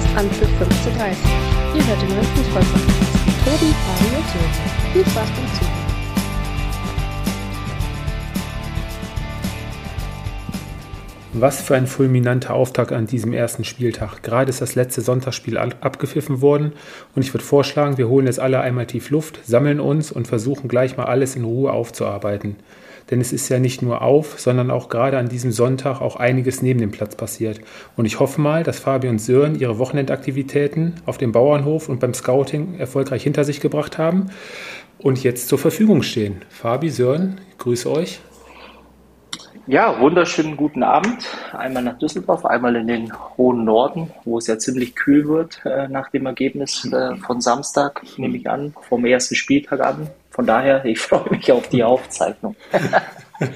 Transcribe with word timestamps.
ist 0.00 0.16
Anpfiff 0.16 0.48
15.30 0.48 1.16
Ihr 1.76 1.86
hört 1.86 2.02
den 2.02 2.08
neuen 2.08 2.24
Fußball-Podcast 2.24 3.10
Tobi, 3.44 3.72
Fabi 3.72 4.16
und. 4.16 4.92
Viel 4.92 5.02
Spaß 5.02 5.28
beim 5.30 5.46
Zuhören. 5.54 5.80
Was 11.32 11.62
für 11.62 11.76
ein 11.76 11.86
fulminanter 11.86 12.54
Auftakt 12.54 12.92
an 12.92 13.06
diesem 13.06 13.32
ersten 13.32 13.64
Spieltag. 13.64 14.22
Gerade 14.22 14.50
ist 14.50 14.60
das 14.60 14.74
letzte 14.74 15.00
Sonntagsspiel 15.00 15.56
abgepfiffen 15.58 16.40
worden 16.40 16.72
und 17.14 17.22
ich 17.22 17.32
würde 17.32 17.44
vorschlagen, 17.44 17.98
wir 17.98 18.08
holen 18.08 18.26
jetzt 18.26 18.40
alle 18.40 18.60
einmal 18.60 18.86
tief 18.86 19.10
Luft, 19.10 19.40
sammeln 19.46 19.80
uns 19.80 20.10
und 20.10 20.28
versuchen 20.28 20.68
gleich 20.68 20.96
mal 20.96 21.06
alles 21.06 21.36
in 21.36 21.44
Ruhe 21.44 21.72
aufzuarbeiten. 21.72 22.56
Denn 23.10 23.20
es 23.20 23.32
ist 23.32 23.48
ja 23.48 23.58
nicht 23.58 23.82
nur 23.82 24.02
auf, 24.02 24.38
sondern 24.38 24.70
auch 24.70 24.88
gerade 24.88 25.18
an 25.18 25.28
diesem 25.28 25.52
Sonntag 25.52 26.00
auch 26.00 26.16
einiges 26.16 26.62
neben 26.62 26.80
dem 26.80 26.90
Platz 26.90 27.16
passiert. 27.16 27.60
Und 27.96 28.06
ich 28.06 28.20
hoffe 28.20 28.40
mal, 28.40 28.62
dass 28.62 28.78
Fabi 28.78 29.08
und 29.08 29.20
Sören 29.20 29.58
ihre 29.58 29.78
Wochenendaktivitäten 29.78 30.94
auf 31.06 31.18
dem 31.18 31.32
Bauernhof 31.32 31.88
und 31.88 32.00
beim 32.00 32.14
Scouting 32.14 32.78
erfolgreich 32.78 33.22
hinter 33.22 33.44
sich 33.44 33.60
gebracht 33.60 33.98
haben 33.98 34.30
und 34.98 35.22
jetzt 35.22 35.48
zur 35.48 35.58
Verfügung 35.58 36.02
stehen. 36.02 36.42
Fabi, 36.48 36.90
Sören, 36.90 37.40
grüße 37.58 37.90
euch. 37.90 38.20
Ja, 39.66 40.00
wunderschönen 40.00 40.56
guten 40.56 40.82
Abend. 40.82 41.28
Einmal 41.52 41.84
nach 41.84 41.98
Düsseldorf, 41.98 42.44
einmal 42.44 42.74
in 42.76 42.86
den 42.88 43.12
hohen 43.36 43.64
Norden, 43.64 44.10
wo 44.24 44.38
es 44.38 44.46
ja 44.46 44.58
ziemlich 44.58 44.96
kühl 44.96 45.28
wird 45.28 45.60
äh, 45.64 45.86
nach 45.86 46.10
dem 46.10 46.26
Ergebnis 46.26 46.90
äh, 46.92 47.14
von 47.16 47.40
Samstag, 47.40 48.02
nehme 48.16 48.36
ich 48.36 48.50
an, 48.50 48.74
vom 48.88 49.04
ersten 49.04 49.36
Spieltag 49.36 49.80
an. 49.80 50.08
Von 50.40 50.46
daher, 50.46 50.82
ich 50.86 50.98
freue 50.98 51.28
mich 51.28 51.52
auf 51.52 51.68
die 51.68 51.84
Aufzeichnung. 51.84 52.56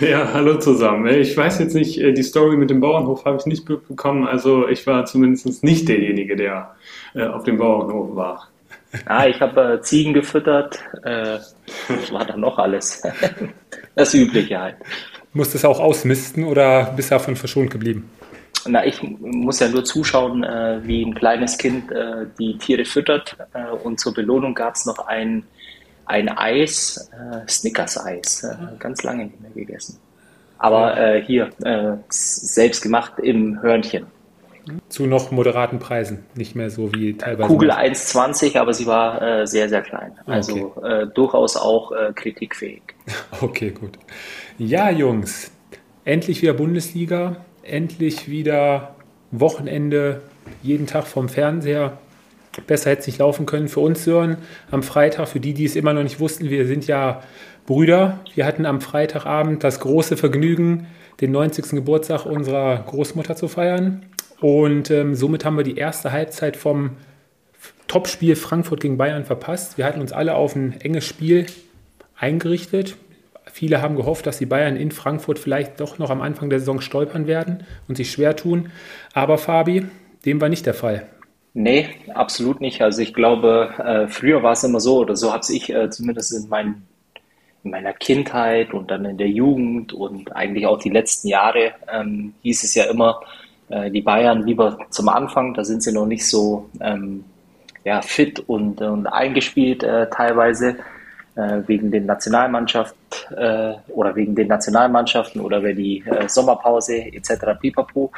Ja, 0.00 0.32
hallo 0.32 0.58
zusammen. 0.58 1.06
Ich 1.08 1.36
weiß 1.36 1.58
jetzt 1.58 1.74
nicht, 1.74 1.98
äh, 2.00 2.12
die 2.14 2.22
Story 2.22 2.56
mit 2.56 2.70
dem 2.70 2.80
Bauernhof 2.80 3.26
habe 3.26 3.36
ich 3.38 3.44
nicht 3.44 3.66
bekommen. 3.66 4.26
Also 4.26 4.66
ich 4.66 4.86
war 4.86 5.04
zumindest 5.04 5.62
nicht 5.62 5.88
derjenige, 5.90 6.36
der 6.36 6.74
äh, 7.14 7.26
auf 7.26 7.44
dem 7.44 7.58
Bauernhof 7.58 8.16
war. 8.16 8.48
Ah, 9.04 9.26
ich 9.26 9.38
habe 9.42 9.74
äh, 9.74 9.82
Ziegen 9.82 10.14
gefüttert. 10.14 10.78
Äh, 11.04 11.38
was 11.88 12.12
war 12.12 12.24
da 12.24 12.36
noch 12.36 12.58
alles? 12.58 13.02
Das 13.94 14.14
Übliche 14.14 14.58
halt. 14.58 14.76
Musst 15.34 15.52
du 15.52 15.58
es 15.58 15.66
auch 15.66 15.80
ausmisten 15.80 16.44
oder 16.44 16.94
bist 16.96 17.10
du 17.10 17.16
davon 17.16 17.36
verschont 17.36 17.70
geblieben? 17.70 18.08
Na, 18.66 18.84
ich 18.84 19.02
muss 19.02 19.60
ja 19.60 19.68
nur 19.68 19.84
zuschauen, 19.84 20.44
äh, 20.44 20.80
wie 20.82 21.02
ein 21.02 21.14
kleines 21.14 21.56
Kind 21.56 21.90
äh, 21.90 22.26
die 22.38 22.58
Tiere 22.58 22.84
füttert. 22.84 23.36
Äh, 23.54 23.70
und 23.70 23.98
zur 23.98 24.12
Belohnung 24.12 24.54
gab 24.54 24.74
es 24.74 24.84
noch 24.84 25.06
ein, 25.06 25.44
ein 26.10 26.28
Eis, 26.28 27.10
äh, 27.12 27.48
Snickers-Eis. 27.48 28.44
Äh, 28.44 28.56
ganz 28.78 29.02
lange 29.02 29.26
nicht 29.26 29.40
mehr 29.40 29.50
gegessen. 29.52 29.98
Aber 30.58 30.98
äh, 30.98 31.22
hier, 31.22 31.50
selbst 32.10 32.82
gemacht 32.82 33.14
im 33.18 33.62
Hörnchen. 33.62 34.06
Zu 34.90 35.06
noch 35.06 35.30
moderaten 35.30 35.78
Preisen, 35.78 36.26
nicht 36.34 36.54
mehr 36.54 36.68
so 36.68 36.94
wie 36.94 37.16
teilweise. 37.16 37.48
Kugel 37.48 37.70
1,20, 37.70 38.58
aber 38.58 38.74
sie 38.74 38.86
war 38.86 39.46
sehr, 39.46 39.70
sehr 39.70 39.80
klein. 39.80 40.12
Also 40.26 40.74
okay. 40.76 41.06
durchaus 41.14 41.56
auch 41.56 41.92
kritikfähig. 42.14 42.82
Okay, 43.40 43.70
gut. 43.70 43.98
Ja, 44.58 44.90
Jungs, 44.90 45.50
endlich 46.04 46.42
wieder 46.42 46.52
Bundesliga, 46.52 47.36
endlich 47.62 48.28
wieder 48.28 48.94
Wochenende, 49.30 50.20
jeden 50.62 50.86
Tag 50.86 51.06
vom 51.06 51.30
Fernseher. 51.30 51.98
Besser 52.66 52.90
hätte 52.90 53.02
es 53.02 53.06
nicht 53.06 53.18
laufen 53.18 53.46
können 53.46 53.68
für 53.68 53.80
uns, 53.80 54.04
Sören. 54.04 54.38
Am 54.70 54.82
Freitag, 54.82 55.28
für 55.28 55.40
die, 55.40 55.54
die 55.54 55.64
es 55.64 55.76
immer 55.76 55.92
noch 55.92 56.02
nicht 56.02 56.18
wussten, 56.18 56.50
wir 56.50 56.66
sind 56.66 56.86
ja 56.86 57.22
Brüder. 57.66 58.20
Wir 58.34 58.44
hatten 58.44 58.66
am 58.66 58.80
Freitagabend 58.80 59.62
das 59.62 59.80
große 59.80 60.16
Vergnügen, 60.16 60.88
den 61.20 61.30
90. 61.30 61.70
Geburtstag 61.70 62.26
unserer 62.26 62.78
Großmutter 62.78 63.36
zu 63.36 63.46
feiern. 63.46 64.04
Und 64.40 64.90
ähm, 64.90 65.14
somit 65.14 65.44
haben 65.44 65.56
wir 65.56 65.64
die 65.64 65.76
erste 65.76 66.10
Halbzeit 66.12 66.56
vom 66.56 66.96
Topspiel 67.86 68.36
Frankfurt 68.36 68.80
gegen 68.80 68.96
Bayern 68.96 69.24
verpasst. 69.24 69.78
Wir 69.78 69.84
hatten 69.84 70.00
uns 70.00 70.12
alle 70.12 70.34
auf 70.34 70.56
ein 70.56 70.80
enges 70.80 71.04
Spiel 71.04 71.46
eingerichtet. 72.16 72.96
Viele 73.52 73.82
haben 73.82 73.96
gehofft, 73.96 74.26
dass 74.26 74.38
die 74.38 74.46
Bayern 74.46 74.76
in 74.76 74.90
Frankfurt 74.90 75.38
vielleicht 75.38 75.80
doch 75.80 75.98
noch 75.98 76.10
am 76.10 76.20
Anfang 76.20 76.50
der 76.50 76.60
Saison 76.60 76.80
stolpern 76.80 77.26
werden 77.26 77.64
und 77.88 77.96
sich 77.96 78.10
schwer 78.10 78.36
tun. 78.36 78.70
Aber 79.12 79.38
Fabi, 79.38 79.86
dem 80.24 80.40
war 80.40 80.48
nicht 80.48 80.66
der 80.66 80.74
Fall. 80.74 81.06
Nee, 81.52 81.88
absolut 82.14 82.60
nicht. 82.60 82.80
Also 82.80 83.02
ich 83.02 83.12
glaube, 83.12 83.74
äh, 83.78 84.08
früher 84.08 84.42
war 84.42 84.52
es 84.52 84.62
immer 84.62 84.78
so, 84.80 84.98
oder 84.98 85.16
so 85.16 85.32
habe 85.32 85.44
ich 85.50 85.68
äh, 85.70 85.90
zumindest 85.90 86.32
in, 86.32 86.48
mein, 86.48 86.82
in, 87.64 87.72
meiner 87.72 87.92
Kindheit 87.92 88.72
und 88.72 88.90
dann 88.90 89.04
in 89.04 89.18
der 89.18 89.28
Jugend 89.28 89.92
und 89.92 90.34
eigentlich 90.34 90.66
auch 90.66 90.78
die 90.78 90.90
letzten 90.90 91.28
Jahre 91.28 91.72
ähm, 91.92 92.34
hieß 92.42 92.62
es 92.62 92.74
ja 92.74 92.84
immer, 92.84 93.20
äh, 93.68 93.90
die 93.90 94.00
Bayern 94.00 94.46
lieber 94.46 94.78
zum 94.90 95.08
Anfang, 95.08 95.52
da 95.54 95.64
sind 95.64 95.82
sie 95.82 95.92
noch 95.92 96.06
nicht 96.06 96.26
so 96.26 96.70
ähm, 96.80 97.24
ja, 97.84 98.00
fit 98.00 98.38
und, 98.46 98.80
und 98.80 99.08
eingespielt 99.08 99.82
äh, 99.82 100.08
teilweise 100.08 100.76
äh, 101.34 101.62
wegen 101.66 101.90
den 101.90 102.06
Nationalmannschaft 102.06 102.94
äh, 103.36 103.72
oder 103.88 104.14
wegen 104.14 104.36
den 104.36 104.46
Nationalmannschaften 104.48 105.40
oder 105.40 105.62
wenn 105.62 105.76
die 105.76 106.04
Sommerpause 106.28 106.96
etc. 106.96 107.58
pipapo. 107.60 108.12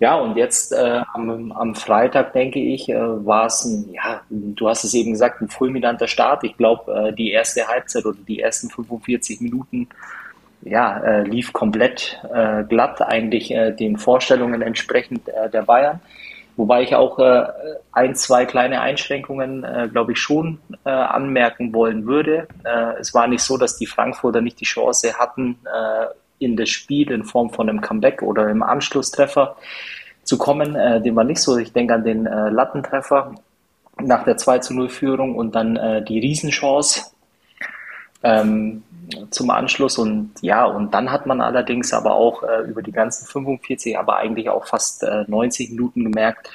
Ja, 0.00 0.14
und 0.14 0.36
jetzt 0.38 0.72
äh, 0.72 1.02
am, 1.12 1.52
am 1.52 1.74
Freitag, 1.74 2.32
denke 2.32 2.58
ich, 2.58 2.88
äh, 2.88 2.96
war 2.96 3.46
es 3.46 3.66
ein, 3.66 3.92
ja, 3.92 4.22
du 4.30 4.66
hast 4.66 4.82
es 4.82 4.94
eben 4.94 5.12
gesagt, 5.12 5.42
ein 5.42 5.48
fulminanter 5.48 6.08
Start. 6.08 6.42
Ich 6.42 6.56
glaube, 6.56 7.08
äh, 7.08 7.12
die 7.12 7.30
erste 7.30 7.68
Halbzeit 7.68 8.06
oder 8.06 8.16
die 8.26 8.40
ersten 8.40 8.70
45 8.70 9.42
Minuten 9.42 9.88
ja, 10.62 10.98
äh, 11.00 11.22
lief 11.24 11.52
komplett 11.52 12.18
äh, 12.32 12.64
glatt, 12.64 13.02
eigentlich 13.02 13.50
äh, 13.50 13.72
den 13.72 13.98
Vorstellungen 13.98 14.62
entsprechend 14.62 15.28
der 15.28 15.62
Bayern. 15.62 16.00
Wobei 16.56 16.82
ich 16.82 16.94
auch 16.94 17.18
ein, 17.92 18.14
zwei 18.16 18.44
kleine 18.44 18.82
Einschränkungen, 18.82 19.64
glaube 19.92 20.12
ich, 20.12 20.18
schon 20.18 20.58
anmerken 20.84 21.72
wollen 21.72 22.04
würde. 22.04 22.48
Es 22.98 23.14
war 23.14 23.28
nicht 23.28 23.42
so, 23.42 23.56
dass 23.56 23.78
die 23.78 23.86
Frankfurter 23.86 24.42
nicht 24.42 24.60
die 24.60 24.66
Chance 24.66 25.18
hatten, 25.18 25.56
in 26.40 26.56
das 26.56 26.68
Spiel 26.68 27.12
in 27.12 27.22
Form 27.22 27.50
von 27.50 27.68
einem 27.68 27.80
Comeback 27.80 28.22
oder 28.22 28.46
einem 28.46 28.64
Anschlusstreffer 28.64 29.56
zu 30.24 30.36
kommen. 30.36 30.74
Äh, 30.74 31.00
dem 31.00 31.14
war 31.14 31.24
nicht 31.24 31.40
so. 31.40 31.56
Ich 31.56 31.72
denke 31.72 31.94
an 31.94 32.04
den 32.04 32.24
Lattentreffer 32.24 33.36
nach 34.02 34.24
der 34.24 34.36
2 34.36 34.58
zu 34.58 34.74
0 34.74 34.88
Führung 34.88 35.36
und 35.36 35.54
dann 35.54 36.04
die 36.06 36.18
Riesenchance. 36.18 37.12
Ähm, 38.22 38.82
zum 39.30 39.50
Anschluss 39.50 39.98
und 39.98 40.32
ja, 40.40 40.64
und 40.64 40.94
dann 40.94 41.10
hat 41.10 41.26
man 41.26 41.40
allerdings 41.40 41.92
aber 41.92 42.14
auch 42.14 42.42
äh, 42.42 42.62
über 42.62 42.82
die 42.82 42.92
ganzen 42.92 43.26
45, 43.26 43.98
aber 43.98 44.16
eigentlich 44.16 44.48
auch 44.48 44.66
fast 44.66 45.02
äh, 45.02 45.24
90 45.26 45.70
Minuten 45.70 46.04
gemerkt, 46.04 46.50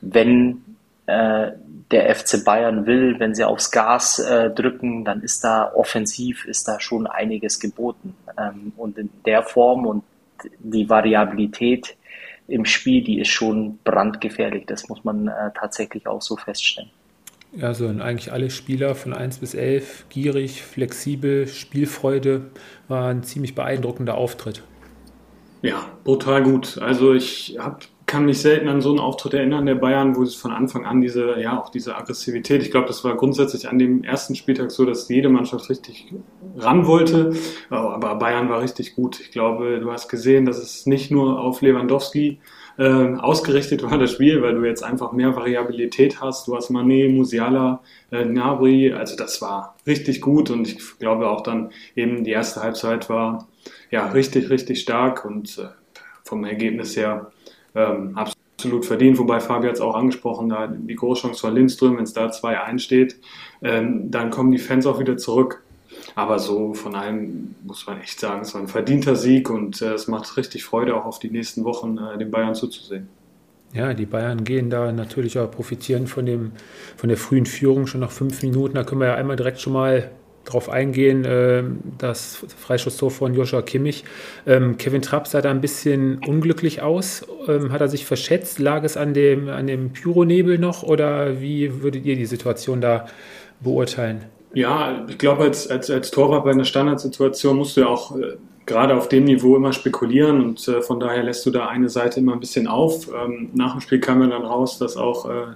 wenn 0.00 0.67
äh, 1.08 1.52
der 1.90 2.14
FC 2.14 2.44
Bayern 2.44 2.86
will, 2.86 3.18
wenn 3.18 3.34
sie 3.34 3.44
aufs 3.44 3.70
Gas 3.70 4.18
äh, 4.18 4.50
drücken, 4.50 5.04
dann 5.04 5.22
ist 5.22 5.42
da 5.42 5.72
offensiv, 5.74 6.44
ist 6.44 6.68
da 6.68 6.80
schon 6.80 7.06
einiges 7.06 7.60
geboten. 7.60 8.14
Ähm, 8.38 8.72
und 8.76 8.98
in 8.98 9.10
der 9.24 9.42
Form 9.42 9.86
und 9.86 10.04
die 10.58 10.88
Variabilität 10.88 11.96
im 12.46 12.64
Spiel, 12.64 13.02
die 13.02 13.20
ist 13.20 13.28
schon 13.28 13.78
brandgefährlich. 13.84 14.66
Das 14.66 14.88
muss 14.88 15.02
man 15.02 15.28
äh, 15.28 15.50
tatsächlich 15.58 16.06
auch 16.06 16.22
so 16.22 16.36
feststellen. 16.36 16.90
Ja, 17.52 17.72
so 17.72 17.88
eigentlich 17.88 18.32
alle 18.32 18.50
Spieler 18.50 18.94
von 18.94 19.14
1 19.14 19.38
bis 19.38 19.54
11, 19.54 20.10
gierig, 20.10 20.62
flexibel, 20.62 21.46
Spielfreude, 21.46 22.50
war 22.88 23.08
ein 23.08 23.22
ziemlich 23.22 23.54
beeindruckender 23.54 24.16
Auftritt. 24.16 24.62
Ja, 25.62 25.86
brutal 26.04 26.42
gut. 26.42 26.78
Also 26.78 27.14
ich 27.14 27.56
hab, 27.58 27.84
kann 28.08 28.24
mich 28.24 28.40
selten 28.40 28.68
an 28.68 28.80
so 28.80 28.88
einen 28.88 29.00
Auftritt 29.00 29.34
erinnern 29.34 29.66
der 29.66 29.74
Bayern, 29.74 30.16
wo 30.16 30.22
es 30.22 30.34
von 30.34 30.50
Anfang 30.50 30.86
an 30.86 31.02
diese, 31.02 31.38
ja, 31.40 31.60
auch 31.60 31.68
diese 31.68 31.94
Aggressivität, 31.94 32.62
ich 32.62 32.70
glaube, 32.70 32.86
das 32.86 33.04
war 33.04 33.14
grundsätzlich 33.16 33.68
an 33.68 33.78
dem 33.78 34.02
ersten 34.02 34.34
Spieltag 34.34 34.70
so, 34.70 34.86
dass 34.86 35.08
jede 35.10 35.28
Mannschaft 35.28 35.68
richtig 35.68 36.12
ran 36.56 36.86
wollte, 36.86 37.34
aber 37.68 38.14
Bayern 38.16 38.48
war 38.48 38.62
richtig 38.62 38.96
gut. 38.96 39.20
Ich 39.20 39.30
glaube, 39.30 39.78
du 39.78 39.92
hast 39.92 40.08
gesehen, 40.08 40.46
dass 40.46 40.56
es 40.56 40.86
nicht 40.86 41.10
nur 41.10 41.38
auf 41.38 41.60
Lewandowski 41.60 42.40
äh, 42.78 43.14
ausgerichtet 43.16 43.82
war, 43.82 43.98
das 43.98 44.12
Spiel, 44.12 44.40
weil 44.40 44.54
du 44.54 44.64
jetzt 44.64 44.82
einfach 44.82 45.12
mehr 45.12 45.36
Variabilität 45.36 46.22
hast. 46.22 46.48
Du 46.48 46.56
hast 46.56 46.70
Mané, 46.70 47.14
Musiala, 47.14 47.82
äh, 48.10 48.24
Nabri, 48.24 48.90
also 48.90 49.16
das 49.16 49.42
war 49.42 49.76
richtig 49.86 50.22
gut 50.22 50.48
und 50.48 50.66
ich 50.66 50.98
glaube 50.98 51.28
auch 51.28 51.42
dann 51.42 51.72
eben 51.94 52.24
die 52.24 52.30
erste 52.30 52.62
Halbzeit 52.62 53.10
war 53.10 53.48
ja 53.90 54.06
richtig, 54.12 54.48
richtig 54.48 54.80
stark 54.80 55.26
und 55.26 55.58
äh, 55.58 55.68
vom 56.24 56.44
Ergebnis 56.44 56.96
her 56.96 57.32
ähm, 57.78 58.16
absolut 58.16 58.84
verdient, 58.84 59.18
wobei 59.18 59.40
Fabi 59.40 59.68
hat 59.68 59.76
es 59.76 59.80
auch 59.80 59.94
angesprochen, 59.94 60.48
da 60.48 60.66
die 60.66 60.96
Großchance 60.96 61.40
von 61.40 61.54
Lindström, 61.54 61.96
wenn 61.96 62.04
es 62.04 62.12
da 62.12 62.26
2-1 62.26 62.78
steht, 62.80 63.16
ähm, 63.62 64.10
dann 64.10 64.30
kommen 64.30 64.50
die 64.50 64.58
Fans 64.58 64.86
auch 64.86 64.98
wieder 64.98 65.16
zurück. 65.16 65.62
Aber 66.14 66.38
so 66.38 66.74
von 66.74 66.94
allem 66.94 67.54
muss 67.64 67.86
man 67.86 68.00
echt 68.00 68.18
sagen, 68.18 68.42
es 68.42 68.54
war 68.54 68.60
ein 68.60 68.68
verdienter 68.68 69.14
Sieg 69.14 69.50
und 69.50 69.80
äh, 69.82 69.92
es 69.92 70.08
macht 70.08 70.36
richtig 70.36 70.64
Freude, 70.64 70.96
auch 70.96 71.04
auf 71.04 71.18
die 71.18 71.30
nächsten 71.30 71.64
Wochen 71.64 71.98
äh, 71.98 72.18
den 72.18 72.30
Bayern 72.30 72.54
zuzusehen. 72.54 73.08
Ja, 73.72 73.92
die 73.94 74.06
Bayern 74.06 74.44
gehen 74.44 74.70
da 74.70 74.90
natürlich 74.92 75.38
auch 75.38 75.50
profitieren 75.50 76.06
von, 76.06 76.24
dem, 76.24 76.52
von 76.96 77.08
der 77.08 77.18
frühen 77.18 77.46
Führung 77.46 77.86
schon 77.86 78.00
nach 78.00 78.10
fünf 78.10 78.42
Minuten. 78.42 78.74
Da 78.74 78.84
können 78.84 79.00
wir 79.00 79.08
ja 79.08 79.14
einmal 79.14 79.36
direkt 79.36 79.60
schon 79.60 79.74
mal 79.74 80.10
darauf 80.48 80.68
eingehen, 80.68 81.24
äh, 81.24 81.62
das 81.98 82.44
Freischusstor 82.56 83.10
von 83.10 83.34
Joshua 83.34 83.62
Kimmich. 83.62 84.04
Ähm, 84.46 84.76
Kevin 84.76 85.02
Trapp 85.02 85.26
sah 85.26 85.40
da 85.40 85.50
ein 85.50 85.60
bisschen 85.60 86.20
unglücklich 86.26 86.82
aus. 86.82 87.26
Ähm, 87.46 87.72
hat 87.72 87.80
er 87.80 87.88
sich 87.88 88.04
verschätzt? 88.04 88.58
Lag 88.58 88.84
es 88.84 88.96
an 88.96 89.14
dem, 89.14 89.48
an 89.48 89.66
dem 89.66 89.92
Pyronebel 89.92 90.58
noch 90.58 90.82
oder 90.82 91.40
wie 91.40 91.82
würdet 91.82 92.04
ihr 92.04 92.16
die 92.16 92.26
Situation 92.26 92.80
da 92.80 93.06
beurteilen? 93.60 94.24
Ja, 94.54 95.04
ich 95.08 95.18
glaube, 95.18 95.44
als, 95.44 95.68
als, 95.68 95.90
als 95.90 96.10
Torwart 96.10 96.44
bei 96.44 96.50
einer 96.50 96.64
Standardsituation 96.64 97.56
musst 97.56 97.76
du 97.76 97.82
ja 97.82 97.86
auch 97.88 98.16
äh, 98.16 98.36
gerade 98.66 98.94
auf 98.96 99.08
dem 99.08 99.24
Niveau 99.24 99.56
immer 99.56 99.72
spekulieren 99.72 100.42
und 100.42 100.66
äh, 100.68 100.82
von 100.82 101.00
daher 101.00 101.22
lässt 101.22 101.44
du 101.46 101.50
da 101.50 101.66
eine 101.66 101.88
Seite 101.88 102.20
immer 102.20 102.32
ein 102.32 102.40
bisschen 102.40 102.66
auf. 102.66 103.08
Ähm, 103.12 103.50
nach 103.54 103.72
dem 103.72 103.80
Spiel 103.80 104.00
kam 104.00 104.22
ja 104.22 104.28
dann 104.28 104.42
raus, 104.44 104.78
dass 104.78 104.96
auch 104.96 105.28
äh, 105.28 105.46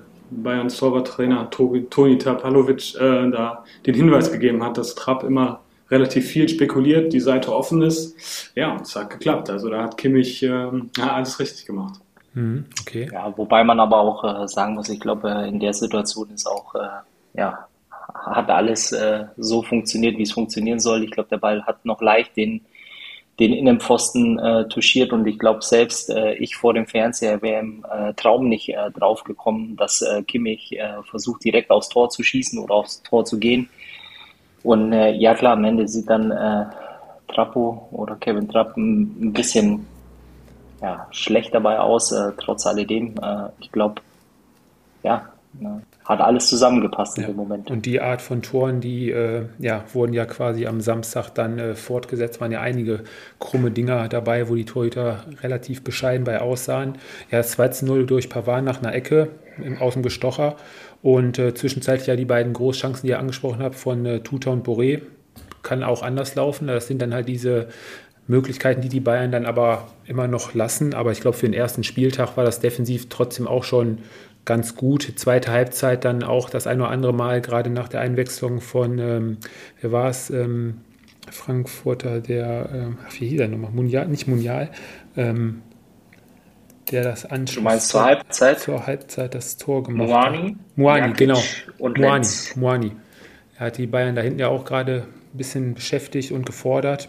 Bayerns 0.43 0.76
Torwarttrainer 0.76 1.50
Toni 1.50 2.19
Tapalovic 2.19 2.94
äh, 2.96 3.31
da 3.31 3.64
den 3.87 3.94
Hinweis 3.94 4.31
gegeben 4.31 4.62
hat, 4.62 4.79
dass 4.79 4.94
Trapp 4.94 5.25
immer 5.25 5.61
relativ 5.90 6.26
viel 6.26 6.49
spekuliert, 6.49 7.12
die 7.12 7.20
Seite 7.20 7.55
offen 7.55 7.82
ist. 7.82 8.50
Ja, 8.55 8.79
es 8.81 8.96
hat 8.96 9.11
geklappt. 9.11 9.50
Also 9.50 9.69
da 9.69 9.82
hat 9.82 9.99
Kimmich 9.99 10.43
äh, 10.43 10.70
alles 11.00 11.38
richtig 11.38 11.67
gemacht. 11.67 12.00
Mhm, 12.34 12.64
okay. 12.81 13.11
Ja, 13.12 13.32
wobei 13.37 13.62
man 13.62 13.79
aber 13.79 13.99
auch 13.99 14.25
äh, 14.25 14.49
sagen 14.49 14.75
muss, 14.75 14.88
ich 14.88 15.00
glaube, 15.00 15.29
in 15.46 15.61
der 15.61 15.75
Situation 15.75 16.31
ist 16.31 16.46
auch, 16.46 16.75
äh, 16.75 16.88
ja, 17.34 17.67
hat 18.14 18.49
alles 18.50 18.93
äh, 18.93 19.26
so 19.37 19.62
funktioniert, 19.62 20.17
wie 20.17 20.23
es 20.23 20.32
funktionieren 20.32 20.81
soll. 20.81 21.05
Ich 21.05 21.11
glaube, 21.11 21.29
der 21.29 21.38
Ball 21.38 21.62
hat 21.67 21.84
noch 21.84 22.00
leicht 22.00 22.37
den 22.37 22.62
den 23.42 23.54
Innenpfosten 23.54 24.38
äh, 24.38 24.68
touchiert 24.68 25.12
und 25.12 25.26
ich 25.26 25.36
glaube 25.36 25.62
selbst 25.62 26.10
äh, 26.10 26.34
ich 26.34 26.54
vor 26.54 26.74
dem 26.74 26.86
Fernseher 26.86 27.42
wäre 27.42 27.60
im 27.60 27.84
äh, 27.90 28.14
Traum 28.14 28.48
nicht 28.48 28.68
äh, 28.68 28.90
drauf 28.92 29.24
gekommen, 29.24 29.76
dass 29.76 30.00
äh, 30.00 30.22
Kimmich 30.22 30.78
äh, 30.78 31.02
versucht 31.02 31.44
direkt 31.44 31.70
aufs 31.70 31.88
Tor 31.88 32.08
zu 32.08 32.22
schießen 32.22 32.58
oder 32.60 32.74
aufs 32.74 33.02
Tor 33.02 33.24
zu 33.24 33.40
gehen. 33.40 33.68
Und 34.62 34.92
äh, 34.92 35.10
ja 35.12 35.34
klar, 35.34 35.54
am 35.54 35.64
Ende 35.64 35.88
sieht 35.88 36.08
dann 36.08 36.30
äh, 36.30 36.66
Trappo 37.26 37.88
oder 37.90 38.14
Kevin 38.14 38.48
Trapp 38.48 38.76
ein, 38.76 39.32
bisschen 39.32 39.86
ja, 40.80 41.08
schlecht 41.10 41.52
dabei 41.52 41.80
aus, 41.80 42.14
trotz 42.38 42.66
alledem. 42.66 43.14
Ich 43.60 43.70
glaube, 43.70 44.02
ja, 45.02 45.28
hat 46.04 46.20
alles 46.20 46.49
zusammengepasst 46.49 47.19
ja. 47.19 47.25
in 47.25 47.31
dem 47.31 47.37
Moment. 47.37 47.70
Und 47.70 47.87
die 47.87 48.00
Art 48.00 48.22
von 48.22 48.43
Toren, 48.43 48.81
die 48.81 49.10
äh, 49.10 49.46
ja, 49.58 49.84
wurden 49.93 50.12
ja 50.12 50.25
quasi 50.25 50.66
am 50.66 50.81
Samstag 50.81 51.31
dann 51.31 51.58
äh, 51.58 51.75
fortgesetzt, 51.75 52.40
waren 52.40 52.50
ja 52.50 52.60
einige 52.60 53.04
krumme 53.38 53.70
Dinger 53.70 54.08
dabei, 54.08 54.49
wo 54.49 54.54
die 54.54 54.64
Torhüter 54.64 55.25
relativ 55.43 55.84
bescheiden 55.84 56.25
bei 56.25 56.40
aussahen. 56.40 56.99
Ja, 57.31 57.40
2-0 57.40 58.04
durch 58.04 58.28
Pavan 58.28 58.64
nach 58.64 58.82
einer 58.82 58.94
Ecke 58.94 59.28
im, 59.62 59.78
aus 59.81 59.94
dem 59.94 60.02
Gestocher 60.02 60.56
und 61.02 61.38
äh, 61.38 61.54
zwischenzeitlich 61.54 62.08
ja 62.08 62.16
die 62.16 62.25
beiden 62.25 62.52
Großchancen, 62.52 63.02
die 63.02 63.10
ihr 63.10 63.19
angesprochen 63.19 63.62
habt, 63.62 63.76
von 63.76 64.05
äh, 64.05 64.20
Tuta 64.20 64.50
und 64.50 64.66
Boré. 64.66 65.02
Kann 65.62 65.84
auch 65.84 66.02
anders 66.02 66.34
laufen. 66.34 66.66
Das 66.66 66.88
sind 66.88 67.00
dann 67.00 67.14
halt 67.14 67.28
diese 67.28 67.69
Möglichkeiten, 68.26 68.81
die 68.81 68.88
die 68.88 69.00
Bayern 69.00 69.31
dann 69.31 69.46
aber 69.46 69.88
immer 70.06 70.26
noch 70.26 70.55
lassen. 70.55 70.94
Aber 70.94 71.12
ich 71.12 71.20
glaube, 71.20 71.37
für 71.37 71.46
den 71.46 71.55
ersten 71.55 71.84
Spieltag 71.84 72.37
war 72.37 72.44
das 72.44 72.60
defensiv 72.60 73.08
trotzdem 73.08 73.46
auch 73.46 73.64
schon 73.64 73.98
ganz 74.44 74.74
gut. 74.74 75.12
Zweite 75.16 75.52
Halbzeit 75.52 76.04
dann 76.04 76.22
auch 76.22 76.50
das 76.50 76.66
ein 76.66 76.80
oder 76.80 76.90
andere 76.90 77.14
Mal, 77.14 77.40
gerade 77.40 77.70
nach 77.70 77.88
der 77.88 78.00
Einwechslung 78.00 78.60
von, 78.60 78.98
ähm, 78.98 79.36
wer 79.80 79.92
war 79.92 80.08
es, 80.08 80.30
ähm, 80.30 80.80
Frankfurter, 81.30 82.20
der, 82.20 82.68
ähm, 82.72 82.98
ach, 83.06 83.12
wie 83.20 83.28
hieß 83.28 83.40
er 83.40 83.48
nochmal, 83.48 83.70
Mundial, 83.70 84.08
nicht 84.08 84.26
Mundial, 84.26 84.70
ähm, 85.16 85.62
der 86.90 87.04
das 87.04 87.24
anschließt. 87.24 87.58
Du 87.58 87.62
meinst 87.62 87.88
zur 87.88 88.04
Halbzeit? 88.04 88.60
Zur 88.60 88.86
Halbzeit 88.86 89.34
das 89.34 89.56
Tor 89.56 89.82
gemacht 89.82 90.08
Moani? 90.08 90.48
hat. 90.48 90.76
Moani, 90.76 91.12
genau. 91.14 91.42
Und 91.78 91.98
Moani, 91.98 92.26
Moani. 92.56 92.92
Er 93.58 93.66
hat 93.66 93.78
die 93.78 93.86
Bayern 93.86 94.16
da 94.16 94.22
hinten 94.22 94.40
ja 94.40 94.48
auch 94.48 94.64
gerade 94.64 95.06
ein 95.32 95.36
bisschen 95.36 95.74
beschäftigt 95.74 96.32
und 96.32 96.44
gefordert. 96.44 97.08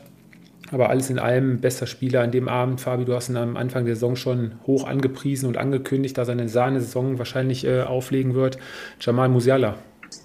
Aber 0.74 0.90
alles 0.90 1.10
in 1.12 1.20
allem 1.20 1.62
bester 1.62 1.86
Spieler 1.86 2.22
an 2.22 2.32
dem 2.32 2.48
Abend. 2.48 2.82
Fabi, 2.82 3.06
du 3.06 3.14
hast 3.14 3.30
ihn 3.30 3.38
am 3.38 3.56
Anfang 3.56 3.86
der 3.86 3.94
Saison 3.94 4.16
schon 4.16 4.54
hoch 4.66 4.88
angepriesen 4.88 5.48
und 5.48 5.58
angekündigt, 5.58 6.18
dass 6.18 6.28
er 6.28 6.32
eine 6.32 6.50
Sahne-Saison 6.50 7.20
wahrscheinlich 7.20 7.64
äh, 7.66 7.84
auflegen 7.84 8.34
wird. 8.34 8.58
Jamal 9.00 9.30
Musiala. 9.30 9.76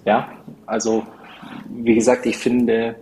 Ja, 0.05 0.29
also 0.65 1.05
wie 1.69 1.93
gesagt, 1.93 2.25
ich 2.25 2.37
finde, 2.37 2.95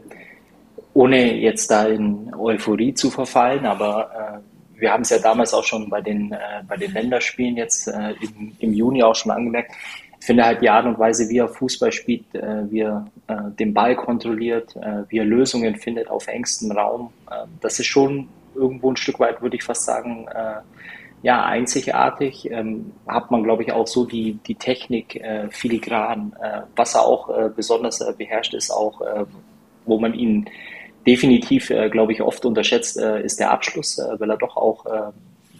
ohne 0.93 1.35
jetzt 1.35 1.71
da 1.71 1.87
in 1.87 2.33
Euphorie 2.35 2.93
zu 2.93 3.09
verfallen, 3.09 3.65
aber 3.65 4.41
äh, 4.75 4.79
wir 4.81 4.91
haben 4.91 5.01
es 5.01 5.09
ja 5.09 5.19
damals 5.19 5.53
auch 5.53 5.63
schon 5.63 5.89
bei 5.89 6.01
den, 6.01 6.33
äh, 6.33 6.37
bei 6.67 6.75
den 6.75 6.91
Länderspielen 6.91 7.55
jetzt 7.55 7.87
äh, 7.87 8.11
im, 8.21 8.51
im 8.59 8.73
Juni 8.73 9.03
auch 9.03 9.15
schon 9.15 9.31
angemerkt, 9.31 9.71
finde 10.27 10.43
halt 10.43 10.61
die 10.61 10.69
Art 10.69 10.85
und 10.85 10.99
Weise, 10.99 11.29
wie 11.29 11.37
er 11.37 11.47
Fußball 11.47 11.91
spielt, 11.93 12.35
äh, 12.35 12.69
wie 12.69 12.81
er 12.81 13.07
äh, 13.27 13.35
den 13.57 13.73
Ball 13.73 13.95
kontrolliert, 13.95 14.75
äh, 14.75 15.03
wie 15.07 15.19
er 15.19 15.25
Lösungen 15.25 15.77
findet 15.77 16.09
auf 16.09 16.27
engstem 16.27 16.71
Raum, 16.71 17.13
äh, 17.31 17.45
das 17.61 17.79
ist 17.79 17.85
schon 17.85 18.27
irgendwo 18.53 18.91
ein 18.91 18.97
Stück 18.97 19.19
weit, 19.21 19.41
würde 19.41 19.55
ich 19.55 19.63
fast 19.63 19.85
sagen, 19.85 20.27
äh, 20.27 20.59
ja, 21.23 21.45
einzigartig. 21.45 22.51
Ähm, 22.51 22.91
hat 23.07 23.31
man, 23.31 23.43
glaube 23.43 23.63
ich, 23.63 23.71
auch 23.71 23.87
so 23.87 24.05
die, 24.05 24.33
die 24.45 24.55
Technik 24.55 25.15
äh, 25.15 25.49
filigran. 25.49 26.35
was 26.75 26.93
er 26.93 27.05
auch 27.05 27.49
besonders 27.55 28.03
beherrscht, 28.17 28.53
ist 28.53 28.69
auch, 28.69 29.01
wo 29.85 29.97
man 29.97 30.13
ihn 30.13 30.49
definitiv, 31.07 31.71
glaube 31.89 32.11
ich, 32.11 32.21
oft 32.21 32.45
unterschätzt, 32.45 32.97
ist 32.97 33.39
der 33.39 33.51
Abschluss, 33.51 33.99
weil 34.19 34.29
er 34.29 34.37
doch 34.37 34.57
auch 34.57 34.85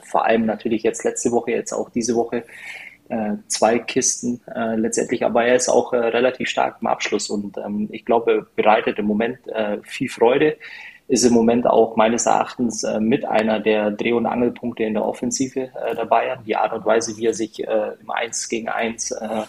vor 0.03 0.25
allem 0.25 0.45
natürlich 0.45 0.83
jetzt 0.83 1.03
letzte 1.03 1.31
Woche, 1.31 1.51
jetzt 1.51 1.73
auch 1.73 1.89
diese 1.89 2.15
Woche 2.15 2.43
zwei 3.48 3.80
Kisten 3.80 4.42
äh, 4.54 4.75
letztendlich, 4.75 5.24
aber 5.25 5.45
er 5.45 5.56
ist 5.56 5.69
auch 5.69 5.94
äh, 5.94 5.98
relativ 5.98 6.50
stark 6.50 6.77
im 6.81 6.88
Abschluss 6.88 7.30
und 7.30 7.57
ähm, 7.57 7.88
ich 7.92 8.06
glaube, 8.06 8.48
bereitet 8.56 9.00
im 9.00 9.06
Moment 9.06 9.39
äh, 9.48 9.77
viel 9.83 10.09
Freude, 10.09 10.57
ist 11.07 11.24
im 11.24 11.33
Moment 11.33 11.65
auch 11.65 11.95
meines 11.95 12.25
Erachtens 12.25 12.83
äh, 12.83 13.00
mit 13.00 13.25
einer 13.25 13.59
der 13.59 13.92
Dreh- 13.92 14.13
und 14.13 14.25
Angelpunkte 14.25 14.83
in 14.83 14.94
der 14.94 15.06
Offensive 15.06 15.69
äh, 15.74 15.95
der 15.95 16.06
Bayern. 16.06 16.39
Die 16.45 16.56
Art 16.56 16.74
und 16.74 16.86
Weise, 16.86 17.15
wie 17.18 17.27
er 17.27 17.33
sich 17.33 17.65
äh, 17.65 17.92
im 18.01 18.12
Eins 18.12 18.50
gegen 18.50 18.68
Eins 18.68 19.12
äh, 19.12 19.44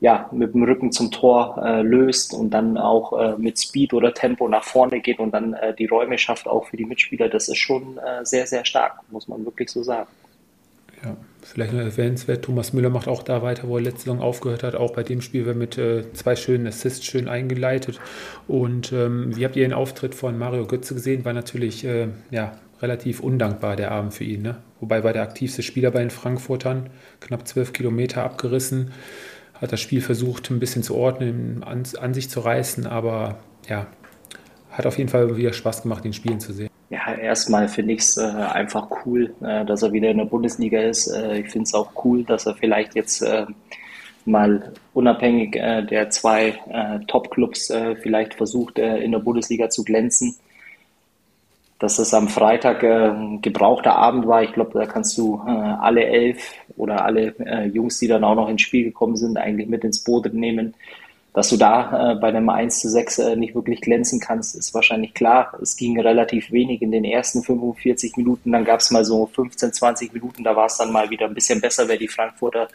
ja, 0.00 0.28
mit 0.30 0.54
dem 0.54 0.62
Rücken 0.62 0.92
zum 0.92 1.10
Tor 1.10 1.60
äh, 1.64 1.82
löst 1.82 2.34
und 2.34 2.50
dann 2.50 2.76
auch 2.76 3.18
äh, 3.18 3.34
mit 3.38 3.58
Speed 3.58 3.94
oder 3.94 4.12
Tempo 4.12 4.46
nach 4.46 4.62
vorne 4.62 5.00
geht 5.00 5.18
und 5.18 5.32
dann 5.32 5.54
äh, 5.54 5.74
die 5.74 5.86
Räume 5.86 6.18
schafft, 6.18 6.46
auch 6.46 6.66
für 6.66 6.76
die 6.76 6.84
Mitspieler, 6.84 7.28
das 7.28 7.48
ist 7.48 7.58
schon 7.58 7.98
äh, 7.98 8.24
sehr, 8.24 8.46
sehr 8.46 8.64
stark, 8.64 9.00
muss 9.10 9.26
man 9.26 9.44
wirklich 9.44 9.70
so 9.70 9.82
sagen. 9.82 10.08
Ja, 11.04 11.16
vielleicht 11.42 11.72
noch 11.72 11.80
erwähnenswert, 11.80 12.44
Thomas 12.44 12.72
Müller 12.72 12.90
macht 12.90 13.06
auch 13.06 13.22
da 13.22 13.42
weiter, 13.42 13.68
wo 13.68 13.76
er 13.76 13.82
letzte 13.82 14.02
Saison 14.02 14.20
aufgehört 14.20 14.62
hat. 14.62 14.74
Auch 14.74 14.92
bei 14.92 15.02
dem 15.02 15.20
Spiel 15.20 15.44
wird 15.44 15.56
mit 15.56 15.78
äh, 15.78 16.10
zwei 16.12 16.36
schönen 16.36 16.66
Assists 16.66 17.04
schön 17.04 17.28
eingeleitet. 17.28 18.00
Und 18.48 18.92
ähm, 18.92 19.36
wie 19.36 19.44
habt 19.44 19.56
ihr 19.56 19.64
den 19.64 19.74
Auftritt 19.74 20.14
von 20.14 20.38
Mario 20.38 20.66
Götze 20.66 20.94
gesehen? 20.94 21.24
War 21.24 21.32
natürlich 21.32 21.84
äh, 21.84 22.08
ja, 22.30 22.58
relativ 22.80 23.20
undankbar 23.20 23.76
der 23.76 23.92
Abend 23.92 24.14
für 24.14 24.24
ihn. 24.24 24.42
Ne? 24.42 24.56
Wobei 24.80 25.04
war 25.04 25.12
der 25.12 25.22
aktivste 25.22 25.62
Spieler 25.62 25.90
bei 25.90 26.00
den 26.00 26.10
Frankfurtern, 26.10 26.90
knapp 27.20 27.46
zwölf 27.46 27.72
Kilometer 27.72 28.24
abgerissen. 28.24 28.92
Hat 29.54 29.72
das 29.72 29.80
Spiel 29.80 30.02
versucht, 30.02 30.50
ein 30.50 30.60
bisschen 30.60 30.82
zu 30.82 30.94
ordnen, 30.94 31.62
an, 31.62 31.84
an 31.98 32.12
sich 32.12 32.28
zu 32.28 32.40
reißen, 32.40 32.86
aber 32.86 33.38
ja, 33.68 33.86
hat 34.70 34.86
auf 34.86 34.98
jeden 34.98 35.08
Fall 35.08 35.36
wieder 35.36 35.54
Spaß 35.54 35.82
gemacht, 35.82 36.04
den 36.04 36.12
Spielen 36.12 36.40
zu 36.40 36.52
sehen. 36.52 36.68
Ja, 36.88 37.14
erstmal 37.14 37.68
finde 37.68 37.94
ich 37.94 38.00
es 38.00 38.16
äh, 38.16 38.22
einfach 38.22 38.88
cool, 39.04 39.34
äh, 39.42 39.64
dass 39.64 39.82
er 39.82 39.92
wieder 39.92 40.08
in 40.08 40.18
der 40.18 40.24
Bundesliga 40.26 40.80
ist. 40.80 41.08
Äh, 41.08 41.40
ich 41.40 41.48
finde 41.48 41.64
es 41.64 41.74
auch 41.74 41.90
cool, 42.04 42.22
dass 42.22 42.46
er 42.46 42.54
vielleicht 42.54 42.94
jetzt 42.94 43.22
äh, 43.22 43.46
mal 44.24 44.72
unabhängig 44.94 45.56
äh, 45.56 45.82
der 45.82 46.10
zwei 46.10 46.54
äh, 46.70 47.00
Top-Clubs 47.08 47.72
vielleicht 48.02 48.34
versucht, 48.34 48.78
in 48.78 49.12
der 49.12 49.18
Bundesliga 49.18 49.68
zu 49.68 49.84
glänzen. 49.84 50.36
Dass 51.78 51.98
es 51.98 52.14
am 52.14 52.28
Freitag 52.28 52.82
ein 52.82 53.42
gebrauchter 53.42 53.96
Abend 53.96 54.26
war, 54.26 54.42
ich 54.42 54.52
glaube, 54.52 54.78
da 54.78 54.86
kannst 54.86 55.18
du 55.18 55.36
alle 55.36 56.06
elf 56.06 56.54
oder 56.78 57.04
alle 57.04 57.34
Jungs, 57.70 57.98
die 57.98 58.08
dann 58.08 58.24
auch 58.24 58.34
noch 58.34 58.48
ins 58.48 58.62
Spiel 58.62 58.84
gekommen 58.84 59.16
sind, 59.16 59.36
eigentlich 59.36 59.68
mit 59.68 59.84
ins 59.84 60.02
Boot 60.02 60.32
nehmen 60.32 60.72
dass 61.36 61.50
du 61.50 61.58
da 61.58 62.12
äh, 62.12 62.14
bei 62.14 62.28
einem 62.28 62.48
1 62.48 62.80
zu 62.80 62.88
6 62.88 63.18
äh, 63.18 63.36
nicht 63.36 63.54
wirklich 63.54 63.82
glänzen 63.82 64.20
kannst, 64.20 64.56
ist 64.56 64.72
wahrscheinlich 64.72 65.12
klar. 65.12 65.52
Es 65.60 65.76
ging 65.76 66.00
relativ 66.00 66.50
wenig 66.50 66.80
in 66.80 66.90
den 66.90 67.04
ersten 67.04 67.42
45 67.42 68.16
Minuten, 68.16 68.52
dann 68.52 68.64
gab 68.64 68.80
es 68.80 68.90
mal 68.90 69.04
so 69.04 69.26
15, 69.26 69.74
20 69.74 70.14
Minuten, 70.14 70.44
da 70.44 70.56
war 70.56 70.64
es 70.64 70.78
dann 70.78 70.90
mal 70.90 71.10
wieder 71.10 71.26
ein 71.26 71.34
bisschen 71.34 71.60
besser, 71.60 71.86
weil 71.90 71.98
die 71.98 72.08
Frankfurter 72.08 72.68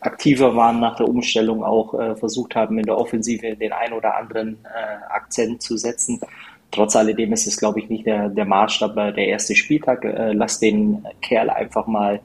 aktiver 0.00 0.56
waren 0.56 0.80
nach 0.80 0.96
der 0.96 1.06
Umstellung, 1.06 1.62
auch 1.62 1.94
äh, 1.94 2.16
versucht 2.16 2.56
haben, 2.56 2.80
in 2.80 2.84
der 2.86 2.98
Offensive 2.98 3.54
den 3.54 3.70
ein 3.70 3.92
oder 3.92 4.16
anderen 4.16 4.58
äh, 4.64 5.12
Akzent 5.14 5.62
zu 5.62 5.76
setzen. 5.76 6.18
Trotz 6.72 6.96
alledem 6.96 7.32
ist 7.32 7.46
es, 7.46 7.58
glaube 7.58 7.78
ich, 7.78 7.88
nicht 7.88 8.06
der, 8.06 8.28
der 8.28 8.44
Maßstab 8.44 8.96
äh, 8.96 9.12
der 9.12 9.28
erste 9.28 9.54
Spieltag. 9.54 10.04
Äh, 10.04 10.32
lass 10.32 10.58
den 10.58 11.06
Kerl 11.22 11.48
einfach 11.48 11.86
mal 11.86 12.18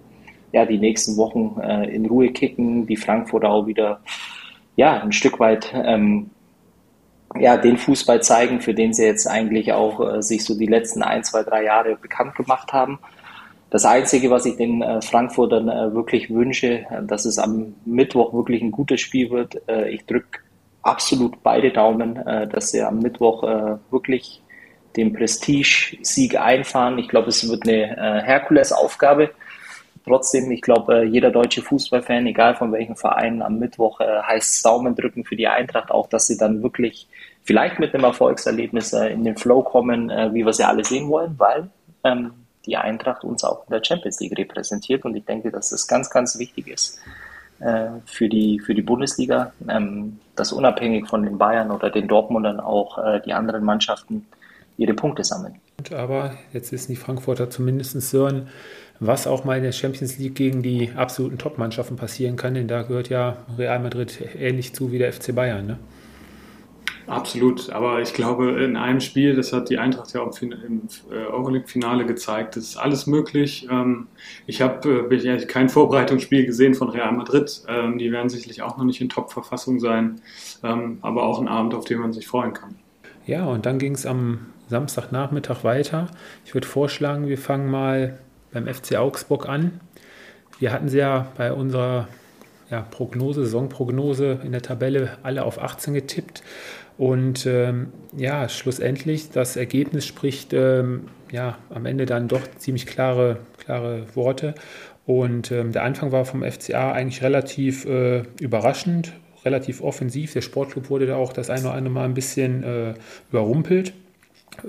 ja, 0.51 0.65
die 0.65 0.79
nächsten 0.79 1.17
Wochen 1.17 1.59
in 1.59 2.05
Ruhe 2.05 2.31
kicken, 2.31 2.87
die 2.87 2.95
Frankfurter 2.95 3.49
auch 3.49 3.67
wieder 3.67 3.99
ja, 4.75 5.01
ein 5.01 5.11
Stück 5.11 5.39
weit 5.39 5.73
ähm, 5.73 6.29
ja, 7.37 7.57
den 7.57 7.77
Fußball 7.77 8.21
zeigen, 8.21 8.61
für 8.61 8.73
den 8.73 8.93
sie 8.93 9.05
jetzt 9.05 9.27
eigentlich 9.27 9.73
auch 9.73 9.99
äh, 9.99 10.21
sich 10.21 10.43
so 10.43 10.57
die 10.57 10.67
letzten 10.67 11.03
ein, 11.03 11.23
zwei, 11.23 11.43
drei 11.43 11.63
Jahre 11.63 11.95
bekannt 11.95 12.35
gemacht 12.35 12.71
haben. 12.73 12.99
Das 13.69 13.83
Einzige, 13.83 14.29
was 14.29 14.45
ich 14.45 14.55
den 14.55 14.81
äh, 14.81 15.01
Frankfurtern 15.01 15.67
äh, 15.67 15.93
wirklich 15.93 16.29
wünsche, 16.29 16.85
dass 17.03 17.25
es 17.25 17.39
am 17.39 17.75
Mittwoch 17.85 18.33
wirklich 18.33 18.61
ein 18.61 18.71
gutes 18.71 19.01
Spiel 19.01 19.31
wird. 19.31 19.61
Äh, 19.67 19.89
ich 19.89 20.05
drücke 20.05 20.39
absolut 20.81 21.41
beide 21.43 21.71
Daumen, 21.71 22.15
äh, 22.15 22.47
dass 22.47 22.71
sie 22.71 22.81
am 22.81 22.99
Mittwoch 22.99 23.43
äh, 23.43 23.77
wirklich 23.91 24.41
den 24.95 25.11
Prestige-Sieg 25.11 26.39
einfahren. 26.39 26.97
Ich 26.99 27.09
glaube, 27.09 27.29
es 27.29 27.49
wird 27.49 27.67
eine 27.67 27.97
äh, 27.97 28.21
Herkulesaufgabe. 28.23 29.31
Trotzdem, 30.05 30.51
ich 30.51 30.61
glaube, 30.61 31.01
äh, 31.01 31.03
jeder 31.03 31.31
deutsche 31.31 31.63
Fußballfan, 31.63 32.27
egal 32.27 32.55
von 32.55 32.71
welchem 32.71 32.95
Verein, 32.95 33.41
am 33.41 33.57
Mittwoch 33.57 33.99
äh, 33.99 34.21
heißt 34.21 34.63
Daumen 34.63 34.95
drücken 34.95 35.25
für 35.25 35.35
die 35.35 35.47
Eintracht, 35.47 35.89
auch 35.89 36.07
dass 36.07 36.27
sie 36.27 36.37
dann 36.37 36.61
wirklich 36.61 37.07
vielleicht 37.43 37.79
mit 37.79 37.93
einem 37.93 38.03
Erfolgserlebnis 38.03 38.93
äh, 38.93 39.07
in 39.07 39.23
den 39.23 39.35
Flow 39.35 39.63
kommen, 39.63 40.09
wie 40.33 40.45
wir 40.45 40.53
sie 40.53 40.63
alle 40.63 40.83
sehen 40.83 41.09
wollen, 41.09 41.35
weil 41.37 41.69
ähm, 42.03 42.31
die 42.65 42.77
Eintracht 42.77 43.23
uns 43.23 43.43
auch 43.43 43.65
in 43.67 43.73
der 43.73 43.83
Champions 43.83 44.19
League 44.19 44.37
repräsentiert 44.37 45.05
und 45.05 45.15
ich 45.15 45.25
denke, 45.25 45.51
dass 45.51 45.69
das 45.69 45.87
ganz, 45.87 46.09
ganz 46.09 46.37
wichtig 46.37 46.67
ist 46.67 46.99
äh, 47.59 47.87
für, 48.05 48.29
die, 48.29 48.59
für 48.59 48.75
die 48.75 48.81
Bundesliga, 48.81 49.53
ähm, 49.67 50.19
dass 50.35 50.51
unabhängig 50.51 51.07
von 51.07 51.23
den 51.23 51.37
Bayern 51.37 51.71
oder 51.71 51.89
den 51.89 52.07
Dortmundern 52.07 52.59
auch 52.59 52.97
äh, 52.97 53.21
die 53.25 53.33
anderen 53.33 53.63
Mannschaften 53.63 54.27
ihre 54.77 54.93
Punkte 54.93 55.23
sammeln. 55.23 55.55
Aber 55.93 56.33
jetzt 56.51 56.71
wissen 56.71 56.91
die 56.91 56.97
Frankfurter 56.97 57.49
zumindest 57.49 57.99
Sören, 58.01 58.49
was 59.07 59.27
auch 59.27 59.43
mal 59.43 59.57
in 59.57 59.63
der 59.63 59.71
Champions 59.71 60.17
League 60.17 60.35
gegen 60.35 60.61
die 60.61 60.91
absoluten 60.95 61.37
Top-Mannschaften 61.37 61.95
passieren 61.95 62.35
kann, 62.35 62.53
denn 62.53 62.67
da 62.67 62.83
gehört 62.83 63.09
ja 63.09 63.37
Real 63.57 63.79
Madrid 63.79 64.19
ähnlich 64.37 64.73
zu 64.73 64.91
wie 64.91 64.97
der 64.97 65.11
FC 65.11 65.33
Bayern. 65.33 65.67
Ne? 65.67 65.79
Absolut, 67.07 67.69
aber 67.69 68.01
ich 68.01 68.13
glaube, 68.13 68.63
in 68.63 68.77
einem 68.77 68.99
Spiel, 68.99 69.35
das 69.35 69.53
hat 69.53 69.69
die 69.69 69.77
Eintracht 69.77 70.13
ja 70.13 70.21
auch 70.21 70.41
im 70.41 70.53
äh, 71.11 71.15
Euroleague-Finale 71.31 72.05
gezeigt, 72.05 72.55
das 72.55 72.63
ist 72.63 72.77
alles 72.77 73.05
möglich. 73.05 73.67
Ähm, 73.69 74.07
ich 74.47 74.61
habe 74.61 75.07
äh, 75.11 75.45
kein 75.45 75.69
Vorbereitungsspiel 75.69 76.45
gesehen 76.45 76.73
von 76.73 76.89
Real 76.89 77.11
Madrid. 77.11 77.61
Ähm, 77.67 77.99
die 77.99 78.11
werden 78.11 78.29
sicherlich 78.29 78.63
auch 78.63 78.77
noch 78.77 78.85
nicht 78.85 79.01
in 79.01 79.09
Top-Verfassung 79.09 79.79
sein, 79.79 80.21
ähm, 80.63 80.97
aber 81.01 81.23
auch 81.23 81.39
ein 81.39 81.47
Abend, 81.47 81.75
auf 81.75 81.85
den 81.85 81.99
man 81.99 82.11
sich 82.11 82.27
freuen 82.27 82.53
kann. 82.53 82.75
Ja, 83.27 83.45
und 83.45 83.67
dann 83.67 83.77
ging 83.77 83.93
es 83.93 84.07
am 84.07 84.47
Samstagnachmittag 84.69 85.63
weiter. 85.63 86.07
Ich 86.43 86.55
würde 86.55 86.67
vorschlagen, 86.67 87.27
wir 87.27 87.37
fangen 87.37 87.69
mal 87.69 88.17
beim 88.55 88.73
FC 88.73 88.95
Augsburg 88.95 89.47
an. 89.47 89.79
Wir 90.59 90.71
hatten 90.71 90.87
sie 90.89 90.99
ja 90.99 91.31
bei 91.37 91.51
unserer 91.51 92.07
ja, 92.71 92.81
Prognose, 92.81 93.43
Saisonprognose 93.43 94.39
in 94.43 94.53
der 94.53 94.61
Tabelle 94.61 95.17
alle 95.21 95.43
auf 95.43 95.61
18 95.61 95.93
getippt. 95.93 96.41
Und 96.97 97.45
ähm, 97.45 97.89
ja, 98.15 98.47
schlussendlich, 98.47 99.29
das 99.29 99.57
Ergebnis 99.57 100.05
spricht 100.05 100.53
ähm, 100.53 101.09
ja 101.31 101.57
am 101.69 101.85
Ende 101.85 102.05
dann 102.05 102.29
doch 102.29 102.41
ziemlich 102.57 102.85
klare, 102.85 103.39
klare 103.57 104.05
Worte. 104.15 104.55
Und 105.05 105.51
ähm, 105.51 105.73
der 105.73 105.83
Anfang 105.83 106.13
war 106.13 106.23
vom 106.23 106.41
FCA 106.41 106.93
eigentlich 106.93 107.21
relativ 107.21 107.85
äh, 107.85 108.23
überraschend, 108.39 109.11
relativ 109.43 109.81
offensiv. 109.81 110.31
Der 110.31 110.41
Sportclub 110.41 110.89
wurde 110.89 111.05
da 111.05 111.17
auch 111.17 111.33
das 111.33 111.49
eine 111.49 111.65
oder 111.65 111.73
andere 111.73 111.93
Mal 111.93 112.05
ein 112.05 112.13
bisschen 112.13 112.63
äh, 112.63 112.93
überrumpelt 113.29 113.93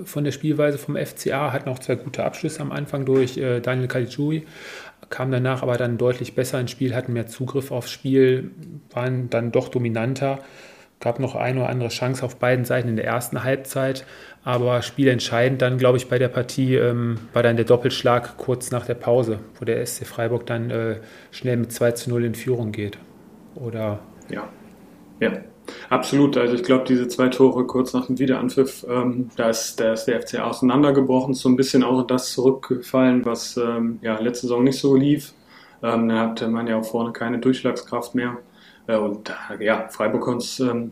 von 0.03 0.23
der 0.23 0.31
Spielweise 0.31 0.77
vom 0.77 0.95
FCA, 0.95 1.51
hat 1.51 1.65
noch 1.65 1.79
zwei 1.79 1.95
gute 1.95 2.23
Abschlüsse 2.23 2.61
am 2.61 2.71
Anfang 2.71 3.05
durch 3.05 3.37
äh, 3.37 3.59
Daniel 3.59 3.87
Caligiuri, 3.87 4.45
kam 5.09 5.31
danach 5.31 5.63
aber 5.63 5.77
dann 5.77 5.97
deutlich 5.97 6.35
besser 6.35 6.59
ins 6.59 6.71
Spiel, 6.71 6.95
hatten 6.95 7.13
mehr 7.13 7.27
Zugriff 7.27 7.71
aufs 7.71 7.91
Spiel, 7.91 8.51
waren 8.91 9.29
dann 9.29 9.51
doch 9.51 9.69
dominanter 9.69 10.39
gab 10.99 11.19
noch 11.19 11.35
eine 11.35 11.61
oder 11.61 11.69
andere 11.69 11.89
Chance 11.89 12.25
auf 12.25 12.37
beiden 12.37 12.65
Seiten 12.65 12.89
in 12.89 12.95
der 12.95 13.05
ersten 13.05 13.43
Halbzeit, 13.43 14.05
aber 14.43 14.81
spielentscheidend 14.81 15.61
dann, 15.61 15.77
glaube 15.77 15.97
ich, 15.97 16.09
bei 16.09 16.17
der 16.17 16.27
Partie 16.27 16.75
ähm, 16.75 17.19
war 17.33 17.43
dann 17.43 17.55
der 17.55 17.65
Doppelschlag 17.65 18.37
kurz 18.37 18.71
nach 18.71 18.85
der 18.85 18.95
Pause, 18.95 19.39
wo 19.59 19.65
der 19.65 19.85
SC 19.85 20.05
Freiburg 20.05 20.45
dann 20.45 20.71
äh, 20.71 20.95
schnell 21.31 21.57
mit 21.57 21.71
2 21.71 21.91
zu 21.91 22.09
0 22.09 22.25
in 22.25 22.35
Führung 22.35 22.71
geht. 22.71 22.97
Oder? 23.55 23.99
Ja, 24.29 24.49
ja. 25.19 25.31
Absolut, 25.89 26.37
also 26.37 26.55
ich 26.55 26.63
glaube, 26.63 26.85
diese 26.87 27.07
zwei 27.07 27.27
Tore 27.29 27.65
kurz 27.65 27.93
nach 27.93 28.07
dem 28.07 28.19
Wiederanpfiff, 28.19 28.85
ähm, 28.89 29.29
da, 29.35 29.49
ist, 29.49 29.79
da 29.79 29.93
ist 29.93 30.05
der 30.05 30.21
FC 30.21 30.39
auseinandergebrochen, 30.39 31.33
so 31.33 31.49
ein 31.49 31.55
bisschen 31.55 31.83
auch 31.83 32.05
das 32.07 32.31
zurückgefallen, 32.33 33.25
was 33.25 33.57
ähm, 33.57 33.99
ja, 34.01 34.19
letzte 34.19 34.47
Saison 34.47 34.63
nicht 34.63 34.79
so 34.79 34.95
lief. 34.95 35.33
Ähm, 35.83 36.09
da 36.09 36.19
hatte 36.19 36.47
man 36.47 36.67
ja 36.67 36.77
auch 36.77 36.85
vorne 36.85 37.11
keine 37.11 37.39
Durchschlagskraft 37.39 38.15
mehr. 38.15 38.37
Äh, 38.87 38.97
und 38.97 39.31
ja, 39.59 39.87
Freiburg 39.89 40.21
konnte 40.21 40.45
es 40.45 40.59
ähm, 40.59 40.91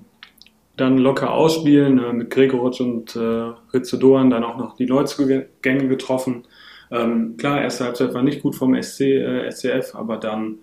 dann 0.77 0.97
locker 0.97 1.31
ausspielen, 1.31 2.03
äh, 2.03 2.13
mit 2.13 2.29
Gregoritsch 2.29 2.81
und 2.81 3.15
äh, 3.15 3.53
Ritze 3.73 3.97
Doan 3.97 4.29
dann 4.29 4.43
auch 4.43 4.57
noch 4.57 4.75
die 4.75 4.85
Neuzugänge 4.85 5.87
getroffen. 5.87 6.43
Ähm, 6.91 7.37
klar, 7.37 7.61
erste 7.61 7.85
Halbzeit 7.85 8.13
war 8.13 8.21
nicht 8.21 8.43
gut 8.43 8.55
vom 8.55 8.81
SC, 8.81 9.01
äh, 9.01 9.51
SCF, 9.51 9.95
aber 9.95 10.17
dann 10.17 10.59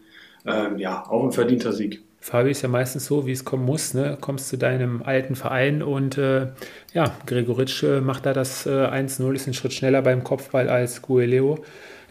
ähm, 0.47 0.79
ja, 0.79 1.05
auch 1.09 1.25
ein 1.25 1.33
verdienter 1.33 1.73
Sieg. 1.73 2.03
Fabi 2.23 2.53
ist 2.53 2.63
ja 2.63 2.69
meistens 2.69 3.05
so, 3.05 3.27
wie 3.27 3.33
es 3.33 3.45
kommen 3.45 3.67
muss. 3.67 3.93
Ne? 3.93 4.17
Kommst 4.21 4.49
zu 4.49 4.57
deinem 4.57 5.03
alten 5.03 5.35
Verein 5.35 5.83
und 5.83 6.17
äh, 6.17 6.47
ja, 6.95 7.11
Gregoritsch 7.27 7.83
äh, 7.83 8.01
macht 8.01 8.25
da 8.25 8.33
das 8.33 8.65
äh, 8.65 8.71
1-0, 8.71 9.35
ist 9.35 9.47
ein 9.49 9.55
Schritt 9.55 9.75
schneller 9.75 10.03
beim 10.03 10.25
Kopfball 10.25 10.69
als 10.69 11.03
Gueleo 11.03 11.59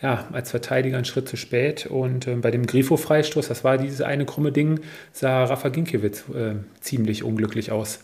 ja, 0.01 0.25
als 0.32 0.51
Verteidiger 0.51 0.98
einen 0.98 1.06
Schritt 1.06 1.30
zu 1.30 1.38
spät. 1.38 1.86
Und 1.86 2.27
äh, 2.27 2.36
bei 2.36 2.51
dem 2.51 2.65
Grifo-Freistoß, 2.65 3.48
das 3.48 3.63
war 3.63 3.77
dieses 3.77 4.01
eine 4.01 4.25
krumme 4.25 4.51
Ding, 4.51 4.82
sah 5.12 5.44
Rafa 5.44 5.70
Ginkiewicz 5.70 6.27
äh, 6.30 6.56
ziemlich 6.80 7.24
unglücklich 7.24 7.72
aus. 7.72 8.03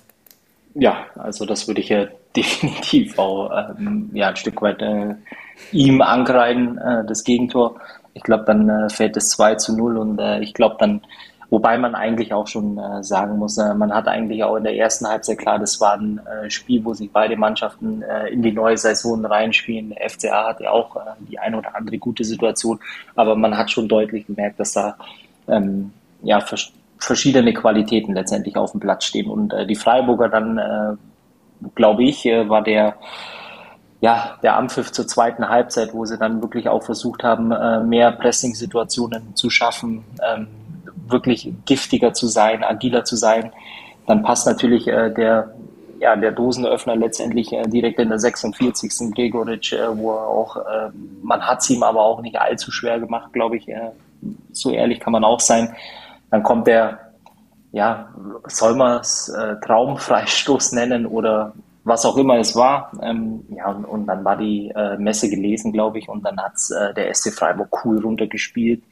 Ja, 0.75 1.05
also 1.15 1.45
das 1.45 1.67
würde 1.67 1.81
ich 1.81 1.89
ja 1.89 2.07
definitiv 2.35 3.17
auch 3.17 3.51
ähm, 3.79 4.11
ja, 4.13 4.29
ein 4.29 4.35
Stück 4.35 4.61
weit 4.61 4.81
äh, 4.81 5.15
ihm 5.71 6.01
angreifen, 6.01 6.77
äh, 6.77 7.03
das 7.07 7.23
Gegentor. 7.23 7.79
Ich 8.13 8.23
glaube, 8.23 8.45
dann 8.45 8.89
fällt 8.89 9.15
es 9.15 9.29
2 9.29 9.55
zu 9.55 9.77
0 9.77 9.97
und 9.97 10.19
ich 10.41 10.55
glaube, 10.55 10.77
dann 10.79 11.01
Wobei 11.49 11.77
man 11.77 11.95
eigentlich 11.95 12.33
auch 12.33 12.47
schon 12.47 12.77
äh, 12.77 13.03
sagen 13.03 13.37
muss, 13.37 13.57
äh, 13.57 13.73
man 13.73 13.93
hat 13.93 14.07
eigentlich 14.07 14.43
auch 14.43 14.57
in 14.57 14.65
der 14.65 14.75
ersten 14.75 15.07
Halbzeit 15.07 15.37
klar, 15.37 15.59
das 15.59 15.79
war 15.79 15.93
ein 15.93 16.19
äh, 16.19 16.49
Spiel, 16.49 16.83
wo 16.83 16.93
sich 16.93 17.09
beide 17.09 17.37
Mannschaften 17.37 18.01
äh, 18.01 18.27
in 18.27 18.41
die 18.41 18.51
neue 18.51 18.77
Saison 18.77 19.25
reinspielen. 19.25 19.91
Der 19.91 20.09
FCA 20.09 20.49
hat 20.49 20.59
ja 20.59 20.71
auch 20.71 20.97
äh, 20.97 20.99
die 21.19 21.39
eine 21.39 21.57
oder 21.57 21.73
andere 21.73 21.99
gute 21.99 22.25
Situation, 22.25 22.79
aber 23.15 23.35
man 23.35 23.57
hat 23.57 23.71
schon 23.71 23.87
deutlich 23.87 24.27
gemerkt, 24.27 24.59
dass 24.59 24.73
da 24.73 24.97
ähm, 25.47 25.93
ja 26.21 26.41
vers 26.41 26.71
verschiedene 26.99 27.53
Qualitäten 27.53 28.15
letztendlich 28.15 28.57
auf 28.57 28.71
dem 28.71 28.79
Platz 28.79 29.05
stehen. 29.05 29.29
Und 29.29 29.53
äh, 29.53 29.67
die 29.67 29.75
Freiburger 29.75 30.29
dann, 30.29 30.97
glaube 31.75 32.03
ich, 32.03 32.25
war 32.25 32.63
der 32.63 32.95
ja, 34.01 34.37
der 34.41 34.57
Anpfiff 34.57 34.91
zur 34.91 35.07
zweiten 35.07 35.47
Halbzeit, 35.47 35.93
wo 35.93 36.05
sie 36.05 36.17
dann 36.17 36.41
wirklich 36.41 36.69
auch 36.69 36.83
versucht 36.83 37.23
haben, 37.23 37.49
mehr 37.87 38.11
Pressing-Situationen 38.11 39.35
zu 39.35 39.49
schaffen, 39.49 40.03
ähm, 40.27 40.47
wirklich 41.09 41.51
giftiger 41.65 42.13
zu 42.13 42.27
sein, 42.27 42.63
agiler 42.63 43.03
zu 43.03 43.15
sein, 43.15 43.51
dann 44.07 44.23
passt 44.23 44.47
natürlich 44.47 44.87
äh, 44.87 45.13
der, 45.13 45.53
ja, 45.99 46.15
der 46.15 46.31
Dosenöffner 46.31 46.95
letztendlich 46.95 47.51
äh, 47.51 47.63
direkt 47.63 47.99
in 47.99 48.09
der 48.09 48.19
46. 48.19 49.13
Gregoritsch, 49.13 49.73
äh, 49.73 49.97
wo 49.97 50.11
er 50.11 50.27
auch, 50.27 50.57
äh, 50.57 50.89
man 51.21 51.41
hat 51.41 51.59
es 51.59 51.69
ihm 51.69 51.83
aber 51.83 52.01
auch 52.01 52.21
nicht 52.21 52.39
allzu 52.39 52.71
schwer 52.71 52.99
gemacht, 52.99 53.33
glaube 53.33 53.57
ich. 53.57 53.67
Äh, 53.67 53.91
so 54.51 54.71
ehrlich 54.71 54.99
kann 54.99 55.13
man 55.13 55.23
auch 55.23 55.39
sein. 55.39 55.75
Dann 56.31 56.43
kommt 56.43 56.67
der, 56.67 56.99
ja, 57.71 58.09
soll 58.47 58.75
man 58.75 59.01
es 59.01 59.29
äh, 59.29 59.55
Traumfreistoß 59.65 60.71
nennen 60.71 61.05
oder 61.05 61.53
was 61.83 62.05
auch 62.05 62.17
immer 62.17 62.37
es 62.37 62.55
war. 62.55 62.91
Ähm, 63.01 63.45
ja, 63.49 63.69
und, 63.69 63.85
und, 63.85 64.07
dann 64.07 64.23
war 64.25 64.37
die 64.37 64.69
äh, 64.75 64.97
Messe 64.97 65.29
gelesen, 65.29 65.71
glaube 65.71 65.99
ich, 65.99 66.09
und 66.09 66.23
dann 66.25 66.37
hat 66.39 66.53
äh, 66.69 66.93
der 66.93 67.13
SC 67.13 67.33
Freiburg 67.33 67.85
cool 67.85 67.99
runtergespielt 67.99 68.83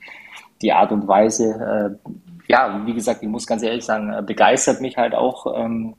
die 0.61 0.71
Art 0.71 0.91
und 0.91 1.07
Weise, 1.07 1.97
äh, 2.07 2.11
ja, 2.47 2.81
wie 2.85 2.93
gesagt, 2.93 3.23
ich 3.23 3.29
muss 3.29 3.47
ganz 3.47 3.63
ehrlich 3.63 3.83
sagen, 3.83 4.13
äh, 4.13 4.21
begeistert 4.21 4.81
mich 4.81 4.97
halt 4.97 5.15
auch. 5.15 5.57
Ähm, 5.57 5.95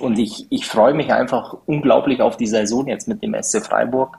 und 0.00 0.18
ich, 0.18 0.46
ich 0.50 0.66
freue 0.66 0.94
mich 0.94 1.12
einfach 1.12 1.56
unglaublich 1.66 2.20
auf 2.20 2.36
die 2.36 2.46
Saison 2.46 2.86
jetzt 2.86 3.06
mit 3.06 3.22
dem 3.22 3.34
SC 3.40 3.64
Freiburg. 3.64 4.18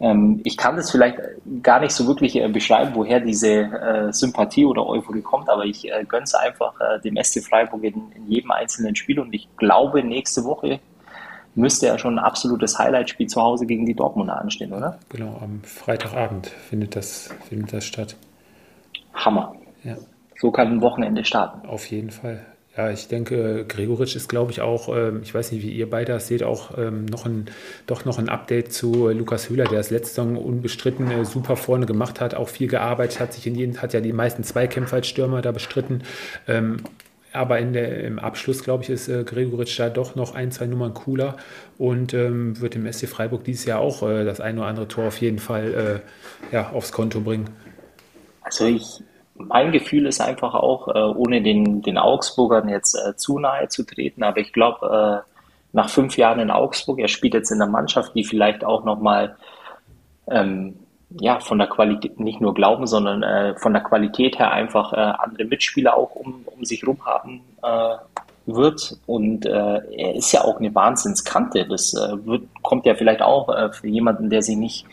Ähm, 0.00 0.40
ich 0.44 0.56
kann 0.56 0.76
das 0.76 0.90
vielleicht 0.90 1.18
gar 1.62 1.80
nicht 1.80 1.92
so 1.92 2.06
wirklich 2.06 2.36
äh, 2.36 2.48
beschreiben, 2.48 2.92
woher 2.94 3.20
diese 3.20 4.10
Sympathie 4.10 4.66
oder 4.66 4.86
Euphorie 4.86 5.22
kommt, 5.22 5.48
aber 5.48 5.64
ich 5.64 5.90
äh, 5.90 6.04
gönne 6.04 6.24
es 6.24 6.34
einfach 6.34 6.74
dem 7.02 7.16
SC 7.22 7.42
Freiburg 7.42 7.82
in, 7.82 8.12
in 8.14 8.28
jedem 8.28 8.50
einzelnen 8.50 8.94
Spiel 8.94 9.18
und 9.18 9.32
ich 9.32 9.48
glaube, 9.56 10.02
nächste 10.04 10.44
Woche 10.44 10.80
müsste 11.54 11.86
ja 11.86 11.98
schon 11.98 12.18
ein 12.18 12.24
absolutes 12.24 12.78
Highlight-Spiel 12.78 13.28
zu 13.28 13.40
Hause 13.40 13.66
gegen 13.66 13.86
die 13.86 13.94
Dortmunder 13.94 14.40
anstehen, 14.40 14.72
oder? 14.72 14.98
Genau, 15.08 15.38
am 15.40 15.62
Freitagabend 15.62 16.48
findet 16.48 16.96
das, 16.96 17.30
findet 17.48 17.72
das 17.72 17.84
statt. 17.84 18.16
Hammer. 19.14 19.56
Ja. 19.82 19.96
So 20.36 20.50
kann 20.50 20.68
ein 20.68 20.80
Wochenende 20.80 21.24
starten. 21.24 21.66
Auf 21.66 21.86
jeden 21.86 22.10
Fall. 22.10 22.44
Ja, 22.76 22.90
ich 22.90 23.06
denke, 23.06 23.64
Gregoritsch 23.68 24.16
ist, 24.16 24.28
glaube 24.28 24.50
ich, 24.50 24.60
auch, 24.60 24.88
ähm, 24.88 25.20
ich 25.22 25.32
weiß 25.32 25.52
nicht, 25.52 25.62
wie 25.62 25.70
ihr 25.70 25.88
beide 25.88 26.12
das 26.12 26.26
seht, 26.26 26.42
auch 26.42 26.76
ähm, 26.76 27.04
noch 27.04 27.24
ein, 27.24 27.46
doch 27.86 28.04
noch 28.04 28.18
ein 28.18 28.28
Update 28.28 28.72
zu 28.72 29.10
Lukas 29.10 29.48
Höhler, 29.48 29.64
der 29.64 29.78
das 29.78 29.90
letzte 29.90 30.16
Saison 30.16 30.36
unbestritten 30.36 31.08
äh, 31.08 31.24
super 31.24 31.56
vorne 31.56 31.86
gemacht 31.86 32.20
hat, 32.20 32.34
auch 32.34 32.48
viel 32.48 32.66
gearbeitet 32.66 33.20
hat, 33.20 33.32
sich 33.32 33.46
in 33.46 33.54
jeden, 33.54 33.80
hat 33.80 33.92
ja 33.92 34.00
die 34.00 34.12
meisten 34.12 34.42
Zweikämpfe 34.42 34.96
als 34.96 35.06
Stürmer 35.06 35.40
da 35.40 35.52
bestritten. 35.52 36.02
Ähm, 36.48 36.78
aber 37.32 37.60
in 37.60 37.74
der, 37.74 38.02
im 38.02 38.18
Abschluss, 38.18 38.64
glaube 38.64 38.82
ich, 38.82 38.90
ist 38.90 39.08
äh, 39.08 39.22
Gregoritsch 39.22 39.78
da 39.78 39.88
doch 39.88 40.16
noch 40.16 40.34
ein, 40.34 40.50
zwei 40.50 40.66
Nummern 40.66 40.94
cooler 40.94 41.36
und 41.78 42.12
wird 42.12 42.74
dem 42.74 42.92
SC 42.92 43.08
Freiburg 43.08 43.44
dieses 43.44 43.64
Jahr 43.66 43.80
auch 43.80 44.02
äh, 44.08 44.24
das 44.24 44.40
ein 44.40 44.58
oder 44.58 44.66
andere 44.66 44.88
Tor 44.88 45.06
auf 45.06 45.20
jeden 45.20 45.38
Fall 45.38 46.02
äh, 46.52 46.54
ja, 46.54 46.70
aufs 46.70 46.90
Konto 46.92 47.20
bringen. 47.20 47.50
Also 48.44 48.66
ich, 48.66 49.02
mein 49.34 49.72
Gefühl 49.72 50.06
ist 50.06 50.20
einfach 50.20 50.54
auch, 50.54 50.88
äh, 50.88 51.00
ohne 51.00 51.42
den, 51.42 51.82
den 51.82 51.98
Augsburgern 51.98 52.68
jetzt 52.68 52.94
äh, 52.94 53.16
zu 53.16 53.38
nahe 53.38 53.68
zu 53.68 53.84
treten, 53.84 54.22
aber 54.22 54.38
ich 54.38 54.52
glaube, 54.52 55.24
äh, 55.26 55.30
nach 55.72 55.88
fünf 55.88 56.16
Jahren 56.16 56.38
in 56.38 56.52
Augsburg, 56.52 57.00
er 57.00 57.08
spielt 57.08 57.34
jetzt 57.34 57.50
in 57.50 57.60
einer 57.60 57.70
Mannschaft, 57.70 58.14
die 58.14 58.22
vielleicht 58.22 58.64
auch 58.64 58.84
nochmal 58.84 59.36
ähm, 60.28 60.76
ja, 61.20 61.40
von 61.40 61.58
der 61.58 61.66
Qualität, 61.66 62.18
nicht 62.20 62.40
nur 62.40 62.54
glauben, 62.54 62.86
sondern 62.86 63.22
äh, 63.22 63.54
von 63.56 63.72
der 63.72 63.82
Qualität 63.82 64.38
her 64.38 64.52
einfach 64.52 64.92
äh, 64.92 64.96
andere 64.96 65.44
Mitspieler 65.44 65.96
auch 65.96 66.14
um, 66.14 66.44
um 66.46 66.64
sich 66.64 66.86
rum 66.86 67.04
haben 67.04 67.40
äh, 67.62 67.96
wird. 68.46 68.98
Und 69.06 69.46
äh, 69.46 69.50
er 69.50 70.14
ist 70.14 70.32
ja 70.32 70.42
auch 70.42 70.58
eine 70.58 70.74
Wahnsinnskante. 70.74 71.66
Das 71.66 71.94
äh, 71.94 72.26
wird, 72.26 72.42
kommt 72.62 72.86
ja 72.86 72.94
vielleicht 72.94 73.22
auch 73.22 73.48
äh, 73.48 73.72
für 73.72 73.88
jemanden, 73.88 74.30
der 74.30 74.42
sich 74.42 74.56
nicht 74.56 74.86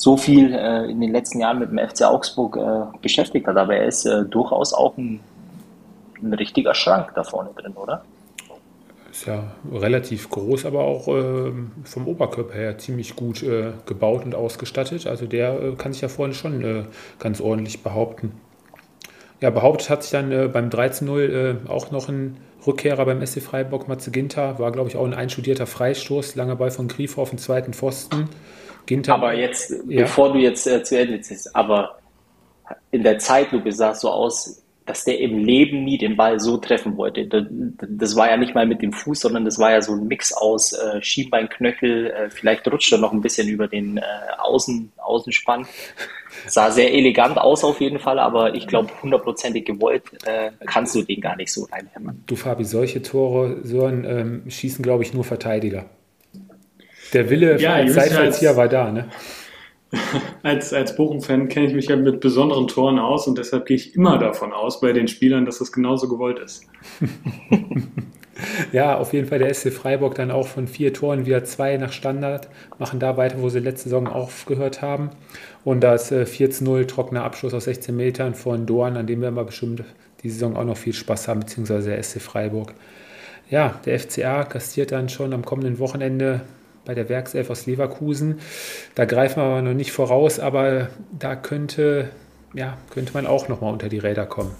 so 0.00 0.16
viel 0.16 0.54
äh, 0.54 0.90
in 0.90 0.98
den 0.98 1.12
letzten 1.12 1.40
Jahren 1.40 1.58
mit 1.58 1.70
dem 1.70 1.78
FC 1.78 2.04
Augsburg 2.04 2.56
äh, 2.56 2.98
beschäftigt 3.02 3.46
hat. 3.46 3.58
Aber 3.58 3.76
er 3.76 3.84
ist 3.84 4.06
äh, 4.06 4.24
durchaus 4.24 4.72
auch 4.72 4.96
ein, 4.96 5.20
ein 6.22 6.32
richtiger 6.32 6.74
Schrank 6.74 7.12
da 7.14 7.22
vorne 7.22 7.50
drin, 7.54 7.74
oder? 7.74 8.02
Ist 9.10 9.26
ja 9.26 9.42
relativ 9.70 10.30
groß, 10.30 10.64
aber 10.64 10.84
auch 10.84 11.06
äh, 11.08 11.52
vom 11.84 12.08
Oberkörper 12.08 12.54
her 12.54 12.78
ziemlich 12.78 13.14
gut 13.14 13.42
äh, 13.42 13.72
gebaut 13.84 14.24
und 14.24 14.34
ausgestattet. 14.34 15.06
Also 15.06 15.26
der 15.26 15.60
äh, 15.60 15.72
kann 15.76 15.92
sich 15.92 16.00
ja 16.00 16.08
vorne 16.08 16.32
schon 16.32 16.86
ganz 17.18 17.42
ordentlich 17.42 17.82
behaupten. 17.82 18.32
Ja, 19.42 19.50
behauptet 19.50 19.90
hat 19.90 20.02
sich 20.02 20.12
dann 20.12 20.30
beim 20.52 20.70
13-0 20.70 21.20
äh, 21.20 21.56
auch 21.68 21.90
noch 21.90 22.08
ein 22.08 22.38
Rückkehrer 22.66 23.04
beim 23.04 23.24
SC 23.26 23.42
Freiburg, 23.42 23.86
Matze 23.88 24.10
Ginter, 24.10 24.58
war 24.58 24.72
glaube 24.72 24.88
ich 24.88 24.96
auch 24.96 25.04
ein 25.04 25.14
einstudierter 25.14 25.66
Freistoß, 25.66 26.36
langer 26.36 26.56
Ball 26.56 26.70
von 26.70 26.88
Grifo 26.88 27.20
auf 27.20 27.30
den 27.30 27.38
zweiten 27.38 27.74
Pfosten. 27.74 28.28
Ginter, 28.90 29.14
aber 29.14 29.34
jetzt, 29.34 29.72
ja. 29.86 30.02
bevor 30.02 30.32
du 30.32 30.40
jetzt 30.40 30.64
zu 30.64 30.98
Ende 30.98 31.20
ziehst, 31.20 31.54
aber 31.54 32.00
in 32.90 33.04
der 33.04 33.18
Zeitlupe 33.18 33.70
sah 33.70 33.92
es 33.92 34.00
so 34.00 34.10
aus, 34.10 34.64
dass 34.84 35.04
der 35.04 35.20
im 35.20 35.38
Leben 35.38 35.84
nie 35.84 35.96
den 35.96 36.16
Ball 36.16 36.40
so 36.40 36.56
treffen 36.56 36.96
wollte. 36.96 37.24
Das 37.24 38.16
war 38.16 38.28
ja 38.28 38.36
nicht 38.36 38.56
mal 38.56 38.66
mit 38.66 38.82
dem 38.82 38.92
Fuß, 38.92 39.20
sondern 39.20 39.44
das 39.44 39.60
war 39.60 39.70
ja 39.70 39.80
so 39.80 39.92
ein 39.92 40.08
Mix 40.08 40.32
aus 40.32 40.72
äh, 40.72 41.00
Schienbeinknöchel, 41.00 42.08
äh, 42.08 42.30
vielleicht 42.30 42.66
rutscht 42.66 42.90
er 42.90 42.98
noch 42.98 43.12
ein 43.12 43.20
bisschen 43.20 43.46
über 43.46 43.68
den 43.68 43.98
äh, 43.98 44.02
Außen, 44.38 44.90
Außenspann. 44.96 45.66
Sah 46.48 46.72
sehr 46.72 46.92
elegant 46.92 47.38
aus 47.38 47.62
auf 47.62 47.80
jeden 47.80 48.00
Fall, 48.00 48.18
aber 48.18 48.56
ich 48.56 48.66
glaube, 48.66 48.90
hundertprozentig 49.00 49.66
gewollt 49.66 50.02
äh, 50.24 50.50
kannst 50.66 50.96
du 50.96 51.02
den 51.02 51.20
gar 51.20 51.36
nicht 51.36 51.52
so 51.52 51.68
reinhämmern. 51.70 52.24
Du 52.26 52.34
Fabi, 52.34 52.64
solche 52.64 53.02
Tore, 53.02 53.58
so 53.62 53.84
ein, 53.84 54.04
ähm, 54.04 54.50
schießen, 54.50 54.82
glaube 54.82 55.04
ich, 55.04 55.14
nur 55.14 55.22
Verteidiger. 55.22 55.86
Der 57.12 57.30
Wille 57.30 57.60
ja, 57.60 57.74
als 57.74 57.94
Zeitverzieher 57.94 58.56
war 58.56 58.68
da, 58.68 58.90
ne? 58.90 59.08
als, 60.42 60.72
als 60.72 60.94
Bochum-Fan 60.94 61.48
kenne 61.48 61.66
ich 61.66 61.74
mich 61.74 61.86
ja 61.86 61.96
mit 61.96 62.20
besonderen 62.20 62.68
Toren 62.68 62.98
aus 62.98 63.26
und 63.26 63.38
deshalb 63.38 63.66
gehe 63.66 63.76
ich 63.76 63.94
immer 63.94 64.18
davon 64.18 64.52
aus 64.52 64.80
bei 64.80 64.92
den 64.92 65.08
Spielern, 65.08 65.44
dass 65.44 65.58
das 65.58 65.72
genauso 65.72 66.08
gewollt 66.08 66.38
ist. 66.38 66.66
ja, 68.72 68.96
auf 68.96 69.12
jeden 69.12 69.26
Fall 69.26 69.40
der 69.40 69.52
SC 69.52 69.72
Freiburg 69.72 70.14
dann 70.14 70.30
auch 70.30 70.46
von 70.46 70.68
vier 70.68 70.92
Toren 70.92 71.26
wieder 71.26 71.44
zwei 71.44 71.76
nach 71.76 71.92
Standard, 71.92 72.48
machen 72.78 73.00
da 73.00 73.16
weiter, 73.16 73.40
wo 73.40 73.48
sie 73.48 73.58
letzte 73.58 73.88
Saison 73.88 74.06
aufgehört 74.06 74.80
haben. 74.80 75.10
Und 75.64 75.80
das 75.80 76.12
äh, 76.12 76.22
4-0 76.22 76.86
trockener 76.86 77.24
Abschluss 77.24 77.52
aus 77.52 77.64
16 77.64 77.96
Metern 77.96 78.34
von 78.34 78.66
Dorn, 78.66 78.96
an 78.96 79.06
dem 79.06 79.20
werden 79.20 79.34
wir 79.34 79.44
bestimmt 79.44 79.82
die 80.22 80.30
Saison 80.30 80.56
auch 80.56 80.64
noch 80.64 80.76
viel 80.76 80.92
Spaß 80.92 81.28
haben, 81.28 81.40
beziehungsweise 81.40 81.90
der 81.90 82.02
SC 82.02 82.20
Freiburg. 82.20 82.74
Ja, 83.50 83.80
der 83.84 83.98
FCA 83.98 84.44
kastiert 84.44 84.92
dann 84.92 85.08
schon 85.08 85.32
am 85.32 85.44
kommenden 85.44 85.80
Wochenende 85.80 86.42
bei 86.84 86.94
der 86.94 87.08
Werkself 87.08 87.50
aus 87.50 87.66
Leverkusen. 87.66 88.40
Da 88.94 89.04
greifen 89.04 89.36
wir 89.36 89.44
aber 89.44 89.62
noch 89.62 89.74
nicht 89.74 89.92
voraus, 89.92 90.38
aber 90.38 90.88
da 91.18 91.36
könnte, 91.36 92.10
ja, 92.54 92.76
könnte 92.90 93.12
man 93.12 93.26
auch 93.26 93.48
noch 93.48 93.60
mal 93.60 93.70
unter 93.70 93.88
die 93.88 93.98
Räder 93.98 94.26
kommen. 94.26 94.54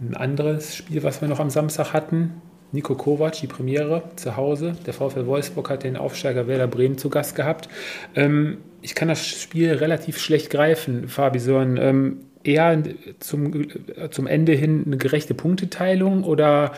Ein 0.00 0.14
anderes 0.14 0.76
Spiel, 0.76 1.02
was 1.02 1.20
wir 1.20 1.28
noch 1.28 1.40
am 1.40 1.50
Samstag 1.50 1.92
hatten, 1.92 2.40
Nico 2.72 2.94
Kovac, 2.94 3.32
die 3.40 3.46
Premiere 3.46 4.02
zu 4.16 4.36
Hause. 4.36 4.76
Der 4.86 4.92
VfL 4.92 5.26
Wolfsburg 5.26 5.70
hat 5.70 5.84
den 5.84 5.96
Aufsteiger 5.96 6.46
Werder 6.48 6.66
Bremen 6.66 6.98
zu 6.98 7.08
Gast 7.08 7.34
gehabt. 7.34 7.68
Ähm, 8.14 8.58
ich 8.82 8.94
kann 8.94 9.08
das 9.08 9.26
Spiel 9.26 9.72
relativ 9.72 10.18
schlecht 10.18 10.50
greifen, 10.50 11.08
Fabi, 11.08 11.38
sondern 11.38 11.76
ähm, 11.76 12.20
eher 12.44 12.82
zum, 13.18 13.66
zum 14.10 14.26
Ende 14.26 14.52
hin 14.52 14.84
eine 14.86 14.96
gerechte 14.96 15.34
Punkteteilung 15.34 16.24
oder 16.24 16.72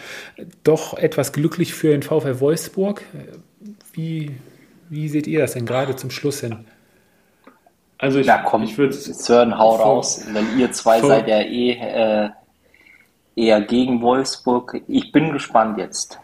doch 0.64 0.96
etwas 0.96 1.32
glücklich 1.32 1.74
für 1.74 1.88
den 1.88 2.02
VfL 2.02 2.40
Wolfsburg? 2.40 3.02
Wie, 3.92 4.30
wie 4.90 5.08
seht 5.08 5.26
ihr 5.26 5.40
das 5.40 5.52
denn 5.52 5.66
gerade 5.66 5.96
zum 5.96 6.10
Schluss 6.10 6.40
hin? 6.40 6.64
Also 7.98 8.20
ich, 8.20 8.26
Na 8.26 8.38
komm, 8.38 8.62
ich 8.62 8.78
würde 8.78 8.92
Sören, 8.92 9.58
hau 9.58 9.74
raus, 9.74 10.24
weil 10.32 10.44
ihr 10.56 10.70
zwei 10.72 11.00
seid 11.00 11.26
ja 11.26 11.40
eh 11.40 11.72
äh, 11.72 12.30
eher 13.34 13.60
gegen 13.60 14.00
Wolfsburg. 14.02 14.80
Ich 14.86 15.10
bin 15.10 15.32
gespannt 15.32 15.78
jetzt. 15.78 16.18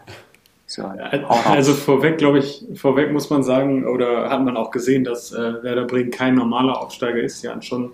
Sören, 0.67 0.99
also 0.99 1.73
vorweg, 1.73 2.17
glaube 2.17 2.39
ich, 2.39 2.65
vorweg 2.75 3.11
muss 3.11 3.29
man 3.29 3.43
sagen, 3.43 3.85
oder 3.85 4.29
hat 4.29 4.41
man 4.43 4.57
auch 4.57 4.71
gesehen, 4.71 5.03
dass 5.03 5.31
äh, 5.31 5.63
Werder 5.63 5.85
Bremen 5.85 6.11
kein 6.11 6.35
normaler 6.35 6.81
Aufsteiger 6.81 7.19
ist. 7.19 7.41
Sie 7.41 7.49
hatten 7.49 7.61
schon 7.61 7.91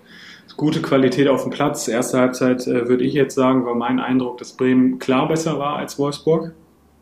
gute 0.56 0.80
Qualität 0.80 1.28
auf 1.28 1.42
dem 1.42 1.50
Platz. 1.50 1.86
Erste 1.88 2.18
Halbzeit 2.18 2.66
äh, 2.66 2.88
würde 2.88 3.04
ich 3.04 3.14
jetzt 3.14 3.34
sagen, 3.34 3.66
war 3.66 3.74
mein 3.74 4.00
Eindruck, 4.00 4.38
dass 4.38 4.52
Bremen 4.52 4.98
klar 4.98 5.28
besser 5.28 5.58
war 5.58 5.76
als 5.76 5.98
Wolfsburg. 5.98 6.52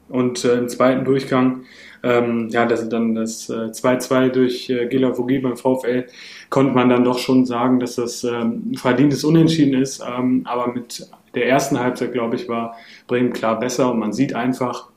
Und 0.09 0.45
äh, 0.45 0.59
im 0.59 0.69
zweiten 0.69 1.05
Durchgang 1.05 1.63
ähm, 2.03 2.49
ja, 2.51 2.67
das, 2.67 2.89
dann 2.89 3.15
das 3.15 3.51
2-2 3.51 4.27
äh, 4.27 4.31
durch 4.31 4.71
äh, 4.71 4.87
Gila 4.87 5.17
Vogie 5.17 5.39
beim 5.39 5.57
VfL 5.57 6.07
konnte 6.49 6.75
man 6.75 6.89
dann 6.89 7.05
doch 7.05 7.19
schon 7.19 7.45
sagen, 7.47 7.81
dass 7.81 7.97
das 7.97 8.25
ähm, 8.25 8.75
verdientes 8.75 9.25
Unentschieden 9.25 9.81
ist. 9.81 10.03
Ähm, 10.07 10.43
aber 10.45 10.73
mit 10.73 11.09
der 11.35 11.49
ersten 11.49 11.79
Halbzeit, 11.79 12.13
glaube 12.13 12.37
ich, 12.37 12.49
war 12.49 12.77
Bremen 13.07 13.33
klar 13.33 13.59
besser 13.59 13.91
und 13.93 13.99
man 13.99 14.13
sieht 14.13 14.35
einfach, 14.35 14.89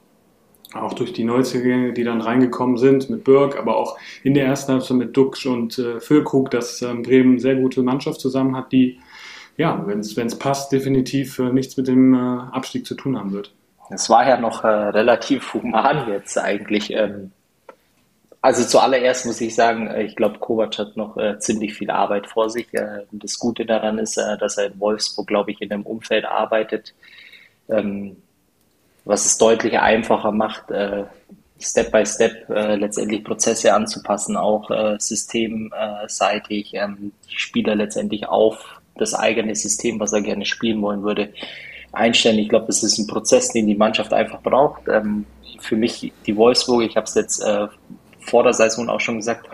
auch 0.74 0.94
durch 0.94 1.14
die 1.14 1.24
Neuzugänge, 1.24 1.94
die 1.94 2.04
dann 2.04 2.22
reingekommen 2.22 2.78
sind, 2.78 3.10
mit 3.10 3.24
Burg, 3.24 3.58
aber 3.58 3.78
auch 3.78 3.98
in 4.24 4.34
der 4.34 4.46
ersten 4.46 4.74
Halbzeit 4.74 4.98
mit 4.98 5.16
Duxch 5.16 5.46
und 5.46 5.78
äh, 5.78 6.00
Füllkrug, 6.00 6.50
dass 6.52 6.82
ähm, 6.82 7.04
Bremen 7.04 7.34
eine 7.34 7.40
sehr 7.40 7.56
gute 7.56 7.84
Mannschaft 7.84 8.20
zusammen 8.20 8.56
hat, 8.56 8.72
die, 8.72 9.00
ja, 9.58 9.84
wenn 9.86 10.00
es 10.00 10.40
passt, 10.40 10.72
definitiv 10.72 11.38
äh, 11.40 11.52
nichts 11.52 11.78
mit 11.78 11.88
dem 11.88 12.14
äh, 12.14 12.18
Abstieg 12.18 12.86
zu 12.86 12.96
tun 12.96 13.18
haben 13.18 13.34
wird. 13.34 13.54
Es 13.94 14.10
war 14.10 14.28
ja 14.28 14.38
noch 14.38 14.64
äh, 14.64 14.68
relativ 14.68 15.54
human 15.54 16.10
jetzt 16.10 16.38
eigentlich. 16.38 16.92
Ähm, 16.92 17.32
also 18.44 18.66
zuallererst 18.66 19.26
muss 19.26 19.40
ich 19.40 19.56
sagen, 19.56 19.88
äh, 19.88 20.04
ich 20.04 20.18
glaube, 20.18 20.40
Kovac 20.40 20.78
hat 20.78 20.98
noch 20.98 21.16
äh, 21.16 21.40
ziemlich 21.40 21.76
viel 21.76 21.90
Arbeit 21.90 22.28
vor 22.28 22.50
sich. 22.50 22.74
Äh, 22.74 23.06
das 23.12 23.40
Gute 23.40 23.66
daran 23.66 23.98
ist, 24.00 24.18
äh, 24.18 24.38
dass 24.38 24.58
er 24.58 24.66
in 24.66 24.80
Wolfsburg, 24.82 25.28
glaube 25.28 25.52
ich, 25.52 25.62
in 25.62 25.72
einem 25.72 25.84
Umfeld 25.84 26.26
arbeitet, 26.26 26.94
ähm, 27.70 28.18
was 29.06 29.26
es 29.26 29.38
deutlich 29.38 29.80
einfacher 29.80 30.34
macht, 30.34 30.72
äh, 30.72 31.06
Step 31.58 31.94
by 31.94 32.06
Step 32.06 32.50
letztendlich 32.50 33.24
Prozesse 33.24 33.74
anzupassen, 33.74 34.36
auch 34.36 34.70
systemseitig, 35.00 36.74
ähm, 36.74 37.14
die 37.30 37.38
Spieler 37.38 37.76
letztendlich 37.76 38.28
auf 38.28 38.82
das 38.96 39.14
eigene 39.14 39.56
System, 39.56 39.98
was 40.02 40.12
er 40.12 40.22
gerne 40.22 40.46
spielen 40.46 40.82
wollen 40.82 41.04
würde, 41.04 41.30
einstellen. 41.94 42.40
Ich 42.40 42.50
glaube, 42.50 42.66
das 42.66 42.84
ist 42.84 42.98
ein 42.98 43.08
Prozess, 43.08 43.50
den 43.50 43.68
die 43.68 43.76
Mannschaft 43.76 44.12
einfach 44.14 44.42
braucht. 44.42 44.82
Ähm, 44.88 45.26
für 45.60 45.78
mich 45.78 46.12
die 46.26 46.36
Wolfsburg, 46.36 46.84
ich 46.84 46.98
habe 46.98 47.06
es 47.06 47.16
jetzt 47.16 47.40
äh, 47.40 47.68
vor 48.20 48.44
der 48.44 48.54
Saison 48.54 48.90
auch 48.90 49.00
schon 49.00 49.18
gesagt, 49.18 49.48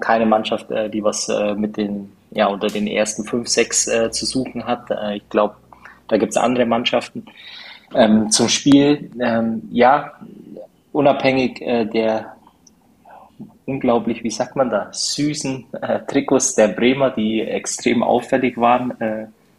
keine 0.00 0.26
Mannschaft, 0.26 0.70
äh, 0.70 0.90
die 0.90 1.02
was 1.02 1.28
äh, 1.28 1.54
mit 1.54 1.76
den, 1.76 2.12
ja, 2.32 2.48
unter 2.48 2.66
den 2.66 2.86
ersten 2.86 3.24
fünf, 3.24 3.48
sechs 3.48 3.86
äh, 3.86 4.10
zu 4.10 4.26
suchen 4.26 4.66
hat. 4.66 4.90
Äh, 4.90 5.16
ich 5.16 5.28
glaube, 5.30 5.54
da 6.08 6.18
gibt 6.18 6.32
es 6.32 6.36
andere 6.36 6.66
Mannschaften. 6.66 7.24
Ähm, 7.94 8.30
zum 8.30 8.48
Spiel, 8.48 9.10
ähm, 9.20 9.62
ja, 9.70 10.12
unabhängig 10.92 11.62
äh, 11.62 11.84
der 11.84 12.34
unglaublich, 13.66 14.22
wie 14.22 14.30
sagt 14.30 14.56
man 14.56 14.68
da, 14.68 14.88
süßen 14.92 15.64
Trikots 16.06 16.54
der 16.54 16.68
Bremer, 16.68 17.10
die 17.10 17.40
extrem 17.40 18.02
auffällig 18.02 18.58
waren. 18.58 18.92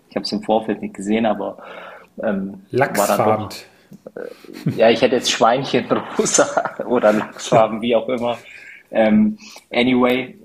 Ich 0.10 0.16
habe 0.16 0.24
es 0.24 0.32
im 0.32 0.44
Vorfeld 0.44 0.84
nicht 0.84 0.94
gesehen, 0.94 1.26
aber 1.26 1.58
ähm, 2.24 2.62
Lachsfarben. 2.72 3.50
Äh, 4.16 4.72
ja, 4.78 4.90
ich 4.90 5.02
hätte 5.02 5.16
jetzt 5.16 5.32
Schweinchen 5.32 5.86
rosa 6.18 6.48
oder 6.86 7.14
Lachsfarben, 7.14 7.82
wie 7.82 7.96
auch 7.96 8.08
immer. 8.10 8.38
Ähm, 8.92 9.38
anyway, 9.72 10.38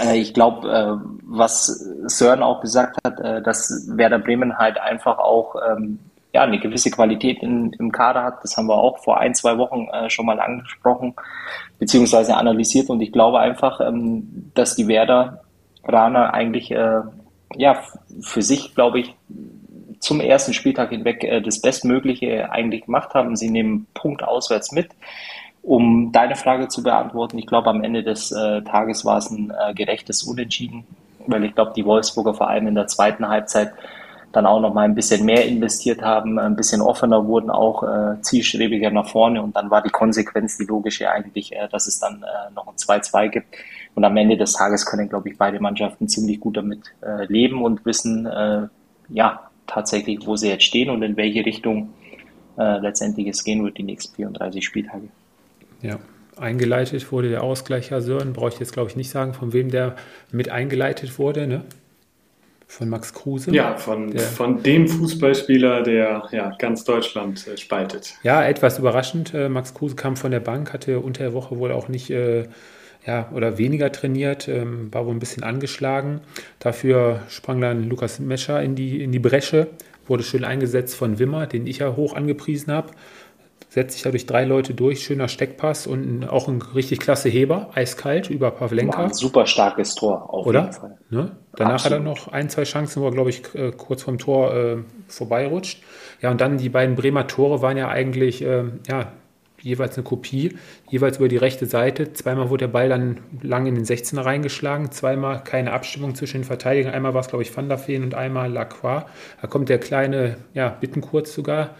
äh, 0.00 0.18
ich 0.18 0.34
glaube, 0.34 0.68
äh, 0.68 1.08
was 1.22 1.66
Sören 2.06 2.42
auch 2.42 2.60
gesagt 2.60 2.98
hat, 3.04 3.20
äh, 3.20 3.42
dass 3.42 3.88
Werder 3.88 4.18
Bremen 4.18 4.58
halt 4.58 4.78
einfach 4.78 5.18
auch 5.18 5.56
ähm, 5.70 5.98
ja, 6.32 6.42
eine 6.42 6.58
gewisse 6.58 6.90
Qualität 6.90 7.42
in, 7.42 7.72
im 7.78 7.90
Kader 7.90 8.22
hat. 8.22 8.42
Das 8.42 8.56
haben 8.56 8.66
wir 8.66 8.76
auch 8.76 8.98
vor 8.98 9.18
ein, 9.18 9.34
zwei 9.34 9.56
Wochen 9.58 9.88
äh, 9.92 10.10
schon 10.10 10.26
mal 10.26 10.40
angesprochen, 10.40 11.14
beziehungsweise 11.78 12.36
analysiert. 12.36 12.90
Und 12.90 13.00
ich 13.00 13.12
glaube 13.12 13.40
einfach, 13.40 13.80
ähm, 13.80 14.50
dass 14.54 14.76
die 14.76 14.88
Werder 14.88 15.42
Raner 15.84 16.34
eigentlich 16.34 16.70
äh, 16.70 17.00
ja, 17.56 17.82
für 18.20 18.42
sich, 18.42 18.74
glaube 18.74 19.00
ich, 19.00 19.14
zum 20.00 20.20
ersten 20.20 20.54
Spieltag 20.54 20.90
hinweg 20.90 21.24
äh, 21.24 21.40
das 21.40 21.60
Bestmögliche 21.60 22.50
eigentlich 22.50 22.86
gemacht 22.86 23.14
haben. 23.14 23.36
Sie 23.36 23.50
nehmen 23.50 23.86
Punkt 23.94 24.22
auswärts 24.22 24.72
mit. 24.72 24.88
Um 25.62 26.12
deine 26.12 26.36
Frage 26.36 26.68
zu 26.68 26.82
beantworten, 26.82 27.38
ich 27.38 27.46
glaube, 27.46 27.68
am 27.68 27.82
Ende 27.82 28.02
des 28.02 28.32
äh, 28.32 28.62
Tages 28.62 29.04
war 29.04 29.18
es 29.18 29.30
ein 29.30 29.50
äh, 29.50 29.74
gerechtes 29.74 30.22
Unentschieden, 30.22 30.84
weil 31.26 31.44
ich 31.44 31.54
glaube, 31.54 31.72
die 31.74 31.84
Wolfsburger 31.84 32.34
vor 32.34 32.48
allem 32.48 32.68
in 32.68 32.74
der 32.74 32.86
zweiten 32.86 33.28
Halbzeit 33.28 33.72
dann 34.32 34.46
auch 34.46 34.60
noch 34.60 34.74
mal 34.74 34.82
ein 34.82 34.94
bisschen 34.94 35.24
mehr 35.24 35.46
investiert 35.46 36.02
haben, 36.02 36.38
ein 36.38 36.54
bisschen 36.54 36.80
offener 36.80 37.26
wurden, 37.26 37.50
auch 37.50 37.82
äh, 37.82 38.20
zielstrebiger 38.20 38.90
nach 38.90 39.08
vorne. 39.08 39.42
Und 39.42 39.56
dann 39.56 39.70
war 39.70 39.82
die 39.82 39.90
Konsequenz, 39.90 40.58
die 40.58 40.64
logische 40.64 41.10
eigentlich, 41.10 41.52
äh, 41.52 41.68
dass 41.68 41.86
es 41.86 41.98
dann 41.98 42.22
äh, 42.22 42.52
noch 42.54 42.66
ein 42.66 42.74
2-2 42.74 43.28
gibt. 43.28 43.56
Und 43.94 44.04
am 44.04 44.16
Ende 44.16 44.36
des 44.36 44.52
Tages 44.52 44.84
können, 44.84 45.08
glaube 45.08 45.30
ich, 45.30 45.38
beide 45.38 45.60
Mannschaften 45.60 46.08
ziemlich 46.08 46.38
gut 46.38 46.56
damit 46.56 46.92
leben 47.26 47.64
und 47.64 47.84
wissen, 47.84 48.28
ja, 49.08 49.47
tatsächlich, 49.68 50.26
wo 50.26 50.34
sie 50.34 50.48
jetzt 50.48 50.64
stehen 50.64 50.90
und 50.90 51.02
in 51.02 51.16
welche 51.16 51.46
Richtung 51.46 51.90
äh, 52.58 52.78
letztendlich 52.80 53.28
es 53.28 53.44
gehen 53.44 53.62
wird, 53.62 53.78
die 53.78 53.84
nächsten 53.84 54.16
34 54.16 54.64
Spieltage. 54.64 55.08
Ja, 55.80 56.00
eingeleitet 56.36 57.12
wurde 57.12 57.30
der 57.30 57.44
Ausgleich, 57.44 57.90
Herr 57.90 58.02
Sören, 58.02 58.32
brauche 58.32 58.48
ich 58.48 58.58
jetzt, 58.58 58.72
glaube 58.72 58.90
ich, 58.90 58.96
nicht 58.96 59.10
sagen, 59.10 59.34
von 59.34 59.52
wem 59.52 59.70
der 59.70 59.94
mit 60.32 60.48
eingeleitet 60.48 61.18
wurde, 61.18 61.46
ne? 61.46 61.64
Von 62.70 62.90
Max 62.90 63.14
Kruse? 63.14 63.50
Ja, 63.54 63.78
von, 63.78 64.12
von 64.18 64.62
dem 64.62 64.88
Fußballspieler, 64.88 65.82
der 65.84 66.28
ja, 66.32 66.54
ganz 66.58 66.84
Deutschland 66.84 67.46
äh, 67.46 67.56
spaltet. 67.56 68.14
Ja, 68.22 68.44
etwas 68.44 68.78
überraschend. 68.78 69.32
Äh, 69.32 69.48
Max 69.48 69.72
Kruse 69.72 69.96
kam 69.96 70.18
von 70.18 70.30
der 70.30 70.40
Bank, 70.40 70.74
hatte 70.74 71.00
unter 71.00 71.22
der 71.22 71.32
Woche 71.32 71.58
wohl 71.58 71.72
auch 71.72 71.88
nicht 71.88 72.10
äh, 72.10 72.46
ja, 73.06 73.28
oder 73.32 73.58
weniger 73.58 73.90
trainiert, 73.92 74.48
ähm, 74.48 74.92
war 74.92 75.06
wohl 75.06 75.14
ein 75.14 75.18
bisschen 75.18 75.42
angeschlagen. 75.42 76.20
Dafür 76.58 77.22
sprang 77.28 77.60
dann 77.60 77.88
Lukas 77.88 78.18
Mescher 78.18 78.62
in 78.62 78.74
die, 78.74 79.02
in 79.02 79.12
die 79.12 79.18
Bresche, 79.18 79.68
wurde 80.06 80.22
schön 80.22 80.44
eingesetzt 80.44 80.94
von 80.94 81.18
Wimmer, 81.18 81.46
den 81.46 81.66
ich 81.66 81.78
ja 81.78 81.96
hoch 81.96 82.14
angepriesen 82.14 82.72
habe 82.72 82.90
setzt 83.70 83.92
sich 83.92 84.02
dadurch 84.02 84.26
drei 84.26 84.44
Leute 84.44 84.74
durch, 84.74 85.04
schöner 85.04 85.28
Steckpass 85.28 85.86
und 85.86 86.26
auch 86.28 86.48
ein 86.48 86.62
richtig 86.74 87.00
klasse 87.00 87.28
Heber, 87.28 87.70
eiskalt 87.74 88.30
über 88.30 88.50
Pavlenka. 88.50 89.04
Ein 89.04 89.12
super 89.12 89.46
starkes 89.46 89.94
Tor, 89.94 90.32
auf 90.32 90.46
Oder? 90.46 90.62
jeden 90.62 90.72
Fall. 90.72 90.98
Ne? 91.10 91.36
Danach 91.54 91.74
Absolut. 91.74 91.98
hat 91.98 92.00
er 92.00 92.04
noch 92.04 92.28
ein, 92.28 92.48
zwei 92.48 92.64
Chancen, 92.64 93.02
wo 93.02 93.06
er, 93.06 93.12
glaube 93.12 93.30
ich, 93.30 93.54
äh, 93.54 93.72
kurz 93.72 94.02
vom 94.02 94.18
Tor 94.18 94.54
äh, 94.54 94.76
vorbeirutscht. 95.08 95.82
Ja, 96.22 96.30
und 96.30 96.40
dann 96.40 96.56
die 96.56 96.70
beiden 96.70 96.96
Bremer 96.96 97.26
Tore 97.26 97.60
waren 97.60 97.76
ja 97.76 97.88
eigentlich, 97.88 98.42
äh, 98.42 98.64
ja, 98.88 99.12
jeweils 99.60 99.96
eine 99.96 100.04
Kopie, 100.04 100.56
jeweils 100.88 101.18
über 101.18 101.28
die 101.28 101.36
rechte 101.36 101.66
Seite. 101.66 102.12
Zweimal 102.12 102.50
wurde 102.50 102.66
der 102.66 102.72
Ball 102.72 102.88
dann 102.88 103.18
lang 103.42 103.66
in 103.66 103.74
den 103.74 103.84
16er 103.84 104.24
reingeschlagen, 104.24 104.90
zweimal 104.90 105.42
keine 105.42 105.72
Abstimmung 105.72 106.14
zwischen 106.14 106.38
den 106.38 106.44
Verteidigern. 106.44 106.94
Einmal 106.94 107.14
war 107.14 107.20
es, 107.20 107.28
glaube 107.28 107.42
ich, 107.42 107.56
Van 107.56 107.68
der 107.68 107.78
Feen 107.78 108.02
und 108.02 108.14
einmal 108.14 108.50
Lacroix. 108.50 109.04
Da 109.40 109.48
kommt 109.48 109.68
der 109.68 109.78
kleine, 109.78 110.36
ja, 110.54 110.68
Bittenkurz 110.68 111.34
sogar 111.34 111.74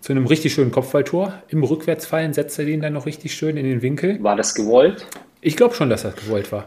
zu 0.00 0.12
einem 0.12 0.26
richtig 0.26 0.52
schönen 0.52 0.70
Kopfballtor. 0.70 1.34
Im 1.48 1.62
Rückwärtsfallen 1.62 2.34
setzt 2.34 2.58
er 2.58 2.66
den 2.66 2.82
dann 2.82 2.92
noch 2.92 3.06
richtig 3.06 3.34
schön 3.34 3.56
in 3.56 3.64
den 3.64 3.82
Winkel. 3.82 4.22
War 4.22 4.36
das 4.36 4.54
gewollt? 4.54 5.06
Ich 5.40 5.56
glaube 5.56 5.74
schon, 5.74 5.90
dass 5.90 6.02
das 6.02 6.14
gewollt 6.16 6.52
war. 6.52 6.66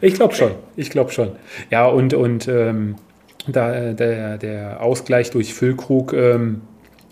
ich 0.00 0.14
glaube 0.14 0.34
schon. 0.34 0.52
Ich 0.76 0.90
glaube 0.90 1.10
schon. 1.10 1.32
Ja, 1.70 1.86
und, 1.86 2.14
und 2.14 2.48
ähm, 2.48 2.96
da, 3.46 3.92
der, 3.92 4.38
der 4.38 4.82
Ausgleich 4.82 5.30
durch 5.30 5.54
Füllkrug 5.54 6.12
ähm, 6.12 6.62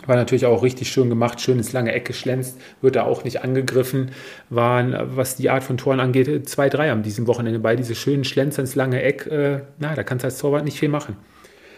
war 0.08 0.16
natürlich 0.16 0.46
auch 0.46 0.62
richtig 0.62 0.90
schön 0.90 1.10
gemacht, 1.10 1.40
schön 1.40 1.58
ins 1.58 1.72
lange 1.72 1.92
Eck 1.92 2.06
geschlänzt, 2.06 2.58
wird 2.80 2.96
da 2.96 3.04
auch 3.04 3.24
nicht 3.24 3.44
angegriffen. 3.44 4.10
Waren, 4.48 4.96
was 5.14 5.36
die 5.36 5.50
Art 5.50 5.62
von 5.62 5.76
Toren 5.76 6.00
angeht, 6.00 6.48
zwei, 6.48 6.70
drei 6.70 6.90
am 6.90 7.02
diesem 7.02 7.26
Wochenende 7.26 7.58
bei. 7.58 7.76
Diese 7.76 7.94
schönen 7.94 8.24
Schlänzer 8.24 8.62
ins 8.62 8.74
lange 8.74 9.02
Eck, 9.02 9.26
äh, 9.26 9.60
na, 9.78 9.94
da 9.94 10.02
kannst 10.02 10.24
du 10.24 10.26
als 10.26 10.38
Torwart 10.38 10.64
nicht 10.64 10.78
viel 10.78 10.88
machen. 10.88 11.16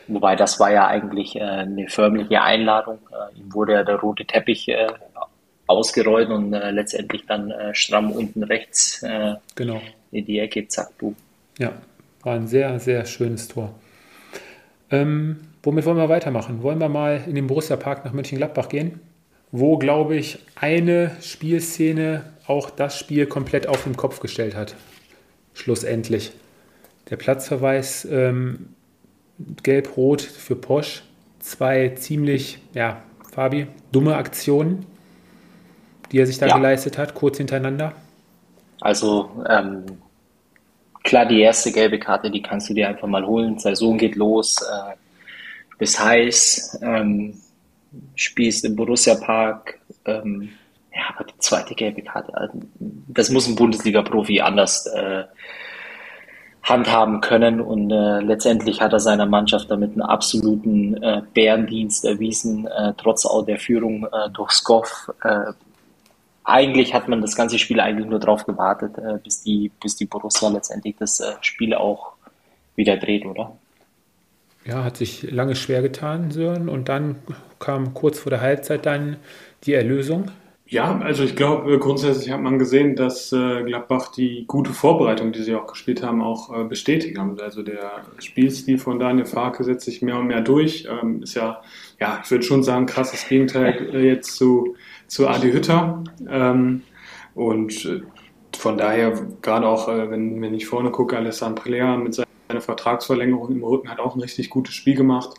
Wobei 0.06 0.36
das 0.36 0.60
war 0.60 0.72
ja 0.72 0.86
eigentlich 0.86 1.36
äh, 1.36 1.40
eine 1.40 1.88
förmliche 1.88 2.40
Einladung. 2.40 2.98
Äh, 3.10 3.38
ihm 3.38 3.52
wurde 3.52 3.72
ja 3.74 3.82
der 3.82 3.96
rote 3.96 4.24
Teppich 4.24 4.68
äh, 4.68 4.86
ausgerollt 5.66 6.30
und 6.30 6.52
äh, 6.52 6.70
letztendlich 6.70 7.26
dann 7.26 7.50
äh, 7.50 7.74
stramm 7.74 8.12
unten 8.12 8.44
rechts 8.44 9.02
äh, 9.02 9.34
genau. 9.56 9.80
in 10.12 10.24
die 10.24 10.38
Ecke, 10.38 10.68
zack, 10.68 10.90
du. 10.98 11.16
Ja, 11.58 11.72
war 12.22 12.34
ein 12.34 12.46
sehr, 12.46 12.78
sehr 12.78 13.04
schönes 13.06 13.48
Tor. 13.48 13.74
Ähm, 14.90 15.49
womit 15.62 15.84
wollen 15.84 15.96
wir 15.96 16.08
weitermachen? 16.08 16.62
Wollen 16.62 16.80
wir 16.80 16.88
mal 16.88 17.22
in 17.26 17.34
den 17.34 17.46
Borussia 17.46 17.76
Park 17.76 18.04
nach 18.04 18.12
Mönchengladbach 18.12 18.68
gehen? 18.68 19.00
Wo, 19.52 19.78
glaube 19.78 20.16
ich, 20.16 20.38
eine 20.54 21.10
Spielszene 21.20 22.24
auch 22.46 22.70
das 22.70 22.98
Spiel 22.98 23.26
komplett 23.26 23.68
auf 23.68 23.84
den 23.84 23.96
Kopf 23.96 24.20
gestellt 24.20 24.54
hat. 24.54 24.74
Schlussendlich. 25.54 26.32
Der 27.10 27.16
Platzverweis 27.16 28.04
ähm, 28.10 28.70
Gelb-Rot 29.62 30.22
für 30.22 30.56
Posch. 30.56 31.02
Zwei 31.38 31.90
ziemlich, 31.90 32.58
ja, 32.74 33.02
Fabi, 33.32 33.66
dumme 33.92 34.16
Aktionen, 34.16 34.84
die 36.12 36.18
er 36.18 36.26
sich 36.26 36.38
da 36.38 36.46
ja. 36.46 36.56
geleistet 36.56 36.98
hat, 36.98 37.14
kurz 37.14 37.38
hintereinander. 37.38 37.94
Also, 38.80 39.30
ähm, 39.48 39.84
klar, 41.02 41.26
die 41.26 41.40
erste 41.40 41.72
gelbe 41.72 41.98
Karte, 41.98 42.30
die 42.30 42.42
kannst 42.42 42.68
du 42.68 42.74
dir 42.74 42.88
einfach 42.88 43.08
mal 43.08 43.24
holen. 43.24 43.58
Saison 43.58 43.96
geht 43.96 44.16
los, 44.16 44.56
äh, 44.60 44.94
bis 45.80 45.98
heiß, 45.98 46.78
ähm, 46.82 47.40
spielst 48.14 48.64
im 48.64 48.76
Borussia 48.76 49.16
Park. 49.16 49.80
Ähm, 50.04 50.50
ja, 50.94 51.14
aber 51.16 51.24
die 51.24 51.38
zweite 51.38 51.74
gelbe 51.74 52.02
Karte, 52.02 52.34
also, 52.34 52.60
das 53.08 53.30
muss 53.30 53.48
ein 53.48 53.56
Bundesliga-Profi 53.56 54.40
anders 54.42 54.86
äh, 54.86 55.24
handhaben 56.62 57.22
können. 57.22 57.60
Und 57.60 57.90
äh, 57.90 58.20
letztendlich 58.20 58.82
hat 58.82 58.92
er 58.92 59.00
seiner 59.00 59.24
Mannschaft 59.24 59.70
damit 59.70 59.92
einen 59.92 60.02
absoluten 60.02 61.02
äh, 61.02 61.22
Bärendienst 61.32 62.04
erwiesen, 62.04 62.66
äh, 62.66 62.92
trotz 62.98 63.24
auch 63.24 63.44
der 63.46 63.58
Führung 63.58 64.04
äh, 64.04 64.30
durch 64.34 64.50
Skoff. 64.50 65.10
Äh, 65.24 65.52
eigentlich 66.44 66.92
hat 66.92 67.08
man 67.08 67.22
das 67.22 67.36
ganze 67.36 67.58
Spiel 67.58 67.80
eigentlich 67.80 68.08
nur 68.08 68.20
darauf 68.20 68.44
gewartet, 68.44 68.98
äh, 68.98 69.18
bis, 69.22 69.42
die, 69.42 69.70
bis 69.80 69.96
die 69.96 70.06
Borussia 70.06 70.50
letztendlich 70.50 70.96
das 70.98 71.20
äh, 71.20 71.32
Spiel 71.40 71.72
auch 71.72 72.12
wieder 72.76 72.98
dreht, 72.98 73.24
oder? 73.24 73.56
Ja, 74.64 74.84
hat 74.84 74.96
sich 74.96 75.30
lange 75.30 75.56
schwer 75.56 75.82
getan, 75.82 76.30
Sören. 76.30 76.68
Und 76.68 76.88
dann 76.88 77.16
kam 77.58 77.94
kurz 77.94 78.18
vor 78.18 78.30
der 78.30 78.40
Halbzeit 78.40 78.86
dann 78.86 79.16
die 79.64 79.72
Erlösung. 79.72 80.30
Ja, 80.66 81.00
also 81.00 81.24
ich 81.24 81.34
glaube, 81.34 81.76
grundsätzlich 81.80 82.30
hat 82.30 82.40
man 82.40 82.60
gesehen, 82.60 82.94
dass 82.94 83.32
äh, 83.32 83.64
Gladbach 83.64 84.12
die 84.12 84.44
gute 84.46 84.72
Vorbereitung, 84.72 85.32
die 85.32 85.42
sie 85.42 85.56
auch 85.56 85.66
gespielt 85.66 86.04
haben, 86.04 86.22
auch 86.22 86.56
äh, 86.56 86.62
bestätigt 86.62 87.18
haben. 87.18 87.40
Also 87.40 87.62
der 87.62 88.04
Spielstil 88.18 88.78
von 88.78 89.00
Daniel 89.00 89.26
Farke 89.26 89.64
setzt 89.64 89.86
sich 89.86 90.00
mehr 90.00 90.16
und 90.16 90.28
mehr 90.28 90.42
durch. 90.42 90.86
Ähm, 90.88 91.24
ist 91.24 91.34
ja, 91.34 91.60
ja, 91.98 92.20
ich 92.22 92.30
würde 92.30 92.44
schon 92.44 92.62
sagen, 92.62 92.86
krasses 92.86 93.26
Gegenteil 93.28 93.90
äh, 93.92 94.06
jetzt 94.06 94.36
zu, 94.36 94.76
zu 95.08 95.26
Adi 95.26 95.50
Hütter. 95.50 96.04
Ähm, 96.28 96.82
und 97.34 97.84
äh, 97.86 98.02
von 98.56 98.78
daher, 98.78 99.12
gerade 99.42 99.66
auch, 99.66 99.88
äh, 99.88 100.08
wenn, 100.08 100.40
wenn 100.40 100.54
ich 100.54 100.68
vorne 100.68 100.92
gucke, 100.92 101.16
Alessandro 101.16 101.64
Plea 101.64 101.96
mit 101.96 102.14
seiner 102.50 102.60
Vertragsverlängerung 102.60 103.52
im 103.52 103.64
Rücken 103.64 103.88
hat 103.88 104.00
auch 104.00 104.14
ein 104.14 104.20
richtig 104.20 104.50
gutes 104.50 104.74
Spiel 104.74 104.96
gemacht. 104.96 105.34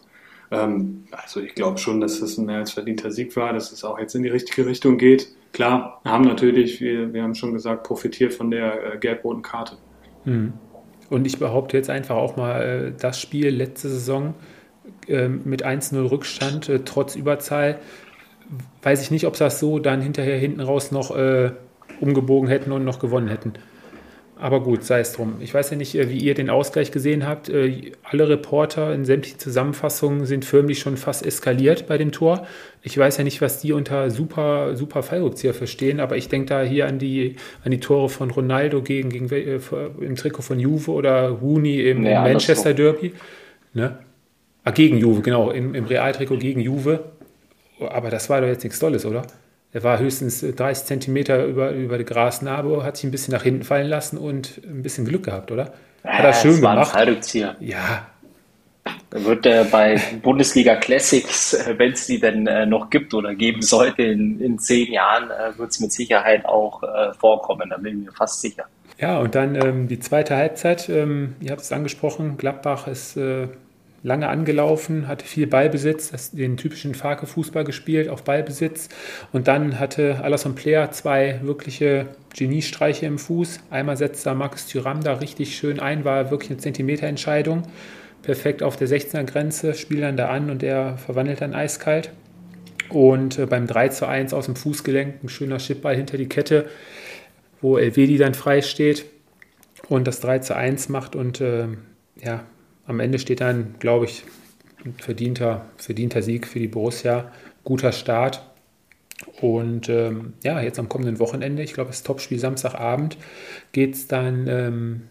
Ähm, 0.50 1.06
also 1.12 1.42
ich 1.42 1.56
glaube 1.56 1.78
schon, 1.78 2.00
dass 2.00 2.22
es 2.22 2.38
ein 2.38 2.46
mehr 2.46 2.58
als 2.58 2.72
verdienter 2.72 3.12
Sieg 3.12 3.36
war, 3.36 3.54
dass 3.54 3.72
es 3.72 3.84
auch 3.84 4.00
jetzt 4.00 4.16
in 4.16 4.24
die 4.24 4.30
richtige 4.30 4.66
Richtung 4.66 4.98
geht. 4.98 5.28
Klar, 5.52 6.02
haben 6.06 6.24
natürlich, 6.24 6.80
wir, 6.80 7.14
wir 7.14 7.24
haben 7.24 7.36
schon 7.36 7.54
gesagt, 7.54 7.84
profitiert 7.84 8.34
von 8.34 8.50
der 8.52 8.94
äh, 8.94 8.98
gelb-roten 8.98 9.42
Karte. 9.42 9.76
Mhm. 10.24 10.54
Und 11.10 11.28
ich 11.28 11.40
behaupte 11.40 11.76
jetzt 11.76 11.90
einfach 11.90 12.16
auch 12.16 12.38
mal, 12.38 12.62
äh, 12.62 12.94
das 12.98 13.20
Spiel 13.20 13.50
letzte 13.50 13.90
Saison 13.90 14.34
äh, 15.08 15.28
mit 15.28 15.66
1-0 15.66 16.10
Rückstand, 16.10 16.70
äh, 16.70 16.80
trotz 16.86 17.16
Überzahl, 17.16 17.80
weiß 18.82 19.02
ich 19.02 19.12
nicht, 19.12 19.26
ob 19.28 19.36
sie 19.36 19.44
das 19.44 19.60
so 19.60 19.80
dann 19.80 20.02
hinterher 20.02 20.38
hinten 20.38 20.62
raus 20.62 20.92
noch 20.92 21.16
äh, 21.16 21.52
umgebogen 22.00 22.48
hätten 22.48 22.72
und 22.72 22.86
noch 22.86 23.00
gewonnen 23.00 23.28
hätten. 23.28 23.54
Aber 24.42 24.64
gut, 24.64 24.84
sei 24.84 25.02
es 25.02 25.14
drum. 25.14 25.36
Ich 25.40 25.54
weiß 25.54 25.70
ja 25.70 25.78
nicht, 25.78 25.94
äh, 25.94 26.10
wie 26.10 26.18
ihr 26.18 26.34
den 26.34 26.50
Ausgleich 26.50 26.92
gesehen 26.92 27.28
habt. 27.28 27.48
Äh, 27.48 27.92
alle 28.02 28.28
Reporter 28.28 28.92
in 28.92 29.06
sämtlichen 29.06 29.38
Zusammenfassungen 29.38 30.26
sind 30.26 30.46
förmlich 30.46 30.80
schon 30.80 30.98
fast 30.98 31.24
eskaliert 31.24 31.86
bei 31.86 32.00
dem 32.00 32.12
Tor. 32.12 32.48
Ich 32.82 32.98
weiß 32.98 33.18
ja 33.18 33.24
nicht, 33.24 33.40
was 33.42 33.62
die 33.62 33.72
unter 33.72 34.10
super, 34.10 34.76
super 34.76 35.04
Fallrückzieher 35.04 35.54
verstehen, 35.54 36.00
aber 36.00 36.18
ich 36.18 36.28
denke 36.28 36.48
da 36.48 36.64
hier 36.64 36.88
an 36.88 36.98
die, 36.98 37.36
an 37.64 37.70
die 37.70 37.80
Tore 37.80 38.10
von 38.10 38.32
Ronaldo 38.32 38.82
gegen, 38.82 39.10
gegen 39.10 39.30
äh, 39.30 39.60
im 40.00 40.16
Trikot 40.16 40.42
von 40.42 40.60
Juve 40.60 40.90
oder 40.90 41.30
Rooney 41.30 41.80
im, 41.88 42.04
ja, 42.04 42.26
im 42.26 42.32
Manchester 42.34 42.74
Derby. 42.74 43.14
Ne? 43.76 44.00
Ah, 44.64 44.72
gegen 44.72 44.98
Juve, 44.98 45.22
genau, 45.22 45.52
im, 45.52 45.76
im 45.76 45.86
Realtrikot 45.86 46.38
gegen 46.38 46.62
Juve. 46.62 47.12
Aber 47.80 48.10
das 48.10 48.28
war 48.28 48.42
doch 48.42 48.48
jetzt 48.48 48.64
nichts 48.64 48.80
Tolles, 48.80 49.06
oder? 49.06 49.22
Er 49.74 49.84
war 49.84 50.00
höchstens 50.00 50.42
30 50.42 50.86
Zentimeter 50.86 51.46
über, 51.46 51.72
über 51.72 51.98
die 51.98 52.04
Grasnarbe, 52.04 52.84
hat 52.84 52.98
sich 52.98 53.06
ein 53.06 53.12
bisschen 53.12 53.34
nach 53.34 53.44
hinten 53.44 53.64
fallen 53.64 53.88
lassen 53.88 54.18
und 54.18 54.62
ein 54.66 54.84
bisschen 54.84 55.06
Glück 55.06 55.24
gehabt, 55.24 55.52
oder? 55.52 55.74
Hat 56.04 56.26
er 56.26 56.34
schön 56.34 56.62
war 56.62 56.74
gemacht. 56.74 56.94
Ein 56.94 57.00
Fallrückzieher. 57.00 57.56
Ja. 57.60 58.08
Da 59.12 59.24
wird 59.24 59.46
er 59.46 59.66
bei 59.66 60.02
Bundesliga 60.22 60.76
Classics, 60.76 61.54
äh, 61.54 61.78
wenn 61.78 61.94
es 61.94 62.08
die 62.08 62.20
denn 62.20 62.48
äh, 62.48 62.66
noch 62.66 62.90
gibt 62.90 63.14
oder 63.14 63.36
geben 63.36 63.62
sollte, 63.62 64.04
in, 64.04 64.40
in 64.40 64.58
zehn 64.58 64.92
Jahren, 64.92 65.30
äh, 65.30 65.58
wird 65.58 65.72
es 65.72 65.80
mit 65.80 65.92
Sicherheit 65.92 66.46
auch 66.46 66.82
äh, 66.84 67.14
vorkommen. 67.14 67.70
Da 67.70 67.78
bin 67.78 68.00
ich 68.00 68.06
mir 68.08 68.12
fast 68.14 68.42
sicher. 68.42 68.66
Ja, 68.98 69.20
und 69.20 69.36
dann 69.36 69.56
ähm, 69.56 69.88
die 69.88 70.00
zweite 70.00 70.36
Halbzeit. 70.36 70.90
Ähm, 70.90 71.36
ihr 71.42 71.52
habt 71.52 71.62
es 71.62 71.72
angesprochen, 71.72 72.38
Gladbach 72.38 72.88
ist 72.88 73.18
äh, 73.18 73.48
lange 74.04 74.28
angelaufen, 74.28 75.08
hatte 75.08 75.26
viel 75.26 75.48
Ballbesitz, 75.48 76.32
den 76.32 76.58
typischen 76.58 76.96
Farke-Fußball 76.96 77.64
gespielt, 77.64 78.10
auf 78.10 78.24
Ballbesitz. 78.24 78.90
Und 79.32 79.48
dann 79.48 79.80
hatte 79.80 80.22
Alassane 80.24 80.56
Player 80.56 80.92
zwei 80.92 81.40
wirkliche 81.44 82.08
Geniestreiche 82.36 83.06
im 83.06 83.20
Fuß. 83.20 83.60
Einmal 83.70 83.98
setzte 83.98 84.30
da 84.30 84.36
Marcus 84.36 84.68
Thuram 84.68 85.04
da 85.04 85.14
richtig 85.14 85.56
schön 85.56 85.80
ein, 85.80 86.04
war 86.06 86.32
wirklich 86.32 86.52
eine 86.52 86.60
Zentimeterentscheidung. 86.60 87.64
perfekt 88.24 88.62
auf 88.62 88.76
der 88.76 88.88
16er 88.88 89.24
Grenze, 89.24 89.74
spielt 89.74 90.04
dann 90.04 90.16
da 90.16 90.30
an 90.30 90.52
und 90.52 90.62
er 90.62 90.98
verwandelt 91.00 91.42
dann 91.42 91.56
eiskalt. 91.56 92.12
Und 92.90 93.40
äh, 93.40 93.46
beim 93.46 93.68
3 93.68 93.90
zu 93.90 94.08
1 94.08 94.34
aus 94.34 94.46
dem 94.46 94.56
Fußgelenk, 94.56 95.24
ein 95.24 95.30
schöner 95.30 95.58
Chipball 95.58 95.96
hinter 95.96 96.18
die 96.18 96.28
Kette, 96.30 96.68
wo 97.62 97.78
Elvedi 97.78 98.18
dann 98.18 98.34
frei 98.34 98.62
steht 98.62 99.06
und 99.88 100.06
das 100.08 100.20
3 100.20 100.40
zu 100.40 100.56
1 100.56 100.90
macht. 100.90 101.16
Und 101.16 101.42
äh, 101.42 101.68
ja, 102.22 102.44
am 102.92 103.00
Ende 103.00 103.20
steht 103.20 103.40
dann, 103.40 103.76
glaube 103.80 104.06
ich, 104.06 104.24
verdienter, 104.98 105.66
verdienter 105.78 106.22
Sieg 106.22 106.46
für 106.46 106.60
die 106.60 106.68
Borussia. 106.68 107.32
Guter 107.64 107.94
Start. 107.94 108.46
Und 109.40 109.88
ähm, 109.88 110.34
ja, 110.44 110.62
jetzt 110.62 110.78
am 110.78 110.90
kommenden 110.90 111.20
Wochenende, 111.20 111.64
ich 111.64 111.74
glaube, 111.74 111.92
das 111.92 112.04
Topspiel 112.04 112.38
Samstagabend, 112.38 113.18
geht 113.72 113.96
es 113.96 114.08
dann 114.08 114.48
ähm, 114.48 115.02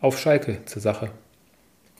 auf 0.00 0.18
Schalke 0.18 0.58
zur 0.66 0.82
Sache. 0.82 1.10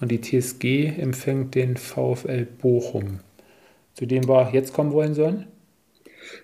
Und 0.00 0.10
die 0.10 0.20
TSG 0.20 0.98
empfängt 0.98 1.54
den 1.54 1.76
VfL 1.76 2.44
Bochum, 2.44 3.20
zu 3.94 4.04
dem 4.04 4.28
wir 4.28 4.50
jetzt 4.52 4.74
kommen 4.74 4.92
wollen 4.92 5.14
sollen. 5.14 5.46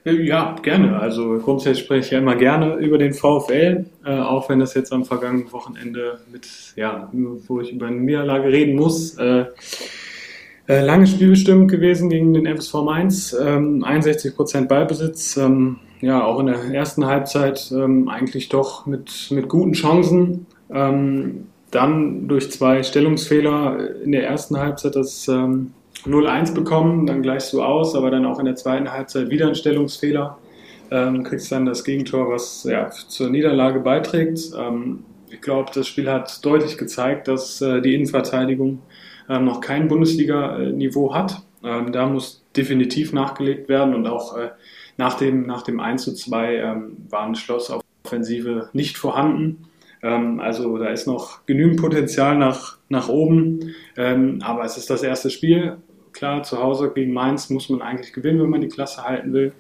Ja, 0.04 0.54
gerne. 0.62 0.98
Also 1.00 1.38
grundsätzlich 1.38 1.84
spreche 1.84 2.00
ich 2.00 2.10
ja 2.12 2.18
immer 2.18 2.36
gerne 2.36 2.76
über 2.76 2.96
den 2.98 3.12
VfL, 3.12 3.86
äh, 4.04 4.18
auch 4.18 4.48
wenn 4.48 4.60
das 4.60 4.74
jetzt 4.74 4.92
am 4.92 5.04
vergangenen 5.04 5.52
Wochenende 5.52 6.20
mit, 6.30 6.48
ja, 6.76 7.10
wo 7.12 7.60
ich 7.60 7.72
über 7.72 7.86
eine 7.86 7.96
Niederlage 7.96 8.48
reden 8.48 8.76
muss. 8.76 9.16
Äh, 9.18 9.46
äh, 10.68 10.84
lange 10.84 11.06
Spielbestimmt 11.06 11.70
gewesen 11.70 12.08
gegen 12.08 12.34
den 12.34 12.46
FSV 12.46 12.74
Mainz, 12.82 13.36
ähm, 13.40 13.84
61% 13.84 14.68
Ballbesitz, 14.68 15.36
ähm, 15.36 15.78
ja, 16.00 16.24
auch 16.24 16.40
in 16.40 16.46
der 16.46 16.62
ersten 16.72 17.06
Halbzeit 17.06 17.72
ähm, 17.72 18.08
eigentlich 18.08 18.48
doch 18.48 18.86
mit, 18.86 19.28
mit 19.30 19.48
guten 19.48 19.72
Chancen. 19.72 20.46
Ähm, 20.70 21.46
dann 21.70 22.28
durch 22.28 22.50
zwei 22.50 22.82
Stellungsfehler 22.82 24.00
in 24.02 24.12
der 24.12 24.26
ersten 24.26 24.56
Halbzeit 24.56 24.96
das 24.96 25.28
ähm, 25.28 25.72
0-1 26.06 26.54
bekommen, 26.54 27.06
dann 27.06 27.22
gleichst 27.22 27.52
du 27.52 27.62
aus, 27.62 27.94
aber 27.94 28.10
dann 28.10 28.26
auch 28.26 28.38
in 28.38 28.46
der 28.46 28.56
zweiten 28.56 28.92
Halbzeit 28.92 29.30
wieder 29.30 29.48
ein 29.48 29.54
Stellungsfehler. 29.54 30.38
Ähm, 30.90 31.24
kriegst 31.24 31.50
dann 31.50 31.66
das 31.66 31.82
Gegentor, 31.82 32.30
was 32.30 32.64
ja, 32.64 32.90
zur 32.90 33.28
Niederlage 33.28 33.80
beiträgt. 33.80 34.38
Ähm, 34.56 35.04
ich 35.28 35.40
glaube, 35.40 35.70
das 35.74 35.88
Spiel 35.88 36.10
hat 36.10 36.44
deutlich 36.44 36.78
gezeigt, 36.78 37.26
dass 37.28 37.60
äh, 37.60 37.80
die 37.80 37.94
Innenverteidigung 37.94 38.80
äh, 39.28 39.40
noch 39.40 39.60
kein 39.60 39.88
Bundesliga-Niveau 39.88 41.12
hat. 41.12 41.42
Ähm, 41.64 41.90
da 41.90 42.06
muss 42.06 42.44
definitiv 42.56 43.12
nachgelegt 43.12 43.68
werden 43.68 43.94
und 43.94 44.06
auch 44.06 44.36
äh, 44.36 44.50
nach, 44.96 45.14
dem, 45.14 45.46
nach 45.46 45.62
dem 45.62 45.80
1 45.80 46.04
zu 46.04 46.14
2 46.14 46.56
ähm, 46.56 46.96
war 47.10 47.26
ein 47.26 47.34
Schloss 47.34 47.70
auf 47.70 47.82
Offensive 48.04 48.70
nicht 48.72 48.96
vorhanden. 48.96 49.66
Ähm, 50.02 50.40
also 50.40 50.78
da 50.78 50.88
ist 50.90 51.06
noch 51.06 51.44
genügend 51.46 51.80
Potenzial 51.80 52.38
nach, 52.38 52.78
nach 52.88 53.08
oben. 53.08 53.74
Ähm, 53.96 54.40
aber 54.42 54.64
es 54.64 54.76
ist 54.76 54.90
das 54.90 55.02
erste 55.02 55.30
Spiel. 55.30 55.78
Klar, 56.16 56.44
zu 56.44 56.62
Hause 56.62 56.90
gegen 56.94 57.12
Mainz 57.12 57.50
muss 57.50 57.68
man 57.68 57.82
eigentlich 57.82 58.14
gewinnen, 58.14 58.40
wenn 58.40 58.48
man 58.48 58.62
die 58.62 58.68
Klasse 58.68 59.04
halten 59.04 59.34
will. 59.34 59.52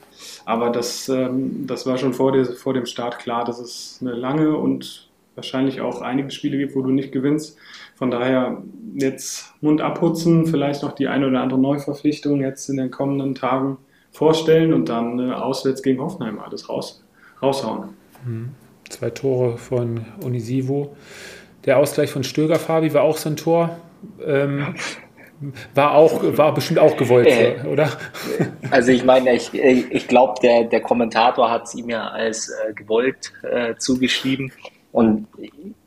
Aber 0.46 0.70
das, 0.70 1.06
ähm, 1.10 1.66
das 1.66 1.84
war 1.84 1.98
schon 1.98 2.14
vor, 2.14 2.32
der, 2.32 2.46
vor 2.46 2.72
dem 2.72 2.86
Start 2.86 3.18
klar, 3.18 3.44
dass 3.44 3.58
es 3.58 3.98
eine 4.00 4.12
lange 4.12 4.56
und 4.56 5.10
wahrscheinlich 5.34 5.82
auch 5.82 6.00
einige 6.00 6.30
Spiele 6.30 6.56
gibt, 6.56 6.74
wo 6.74 6.80
du 6.80 6.88
nicht 6.88 7.12
gewinnst. 7.12 7.58
Von 7.94 8.10
daher 8.10 8.62
jetzt 8.94 9.52
Mund 9.60 9.82
abputzen, 9.82 10.46
vielleicht 10.46 10.82
noch 10.82 10.92
die 10.92 11.08
eine 11.08 11.26
oder 11.26 11.42
andere 11.42 11.60
Neuverpflichtung 11.60 12.40
jetzt 12.40 12.70
in 12.70 12.78
den 12.78 12.90
kommenden 12.90 13.34
Tagen 13.34 13.76
vorstellen 14.10 14.72
und 14.72 14.88
dann 14.88 15.18
äh, 15.18 15.32
auswärts 15.32 15.82
gegen 15.82 16.00
Hoffenheim 16.00 16.38
alles 16.38 16.70
raus, 16.70 17.04
raushauen. 17.42 17.90
Mhm. 18.24 18.48
Zwei 18.88 19.10
Tore 19.10 19.58
von 19.58 20.06
Unisivo. 20.24 20.96
Der 21.66 21.76
Ausgleich 21.76 22.10
von 22.10 22.24
Stöger 22.24 22.58
Fabi 22.58 22.94
war 22.94 23.02
auch 23.02 23.18
so 23.18 23.28
ein 23.28 23.36
Tor. 23.36 23.76
Ähm, 24.24 24.74
war 25.74 25.94
auch, 25.94 26.20
war 26.36 26.54
bestimmt 26.54 26.78
auch 26.78 26.96
gewollt, 26.96 27.26
äh, 27.26 27.56
oder? 27.66 27.90
Also 28.70 28.92
ich 28.92 29.04
meine, 29.04 29.34
ich, 29.34 29.52
ich 29.54 30.08
glaube, 30.08 30.40
der, 30.42 30.64
der 30.64 30.80
Kommentator 30.80 31.50
hat 31.50 31.64
es 31.64 31.74
ihm 31.74 31.90
ja 31.90 32.08
als 32.08 32.48
äh, 32.48 32.72
gewollt 32.72 33.32
äh, 33.42 33.74
zugeschrieben. 33.76 34.52
Und 34.92 35.26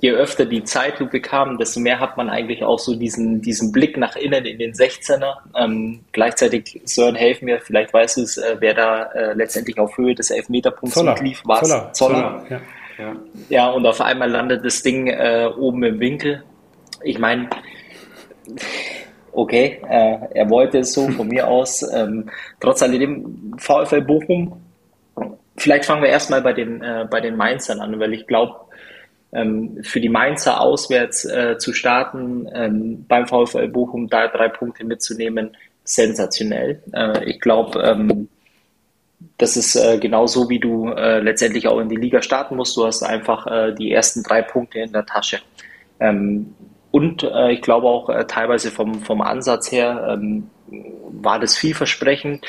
je 0.01 0.11
öfter 0.11 0.45
die 0.45 0.63
Zeitlupe 0.63 1.19
kam, 1.19 1.57
desto 1.57 1.79
mehr 1.79 1.99
hat 1.99 2.15
man 2.15 2.29
eigentlich 2.29 2.63
auch 2.63 2.77
so 2.77 2.93
diesen, 2.93 3.41
diesen 3.41 3.71
Blick 3.71 3.97
nach 3.97 4.15
innen 4.15 4.45
in 4.45 4.59
den 4.59 4.73
16er. 4.73 5.37
Ähm, 5.57 6.01
gleichzeitig, 6.11 6.79
Sören, 6.85 7.15
helf 7.15 7.41
mir, 7.41 7.59
vielleicht 7.59 7.91
weißt 7.91 8.17
du 8.17 8.21
es, 8.21 8.37
äh, 8.37 8.57
wer 8.59 8.75
da 8.75 9.03
äh, 9.05 9.33
letztendlich 9.33 9.79
auf 9.79 9.97
Höhe 9.97 10.13
des 10.13 10.29
Elfmeterpunkts 10.29 11.21
lief, 11.21 11.41
war 11.43 11.63
Zoller. 11.63 11.93
Zoller. 11.93 12.45
Zoller. 12.45 12.45
Ja. 12.49 12.61
Ja. 12.99 13.15
ja, 13.49 13.69
und 13.69 13.85
auf 13.87 14.01
einmal 14.01 14.29
landet 14.29 14.63
das 14.63 14.83
Ding 14.83 15.07
äh, 15.07 15.49
oben 15.57 15.81
im 15.83 15.99
Winkel. 15.99 16.43
Ich 17.01 17.17
meine, 17.17 17.49
okay, 19.31 19.79
äh, 19.87 20.17
er 20.33 20.49
wollte 20.49 20.79
es 20.79 20.93
so 20.93 21.09
von 21.09 21.27
mir 21.27 21.47
aus. 21.47 21.83
Ähm, 21.93 22.29
trotz 22.59 22.81
alledem 22.83 23.55
VfL 23.57 24.01
Bochum. 24.01 24.61
Vielleicht 25.57 25.85
fangen 25.85 26.01
wir 26.01 26.09
erstmal 26.09 26.41
bei 26.41 26.53
den, 26.53 26.81
äh, 26.81 27.07
bei 27.09 27.19
den 27.19 27.35
Mainzern 27.35 27.81
an, 27.81 27.99
weil 27.99 28.13
ich 28.13 28.27
glaube, 28.27 28.55
ähm, 29.31 29.79
für 29.83 29.99
die 29.99 30.09
Mainzer 30.09 30.61
auswärts 30.61 31.25
äh, 31.25 31.57
zu 31.57 31.73
starten, 31.73 32.47
ähm, 32.53 33.05
beim 33.07 33.27
VfL 33.27 33.67
Bochum 33.67 34.09
da 34.09 34.27
drei 34.27 34.47
Punkte 34.47 34.85
mitzunehmen, 34.85 35.55
sensationell. 35.83 36.81
Äh, 36.93 37.25
ich 37.25 37.39
glaube, 37.39 37.81
ähm, 37.81 38.29
das 39.37 39.57
ist 39.57 39.75
äh, 39.75 39.97
genau 39.97 40.27
so, 40.27 40.49
wie 40.49 40.59
du 40.59 40.89
äh, 40.89 41.19
letztendlich 41.19 41.67
auch 41.67 41.79
in 41.79 41.89
die 41.89 41.95
Liga 41.95 42.21
starten 42.21 42.55
musst. 42.55 42.75
Du 42.77 42.85
hast 42.85 43.03
einfach 43.03 43.47
äh, 43.47 43.73
die 43.73 43.91
ersten 43.91 44.23
drei 44.23 44.41
Punkte 44.41 44.79
in 44.79 44.91
der 44.91 45.05
Tasche. 45.05 45.39
Ähm, 45.99 46.55
und 46.91 47.23
äh, 47.23 47.51
ich 47.51 47.61
glaube 47.61 47.87
auch 47.87 48.09
äh, 48.09 48.25
teilweise 48.25 48.71
vom, 48.71 48.95
vom 49.01 49.21
Ansatz 49.21 49.71
her 49.71 50.17
ähm, 50.17 50.49
war 51.21 51.39
das 51.39 51.57
vielversprechend 51.57 52.45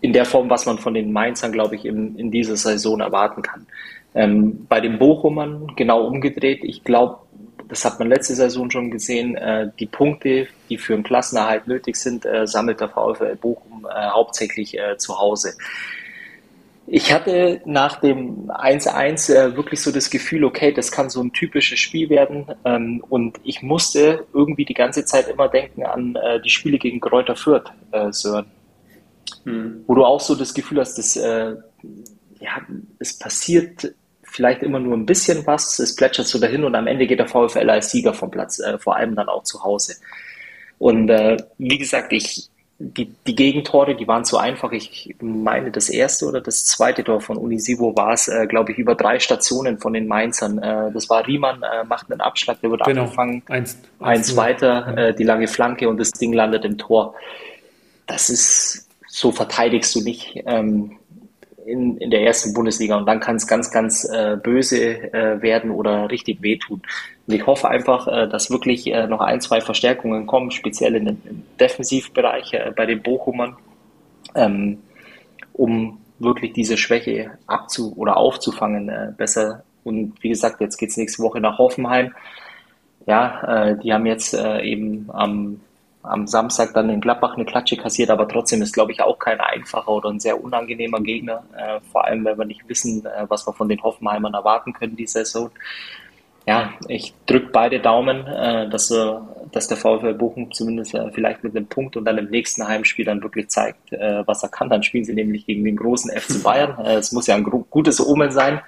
in 0.00 0.12
der 0.12 0.26
Form, 0.26 0.50
was 0.50 0.66
man 0.66 0.78
von 0.78 0.94
den 0.94 1.12
Mainzern, 1.12 1.52
glaube 1.52 1.76
ich, 1.76 1.84
in, 1.84 2.16
in 2.16 2.30
dieser 2.30 2.56
Saison 2.56 3.00
erwarten 3.00 3.42
kann. 3.42 3.66
Ähm, 4.14 4.66
bei 4.68 4.80
den 4.80 4.98
Bochumern 4.98 5.72
genau 5.76 6.06
umgedreht. 6.06 6.60
Ich 6.62 6.84
glaube, 6.84 7.18
das 7.68 7.84
hat 7.84 7.98
man 7.98 8.08
letzte 8.08 8.34
Saison 8.34 8.70
schon 8.70 8.90
gesehen, 8.90 9.34
äh, 9.36 9.70
die 9.80 9.86
Punkte, 9.86 10.46
die 10.68 10.78
für 10.78 10.94
einen 10.94 11.02
Klassenerhalt 11.02 11.66
nötig 11.66 11.96
sind, 11.96 12.26
äh, 12.26 12.46
sammelt 12.46 12.80
der 12.80 12.90
VfL 12.90 13.36
Bochum 13.36 13.86
äh, 13.90 14.08
hauptsächlich 14.10 14.78
äh, 14.78 14.96
zu 14.98 15.18
Hause. 15.18 15.54
Ich 16.86 17.12
hatte 17.12 17.62
nach 17.64 18.00
dem 18.00 18.50
1-1 18.50 19.32
äh, 19.32 19.56
wirklich 19.56 19.80
so 19.80 19.90
das 19.90 20.10
Gefühl, 20.10 20.44
okay, 20.44 20.72
das 20.72 20.92
kann 20.92 21.08
so 21.08 21.22
ein 21.22 21.32
typisches 21.32 21.78
Spiel 21.78 22.10
werden. 22.10 22.46
Ähm, 22.64 23.02
und 23.08 23.40
ich 23.42 23.62
musste 23.62 24.26
irgendwie 24.34 24.66
die 24.66 24.74
ganze 24.74 25.04
Zeit 25.04 25.28
immer 25.28 25.48
denken 25.48 25.84
an 25.84 26.16
äh, 26.16 26.40
die 26.42 26.50
Spiele 26.50 26.78
gegen 26.78 27.00
Kräuter 27.00 27.36
Fürth, 27.36 27.72
äh, 27.92 28.12
Sören. 28.12 28.46
Hm. 29.44 29.84
Wo 29.86 29.94
du 29.94 30.04
auch 30.04 30.20
so 30.20 30.34
das 30.34 30.52
Gefühl 30.52 30.80
hast, 30.80 30.98
dass 30.98 31.16
äh, 31.16 31.54
ja, 32.40 32.60
es 32.98 33.18
passiert 33.18 33.94
vielleicht 34.22 34.62
immer 34.62 34.80
nur 34.80 34.96
ein 34.96 35.06
bisschen 35.06 35.46
was, 35.46 35.78
es 35.78 35.94
plätschert 35.94 36.26
so 36.26 36.38
dahin 36.38 36.64
und 36.64 36.74
am 36.74 36.86
Ende 36.86 37.06
geht 37.06 37.20
der 37.20 37.28
VfL 37.28 37.70
als 37.70 37.90
Sieger 37.90 38.12
vom 38.12 38.30
Platz, 38.30 38.58
äh, 38.58 38.78
vor 38.78 38.96
allem 38.96 39.14
dann 39.14 39.28
auch 39.28 39.44
zu 39.44 39.62
Hause. 39.62 39.94
Und 40.78 41.08
äh, 41.08 41.36
wie 41.56 41.78
gesagt, 41.78 42.12
ich, 42.12 42.50
die, 42.78 43.14
die 43.26 43.34
Gegentore, 43.34 43.94
die 43.94 44.08
waren 44.08 44.24
zu 44.24 44.36
einfach. 44.36 44.72
Ich 44.72 45.14
meine, 45.20 45.70
das 45.70 45.88
erste 45.88 46.26
oder 46.26 46.40
das 46.40 46.66
zweite 46.66 47.04
Tor 47.04 47.20
von 47.20 47.36
Unisivo 47.36 47.94
war 47.96 48.12
es, 48.12 48.28
äh, 48.28 48.46
glaube 48.46 48.72
ich, 48.72 48.78
über 48.78 48.94
drei 48.94 49.20
Stationen 49.20 49.78
von 49.78 49.92
den 49.92 50.08
Mainzern. 50.08 50.58
Äh, 50.58 50.90
das 50.92 51.08
war 51.08 51.26
Riemann, 51.26 51.62
äh, 51.62 51.84
macht 51.84 52.10
einen 52.10 52.20
Abschlag, 52.20 52.60
der 52.60 52.70
wird 52.70 52.84
genau. 52.84 53.02
abgefangen. 53.02 53.42
Eins, 53.48 53.78
eins, 54.00 54.28
eins 54.28 54.36
weiter, 54.36 54.98
äh, 54.98 55.14
die 55.14 55.24
lange 55.24 55.46
Flanke 55.46 55.88
und 55.88 55.98
das 55.98 56.10
Ding 56.10 56.32
landet 56.32 56.64
im 56.64 56.76
Tor. 56.76 57.14
Das 58.06 58.28
ist, 58.28 58.88
so 59.06 59.30
verteidigst 59.30 59.94
du 59.94 60.02
nicht. 60.02 60.42
Ähm, 60.46 60.98
in, 61.66 61.96
in 61.96 62.10
der 62.10 62.22
ersten 62.22 62.52
Bundesliga 62.52 62.96
und 62.96 63.06
dann 63.06 63.20
kann 63.20 63.36
es 63.36 63.46
ganz, 63.46 63.70
ganz 63.70 64.04
äh, 64.04 64.36
böse 64.36 65.12
äh, 65.14 65.40
werden 65.40 65.70
oder 65.70 66.10
richtig 66.10 66.42
wehtun. 66.42 66.82
Und 67.26 67.34
ich 67.34 67.46
hoffe 67.46 67.68
einfach, 67.68 68.06
äh, 68.06 68.28
dass 68.28 68.50
wirklich 68.50 68.86
äh, 68.86 69.06
noch 69.06 69.20
ein, 69.20 69.40
zwei 69.40 69.60
Verstärkungen 69.60 70.26
kommen, 70.26 70.50
speziell 70.50 70.94
in 70.96 71.06
den, 71.06 71.46
Defensivbereich 71.58 72.52
äh, 72.52 72.72
bei 72.76 72.86
den 72.86 73.02
Bochumern, 73.02 73.56
ähm, 74.34 74.82
um 75.52 75.98
wirklich 76.18 76.52
diese 76.52 76.76
Schwäche 76.76 77.38
abzu 77.46 77.94
oder 77.96 78.16
aufzufangen 78.16 79.14
besser. 79.16 79.64
Und 79.82 80.14
wie 80.22 80.28
gesagt, 80.28 80.60
jetzt 80.60 80.76
geht's 80.76 80.96
nächste 80.96 81.22
Woche 81.22 81.40
nach 81.40 81.58
Hoffenheim. 81.58 82.14
Ja, 83.04 83.74
die 83.74 83.92
haben 83.92 84.06
jetzt 84.06 84.32
eben 84.32 85.10
am 85.12 85.60
am 86.02 86.26
Samstag 86.26 86.72
dann 86.72 86.88
in 86.88 87.00
Gladbach 87.00 87.34
eine 87.34 87.44
Klatsche 87.44 87.76
kassiert, 87.76 88.10
aber 88.10 88.28
trotzdem 88.28 88.62
ist, 88.62 88.72
glaube 88.74 88.92
ich, 88.92 89.00
auch 89.00 89.18
kein 89.18 89.40
einfacher 89.40 89.88
oder 89.88 90.10
ein 90.10 90.20
sehr 90.20 90.42
unangenehmer 90.42 91.00
Gegner, 91.00 91.44
vor 91.90 92.04
allem, 92.04 92.24
wenn 92.24 92.38
wir 92.38 92.44
nicht 92.44 92.68
wissen, 92.68 93.06
was 93.28 93.46
wir 93.46 93.52
von 93.52 93.68
den 93.68 93.82
Hoffenheimern 93.82 94.34
erwarten 94.34 94.72
können 94.72 94.96
die 94.96 95.06
Saison. 95.06 95.50
Ja, 96.46 96.74
ich 96.88 97.14
drücke 97.24 97.48
beide 97.52 97.80
Daumen, 97.80 98.26
äh, 98.26 98.68
dass, 98.68 98.90
äh, 98.90 99.12
dass 99.50 99.66
der 99.68 99.78
VfL 99.78 100.12
Bochum 100.12 100.52
zumindest 100.52 100.94
äh, 100.94 101.10
vielleicht 101.10 101.42
mit 101.42 101.56
einem 101.56 101.66
Punkt 101.66 101.96
und 101.96 102.04
dann 102.04 102.18
im 102.18 102.26
nächsten 102.26 102.66
Heimspiel 102.68 103.06
dann 103.06 103.22
wirklich 103.22 103.48
zeigt, 103.48 103.92
äh, 103.94 104.26
was 104.26 104.42
er 104.42 104.50
kann. 104.50 104.68
Dann 104.68 104.82
spielen 104.82 105.06
sie 105.06 105.14
nämlich 105.14 105.46
gegen 105.46 105.64
den 105.64 105.76
großen 105.76 106.10
FC 106.10 106.42
Bayern. 106.42 106.78
Äh, 106.84 106.96
es 106.96 107.12
muss 107.12 107.26
ja 107.28 107.34
ein 107.34 107.44
gutes 107.44 108.06
Omen 108.06 108.30
sein, 108.30 108.60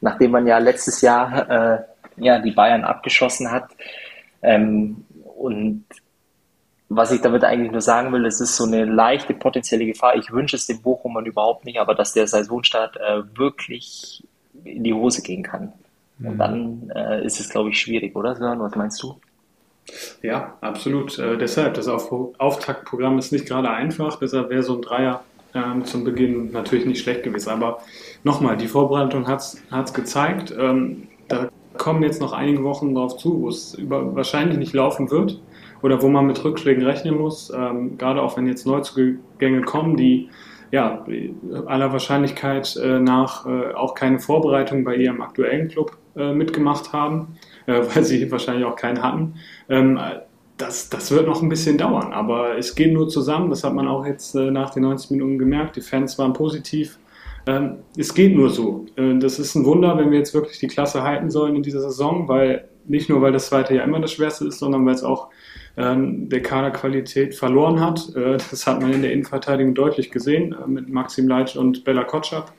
nachdem 0.00 0.32
man 0.32 0.48
ja 0.48 0.58
letztes 0.58 1.00
Jahr 1.00 1.48
äh, 1.48 1.78
ja, 2.16 2.40
die 2.40 2.50
Bayern 2.50 2.82
abgeschossen 2.82 3.52
hat. 3.52 3.70
Ähm, 4.42 5.04
und 5.36 5.84
was 6.88 7.12
ich 7.12 7.20
damit 7.20 7.44
eigentlich 7.44 7.70
nur 7.70 7.80
sagen 7.80 8.12
will, 8.12 8.26
es 8.26 8.40
ist 8.40 8.56
so 8.56 8.64
eine 8.64 8.84
leichte 8.84 9.32
potenzielle 9.32 9.86
Gefahr. 9.86 10.16
Ich 10.16 10.32
wünsche 10.32 10.56
es 10.56 10.66
dem 10.66 10.82
Bochumern 10.82 11.24
überhaupt 11.24 11.64
nicht, 11.64 11.78
aber 11.78 11.94
dass 11.94 12.12
der 12.12 12.26
Saisonstart 12.26 12.98
wirklich 13.34 14.22
in 14.64 14.84
die 14.84 14.92
Hose 14.92 15.22
gehen 15.22 15.42
kann. 15.42 15.72
Und 16.24 16.38
dann 16.38 16.90
äh, 16.94 17.24
ist 17.24 17.40
es, 17.40 17.48
glaube 17.48 17.70
ich, 17.70 17.80
schwierig, 17.80 18.14
oder 18.16 18.34
Sören? 18.36 18.60
Was 18.60 18.74
meinst 18.76 19.02
du? 19.02 19.16
Ja, 20.22 20.56
absolut. 20.60 21.18
Äh, 21.18 21.36
deshalb, 21.36 21.74
das 21.74 21.88
Auf 21.88 22.12
Auftaktprogramm 22.38 23.18
ist 23.18 23.32
nicht 23.32 23.46
gerade 23.46 23.70
einfach, 23.70 24.18
deshalb 24.18 24.50
wäre 24.50 24.62
so 24.62 24.76
ein 24.76 24.82
Dreier 24.82 25.24
ähm, 25.54 25.84
zum 25.84 26.04
Beginn 26.04 26.52
natürlich 26.52 26.86
nicht 26.86 27.02
schlecht 27.02 27.22
gewesen. 27.22 27.50
Aber 27.50 27.80
nochmal, 28.24 28.56
die 28.56 28.68
Vorbereitung 28.68 29.26
hat 29.26 29.40
es 29.40 29.94
gezeigt. 29.94 30.54
Ähm, 30.56 31.08
da 31.28 31.48
kommen 31.76 32.02
jetzt 32.02 32.20
noch 32.20 32.32
einige 32.32 32.62
Wochen 32.64 32.94
drauf 32.94 33.16
zu, 33.16 33.42
wo 33.42 33.48
es 33.48 33.76
wahrscheinlich 33.80 34.58
nicht 34.58 34.72
laufen 34.72 35.10
wird 35.10 35.40
oder 35.82 36.00
wo 36.02 36.08
man 36.08 36.26
mit 36.26 36.42
Rückschlägen 36.44 36.84
rechnen 36.84 37.18
muss. 37.18 37.50
Ähm, 37.50 37.98
gerade 37.98 38.22
auch 38.22 38.36
wenn 38.36 38.46
jetzt 38.46 38.66
Neuzugänge 38.66 39.62
kommen, 39.62 39.96
die 39.96 40.28
ja, 40.70 41.04
aller 41.66 41.92
Wahrscheinlichkeit 41.92 42.76
äh, 42.76 42.98
nach 42.98 43.46
äh, 43.46 43.74
auch 43.74 43.94
keine 43.94 44.18
Vorbereitung 44.20 44.84
bei 44.84 44.96
ihrem 44.96 45.20
aktuellen 45.20 45.68
Club 45.68 45.98
äh, 46.16 46.32
mitgemacht 46.32 46.92
haben, 46.92 47.38
äh, 47.66 47.80
weil 47.94 48.04
sie 48.04 48.30
wahrscheinlich 48.30 48.64
auch 48.64 48.76
keinen 48.76 49.02
hatten. 49.02 49.34
Ähm, 49.68 49.98
das, 50.58 50.90
das 50.90 51.10
wird 51.10 51.26
noch 51.26 51.42
ein 51.42 51.48
bisschen 51.48 51.78
dauern, 51.78 52.12
aber 52.12 52.56
es 52.56 52.74
geht 52.74 52.92
nur 52.92 53.08
zusammen. 53.08 53.50
Das 53.50 53.64
hat 53.64 53.74
man 53.74 53.88
auch 53.88 54.06
jetzt 54.06 54.34
äh, 54.34 54.50
nach 54.50 54.70
den 54.70 54.82
90 54.82 55.10
Minuten 55.12 55.38
gemerkt. 55.38 55.76
Die 55.76 55.80
Fans 55.80 56.18
waren 56.18 56.32
positiv. 56.32 56.98
Ähm, 57.46 57.78
es 57.96 58.14
geht 58.14 58.34
nur 58.36 58.50
so. 58.50 58.86
Äh, 58.96 59.18
das 59.18 59.38
ist 59.38 59.54
ein 59.54 59.64
Wunder, 59.64 59.98
wenn 59.98 60.10
wir 60.10 60.18
jetzt 60.18 60.34
wirklich 60.34 60.58
die 60.58 60.68
Klasse 60.68 61.02
halten 61.02 61.30
sollen 61.30 61.56
in 61.56 61.62
dieser 61.62 61.80
Saison, 61.80 62.28
weil 62.28 62.68
nicht 62.86 63.08
nur, 63.08 63.22
weil 63.22 63.32
das 63.32 63.46
zweite 63.46 63.74
ja 63.74 63.84
immer 63.84 64.00
das 64.00 64.12
Schwerste 64.12 64.46
ist, 64.46 64.58
sondern 64.58 64.84
weil 64.86 64.94
es 64.94 65.02
auch 65.02 65.28
ähm, 65.76 66.28
der 66.28 66.42
Kaderqualität 66.42 67.34
verloren 67.34 67.80
hat. 67.80 68.14
Äh, 68.14 68.36
das 68.36 68.66
hat 68.66 68.80
man 68.80 68.92
in 68.92 69.02
der 69.02 69.12
Innenverteidigung 69.12 69.74
deutlich 69.74 70.10
gesehen 70.10 70.54
mit 70.66 70.88
Maxim 70.88 71.26
Leitsch 71.26 71.56
und 71.56 71.84
Bella 71.84 72.04
Kotschap. 72.04 72.52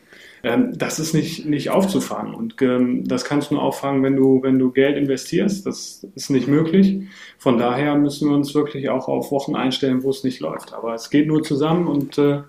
Ähm, 0.44 0.78
das 0.78 1.00
ist 1.00 1.14
nicht, 1.14 1.46
nicht 1.46 1.70
aufzufangen. 1.70 2.36
Und 2.36 2.62
ähm, 2.62 3.08
das 3.08 3.24
kannst 3.24 3.50
du 3.50 3.56
nur 3.56 3.64
auffangen, 3.64 4.04
wenn 4.04 4.18
du, 4.18 4.44
wenn 4.44 4.60
du 4.60 4.72
Geld 4.72 4.98
investierst. 4.98 5.66
Das 5.66 6.06
ist 6.16 6.30
nicht 6.30 6.50
möglich. 6.50 7.08
Von 7.38 7.58
daher 7.58 7.96
müssen 7.96 8.30
wir 8.30 8.36
uns 8.36 8.54
wirklich 8.54 8.90
auch 8.90 9.08
auf 9.08 9.32
Wochen 9.32 9.56
einstellen, 9.56 10.04
wo 10.04 10.10
es 10.10 10.24
nicht 10.26 10.42
läuft. 10.42 10.74
Aber 10.74 10.94
es 10.94 11.10
geht 11.10 11.28
nur 11.28 11.44
zusammen 11.44 11.88
und 11.88 12.18
äh, 12.18 12.42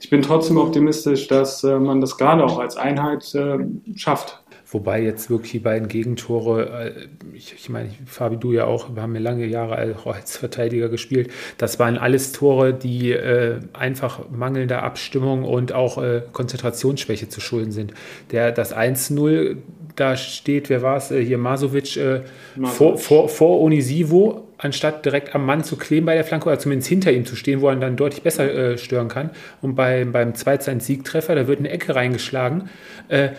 ich 0.00 0.10
bin 0.10 0.22
trotzdem 0.22 0.58
optimistisch, 0.58 1.28
dass 1.28 1.64
äh, 1.64 1.78
man 1.78 2.00
das 2.00 2.16
gerade 2.16 2.44
auch 2.44 2.58
als 2.58 2.76
Einheit 2.76 3.34
äh, 3.34 3.58
schafft. 3.96 4.39
Wobei 4.72 5.02
jetzt 5.02 5.30
wirklich 5.30 5.50
die 5.50 5.58
beiden 5.58 5.88
Gegentore, 5.88 6.94
äh, 6.94 7.08
ich, 7.34 7.54
ich 7.54 7.68
meine, 7.68 7.90
Fabi, 8.06 8.36
du 8.36 8.52
ja 8.52 8.66
auch, 8.66 8.94
wir 8.94 9.02
haben 9.02 9.14
ja 9.14 9.20
lange 9.20 9.46
Jahre 9.46 9.96
auch 9.96 10.14
als 10.14 10.36
Verteidiger 10.36 10.88
gespielt, 10.88 11.30
das 11.58 11.80
waren 11.80 11.98
alles 11.98 12.30
Tore, 12.30 12.72
die 12.72 13.10
äh, 13.12 13.58
einfach 13.72 14.30
mangelnder 14.30 14.84
Abstimmung 14.84 15.44
und 15.44 15.72
auch 15.72 16.00
äh, 16.00 16.22
Konzentrationsschwäche 16.32 17.28
zu 17.28 17.40
schulden 17.40 17.72
sind. 17.72 17.94
Der, 18.30 18.52
das 18.52 18.74
1-0, 18.76 19.56
da 19.96 20.16
steht, 20.16 20.70
wer 20.70 20.82
war 20.82 20.96
es, 20.98 21.10
äh, 21.10 21.24
hier 21.24 21.38
Masovic, 21.38 21.96
äh, 21.96 22.20
vor, 22.62 22.96
vor, 22.96 23.28
vor 23.28 23.60
Onisivo, 23.60 24.46
anstatt 24.56 25.04
direkt 25.04 25.34
am 25.34 25.46
Mann 25.46 25.64
zu 25.64 25.76
kleben 25.76 26.06
bei 26.06 26.14
der 26.14 26.24
Flanke 26.24 26.46
oder 26.46 26.58
zumindest 26.58 26.88
hinter 26.88 27.10
ihm 27.12 27.24
zu 27.24 27.34
stehen, 27.34 27.60
wo 27.60 27.68
er 27.68 27.76
dann 27.76 27.96
deutlich 27.96 28.22
besser 28.22 28.52
äh, 28.52 28.78
stören 28.78 29.08
kann. 29.08 29.30
Und 29.62 29.74
bei, 29.74 30.04
beim 30.04 30.32
2-1-Siegtreffer, 30.32 31.34
da 31.34 31.48
wird 31.48 31.58
eine 31.58 31.70
Ecke 31.70 31.94
reingeschlagen. 31.96 32.68
Äh, 33.08 33.30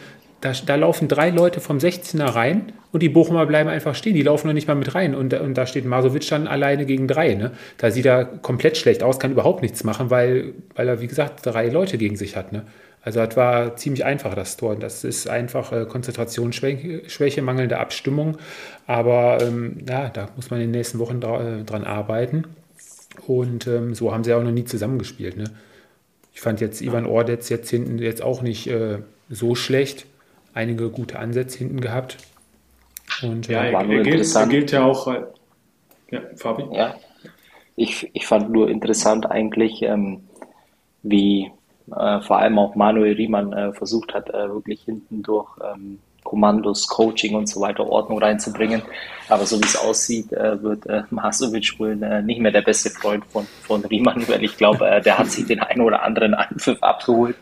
da, 0.42 0.54
da, 0.66 0.76
laufen 0.76 1.08
drei 1.08 1.30
Leute 1.30 1.60
vom 1.60 1.78
16er 1.78 2.36
rein 2.36 2.74
und 2.92 3.02
die 3.02 3.10
Bochumer 3.10 3.46
bleiben 3.46 3.70
einfach 3.70 3.96
stehen. 3.96 4.16
Die 4.16 4.24
laufen 4.24 4.48
noch 4.48 4.54
nicht 4.54 4.68
mal 4.68 4.76
mit 4.76 4.94
rein. 4.94 5.16
Und, 5.16 5.34
und 5.34 5.54
da 5.54 5.66
steht 5.66 5.86
Masovic 5.86 6.28
dann 6.30 6.48
alleine 6.48 6.86
gegen 6.86 7.08
drei. 7.08 7.36
Ne? 7.36 7.52
Da 7.78 7.92
sieht 7.92 8.06
er 8.06 8.26
komplett 8.26 8.78
schlecht 8.78 9.04
aus, 9.04 9.20
kann 9.20 9.32
überhaupt 9.32 9.62
nichts 9.62 9.84
machen, 9.84 10.10
weil, 10.10 10.54
weil 10.76 10.88
er, 10.88 11.00
wie 11.00 11.08
gesagt, 11.08 11.46
drei 11.46 11.68
Leute 11.70 11.98
gegen 11.98 12.16
sich 12.16 12.36
hat. 12.36 12.52
Ne? 12.52 12.66
Also 13.04 13.20
das 13.20 13.38
war 13.38 13.76
ziemlich 13.78 14.04
einfach, 14.04 14.34
das 14.34 14.58
Tor. 14.58 14.76
Das 14.76 15.04
ist 15.04 15.30
einfach 15.30 15.72
äh, 15.72 15.86
Konzentrationsschwäche, 15.86 17.10
Schwäche, 17.10 17.42
mangelnde 17.42 17.78
Abstimmung. 17.78 18.38
Aber 18.88 19.40
ähm, 19.42 19.78
ja, 19.88 20.10
da 20.10 20.30
muss 20.36 20.50
man 20.50 20.60
in 20.60 20.68
den 20.68 20.72
nächsten 20.72 21.00
Wochen 21.00 21.22
dra 21.22 21.60
äh, 21.60 21.64
dran 21.64 21.84
arbeiten. 21.84 22.46
Und 23.28 23.68
ähm, 23.68 23.96
so 23.96 24.14
haben 24.14 24.24
sie 24.24 24.34
auch 24.34 24.44
noch 24.44 24.52
nie 24.52 24.66
zusammengespielt. 24.66 25.38
Ne? 25.38 25.46
Ich 26.34 26.42
fand 26.42 26.62
jetzt 26.62 26.82
Ivan 26.82 27.06
Ordetz 27.06 27.50
jetzt 27.50 27.70
hinten 27.70 28.00
jetzt 28.00 28.22
auch 28.22 28.42
nicht 28.42 28.68
äh, 28.68 29.00
so 29.30 29.56
schlecht 29.56 30.06
einige 30.54 30.90
gute 30.90 31.20
Ansätze 31.20 31.60
hinten 31.60 31.82
gehabt. 31.82 32.18
Und, 33.22 33.48
ja, 33.48 33.64
äh, 33.64 33.72
er, 33.72 33.80
er, 33.80 34.04
gilt, 34.04 34.36
er, 34.36 34.48
gilt, 34.48 34.72
ja 34.72 34.84
auch. 34.84 35.08
Äh, 35.08 35.22
ja, 36.12 36.22
Fabi? 36.36 36.64
Ja, 36.76 36.96
ich, 37.76 38.10
ich 38.14 38.26
fand 38.26 38.52
nur 38.52 38.70
interessant 38.70 39.30
eigentlich, 39.30 39.82
ähm, 39.82 40.24
wie 41.04 41.52
äh, 41.96 42.22
vor 42.22 42.40
allem 42.40 42.60
auch 42.60 42.76
Manuel 42.76 43.16
Riemann 43.16 43.54
äh, 43.54 43.74
versucht 43.74 44.14
hat, 44.14 44.30
äh, 44.30 44.50
wirklich 44.50 44.82
hinten 44.84 45.24
durch 45.24 45.50
ähm, 45.64 46.00
Kommandos, 46.24 46.88
Coaching 46.88 47.36
und 47.36 47.48
so 47.48 47.62
weiter 47.62 47.88
Ordnung 47.88 48.20
reinzubringen. 48.20 48.82
Aber 49.28 49.46
so 49.46 49.60
wie 49.60 49.66
es 49.66 49.76
aussieht, 49.76 50.32
äh, 50.32 50.62
wird 50.62 50.86
äh, 50.86 51.04
Masovic 51.10 51.80
wohl 51.80 51.96
nicht 51.96 52.40
mehr 52.40 52.52
der 52.52 52.62
beste 52.62 52.90
Freund 52.90 53.26
von, 53.26 53.46
von 53.64 53.84
Riemann, 53.86 54.28
weil 54.28 54.44
ich 54.44 54.56
glaube, 54.56 55.02
der 55.04 55.18
hat 55.18 55.32
sich 55.32 55.46
den 55.48 55.60
einen 55.60 55.82
oder 55.82 56.04
anderen 56.04 56.34
Anpfiff 56.34 56.82
abgeholt 56.82 57.36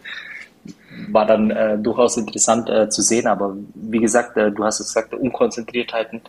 war 1.13 1.25
dann 1.25 1.51
äh, 1.51 1.77
durchaus 1.77 2.17
interessant 2.17 2.69
äh, 2.69 2.89
zu 2.89 3.01
sehen. 3.01 3.27
Aber 3.27 3.55
wie 3.75 3.99
gesagt, 3.99 4.37
äh, 4.37 4.51
du 4.51 4.63
hast 4.63 4.79
es 4.79 4.87
gesagt, 4.87 5.13
Unkonzentriertheiten. 5.13 6.21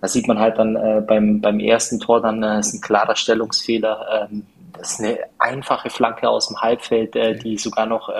Da 0.00 0.08
sieht 0.08 0.28
man 0.28 0.38
halt 0.38 0.58
dann 0.58 0.76
äh, 0.76 1.02
beim, 1.06 1.40
beim 1.40 1.60
ersten 1.60 1.98
Tor 2.00 2.20
dann 2.20 2.42
äh, 2.42 2.60
ist 2.60 2.74
ein 2.74 2.80
klarer 2.80 3.16
Stellungsfehler. 3.16 4.28
Ähm, 4.30 4.46
das 4.76 4.92
ist 4.92 5.00
eine 5.00 5.18
einfache 5.38 5.88
Flanke 5.88 6.28
aus 6.28 6.48
dem 6.48 6.60
Halbfeld, 6.60 7.14
äh, 7.16 7.36
die 7.36 7.56
sogar 7.56 7.86
noch 7.86 8.10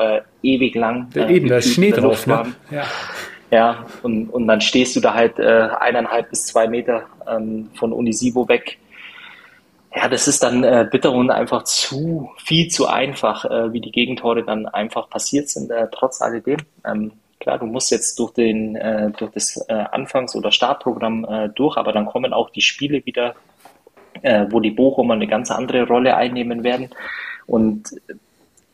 ewig 0.42 0.74
lang. 0.76 1.08
Äh, 1.14 1.34
Eben, 1.34 1.48
da 1.48 1.56
ist 1.56 1.74
Schnee 1.74 1.90
drauf, 1.90 2.26
ne? 2.26 2.54
Ja. 2.70 2.84
Ja, 3.50 3.86
und, 4.02 4.30
und 4.30 4.48
dann 4.48 4.60
stehst 4.60 4.96
du 4.96 5.00
da 5.00 5.14
halt 5.14 5.38
eineinhalb 5.38 6.30
bis 6.30 6.46
zwei 6.46 6.66
Meter 6.66 7.04
ähm, 7.28 7.70
von 7.78 7.92
Unisivo 7.92 8.48
weg 8.48 8.78
ja, 9.94 10.08
das 10.08 10.26
ist 10.26 10.42
dann 10.42 10.64
äh, 10.64 10.86
bitter 10.90 11.12
und 11.12 11.30
einfach 11.30 11.62
zu 11.64 12.30
viel 12.42 12.68
zu 12.68 12.86
einfach, 12.88 13.44
äh, 13.44 13.72
wie 13.72 13.80
die 13.80 13.92
Gegentore 13.92 14.42
dann 14.42 14.66
einfach 14.66 15.08
passiert 15.08 15.48
sind, 15.48 15.70
äh, 15.70 15.88
trotz 15.92 16.20
alledem. 16.20 16.58
Ähm, 16.84 17.12
klar, 17.38 17.58
du 17.58 17.66
musst 17.66 17.90
jetzt 17.90 18.18
durch 18.18 18.32
den 18.32 18.74
äh, 18.74 19.10
durch 19.12 19.30
das 19.32 19.64
äh, 19.68 19.72
Anfangs- 19.72 20.34
oder 20.34 20.50
Startprogramm 20.50 21.24
äh, 21.24 21.48
durch, 21.50 21.76
aber 21.76 21.92
dann 21.92 22.06
kommen 22.06 22.32
auch 22.32 22.50
die 22.50 22.62
Spiele 22.62 23.06
wieder, 23.06 23.34
äh, 24.22 24.46
wo 24.50 24.58
die 24.58 24.72
Bochumer 24.72 25.14
eine 25.14 25.28
ganz 25.28 25.50
andere 25.50 25.86
Rolle 25.86 26.16
einnehmen 26.16 26.64
werden. 26.64 26.90
Und 27.46 27.90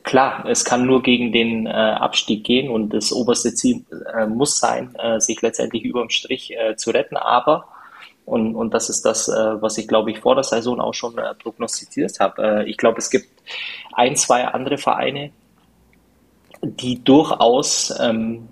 klar, 0.04 0.46
es 0.46 0.64
kann 0.64 0.86
nur 0.86 1.02
gegen 1.02 1.32
den 1.32 1.66
äh, 1.66 1.70
Abstieg 1.70 2.44
gehen 2.44 2.70
und 2.70 2.94
das 2.94 3.12
oberste 3.12 3.54
Ziel 3.54 3.84
äh, 4.14 4.26
muss 4.26 4.58
sein, 4.58 4.94
äh, 4.94 5.20
sich 5.20 5.42
letztendlich 5.42 5.84
überm 5.84 6.08
Strich 6.08 6.56
äh, 6.56 6.76
zu 6.76 6.90
retten, 6.90 7.18
aber 7.18 7.66
und, 8.24 8.54
und 8.54 8.74
das 8.74 8.90
ist 8.90 9.02
das, 9.02 9.28
äh, 9.28 9.62
was 9.62 9.78
ich, 9.78 9.88
glaube 9.88 10.10
ich, 10.10 10.20
vor 10.20 10.34
der 10.34 10.44
Saison 10.44 10.80
auch 10.80 10.94
schon 10.94 11.18
äh, 11.18 11.34
prognostiziert 11.34 12.20
habe. 12.20 12.42
Äh, 12.42 12.70
ich 12.70 12.76
glaube, 12.76 12.98
es 12.98 13.10
gibt 13.10 13.28
ein, 13.92 14.16
zwei 14.16 14.46
andere 14.46 14.78
Vereine, 14.78 15.32
die 16.62 17.02
durchaus 17.02 17.92
ähm, 18.00 18.48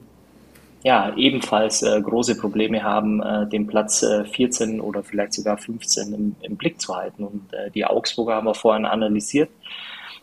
ja, 0.82 1.12
ebenfalls 1.16 1.82
äh, 1.82 2.00
große 2.00 2.36
Probleme 2.36 2.82
haben, 2.82 3.22
äh, 3.22 3.46
den 3.48 3.66
Platz 3.66 4.02
äh, 4.02 4.24
14 4.24 4.80
oder 4.80 5.02
vielleicht 5.02 5.34
sogar 5.34 5.58
15 5.58 6.14
im, 6.14 6.36
im 6.40 6.56
Blick 6.56 6.80
zu 6.80 6.96
halten. 6.96 7.24
Und 7.24 7.52
äh, 7.52 7.70
die 7.70 7.84
Augsburger 7.84 8.36
haben 8.36 8.46
wir 8.46 8.54
vorhin 8.54 8.86
analysiert. 8.86 9.50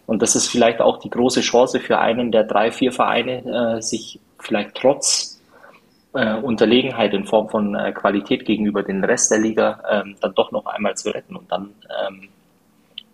Und 0.05 0.21
das 0.21 0.36
ist 0.36 0.47
vielleicht 0.47 0.81
auch 0.81 0.99
die 0.99 1.10
große 1.10 1.41
Chance 1.41 1.79
für 1.79 1.99
einen 1.99 2.31
der 2.31 2.43
drei, 2.43 2.71
vier 2.71 2.91
Vereine, 2.91 3.77
äh, 3.77 3.81
sich 3.81 4.19
vielleicht 4.39 4.75
trotz 4.75 5.35
äh, 6.15 6.36
Unterlegenheit 6.36 7.13
in 7.13 7.25
Form 7.25 7.49
von 7.49 7.75
äh, 7.75 7.91
Qualität 7.91 8.45
gegenüber 8.45 8.84
den 8.84 9.04
Rest 9.04 9.32
der 9.32 9.39
Liga 9.39 9.83
ähm, 9.89 10.15
dann 10.21 10.33
doch 10.33 10.52
noch 10.52 10.65
einmal 10.65 10.96
zu 10.96 11.10
retten. 11.10 11.35
Und 11.35 11.52
dann 11.52 11.71
ähm, 12.08 12.29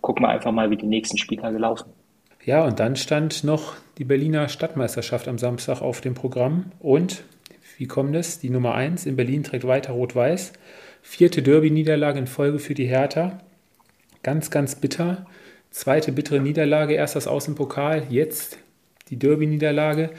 gucken 0.00 0.24
wir 0.24 0.30
einfach 0.30 0.52
mal, 0.52 0.70
wie 0.70 0.76
die 0.76 0.86
nächsten 0.86 1.18
Spieltage 1.18 1.58
laufen. 1.58 1.90
Ja, 2.44 2.64
und 2.64 2.80
dann 2.80 2.96
stand 2.96 3.44
noch 3.44 3.74
die 3.98 4.04
Berliner 4.04 4.48
Stadtmeisterschaft 4.48 5.28
am 5.28 5.38
Samstag 5.38 5.80
auf 5.80 6.00
dem 6.00 6.14
Programm. 6.14 6.72
Und 6.80 7.22
wie 7.78 7.86
kommt 7.86 8.16
es? 8.16 8.40
Die 8.40 8.50
Nummer 8.50 8.74
1 8.74 9.06
in 9.06 9.16
Berlin 9.16 9.44
trägt 9.44 9.66
weiter 9.66 9.92
Rot-Weiß. 9.92 10.52
Vierte 11.02 11.42
Derby-Niederlage 11.42 12.18
in 12.18 12.26
Folge 12.26 12.58
für 12.58 12.74
die 12.74 12.86
Hertha. 12.86 13.38
Ganz, 14.22 14.50
ganz 14.50 14.76
bitter. 14.76 15.26
Zweite 15.70 16.12
bittere 16.12 16.40
Niederlage, 16.40 16.94
erst 16.94 17.16
das 17.16 17.26
Außenpokal, 17.26 18.04
jetzt 18.10 18.58
die 19.08 19.18
Derby-Niederlage 19.18 20.10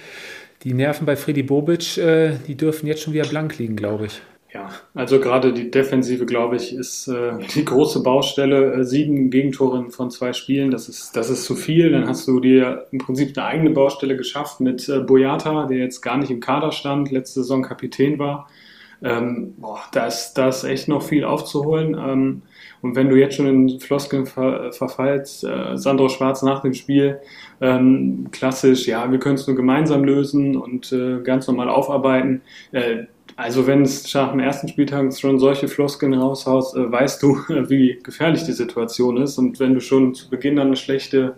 die 0.63 0.73
Nerven 0.73 1.05
bei 1.05 1.15
Freddy 1.15 1.43
Bobic, 1.43 1.97
äh, 1.97 2.37
die 2.47 2.55
dürfen 2.55 2.87
jetzt 2.87 3.01
schon 3.01 3.13
wieder 3.13 3.27
blank 3.27 3.57
liegen, 3.57 3.75
glaube 3.75 4.05
ich. 4.07 4.21
Ja, 4.53 4.69
also 4.93 5.19
gerade 5.19 5.51
die 5.51 5.71
Defensive, 5.71 6.27
glaube 6.27 6.57
ich, 6.57 6.75
ist 6.75 7.07
äh, 7.07 7.39
die 7.55 7.65
große 7.65 8.03
Baustelle. 8.03 8.73
Äh, 8.73 8.83
sieben 8.83 9.31
Gegentore 9.31 9.89
von 9.89 10.11
zwei 10.11 10.31
Spielen, 10.31 10.69
das 10.69 10.89
ist, 10.89 11.15
das 11.15 11.31
ist 11.31 11.45
zu 11.45 11.55
viel. 11.55 11.91
Dann 11.91 12.07
hast 12.07 12.27
du 12.27 12.39
dir 12.39 12.85
im 12.91 12.99
Prinzip 12.99 13.35
eine 13.35 13.47
eigene 13.47 13.69
Baustelle 13.71 14.15
geschafft 14.15 14.59
mit 14.59 14.87
äh, 14.89 14.99
Boyata, 14.99 15.65
der 15.65 15.79
jetzt 15.79 16.01
gar 16.01 16.17
nicht 16.17 16.29
im 16.29 16.39
Kader 16.39 16.71
stand, 16.71 17.09
letzte 17.11 17.41
Saison 17.41 17.63
Kapitän 17.63 18.19
war. 18.19 18.47
Ähm, 19.01 19.55
boah, 19.57 19.81
da 19.91 20.05
ist, 20.05 20.35
da 20.35 20.49
ist 20.49 20.63
echt 20.63 20.87
noch 20.87 21.01
viel 21.01 21.25
aufzuholen. 21.25 21.95
Ähm, 21.95 22.41
Und 22.81 22.95
wenn 22.95 23.09
du 23.09 23.15
jetzt 23.15 23.35
schon 23.35 23.47
in 23.47 23.79
Floskeln 23.79 24.25
ver 24.25 24.71
verfallst, 24.71 25.43
äh, 25.45 25.77
Sandro 25.77 26.09
Schwarz 26.09 26.41
nach 26.43 26.61
dem 26.61 26.73
Spiel, 26.73 27.19
ähm, 27.63 28.27
klassisch, 28.31 28.87
ja, 28.87 29.09
wir 29.09 29.19
können 29.19 29.35
es 29.35 29.47
nur 29.47 29.55
gemeinsam 29.55 30.03
lösen 30.03 30.57
und 30.57 30.91
äh, 30.91 31.21
ganz 31.21 31.47
normal 31.47 31.69
aufarbeiten. 31.69 32.41
Äh, 32.73 33.05
also 33.37 33.65
wenn 33.67 33.83
es 33.83 34.13
nach 34.13 34.31
dem 34.31 34.41
ersten 34.41 34.67
Spieltag 34.67 35.17
schon 35.17 35.39
solche 35.39 35.69
Floskeln 35.69 36.13
raushaust, 36.13 36.75
äh, 36.75 36.91
weißt 36.91 37.23
du, 37.23 37.35
wie 37.69 37.99
gefährlich 38.03 38.43
die 38.43 38.51
Situation 38.51 39.15
ist. 39.15 39.37
Und 39.37 39.61
wenn 39.61 39.73
du 39.73 39.79
schon 39.79 40.13
zu 40.13 40.29
Beginn 40.29 40.57
dann 40.57 40.67
eine 40.67 40.75
schlechte 40.75 41.35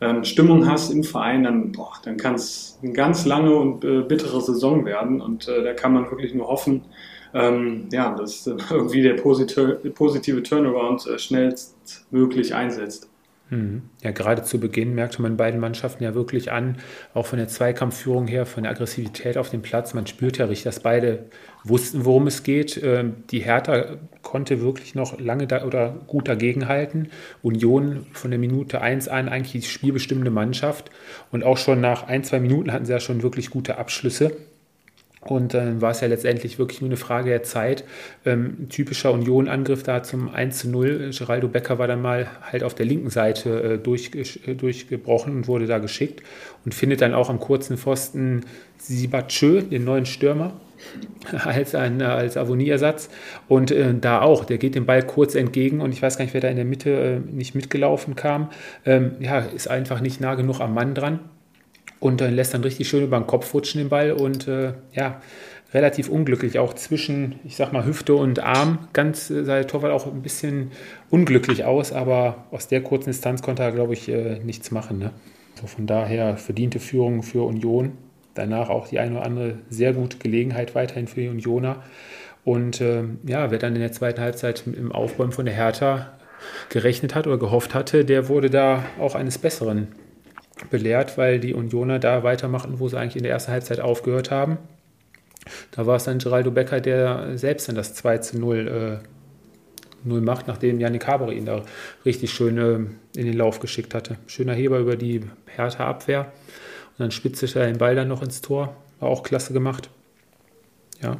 ähm, 0.00 0.24
Stimmung 0.24 0.68
hast 0.68 0.90
im 0.90 1.04
Verein, 1.04 1.44
dann, 1.44 1.70
boah, 1.70 1.92
dann 2.04 2.16
kann 2.16 2.34
es 2.34 2.80
eine 2.82 2.92
ganz 2.92 3.24
lange 3.24 3.54
und 3.54 3.84
äh, 3.84 4.00
bittere 4.00 4.40
Saison 4.40 4.84
werden. 4.84 5.20
Und 5.20 5.46
äh, 5.46 5.62
da 5.62 5.72
kann 5.72 5.92
man 5.92 6.10
wirklich 6.10 6.34
nur 6.34 6.48
hoffen, 6.48 6.82
ähm, 7.32 7.88
ja, 7.92 8.12
dass 8.16 8.44
irgendwie 8.70 9.02
der 9.02 9.14
positive, 9.14 9.76
positive 9.94 10.42
Turnaround 10.42 11.06
äh, 11.06 11.16
schnellstmöglich 11.16 12.56
einsetzt. 12.56 13.09
Mhm. 13.50 13.82
Ja, 14.02 14.12
gerade 14.12 14.44
zu 14.44 14.60
Beginn 14.60 14.94
merkte 14.94 15.20
man 15.20 15.36
beiden 15.36 15.60
Mannschaften 15.60 16.04
ja 16.04 16.14
wirklich 16.14 16.52
an, 16.52 16.78
auch 17.14 17.26
von 17.26 17.38
der 17.38 17.48
Zweikampfführung 17.48 18.28
her, 18.28 18.46
von 18.46 18.62
der 18.62 18.72
Aggressivität 18.72 19.36
auf 19.36 19.50
dem 19.50 19.60
Platz. 19.60 19.92
Man 19.92 20.06
spürt 20.06 20.38
ja 20.38 20.46
richtig, 20.46 20.64
dass 20.64 20.80
beide 20.80 21.26
wussten, 21.64 22.04
worum 22.04 22.28
es 22.28 22.44
geht. 22.44 22.80
Ähm, 22.82 23.24
die 23.30 23.40
Hertha 23.40 23.96
konnte 24.22 24.60
wirklich 24.60 24.94
noch 24.94 25.18
lange 25.18 25.46
da 25.46 25.64
oder 25.64 26.00
gut 26.06 26.28
dagegenhalten. 26.28 27.08
Union 27.42 28.06
von 28.12 28.30
der 28.30 28.38
Minute 28.38 28.80
1 28.80 29.08
an 29.08 29.28
eigentlich 29.28 29.64
die 29.64 29.68
spielbestimmende 29.68 30.30
Mannschaft. 30.30 30.90
Und 31.32 31.42
auch 31.44 31.58
schon 31.58 31.80
nach 31.80 32.04
ein, 32.04 32.22
zwei 32.22 32.38
Minuten 32.38 32.72
hatten 32.72 32.86
sie 32.86 32.92
ja 32.92 33.00
schon 33.00 33.22
wirklich 33.22 33.50
gute 33.50 33.78
Abschlüsse. 33.78 34.36
Und 35.22 35.52
dann 35.52 35.82
war 35.82 35.90
es 35.90 36.00
ja 36.00 36.08
letztendlich 36.08 36.58
wirklich 36.58 36.80
nur 36.80 36.88
eine 36.88 36.96
Frage 36.96 37.28
der 37.28 37.42
Zeit. 37.42 37.84
Ähm, 38.24 38.68
typischer 38.70 39.12
Union-Angriff 39.12 39.82
da 39.82 40.02
zum 40.02 40.30
1 40.30 40.58
zu 40.58 40.70
0. 40.70 41.10
Geraldo 41.16 41.48
Becker 41.48 41.78
war 41.78 41.86
dann 41.86 42.00
mal 42.00 42.26
halt 42.40 42.62
auf 42.62 42.74
der 42.74 42.86
linken 42.86 43.10
Seite 43.10 43.62
äh, 43.62 43.78
durch, 43.78 44.12
äh, 44.14 44.54
durchgebrochen 44.54 45.34
und 45.34 45.46
wurde 45.46 45.66
da 45.66 45.78
geschickt 45.78 46.22
und 46.64 46.74
findet 46.74 47.02
dann 47.02 47.12
auch 47.12 47.28
am 47.28 47.38
kurzen 47.38 47.76
Pfosten 47.76 48.46
Sibatschö, 48.78 49.60
den 49.60 49.84
neuen 49.84 50.06
Stürmer, 50.06 50.54
als, 51.44 51.74
ein, 51.74 52.00
als 52.00 52.38
Avoniersatz. 52.38 53.10
Und 53.46 53.72
äh, 53.72 53.92
da 54.00 54.22
auch, 54.22 54.46
der 54.46 54.56
geht 54.56 54.74
dem 54.74 54.86
Ball 54.86 55.02
kurz 55.02 55.34
entgegen 55.34 55.82
und 55.82 55.92
ich 55.92 56.00
weiß 56.00 56.16
gar 56.16 56.24
nicht, 56.24 56.32
wer 56.32 56.40
da 56.40 56.48
in 56.48 56.56
der 56.56 56.64
Mitte 56.64 56.90
äh, 56.90 57.18
nicht 57.18 57.54
mitgelaufen 57.54 58.16
kam. 58.16 58.48
Ähm, 58.86 59.16
ja, 59.20 59.40
ist 59.40 59.68
einfach 59.68 60.00
nicht 60.00 60.18
nah 60.22 60.34
genug 60.34 60.60
am 60.60 60.72
Mann 60.72 60.94
dran 60.94 61.20
und 62.00 62.20
äh, 62.20 62.30
lässt 62.30 62.54
dann 62.54 62.62
richtig 62.62 62.88
schön 62.88 63.04
über 63.04 63.18
den 63.18 63.26
Kopf 63.26 63.54
rutschen 63.54 63.80
den 63.80 63.88
Ball 63.88 64.12
und 64.12 64.48
äh, 64.48 64.72
ja, 64.92 65.20
relativ 65.72 66.08
unglücklich, 66.08 66.58
auch 66.58 66.74
zwischen, 66.74 67.36
ich 67.44 67.56
sag 67.56 67.72
mal, 67.72 67.84
Hüfte 67.86 68.14
und 68.14 68.40
Arm. 68.40 68.88
Ganz 68.92 69.30
äh, 69.30 69.44
sah 69.44 69.54
der 69.54 69.66
Torwart 69.66 69.92
auch 69.92 70.06
ein 70.06 70.22
bisschen 70.22 70.72
unglücklich 71.10 71.64
aus, 71.64 71.92
aber 71.92 72.46
aus 72.50 72.66
der 72.68 72.82
kurzen 72.82 73.10
Distanz 73.10 73.42
konnte 73.42 73.62
er, 73.62 73.72
glaube 73.72 73.92
ich, 73.92 74.08
äh, 74.08 74.40
nichts 74.40 74.70
machen. 74.70 74.98
Ne? 74.98 75.12
So 75.60 75.66
von 75.66 75.86
daher 75.86 76.36
verdiente 76.36 76.80
Führung 76.80 77.22
für 77.22 77.46
Union. 77.46 77.92
Danach 78.34 78.70
auch 78.70 78.88
die 78.88 78.98
eine 78.98 79.16
oder 79.16 79.26
andere 79.26 79.54
sehr 79.68 79.92
gute 79.92 80.18
Gelegenheit 80.18 80.74
weiterhin 80.74 81.06
für 81.06 81.20
die 81.20 81.28
Unioner. 81.28 81.82
Und 82.44 82.80
äh, 82.80 83.04
ja, 83.26 83.50
wer 83.50 83.58
dann 83.58 83.74
in 83.74 83.80
der 83.80 83.92
zweiten 83.92 84.20
Halbzeit 84.20 84.64
im 84.66 84.92
Aufbäumen 84.92 85.32
von 85.32 85.44
der 85.44 85.54
Hertha 85.54 86.12
gerechnet 86.70 87.14
hat 87.14 87.26
oder 87.26 87.38
gehofft 87.38 87.74
hatte, 87.74 88.04
der 88.04 88.28
wurde 88.28 88.48
da 88.48 88.84
auch 88.98 89.14
eines 89.14 89.36
Besseren 89.36 89.88
belehrt, 90.68 91.16
weil 91.16 91.40
die 91.40 91.54
Unioner 91.54 91.98
da 91.98 92.22
weitermachen, 92.22 92.78
wo 92.78 92.88
sie 92.88 92.98
eigentlich 92.98 93.16
in 93.16 93.22
der 93.22 93.32
ersten 93.32 93.52
Halbzeit 93.52 93.80
aufgehört 93.80 94.30
haben. 94.30 94.58
Da 95.70 95.86
war 95.86 95.96
es 95.96 96.04
dann 96.04 96.18
Geraldo 96.18 96.50
Becker, 96.50 96.80
der 96.80 97.38
selbst 97.38 97.68
dann 97.68 97.74
das 97.74 97.94
2 97.94 98.18
zu 98.18 98.38
0, 98.38 99.00
äh, 99.02 100.08
0 100.08 100.20
macht, 100.20 100.48
nachdem 100.48 100.80
Janik 100.80 101.06
Haber 101.06 101.32
ihn 101.32 101.46
da 101.46 101.62
richtig 102.04 102.32
schön 102.32 102.58
äh, 102.58 102.74
in 103.18 103.26
den 103.26 103.36
Lauf 103.36 103.60
geschickt 103.60 103.94
hatte. 103.94 104.18
Schöner 104.26 104.54
Heber 104.54 104.78
über 104.78 104.96
die 104.96 105.22
Hertha 105.46 105.86
Abwehr. 105.86 106.32
Und 106.90 106.98
dann 106.98 107.10
spitzt 107.10 107.40
sich 107.40 107.56
er 107.56 107.66
den 107.66 107.78
Ball 107.78 107.94
dann 107.94 108.08
noch 108.08 108.22
ins 108.22 108.42
Tor. 108.42 108.76
War 108.98 109.08
auch 109.08 109.22
klasse 109.22 109.52
gemacht. 109.52 109.88
Ja, 111.02 111.16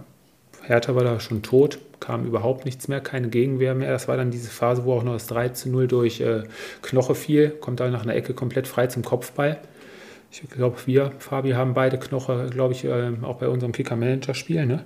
Hertha 0.62 0.94
war 0.94 1.04
da 1.04 1.18
schon 1.20 1.42
tot, 1.42 1.78
kam 2.00 2.26
überhaupt 2.26 2.64
nichts 2.64 2.88
mehr, 2.88 3.00
keine 3.00 3.28
Gegenwehr 3.28 3.74
mehr. 3.74 3.92
Das 3.92 4.08
war 4.08 4.16
dann 4.16 4.30
diese 4.30 4.50
Phase, 4.50 4.84
wo 4.84 4.94
auch 4.94 5.02
noch 5.02 5.12
das 5.12 5.26
3 5.26 5.50
zu 5.50 5.68
0 5.68 5.86
durch 5.86 6.20
äh, 6.20 6.44
Knoche 6.82 7.14
fiel, 7.14 7.50
kommt 7.50 7.80
da 7.80 7.88
nach 7.90 8.02
einer 8.02 8.14
Ecke 8.14 8.34
komplett 8.34 8.66
frei 8.66 8.86
zum 8.86 9.04
Kopfball. 9.04 9.58
Ich 10.32 10.42
glaube, 10.48 10.76
wir, 10.86 11.12
Fabi, 11.18 11.52
haben 11.52 11.74
beide 11.74 11.98
Knoche, 11.98 12.48
glaube 12.50 12.72
ich, 12.72 12.84
äh, 12.84 13.12
auch 13.22 13.36
bei 13.36 13.48
unserem 13.48 13.72
Kicker-Manager-Spiel. 13.72 14.64
Ne? 14.64 14.84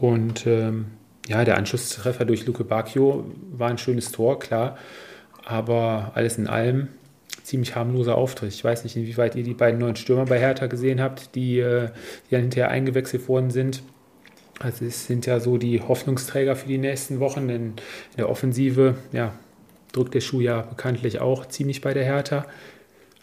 Und 0.00 0.46
ähm, 0.46 0.86
ja, 1.28 1.44
der 1.44 1.56
Anschlusstreffer 1.56 2.24
durch 2.24 2.46
Luke 2.46 2.64
Bacchio 2.64 3.24
war 3.52 3.68
ein 3.68 3.78
schönes 3.78 4.12
Tor, 4.12 4.38
klar. 4.38 4.78
Aber 5.44 6.12
alles 6.14 6.38
in 6.38 6.46
allem 6.46 6.88
ziemlich 7.42 7.74
harmloser 7.74 8.16
Auftritt. 8.16 8.52
Ich 8.52 8.62
weiß 8.62 8.84
nicht, 8.84 8.96
inwieweit 8.96 9.34
ihr 9.34 9.42
die 9.42 9.54
beiden 9.54 9.80
neuen 9.80 9.96
Stürmer 9.96 10.24
bei 10.24 10.38
Hertha 10.38 10.66
gesehen 10.66 11.00
habt, 11.00 11.34
die, 11.34 11.58
äh, 11.58 11.88
die 12.26 12.30
dann 12.30 12.42
hinterher 12.42 12.70
eingewechselt 12.70 13.28
worden 13.28 13.50
sind. 13.50 13.82
Also 14.60 14.84
es 14.84 15.06
sind 15.06 15.24
ja 15.24 15.40
so 15.40 15.56
die 15.56 15.80
Hoffnungsträger 15.80 16.54
für 16.54 16.68
die 16.68 16.76
nächsten 16.76 17.18
Wochen, 17.18 17.48
denn 17.48 17.62
in 17.62 18.16
der 18.18 18.28
Offensive 18.28 18.94
ja, 19.10 19.32
drückt 19.92 20.12
der 20.12 20.20
Schuh 20.20 20.40
ja 20.40 20.60
bekanntlich 20.60 21.18
auch 21.18 21.46
ziemlich 21.46 21.80
bei 21.80 21.94
der 21.94 22.04
Hertha. 22.04 22.46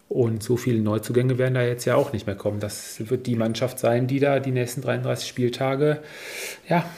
Und 0.10 0.42
so 0.42 0.58
viele 0.58 0.82
Neuzugänge 0.82 1.38
werden 1.38 1.54
da 1.54 1.62
jetzt 1.62 1.86
ja 1.86 1.96
auch 1.96 2.12
nicht 2.12 2.26
mehr 2.26 2.36
kommen. 2.36 2.60
Das 2.60 3.10
wird 3.10 3.28
die 3.28 3.36
Mannschaft 3.36 3.78
sein, 3.78 4.08
die 4.08 4.20
da 4.20 4.40
die 4.40 4.52
nächsten 4.52 4.82
33 4.82 5.28
Spieltage 5.28 6.02
ja, 6.68 6.90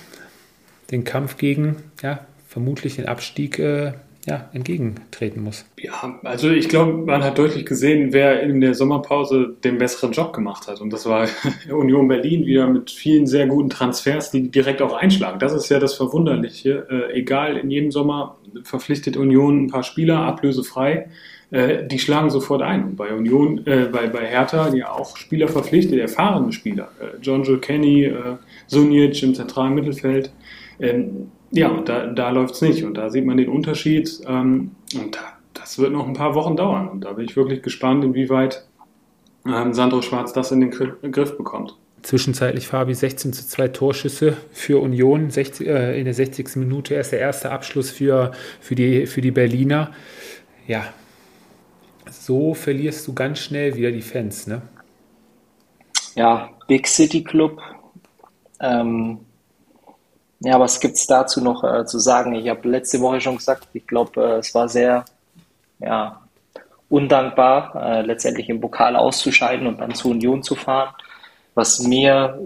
den 0.90 1.04
Kampf 1.04 1.36
gegen 1.36 1.76
ja, 2.02 2.26
vermutlich 2.48 2.96
den 2.96 3.08
Abstieg 3.08 3.60
äh, 3.60 3.94
ja, 4.30 4.48
entgegentreten 4.54 5.42
muss. 5.42 5.66
Ja, 5.80 6.20
also 6.24 6.52
ich 6.52 6.70
glaube, 6.70 6.94
man 6.94 7.24
hat 7.24 7.40
deutlich 7.40 7.66
gesehen, 7.66 8.14
wer 8.14 8.44
in 8.44 8.62
der 8.62 8.76
Sommerpause 8.76 9.56
den 9.64 9.80
besseren 9.80 10.12
Job 10.12 10.34
gemacht 10.34 10.68
hat. 10.68 10.82
Und 10.82 10.94
das 10.94 11.08
war 11.08 11.28
Union 11.72 12.08
Berlin 12.08 12.46
wieder 12.46 12.68
mit 12.68 12.92
vielen 12.92 13.26
sehr 13.26 13.48
guten 13.48 13.72
Transfers, 13.72 14.30
die 14.30 14.50
direkt 14.52 14.84
auch 14.84 14.94
einschlagen. 14.94 15.40
Das 15.40 15.54
ist 15.54 15.70
ja 15.70 15.80
das 15.80 15.96
Verwunderliche. 15.96 16.88
Äh, 16.90 17.20
egal, 17.20 17.58
in 17.58 17.72
jedem 17.72 17.92
Sommer 17.92 18.38
verpflichtet 18.64 19.18
Union 19.18 19.66
ein 19.66 19.68
paar 19.68 19.84
Spieler 19.84 20.20
ablösefrei. 20.20 21.08
Äh, 21.50 21.88
die 21.88 21.98
schlagen 21.98 22.30
sofort 22.30 22.62
ein. 22.62 22.84
Und 22.84 22.96
bei 22.98 23.12
Union, 23.12 23.66
äh, 23.66 23.90
bei, 23.92 24.08
bei 24.08 24.28
Hertha, 24.28 24.72
ja 24.76 24.92
auch 24.92 25.18
Spieler 25.18 25.48
verpflichtet, 25.48 26.00
erfahrene 26.00 26.52
Spieler. 26.52 26.90
Äh, 27.00 27.18
John 27.20 27.44
Joe 27.44 27.58
Kenny, 27.58 28.04
äh, 28.04 28.36
Sunic 28.68 29.24
im 29.24 29.34
zentralen 29.34 29.74
Mittelfeld. 29.74 30.32
Ähm, 30.80 31.32
ja, 31.52 31.70
und 31.70 31.90
da, 31.90 32.08
da 32.08 32.30
läuft 32.30 32.56
es 32.56 32.62
nicht. 32.62 32.84
Und 32.84 32.96
da 32.96 33.10
sieht 33.10 33.26
man 33.26 33.38
den 33.38 33.50
Unterschied. 33.50 34.22
Ähm, 34.28 34.72
und 34.96 35.16
da, 35.16 35.20
das 35.54 35.80
wird 35.80 35.92
noch 35.92 36.08
ein 36.08 36.14
paar 36.14 36.36
Wochen 36.36 36.56
dauern. 36.56 36.90
Und 36.90 37.02
da 37.06 37.14
bin 37.14 37.26
ich 37.26 37.36
wirklich 37.36 37.62
gespannt, 37.62 38.04
inwieweit 38.04 38.66
ähm, 39.46 39.74
Sandro 39.74 40.02
Schwarz 40.02 40.34
das 40.34 40.52
in 40.52 40.62
den 40.62 40.72
Griff 40.72 41.38
bekommt. 41.38 41.76
Zwischenzeitlich 42.02 42.68
Fabi 42.68 42.94
16 42.94 43.34
zu 43.34 43.46
2 43.46 43.68
Torschüsse 43.70 44.38
für 44.52 44.80
Union. 44.82 45.30
60, 45.30 45.68
äh, 45.68 46.00
in 46.00 46.06
der 46.06 46.14
60. 46.14 46.56
Minute 46.56 46.94
erst 46.94 47.12
der 47.12 47.20
erste 47.20 47.52
Abschluss 47.52 47.92
für, 47.92 48.32
für, 48.62 48.76
die, 48.76 49.06
für 49.06 49.22
die 49.22 49.32
Berliner. 49.32 49.92
Ja, 50.68 50.86
so 52.10 52.54
verlierst 52.54 53.08
du 53.08 53.14
ganz 53.14 53.40
schnell 53.40 53.76
wieder 53.76 53.92
die 53.92 54.02
Fans, 54.02 54.48
ne? 54.48 54.62
Ja, 56.16 56.50
Big 56.68 56.88
City 56.88 57.24
Club. 57.24 57.62
Ähm, 58.62 59.20
ja, 60.42 60.60
was 60.60 60.80
gibt 60.80 60.96
es 60.96 61.06
dazu 61.06 61.42
noch 61.42 61.64
äh, 61.64 61.86
zu 61.86 62.00
sagen? 62.00 62.34
Ich 62.36 62.48
habe 62.48 62.68
letzte 62.70 63.00
Woche 63.02 63.20
schon 63.20 63.38
gesagt, 63.38 63.68
ich 63.74 63.86
glaube, 63.86 64.22
äh, 64.24 64.38
es 64.38 64.54
war 64.56 64.70
sehr 64.70 65.06
ja, 65.80 66.22
undankbar, 66.88 67.76
äh, 67.76 68.02
letztendlich 68.02 68.50
im 68.50 68.62
Pokal 68.62 68.96
auszuscheiden 68.96 69.68
und 69.68 69.80
dann 69.80 69.94
zur 69.94 70.12
Union 70.12 70.42
zu 70.42 70.56
fahren. 70.56 70.94
Was 71.56 71.82
mir 71.82 72.40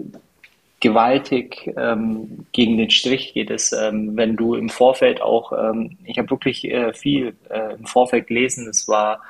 gewaltig 0.80 1.72
ähm, 1.76 2.46
gegen 2.52 2.76
den 2.76 2.90
Strich 2.90 3.32
geht, 3.32 3.50
ist, 3.50 3.72
ähm, 3.72 4.16
wenn 4.16 4.36
du 4.36 4.54
im 4.54 4.68
Vorfeld 4.68 5.22
auch, 5.22 5.52
ähm, 5.52 5.96
ich 6.04 6.18
habe 6.18 6.30
wirklich 6.30 6.64
äh, 6.64 6.92
viel 6.92 7.36
äh, 7.48 7.74
im 7.74 7.86
Vorfeld 7.86 8.26
gelesen, 8.26 8.68
es 8.68 8.88
war, 8.88 9.20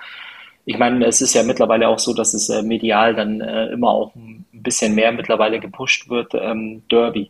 ich 0.64 0.78
meine, 0.78 1.04
es 1.04 1.20
ist 1.20 1.34
ja 1.34 1.42
mittlerweile 1.42 1.88
auch 1.88 1.98
so, 1.98 2.14
dass 2.14 2.32
es 2.32 2.48
äh, 2.48 2.62
medial 2.62 3.14
dann 3.14 3.40
immer 3.40 3.90
auch 3.90 4.14
ein 4.16 4.46
bisschen 4.52 4.94
mehr 4.94 5.12
mittlerweile 5.12 5.60
gepusht 5.60 6.08
wird, 6.08 6.32
ähm, 6.34 6.82
Derby 6.90 7.28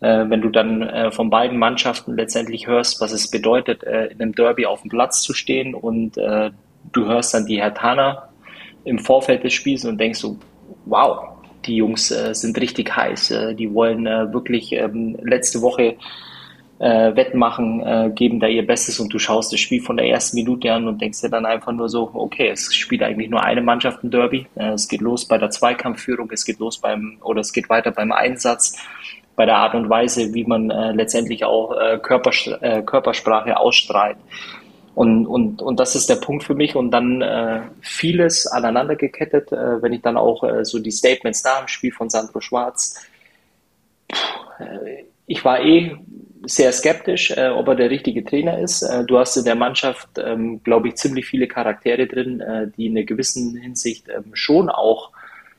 äh, 0.00 0.24
wenn 0.28 0.40
du 0.40 0.48
dann 0.48 0.82
äh, 0.82 1.10
von 1.10 1.30
beiden 1.30 1.58
Mannschaften 1.58 2.14
letztendlich 2.14 2.66
hörst, 2.66 3.00
was 3.00 3.12
es 3.12 3.30
bedeutet, 3.30 3.82
äh, 3.82 4.06
in 4.06 4.20
einem 4.20 4.34
Derby 4.34 4.66
auf 4.66 4.82
dem 4.82 4.90
Platz 4.90 5.22
zu 5.22 5.34
stehen 5.34 5.74
und 5.74 6.16
äh, 6.18 6.50
du 6.92 7.06
hörst 7.06 7.34
dann 7.34 7.46
die 7.46 7.60
Hertaner 7.60 8.28
im 8.84 8.98
Vorfeld 8.98 9.42
des 9.42 9.52
Spiels 9.52 9.84
und 9.84 9.98
denkst 9.98 10.20
so, 10.20 10.38
wow, 10.84 11.30
die 11.66 11.76
Jungs 11.76 12.12
äh, 12.12 12.32
sind 12.32 12.58
richtig 12.60 12.96
heiß, 12.96 13.30
äh, 13.32 13.54
die 13.54 13.74
wollen 13.74 14.04
wirklich 14.32 14.72
ähm, 14.72 15.16
letzte 15.22 15.62
Woche 15.62 15.96
Wettmachen, 16.80 18.14
geben 18.14 18.38
da 18.38 18.46
ihr 18.46 18.64
Bestes 18.64 19.00
und 19.00 19.12
du 19.12 19.18
schaust 19.18 19.52
das 19.52 19.58
Spiel 19.58 19.82
von 19.82 19.96
der 19.96 20.06
ersten 20.06 20.36
Minute 20.36 20.72
an 20.72 20.86
und 20.86 21.00
denkst 21.00 21.20
dir 21.22 21.28
dann 21.28 21.44
einfach 21.44 21.72
nur 21.72 21.88
so, 21.88 22.08
okay, 22.14 22.50
es 22.50 22.72
spielt 22.72 23.02
eigentlich 23.02 23.28
nur 23.28 23.42
eine 23.42 23.62
Mannschaft 23.62 24.04
ein 24.04 24.12
Derby. 24.12 24.46
Es 24.54 24.86
geht 24.86 25.00
los 25.00 25.26
bei 25.26 25.38
der 25.38 25.50
Zweikampfführung, 25.50 26.30
es 26.30 26.44
geht 26.44 26.60
los 26.60 26.78
beim, 26.78 27.18
oder 27.24 27.40
es 27.40 27.52
geht 27.52 27.68
weiter 27.68 27.90
beim 27.90 28.12
Einsatz 28.12 28.78
bei 29.38 29.46
der 29.46 29.56
Art 29.56 29.76
und 29.76 29.88
Weise, 29.88 30.34
wie 30.34 30.44
man 30.44 30.68
äh, 30.68 30.90
letztendlich 30.90 31.44
auch 31.44 31.70
äh, 31.70 31.98
Körpers 32.02 32.50
äh, 32.60 32.82
Körpersprache 32.82 33.56
ausstrahlt. 33.56 34.18
Und, 34.96 35.28
und, 35.28 35.62
und 35.62 35.78
das 35.78 35.94
ist 35.94 36.10
der 36.10 36.16
Punkt 36.16 36.42
für 36.42 36.56
mich. 36.56 36.74
Und 36.74 36.90
dann 36.90 37.22
äh, 37.22 37.60
vieles 37.80 38.48
aneinander 38.48 38.96
gekettet, 38.96 39.52
äh, 39.52 39.80
wenn 39.80 39.92
ich 39.92 40.02
dann 40.02 40.16
auch 40.16 40.42
äh, 40.42 40.64
so 40.64 40.80
die 40.80 40.90
Statements 40.90 41.44
nach 41.44 41.60
dem 41.60 41.68
Spiel 41.68 41.92
von 41.92 42.10
Sandro 42.10 42.40
Schwarz. 42.40 43.00
Äh, 44.58 45.04
ich 45.28 45.44
war 45.44 45.60
eh 45.60 45.96
sehr 46.44 46.72
skeptisch, 46.72 47.30
äh, 47.30 47.50
ob 47.50 47.68
er 47.68 47.76
der 47.76 47.90
richtige 47.90 48.24
Trainer 48.24 48.58
ist. 48.58 48.82
Äh, 48.82 49.04
du 49.04 49.18
hast 49.18 49.36
in 49.36 49.44
der 49.44 49.54
Mannschaft, 49.54 50.08
ähm, 50.18 50.64
glaube 50.64 50.88
ich, 50.88 50.96
ziemlich 50.96 51.26
viele 51.26 51.46
Charaktere 51.46 52.08
drin, 52.08 52.40
äh, 52.40 52.66
die 52.76 52.86
in 52.86 52.96
einer 52.96 53.06
gewissen 53.06 53.56
Hinsicht 53.56 54.08
ähm, 54.08 54.32
schon 54.32 54.68
auch 54.68 55.12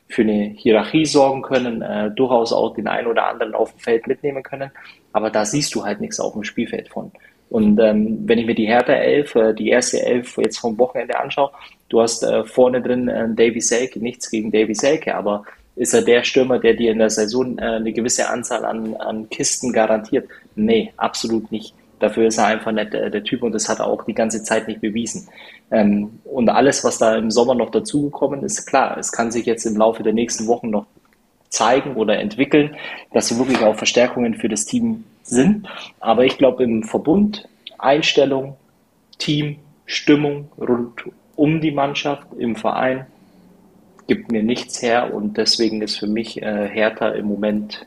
für 0.09 0.23
eine 0.23 0.53
Hierarchie 0.57 1.05
sorgen 1.05 1.43
können, 1.43 1.81
äh, 1.81 2.11
durchaus 2.11 2.51
auch 2.51 2.73
den 2.73 2.87
einen 2.87 3.07
oder 3.07 3.27
anderen 3.27 3.53
auf 3.53 3.71
dem 3.71 3.79
Feld 3.79 4.07
mitnehmen 4.07 4.43
können. 4.43 4.71
Aber 5.13 5.29
da 5.29 5.45
siehst 5.45 5.73
du 5.75 5.85
halt 5.85 6.01
nichts 6.01 6.19
auf 6.19 6.33
dem 6.33 6.43
Spielfeld 6.43 6.89
von. 6.89 7.11
Und 7.49 7.79
ähm, 7.79 8.19
wenn 8.25 8.39
ich 8.39 8.45
mir 8.45 8.55
die 8.55 8.67
Hertha 8.67 8.93
11, 8.93 9.35
äh, 9.35 9.53
die 9.53 9.69
erste 9.69 10.01
Elf 10.01 10.37
jetzt 10.37 10.59
vom 10.59 10.77
Wochenende 10.77 11.19
anschaue, 11.19 11.51
du 11.89 12.01
hast 12.01 12.23
äh, 12.23 12.43
vorne 12.43 12.81
drin 12.81 13.07
äh, 13.07 13.27
Davy 13.29 13.61
Selke, 13.61 13.99
nichts 13.99 14.29
gegen 14.29 14.51
Davy 14.51 14.75
Selke, 14.75 15.15
aber 15.15 15.45
ist 15.75 15.93
er 15.93 16.01
der 16.01 16.23
Stürmer, 16.23 16.59
der 16.59 16.73
dir 16.73 16.91
in 16.91 16.99
der 16.99 17.09
Saison 17.09 17.57
äh, 17.57 17.61
eine 17.61 17.93
gewisse 17.93 18.29
Anzahl 18.29 18.65
an, 18.65 18.95
an 18.97 19.29
Kisten 19.29 19.71
garantiert? 19.71 20.27
Nee, 20.55 20.91
absolut 20.97 21.51
nicht. 21.51 21.73
Dafür 21.99 22.27
ist 22.27 22.37
er 22.37 22.47
einfach 22.47 22.71
nicht 22.71 22.93
äh, 22.93 23.09
der 23.09 23.23
Typ 23.23 23.43
und 23.43 23.53
das 23.53 23.67
hat 23.69 23.79
er 23.79 23.87
auch 23.87 24.03
die 24.05 24.13
ganze 24.13 24.43
Zeit 24.43 24.67
nicht 24.67 24.81
bewiesen. 24.81 25.27
Ähm, 25.71 26.19
und 26.23 26.49
alles, 26.49 26.83
was 26.83 26.97
da 26.97 27.15
im 27.15 27.31
Sommer 27.31 27.55
noch 27.55 27.69
dazugekommen 27.69 28.43
ist, 28.43 28.65
klar, 28.65 28.97
es 28.97 29.11
kann 29.11 29.31
sich 29.31 29.45
jetzt 29.45 29.65
im 29.65 29.77
Laufe 29.77 30.03
der 30.03 30.13
nächsten 30.13 30.47
Wochen 30.47 30.69
noch 30.69 30.85
zeigen 31.49 31.95
oder 31.95 32.19
entwickeln, 32.19 32.75
dass 33.13 33.27
sie 33.27 33.37
wirklich 33.37 33.59
auch 33.59 33.75
Verstärkungen 33.75 34.35
für 34.35 34.49
das 34.49 34.65
Team 34.65 35.03
sind. 35.23 35.67
Aber 35.99 36.25
ich 36.25 36.37
glaube, 36.37 36.63
im 36.63 36.83
Verbund, 36.83 37.47
Einstellung, 37.77 38.55
Team, 39.17 39.57
Stimmung 39.85 40.49
rund 40.59 41.03
um 41.35 41.61
die 41.61 41.71
Mannschaft, 41.71 42.27
im 42.37 42.55
Verein, 42.55 43.07
gibt 44.07 44.31
mir 44.31 44.43
nichts 44.43 44.81
her 44.81 45.13
und 45.13 45.37
deswegen 45.37 45.81
ist 45.81 45.97
für 45.97 46.07
mich 46.07 46.41
äh, 46.41 46.67
Hertha 46.67 47.09
im 47.09 47.27
Moment 47.27 47.85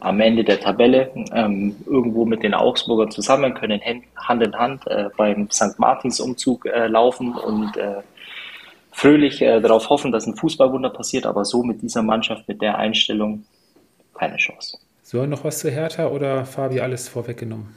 am 0.00 0.20
Ende 0.20 0.44
der 0.44 0.60
Tabelle 0.60 1.10
ähm, 1.32 1.76
irgendwo 1.86 2.24
mit 2.24 2.42
den 2.42 2.54
Augsburgern 2.54 3.10
zusammen, 3.10 3.54
können 3.54 3.80
Hand 4.16 4.42
in 4.42 4.54
Hand 4.56 4.86
äh, 4.86 5.08
beim 5.16 5.50
St. 5.50 5.78
Martins 5.78 6.20
Umzug 6.20 6.66
äh, 6.66 6.86
laufen 6.86 7.34
und 7.34 7.76
äh, 7.76 8.02
fröhlich 8.92 9.42
äh, 9.42 9.60
darauf 9.60 9.88
hoffen, 9.88 10.12
dass 10.12 10.26
ein 10.26 10.36
Fußballwunder 10.36 10.90
passiert, 10.90 11.26
aber 11.26 11.44
so 11.44 11.62
mit 11.62 11.82
dieser 11.82 12.02
Mannschaft, 12.02 12.46
mit 12.48 12.62
der 12.62 12.78
Einstellung 12.78 13.44
keine 14.14 14.36
Chance. 14.36 14.78
So, 15.02 15.24
noch 15.26 15.44
was 15.44 15.60
zu 15.60 15.70
Hertha 15.70 16.08
oder 16.08 16.44
Fabi 16.44 16.80
alles 16.80 17.08
vorweggenommen? 17.08 17.74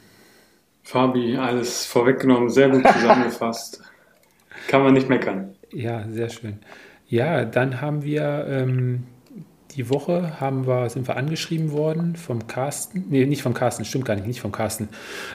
Fabi, 0.83 1.37
alles 1.37 1.85
vorweggenommen, 1.85 2.49
sehr 2.49 2.69
gut 2.69 2.87
zusammengefasst. 2.87 3.83
Kann 4.67 4.83
man 4.83 4.93
nicht 4.93 5.09
meckern. 5.09 5.55
Ja, 5.71 6.03
sehr 6.09 6.29
schön. 6.29 6.59
Ja, 7.07 7.45
dann 7.45 7.81
haben 7.81 8.03
wir 8.03 8.45
ähm, 8.49 9.03
die 9.75 9.89
Woche 9.89 10.39
haben 10.39 10.67
wir, 10.67 10.89
sind 10.89 11.07
wir 11.07 11.15
angeschrieben 11.15 11.71
worden 11.71 12.15
vom 12.15 12.47
Carsten, 12.47 13.05
nee, 13.09 13.25
nicht 13.25 13.41
vom 13.41 13.53
Carsten, 13.53 13.85
stimmt 13.85 14.05
gar 14.05 14.15
nicht, 14.15 14.27
nicht 14.27 14.41
vom 14.41 14.51
Carsten, 14.51 14.89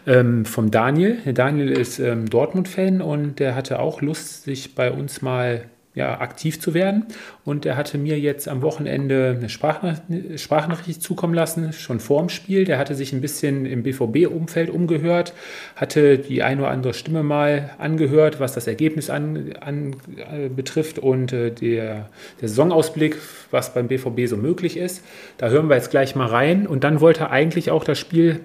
ähm, 0.06 0.44
vom 0.44 0.70
Daniel. 0.70 1.18
Der 1.24 1.32
Daniel 1.32 1.70
ist 1.70 1.98
ähm, 1.98 2.28
Dortmund-Fan 2.28 3.00
und 3.00 3.38
der 3.38 3.54
hatte 3.54 3.78
auch 3.78 4.00
Lust, 4.00 4.44
sich 4.44 4.74
bei 4.74 4.90
uns 4.90 5.22
mal 5.22 5.66
ja, 5.94 6.20
aktiv 6.20 6.60
zu 6.60 6.74
werden. 6.74 7.06
Und 7.44 7.64
er 7.66 7.76
hatte 7.76 7.98
mir 7.98 8.18
jetzt 8.18 8.48
am 8.48 8.62
Wochenende 8.62 9.36
eine 9.38 9.48
Sprachnachricht, 9.48 10.40
Sprachnachricht 10.40 11.02
zukommen 11.02 11.34
lassen, 11.34 11.72
schon 11.72 12.00
vor 12.00 12.20
dem 12.20 12.28
Spiel. 12.28 12.64
Der 12.64 12.78
hatte 12.78 12.94
sich 12.94 13.12
ein 13.12 13.20
bisschen 13.20 13.64
im 13.64 13.84
BVB-Umfeld 13.84 14.70
umgehört, 14.70 15.34
hatte 15.76 16.18
die 16.18 16.42
eine 16.42 16.62
oder 16.62 16.70
andere 16.70 16.94
Stimme 16.94 17.22
mal 17.22 17.70
angehört, 17.78 18.40
was 18.40 18.54
das 18.54 18.66
Ergebnis 18.66 19.08
an, 19.08 19.54
an 19.60 19.96
äh, 20.16 20.48
betrifft 20.48 20.98
und 20.98 21.32
äh, 21.32 21.50
der, 21.50 22.08
der 22.40 22.48
Saisonausblick, 22.48 23.16
was 23.52 23.72
beim 23.72 23.86
BVB 23.86 24.26
so 24.26 24.36
möglich 24.36 24.76
ist. 24.76 25.04
Da 25.38 25.48
hören 25.48 25.68
wir 25.68 25.76
jetzt 25.76 25.90
gleich 25.90 26.16
mal 26.16 26.26
rein. 26.26 26.66
Und 26.66 26.82
dann 26.82 27.00
wollte 27.00 27.20
er 27.20 27.30
eigentlich 27.30 27.70
auch 27.70 27.84
das 27.84 27.98
Spiel 27.98 28.40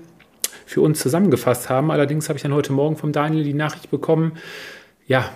für 0.67 0.81
uns 0.81 0.99
zusammengefasst 0.99 1.67
haben. 1.69 1.89
Allerdings 1.89 2.29
habe 2.29 2.37
ich 2.37 2.43
dann 2.43 2.53
heute 2.53 2.73
Morgen 2.73 2.95
vom 2.95 3.11
Daniel 3.11 3.43
die 3.43 3.55
Nachricht 3.55 3.89
bekommen, 3.89 4.33
ja, 5.07 5.31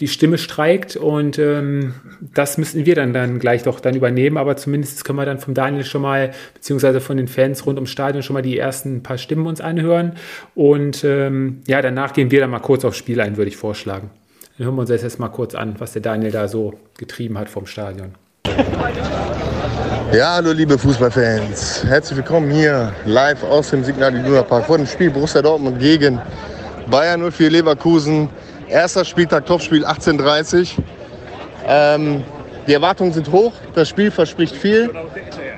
die 0.00 0.08
Stimme 0.08 0.36
streikt 0.36 0.96
und 0.96 1.38
ähm, 1.38 1.94
das 2.20 2.58
müssen 2.58 2.84
wir 2.84 2.94
dann, 2.94 3.14
dann 3.14 3.38
gleich 3.38 3.62
doch 3.62 3.80
dann 3.80 3.94
übernehmen, 3.94 4.36
aber 4.36 4.56
zumindest 4.56 5.04
können 5.04 5.18
wir 5.18 5.24
dann 5.24 5.38
vom 5.38 5.54
Daniel 5.54 5.84
schon 5.84 6.02
mal, 6.02 6.32
beziehungsweise 6.52 7.00
von 7.00 7.16
den 7.16 7.28
Fans 7.28 7.64
rund 7.64 7.78
ums 7.78 7.90
Stadion 7.90 8.22
schon 8.22 8.34
mal 8.34 8.42
die 8.42 8.58
ersten 8.58 9.02
paar 9.02 9.16
Stimmen 9.16 9.46
uns 9.46 9.62
anhören 9.62 10.12
und 10.54 11.02
ähm, 11.02 11.62
ja, 11.66 11.80
danach 11.80 12.12
gehen 12.12 12.30
wir 12.30 12.40
dann 12.40 12.50
mal 12.50 12.60
kurz 12.60 12.84
aufs 12.84 12.98
Spiel 12.98 13.20
ein, 13.20 13.38
würde 13.38 13.48
ich 13.48 13.56
vorschlagen. 13.56 14.10
Dann 14.58 14.66
hören 14.66 14.76
wir 14.76 14.82
uns 14.82 14.90
jetzt 14.90 15.18
mal 15.18 15.28
kurz 15.28 15.54
an, 15.54 15.76
was 15.78 15.92
der 15.92 16.02
Daniel 16.02 16.30
da 16.30 16.46
so 16.46 16.74
getrieben 16.98 17.38
hat 17.38 17.48
vom 17.48 17.64
Stadion. 17.66 18.14
Ja, 20.12 20.34
hallo 20.34 20.52
liebe 20.52 20.78
Fußballfans. 20.78 21.84
Herzlich 21.84 22.18
willkommen 22.18 22.50
hier 22.50 22.92
live 23.06 23.42
aus 23.42 23.70
dem 23.70 23.82
Signal 23.82 24.14
Iduna 24.14 24.42
Park 24.42 24.66
vor 24.66 24.76
dem 24.76 24.86
Spiel 24.86 25.10
Borussia 25.10 25.40
Dortmund 25.42 25.78
gegen 25.80 26.20
Bayern 26.90 27.30
04 27.30 27.50
Leverkusen. 27.50 28.28
Erster 28.68 29.04
Spieltag, 29.04 29.46
Topspiel 29.46 29.86
18.30 29.86 30.70
ähm, 31.68 32.24
Die 32.66 32.74
Erwartungen 32.74 33.12
sind 33.12 33.30
hoch, 33.30 33.52
das 33.74 33.88
Spiel 33.88 34.10
verspricht 34.10 34.56
viel. 34.56 34.90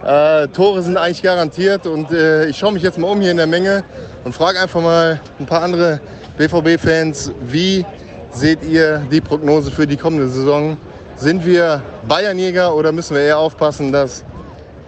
Äh, 0.04 0.48
Tore 0.48 0.82
sind 0.82 0.98
eigentlich 0.98 1.22
garantiert 1.22 1.86
und 1.86 2.10
äh, 2.12 2.46
ich 2.46 2.58
schaue 2.58 2.72
mich 2.72 2.82
jetzt 2.82 2.98
mal 2.98 3.10
um 3.10 3.20
hier 3.20 3.30
in 3.30 3.38
der 3.38 3.46
Menge 3.46 3.82
und 4.24 4.34
frage 4.34 4.60
einfach 4.60 4.82
mal 4.82 5.20
ein 5.40 5.46
paar 5.46 5.62
andere 5.62 6.00
BVB-Fans, 6.36 7.32
wie 7.40 7.84
seht 8.30 8.62
ihr 8.62 9.02
die 9.10 9.22
Prognose 9.22 9.70
für 9.70 9.86
die 9.86 9.96
kommende 9.96 10.28
Saison? 10.28 10.76
Sind 11.16 11.46
wir 11.46 11.82
Bayernjäger 12.06 12.74
oder 12.74 12.92
müssen 12.92 13.16
wir 13.16 13.22
eher 13.22 13.38
aufpassen, 13.38 13.90
dass 13.90 14.22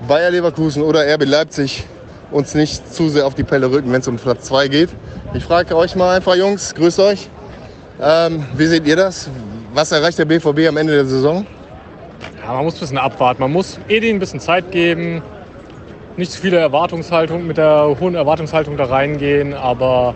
Bayer 0.06 0.30
Leverkusen 0.30 0.82
oder 0.82 1.06
RB 1.14 1.24
Leipzig 1.24 1.84
uns 2.30 2.54
nicht 2.54 2.92
zu 2.92 3.08
sehr 3.08 3.26
auf 3.26 3.34
die 3.34 3.44
Pelle 3.44 3.70
rücken, 3.70 3.90
wenn 3.92 4.02
es 4.02 4.08
um 4.08 4.16
Platz 4.16 4.44
2 4.44 4.68
geht? 4.68 4.90
Ich 5.32 5.44
frage 5.44 5.74
euch 5.74 5.96
mal 5.96 6.16
einfach, 6.16 6.36
Jungs, 6.36 6.74
grüßt 6.74 7.00
euch. 7.00 7.30
Ähm, 8.02 8.44
wie 8.56 8.66
seht 8.66 8.86
ihr 8.86 8.96
das? 8.96 9.28
Was 9.74 9.92
erreicht 9.92 10.18
der 10.18 10.24
BVB 10.24 10.68
am 10.68 10.76
Ende 10.78 10.94
der 10.94 11.04
Saison? 11.04 11.46
Ja, 12.42 12.54
man 12.54 12.64
muss 12.64 12.74
ein 12.74 12.80
bisschen 12.80 12.98
abwarten. 12.98 13.42
Man 13.42 13.52
muss 13.52 13.78
Edin 13.88 14.16
ein 14.16 14.18
bisschen 14.18 14.40
Zeit 14.40 14.70
geben. 14.72 15.22
Nicht 16.16 16.32
zu 16.32 16.40
viele 16.40 16.56
Erwartungshaltung, 16.58 17.46
mit 17.46 17.58
der 17.58 17.96
hohen 18.00 18.14
Erwartungshaltung 18.14 18.76
da 18.76 18.84
reingehen. 18.86 19.54
Aber 19.54 20.14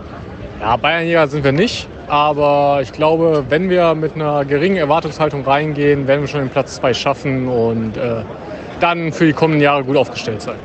ja, 0.59 0.75
Bayernjäger 0.77 1.27
sind 1.27 1.43
wir 1.43 1.51
nicht. 1.51 1.87
Aber 2.07 2.79
ich 2.81 2.91
glaube, 2.91 3.45
wenn 3.49 3.69
wir 3.69 3.93
mit 3.95 4.15
einer 4.15 4.45
geringen 4.45 4.77
Erwartungshaltung 4.77 5.43
reingehen, 5.43 6.07
werden 6.07 6.21
wir 6.21 6.27
schon 6.27 6.41
den 6.41 6.49
Platz 6.49 6.75
2 6.75 6.93
schaffen 6.93 7.47
und 7.47 7.97
äh, 7.97 8.21
dann 8.79 9.11
für 9.11 9.25
die 9.25 9.33
kommenden 9.33 9.61
Jahre 9.61 9.83
gut 9.83 9.97
aufgestellt 9.97 10.41
sein. 10.41 10.57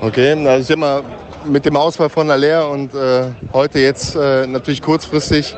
Okay, 0.00 0.32
also 0.46 0.60
ich 0.60 0.66
sag 0.66 0.78
mal, 0.78 1.02
mit 1.44 1.64
dem 1.64 1.76
Ausfall 1.76 2.08
von 2.08 2.30
Aller 2.30 2.68
und 2.68 2.94
äh, 2.94 3.24
heute 3.52 3.78
jetzt 3.78 4.16
äh, 4.16 4.46
natürlich 4.46 4.82
kurzfristig 4.82 5.54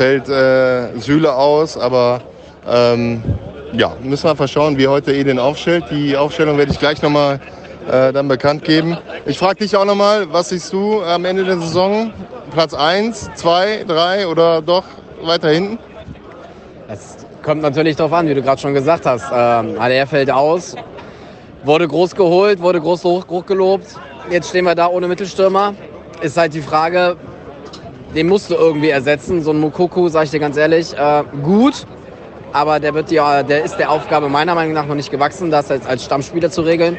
fällt 0.00 0.30
äh, 0.30 0.98
Süle 0.98 1.34
aus, 1.34 1.76
aber 1.76 2.22
ähm, 2.66 3.22
ja, 3.74 3.92
müssen 4.02 4.24
wir 4.24 4.30
einfach 4.30 4.48
schauen, 4.48 4.78
wie 4.78 4.88
heute 4.88 5.12
Edin 5.12 5.38
aufstellt. 5.38 5.84
Die 5.90 6.16
Aufstellung 6.16 6.56
werde 6.56 6.72
ich 6.72 6.78
gleich 6.78 7.02
nochmal 7.02 7.38
äh, 7.86 8.10
dann 8.10 8.26
bekannt 8.26 8.64
geben. 8.64 8.96
Ich 9.26 9.38
frage 9.38 9.56
dich 9.56 9.76
auch 9.76 9.84
nochmal, 9.84 10.32
was 10.32 10.48
siehst 10.48 10.72
du 10.72 11.02
am 11.02 11.26
Ende 11.26 11.44
der 11.44 11.58
Saison? 11.58 12.14
Platz 12.50 12.72
1, 12.72 13.30
2, 13.34 13.84
3 13.86 14.26
oder 14.26 14.62
doch 14.62 14.84
weiter 15.22 15.50
hinten? 15.50 15.78
Es 16.88 17.18
kommt 17.42 17.60
natürlich 17.60 17.96
darauf 17.96 18.14
an, 18.14 18.26
wie 18.26 18.32
du 18.32 18.40
gerade 18.40 18.58
schon 18.58 18.72
gesagt 18.72 19.04
hast. 19.04 19.26
Ähm, 19.30 19.78
ADR 19.78 20.06
fällt 20.06 20.30
aus, 20.30 20.76
wurde 21.62 21.86
groß 21.86 22.14
geholt, 22.14 22.62
wurde 22.62 22.80
groß 22.80 23.04
hoch, 23.04 23.28
hochgelobt. 23.28 23.88
Jetzt 24.30 24.48
stehen 24.48 24.64
wir 24.64 24.74
da 24.74 24.86
ohne 24.86 25.08
Mittelstürmer. 25.08 25.74
Ist 26.22 26.38
halt 26.38 26.54
die 26.54 26.62
Frage, 26.62 27.18
den 28.14 28.28
musst 28.28 28.50
du 28.50 28.54
irgendwie 28.54 28.90
ersetzen. 28.90 29.42
So 29.42 29.50
ein 29.50 29.60
Mukoku, 29.60 30.08
sag 30.08 30.24
ich 30.24 30.30
dir 30.30 30.40
ganz 30.40 30.56
ehrlich, 30.56 30.96
äh, 30.96 31.24
gut, 31.42 31.86
aber 32.52 32.80
der, 32.80 32.94
wird 32.94 33.10
ja, 33.10 33.42
der 33.42 33.64
ist 33.64 33.76
der 33.76 33.90
Aufgabe 33.90 34.28
meiner 34.28 34.54
Meinung 34.54 34.74
nach 34.74 34.86
noch 34.86 34.94
nicht 34.94 35.10
gewachsen, 35.10 35.50
das 35.50 35.70
als, 35.70 35.86
als 35.86 36.04
Stammspieler 36.04 36.50
zu 36.50 36.62
regeln. 36.62 36.96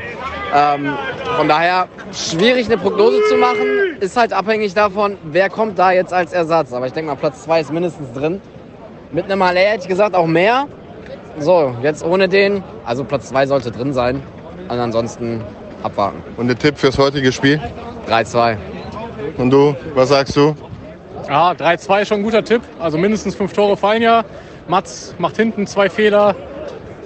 Ähm, 0.53 0.93
von 1.37 1.47
daher 1.47 1.87
schwierig 2.13 2.67
eine 2.67 2.77
Prognose 2.77 3.19
zu 3.29 3.35
machen, 3.37 3.97
ist 3.99 4.17
halt 4.17 4.33
abhängig 4.33 4.73
davon, 4.73 5.17
wer 5.23 5.49
kommt 5.49 5.79
da 5.79 5.91
jetzt 5.91 6.13
als 6.13 6.33
Ersatz. 6.33 6.73
Aber 6.73 6.87
ich 6.87 6.93
denke 6.93 7.11
mal, 7.11 7.17
Platz 7.17 7.43
2 7.43 7.61
ist 7.61 7.73
mindestens 7.73 8.11
drin. 8.13 8.41
Mit 9.11 9.25
einem 9.25 9.41
Malé 9.41 9.59
hätte 9.59 9.83
ich 9.83 9.87
gesagt 9.87 10.15
auch 10.15 10.27
mehr. 10.27 10.67
So, 11.39 11.75
jetzt 11.81 12.03
ohne 12.03 12.27
den, 12.27 12.63
also 12.85 13.03
Platz 13.03 13.29
2 13.29 13.47
sollte 13.47 13.71
drin 13.71 13.93
sein. 13.93 14.21
Und 14.69 14.79
ansonsten 14.79 15.41
abwarten. 15.83 16.21
Und 16.37 16.47
der 16.47 16.57
Tipp 16.57 16.77
fürs 16.77 16.97
heutige 16.97 17.31
Spiel? 17.31 17.59
3-2. 18.09 18.57
Und 19.37 19.49
du, 19.51 19.75
was 19.95 20.09
sagst 20.09 20.35
du? 20.35 20.55
Ja, 21.31 21.51
3-2 21.51 22.05
schon 22.05 22.17
ein 22.19 22.23
guter 22.23 22.43
Tipp. 22.43 22.61
Also 22.77 22.97
mindestens 22.97 23.35
fünf 23.35 23.53
Tore 23.53 23.77
fallen 23.77 24.01
ja. 24.01 24.25
Mats 24.67 25.15
macht 25.17 25.37
hinten 25.37 25.65
zwei 25.65 25.89
Fehler, 25.89 26.35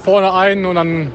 vorne 0.04 0.34
einen 0.34 0.66
und 0.66 0.76
dann 0.76 1.14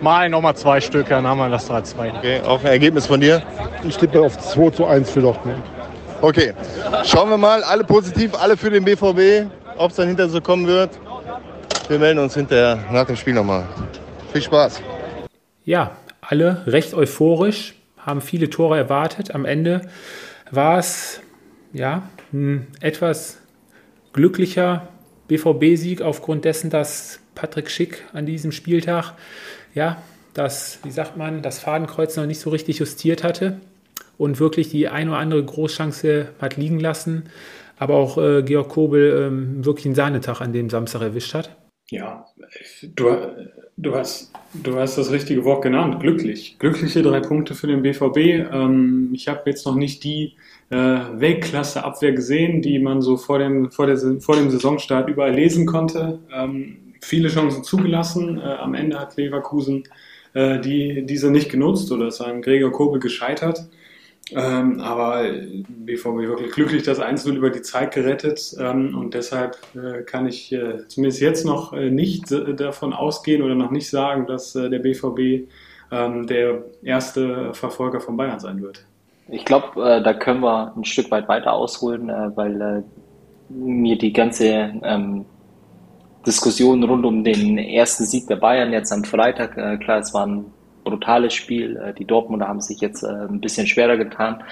Mal 0.00 0.28
nochmal 0.28 0.54
zwei 0.54 0.80
Stück, 0.80 1.08
dann 1.08 1.26
haben 1.26 1.38
wir 1.38 1.48
das 1.48 1.68
3-2. 1.68 2.18
Okay, 2.18 2.40
auch 2.42 2.60
ein 2.60 2.66
Ergebnis 2.66 3.06
von 3.06 3.20
dir? 3.20 3.42
Ich 3.82 3.96
tippe 3.96 4.20
auf 4.20 4.38
2 4.38 4.70
zu 4.70 4.86
1 4.86 5.10
für 5.10 5.20
Dortmund. 5.20 5.58
Okay, 6.20 6.52
schauen 7.04 7.30
wir 7.30 7.36
mal, 7.36 7.64
alle 7.64 7.82
positiv, 7.82 8.34
alle 8.40 8.56
für 8.56 8.70
den 8.70 8.84
BVB, 8.84 9.50
ob 9.76 9.90
es 9.90 9.96
dann 9.96 10.06
hinterher 10.06 10.30
so 10.30 10.40
kommen 10.40 10.68
wird. 10.68 10.90
Wir 11.88 11.98
melden 11.98 12.20
uns 12.20 12.34
hinterher 12.34 12.78
nach 12.92 13.06
dem 13.06 13.16
Spiel 13.16 13.34
nochmal. 13.34 13.64
Viel 14.32 14.42
Spaß. 14.42 14.80
Ja, 15.64 15.92
alle 16.20 16.62
recht 16.66 16.94
euphorisch, 16.94 17.74
haben 17.98 18.20
viele 18.20 18.50
Tore 18.50 18.78
erwartet. 18.78 19.34
Am 19.34 19.44
Ende 19.44 19.80
war 20.52 20.78
es 20.78 21.20
ja 21.72 22.02
ein 22.32 22.66
etwas 22.80 23.38
glücklicher 24.12 24.88
BVB-Sieg 25.28 26.02
aufgrund 26.02 26.44
dessen, 26.44 26.70
dass 26.70 27.20
Patrick 27.34 27.70
Schick 27.70 28.04
an 28.12 28.26
diesem 28.26 28.52
Spieltag 28.52 29.14
ja 29.74 30.02
das, 30.34 30.78
wie 30.84 30.90
sagt 30.90 31.16
man, 31.16 31.42
das 31.42 31.58
Fadenkreuz 31.58 32.16
noch 32.16 32.26
nicht 32.26 32.40
so 32.40 32.50
richtig 32.50 32.78
justiert 32.78 33.24
hatte 33.24 33.60
und 34.18 34.40
wirklich 34.40 34.68
die 34.68 34.88
ein 34.88 35.08
oder 35.08 35.18
andere 35.18 35.44
Großchance 35.44 36.28
hat 36.40 36.56
liegen 36.56 36.80
lassen. 36.80 37.24
Aber 37.78 37.94
auch 37.94 38.18
äh, 38.18 38.42
Georg 38.42 38.68
Kobel 38.68 39.26
ähm, 39.26 39.64
wirklich 39.64 39.86
einen 39.86 39.94
Sahnetag 39.94 40.40
an 40.40 40.52
dem 40.52 40.68
Samstag 40.68 41.00
erwischt 41.02 41.34
hat. 41.34 41.56
Ja, 41.90 42.26
du, 42.82 43.16
du, 43.76 43.94
hast, 43.94 44.32
du 44.52 44.76
hast 44.76 44.98
das 44.98 45.10
richtige 45.10 45.44
Wort 45.44 45.62
genannt, 45.62 46.00
glücklich. 46.00 46.58
Glückliche 46.58 47.02
drei 47.02 47.20
Punkte 47.20 47.54
für 47.54 47.66
den 47.66 47.82
BVB. 47.82 48.16
Ähm, 48.52 49.10
ich 49.14 49.28
habe 49.28 49.42
jetzt 49.46 49.64
noch 49.64 49.76
nicht 49.76 50.04
die 50.04 50.36
äh, 50.70 50.76
Weltklasse-Abwehr 50.76 52.12
gesehen, 52.12 52.62
die 52.62 52.78
man 52.78 53.00
so 53.00 53.16
vor 53.16 53.38
dem, 53.38 53.70
vor, 53.70 53.86
der, 53.86 53.98
vor 54.20 54.36
dem 54.36 54.50
Saisonstart 54.50 55.08
überall 55.08 55.34
lesen 55.34 55.66
konnte. 55.66 56.18
Ähm, 56.32 56.94
viele 57.00 57.28
Chancen 57.28 57.64
zugelassen. 57.64 58.38
Äh, 58.38 58.42
am 58.42 58.74
Ende 58.74 58.98
hat 58.98 59.16
Leverkusen 59.16 59.84
äh, 60.34 60.60
die, 60.60 61.06
diese 61.06 61.30
nicht 61.30 61.50
genutzt 61.50 61.90
oder 61.90 62.08
ist 62.08 62.20
an 62.20 62.42
Gregor 62.42 62.72
Kobel 62.72 63.00
gescheitert. 63.00 63.68
Ähm, 64.30 64.80
aber 64.80 65.24
BVB 65.68 66.28
wirklich 66.28 66.52
glücklich 66.52 66.82
das 66.82 67.00
1-0 67.00 67.34
über 67.34 67.48
die 67.48 67.62
Zeit 67.62 67.94
gerettet 67.94 68.54
ähm, 68.60 68.94
und 68.94 69.14
deshalb 69.14 69.56
äh, 69.74 70.02
kann 70.02 70.26
ich 70.26 70.52
äh, 70.52 70.86
zumindest 70.86 71.22
jetzt 71.22 71.46
noch 71.46 71.72
äh, 71.72 71.90
nicht 71.90 72.30
äh, 72.30 72.54
davon 72.54 72.92
ausgehen 72.92 73.40
oder 73.40 73.54
noch 73.54 73.70
nicht 73.70 73.88
sagen, 73.88 74.26
dass 74.26 74.54
äh, 74.54 74.68
der 74.68 74.80
BVB 74.80 75.48
ähm, 75.90 76.26
der 76.26 76.62
erste 76.82 77.54
Verfolger 77.54 78.00
von 78.00 78.18
Bayern 78.18 78.38
sein 78.38 78.60
wird. 78.60 78.84
Ich 79.30 79.44
glaube, 79.44 79.82
äh, 79.82 80.02
da 80.02 80.14
können 80.14 80.40
wir 80.40 80.74
ein 80.76 80.84
Stück 80.84 81.10
weit 81.10 81.28
weiter 81.28 81.52
ausholen, 81.52 82.08
weil 82.34 82.84
mir 83.48 83.96
die 83.96 84.12
ganze 84.12 84.72
ähm, 84.82 85.24
Diskussion 86.26 86.82
rund 86.82 87.04
um 87.04 87.24
den 87.24 87.58
ersten 87.58 88.04
Sieg 88.04 88.26
der 88.26 88.36
Bayern 88.36 88.72
jetzt 88.72 88.92
am 88.92 89.04
Freitag, 89.04 89.52
klar, 89.80 89.98
es 89.98 90.12
war 90.12 90.26
ein 90.26 90.52
brutales 90.88 91.34
Spiel. 91.34 91.76
Äh, 91.76 91.94
die 91.94 92.04
Dortmunder 92.04 92.48
haben 92.48 92.60
sich 92.60 92.80
jetzt 92.80 93.02
äh, 93.02 93.08
ein 93.08 93.40
bisschen 93.40 93.66
schwerer 93.66 93.96
getan. 93.96 94.42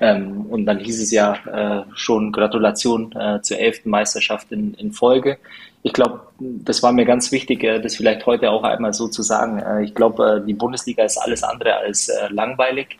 Ähm, 0.00 0.46
und 0.48 0.66
dann 0.66 0.78
hieß 0.78 1.02
es 1.02 1.10
ja 1.10 1.34
äh, 1.46 1.84
schon 1.94 2.32
Gratulation 2.32 3.14
zur 3.42 3.58
elften 3.58 3.90
Meisterschaft 3.90 4.50
in, 4.52 4.74
in 4.74 4.92
Folge. 4.92 5.38
Ich 5.82 5.92
glaube, 5.92 6.20
das 6.38 6.82
war 6.82 6.92
mir 6.92 7.04
ganz 7.04 7.32
wichtig, 7.32 7.62
das 7.82 7.96
vielleicht 7.96 8.24
heute 8.26 8.50
auch 8.50 8.62
einmal 8.62 8.92
so 8.92 9.08
zu 9.08 9.22
sagen. 9.22 9.82
Ich 9.82 9.94
glaube, 9.94 10.42
die 10.46 10.54
Bundesliga 10.54 11.02
ist 11.02 11.18
alles 11.18 11.42
andere 11.42 11.76
als 11.76 12.10
langweilig. 12.30 12.98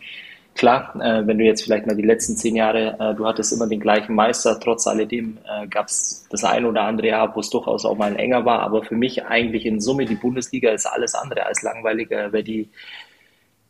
Klar, 0.54 0.94
äh, 1.00 1.26
wenn 1.26 1.38
du 1.38 1.44
jetzt 1.44 1.62
vielleicht 1.62 1.86
mal 1.86 1.96
die 1.96 2.02
letzten 2.02 2.36
zehn 2.36 2.56
Jahre, 2.56 2.96
äh, 3.00 3.14
du 3.14 3.26
hattest 3.26 3.52
immer 3.52 3.66
den 3.66 3.80
gleichen 3.80 4.14
Meister, 4.14 4.60
trotz 4.60 4.86
alledem 4.86 5.38
äh, 5.48 5.66
gab 5.66 5.88
es 5.88 6.26
das 6.30 6.44
ein 6.44 6.66
oder 6.66 6.82
andere 6.82 7.08
Jahr, 7.08 7.34
wo 7.34 7.40
es 7.40 7.48
durchaus 7.50 7.84
auch 7.84 7.96
mal 7.96 8.14
enger 8.16 8.44
war, 8.44 8.60
aber 8.60 8.82
für 8.82 8.94
mich 8.94 9.24
eigentlich 9.24 9.64
in 9.64 9.80
Summe 9.80 10.04
die 10.04 10.14
Bundesliga 10.14 10.70
ist 10.70 10.86
alles 10.86 11.14
andere 11.14 11.46
als 11.46 11.62
langweiliger, 11.62 12.32
weil 12.32 12.42
die 12.42 12.68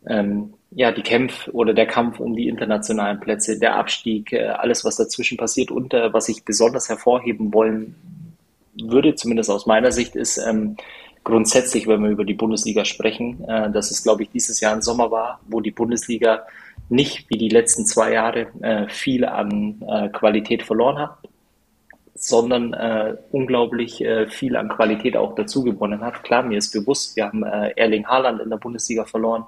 ähm, 0.07 0.53
ja, 0.71 0.91
die 0.91 1.01
Kämpfe 1.01 1.51
oder 1.51 1.73
der 1.73 1.85
Kampf 1.85 2.19
um 2.19 2.35
die 2.35 2.47
internationalen 2.47 3.19
Plätze, 3.19 3.59
der 3.59 3.75
Abstieg, 3.75 4.33
äh, 4.33 4.47
alles, 4.47 4.83
was 4.83 4.95
dazwischen 4.95 5.37
passiert. 5.37 5.71
Und 5.71 5.93
äh, 5.93 6.11
was 6.13 6.29
ich 6.29 6.43
besonders 6.43 6.89
hervorheben 6.89 7.53
wollen 7.53 7.95
würde, 8.75 9.15
zumindest 9.15 9.49
aus 9.49 9.65
meiner 9.65 9.91
Sicht, 9.91 10.15
ist 10.15 10.37
ähm, 10.37 10.77
grundsätzlich, 11.23 11.87
wenn 11.87 12.03
wir 12.03 12.09
über 12.09 12.25
die 12.25 12.33
Bundesliga 12.33 12.85
sprechen, 12.85 13.43
äh, 13.47 13.71
dass 13.71 13.91
es, 13.91 14.03
glaube 14.03 14.23
ich, 14.23 14.29
dieses 14.31 14.59
Jahr 14.59 14.73
ein 14.73 14.81
Sommer 14.81 15.11
war, 15.11 15.39
wo 15.47 15.61
die 15.61 15.71
Bundesliga 15.71 16.43
nicht 16.89 17.29
wie 17.29 17.37
die 17.37 17.49
letzten 17.49 17.85
zwei 17.85 18.13
Jahre 18.13 18.47
äh, 18.61 18.87
viel 18.87 19.25
an 19.25 19.81
äh, 19.87 20.09
Qualität 20.09 20.63
verloren 20.63 20.99
hat, 20.99 21.17
sondern 22.15 22.73
äh, 22.73 23.15
unglaublich 23.31 24.03
äh, 24.03 24.27
viel 24.27 24.55
an 24.55 24.69
Qualität 24.69 25.17
auch 25.17 25.35
dazu 25.35 25.63
gewonnen 25.63 26.01
hat. 26.01 26.23
Klar, 26.23 26.43
mir 26.43 26.57
ist 26.57 26.71
bewusst, 26.71 27.15
wir 27.15 27.25
haben 27.25 27.43
äh, 27.43 27.73
Erling 27.75 28.05
Haaland 28.05 28.41
in 28.41 28.49
der 28.49 28.57
Bundesliga 28.57 29.05
verloren, 29.05 29.45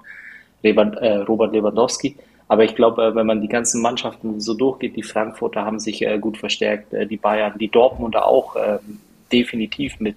äh, 0.62 0.70
Robert 0.70 1.52
Lewandowski. 1.52 2.16
Aber 2.48 2.64
ich 2.64 2.74
glaube, 2.74 3.14
wenn 3.14 3.26
man 3.26 3.40
die 3.40 3.48
ganzen 3.48 3.82
Mannschaften 3.82 4.40
so 4.40 4.54
durchgeht, 4.54 4.96
die 4.96 5.02
Frankfurter 5.02 5.64
haben 5.64 5.80
sich 5.80 6.06
gut 6.20 6.38
verstärkt, 6.38 6.92
die 6.92 7.16
Bayern, 7.16 7.58
die 7.58 7.68
Dortmunder 7.68 8.24
auch 8.24 8.54
ähm, 8.54 9.00
definitiv 9.32 9.98
mit 10.00 10.16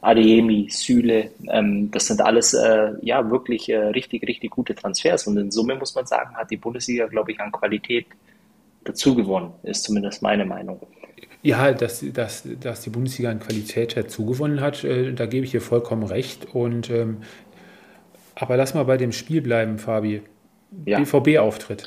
Adeyemi, 0.00 0.68
Süle, 0.70 1.32
ähm, 1.48 1.90
das 1.90 2.06
sind 2.06 2.20
alles 2.20 2.54
äh, 2.54 2.92
ja 3.02 3.28
wirklich 3.30 3.68
äh, 3.68 3.76
richtig, 3.76 4.26
richtig 4.26 4.50
gute 4.50 4.74
Transfers. 4.74 5.26
Und 5.26 5.36
in 5.38 5.50
Summe 5.50 5.74
muss 5.74 5.94
man 5.94 6.06
sagen, 6.06 6.36
hat 6.36 6.50
die 6.50 6.56
Bundesliga, 6.56 7.06
glaube 7.06 7.32
ich, 7.32 7.40
an 7.40 7.50
Qualität 7.50 8.06
dazu 8.84 9.14
gewonnen, 9.14 9.52
ist 9.64 9.82
zumindest 9.82 10.22
meine 10.22 10.44
Meinung. 10.44 10.80
Ja, 11.42 11.72
dass, 11.72 12.04
dass, 12.12 12.48
dass 12.60 12.82
die 12.82 12.90
Bundesliga 12.90 13.30
an 13.30 13.40
Qualität 13.40 13.96
dazu 13.96 14.24
gewonnen 14.24 14.60
hat, 14.60 14.84
äh, 14.84 15.12
da 15.12 15.26
gebe 15.26 15.44
ich 15.44 15.50
dir 15.50 15.60
vollkommen 15.60 16.04
recht. 16.04 16.46
Und, 16.54 16.90
ähm, 16.90 17.18
aber 18.36 18.56
lass 18.56 18.74
mal 18.74 18.84
bei 18.84 18.96
dem 18.96 19.10
Spiel 19.10 19.40
bleiben, 19.40 19.78
Fabi. 19.78 20.22
Ja. 20.84 21.00
BVB-Auftritt. 21.00 21.86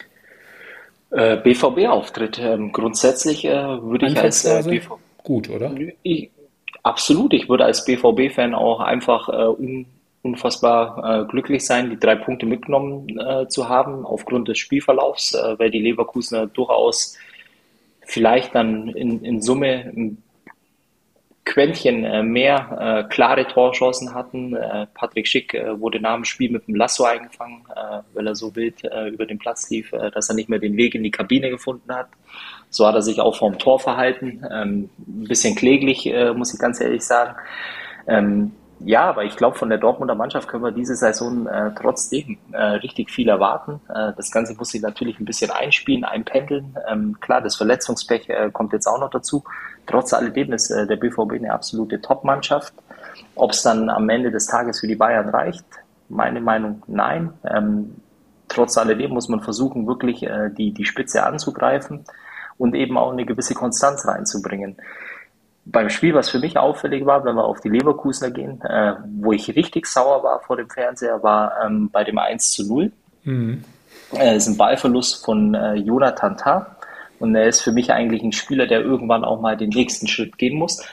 Äh, 1.11 1.37
BVB-Auftritt. 1.37 2.39
Ähm, 2.39 2.71
grundsätzlich 2.73 3.45
äh, 3.45 3.51
würde 3.53 4.07
ich 4.07 4.19
als 4.19 4.43
äh, 4.43 4.63
BVB. 4.63 4.99
Gut, 5.23 5.49
oder? 5.49 5.73
Ich, 6.03 6.29
Absolut, 6.83 7.33
ich 7.33 7.47
würde 7.47 7.65
als 7.65 7.85
BVB-Fan 7.85 8.55
auch 8.55 8.79
einfach 8.79 9.29
äh, 9.29 9.47
un 9.47 9.85
unfassbar 10.23 11.23
äh, 11.23 11.25
glücklich 11.25 11.65
sein, 11.65 11.89
die 11.89 11.99
drei 11.99 12.13
Punkte 12.13 12.45
mitgenommen 12.45 13.09
äh, 13.17 13.47
zu 13.47 13.69
haben 13.69 14.05
aufgrund 14.05 14.47
des 14.47 14.59
Spielverlaufs, 14.59 15.33
äh, 15.33 15.57
weil 15.57 15.71
die 15.71 15.79
Leverkusener 15.79 16.45
durchaus 16.45 17.17
vielleicht 18.05 18.53
dann 18.53 18.89
in, 18.89 19.25
in 19.25 19.41
Summe 19.41 19.91
ein 19.95 20.23
Quäntchen 21.43 22.03
äh, 22.03 22.21
mehr 22.21 22.77
äh, 23.07 23.09
klare 23.11 23.47
Torchancen 23.47 24.13
hatten. 24.13 24.55
Patrick 24.93 25.27
Schick 25.27 25.53
wurde 25.53 25.99
nach 25.99 26.13
dem 26.13 26.25
Spiel 26.25 26.51
mit 26.51 26.67
dem 26.67 26.75
Lasso 26.75 27.03
eingefangen, 27.03 27.63
weil 28.13 28.27
er 28.27 28.35
so 28.35 28.55
wild 28.55 28.83
über 28.83 29.25
den 29.25 29.39
Platz 29.39 29.71
lief, 29.71 29.89
dass 29.89 30.29
er 30.29 30.35
nicht 30.35 30.49
mehr 30.49 30.59
den 30.59 30.77
Weg 30.77 30.93
in 30.93 31.01
die 31.01 31.09
Kabine 31.09 31.49
gefunden 31.49 31.91
hat. 31.91 32.09
So 32.71 32.87
hat 32.87 32.95
er 32.95 33.01
sich 33.01 33.19
auch 33.19 33.35
vorm 33.35 33.59
Tor 33.59 33.79
verhalten. 33.79 34.43
Ähm, 34.49 34.89
ein 34.97 35.27
bisschen 35.27 35.55
kläglich, 35.55 36.07
äh, 36.07 36.33
muss 36.33 36.53
ich 36.53 36.59
ganz 36.59 36.79
ehrlich 36.79 37.03
sagen. 37.03 37.35
Ähm, 38.07 38.53
ja, 38.79 39.03
aber 39.03 39.25
ich 39.25 39.35
glaube, 39.35 39.57
von 39.57 39.69
der 39.69 39.77
Dortmunder 39.77 40.15
Mannschaft 40.15 40.47
können 40.47 40.63
wir 40.63 40.71
diese 40.71 40.95
Saison 40.95 41.45
äh, 41.47 41.71
trotzdem 41.79 42.37
äh, 42.53 42.61
richtig 42.63 43.11
viel 43.11 43.27
erwarten. 43.27 43.81
Äh, 43.93 44.13
das 44.15 44.31
Ganze 44.31 44.55
muss 44.55 44.69
sich 44.69 44.81
natürlich 44.81 45.19
ein 45.19 45.25
bisschen 45.25 45.51
einspielen, 45.51 46.05
einpendeln. 46.05 46.75
Ähm, 46.89 47.17
klar, 47.19 47.41
das 47.41 47.57
Verletzungspech 47.57 48.29
äh, 48.29 48.49
kommt 48.51 48.71
jetzt 48.71 48.87
auch 48.87 48.99
noch 48.99 49.11
dazu. 49.11 49.43
Trotz 49.85 50.13
alledem 50.13 50.53
ist 50.53 50.71
äh, 50.71 50.87
der 50.87 50.95
BVB 50.95 51.33
eine 51.33 51.53
absolute 51.53 52.01
Top-Mannschaft. 52.01 52.73
Ob 53.35 53.51
es 53.51 53.61
dann 53.61 53.89
am 53.89 54.09
Ende 54.09 54.31
des 54.31 54.47
Tages 54.47 54.79
für 54.79 54.87
die 54.87 54.95
Bayern 54.95 55.29
reicht, 55.29 55.65
meine 56.07 56.39
Meinung 56.39 56.81
nein. 56.87 57.33
Ähm, 57.43 57.97
trotz 58.47 58.77
alledem 58.77 59.11
muss 59.11 59.27
man 59.27 59.41
versuchen, 59.41 59.85
wirklich 59.85 60.23
äh, 60.23 60.49
die, 60.49 60.73
die 60.73 60.85
Spitze 60.85 61.23
anzugreifen 61.23 62.05
und 62.61 62.75
eben 62.75 62.97
auch 62.97 63.11
eine 63.11 63.25
gewisse 63.25 63.53
Konstanz 63.53 64.07
reinzubringen 64.07 64.77
beim 65.65 65.89
Spiel, 65.89 66.13
was 66.13 66.29
für 66.29 66.39
mich 66.39 66.57
auffällig 66.57 67.05
war, 67.05 67.23
wenn 67.23 67.35
wir 67.35 67.43
auf 67.43 67.61
die 67.61 67.69
Leverkusener 67.69 68.31
gehen, 68.31 68.61
äh, 68.61 68.93
wo 69.19 69.31
ich 69.31 69.55
richtig 69.55 69.85
sauer 69.85 70.23
war 70.23 70.39
vor 70.41 70.57
dem 70.57 70.69
Fernseher, 70.69 71.21
war 71.21 71.53
ähm, 71.63 71.89
bei 71.91 72.03
dem 72.03 72.17
1 72.17 72.51
zu 72.51 72.67
0. 72.67 72.91
Mhm. 73.23 73.63
Äh, 74.13 74.35
ist 74.35 74.47
ein 74.47 74.57
Ballverlust 74.57 75.23
von 75.23 75.53
äh, 75.53 75.75
Jonathan 75.75 76.37
Tah. 76.37 76.75
Und 77.19 77.35
er 77.35 77.45
ist 77.45 77.61
für 77.61 77.71
mich 77.71 77.91
eigentlich 77.91 78.23
ein 78.23 78.31
Spieler, 78.31 78.65
der 78.65 78.81
irgendwann 78.81 79.23
auch 79.23 79.39
mal 79.39 79.55
den 79.55 79.69
nächsten 79.69 80.07
Schritt 80.07 80.37
gehen 80.39 80.57
muss. 80.57 80.83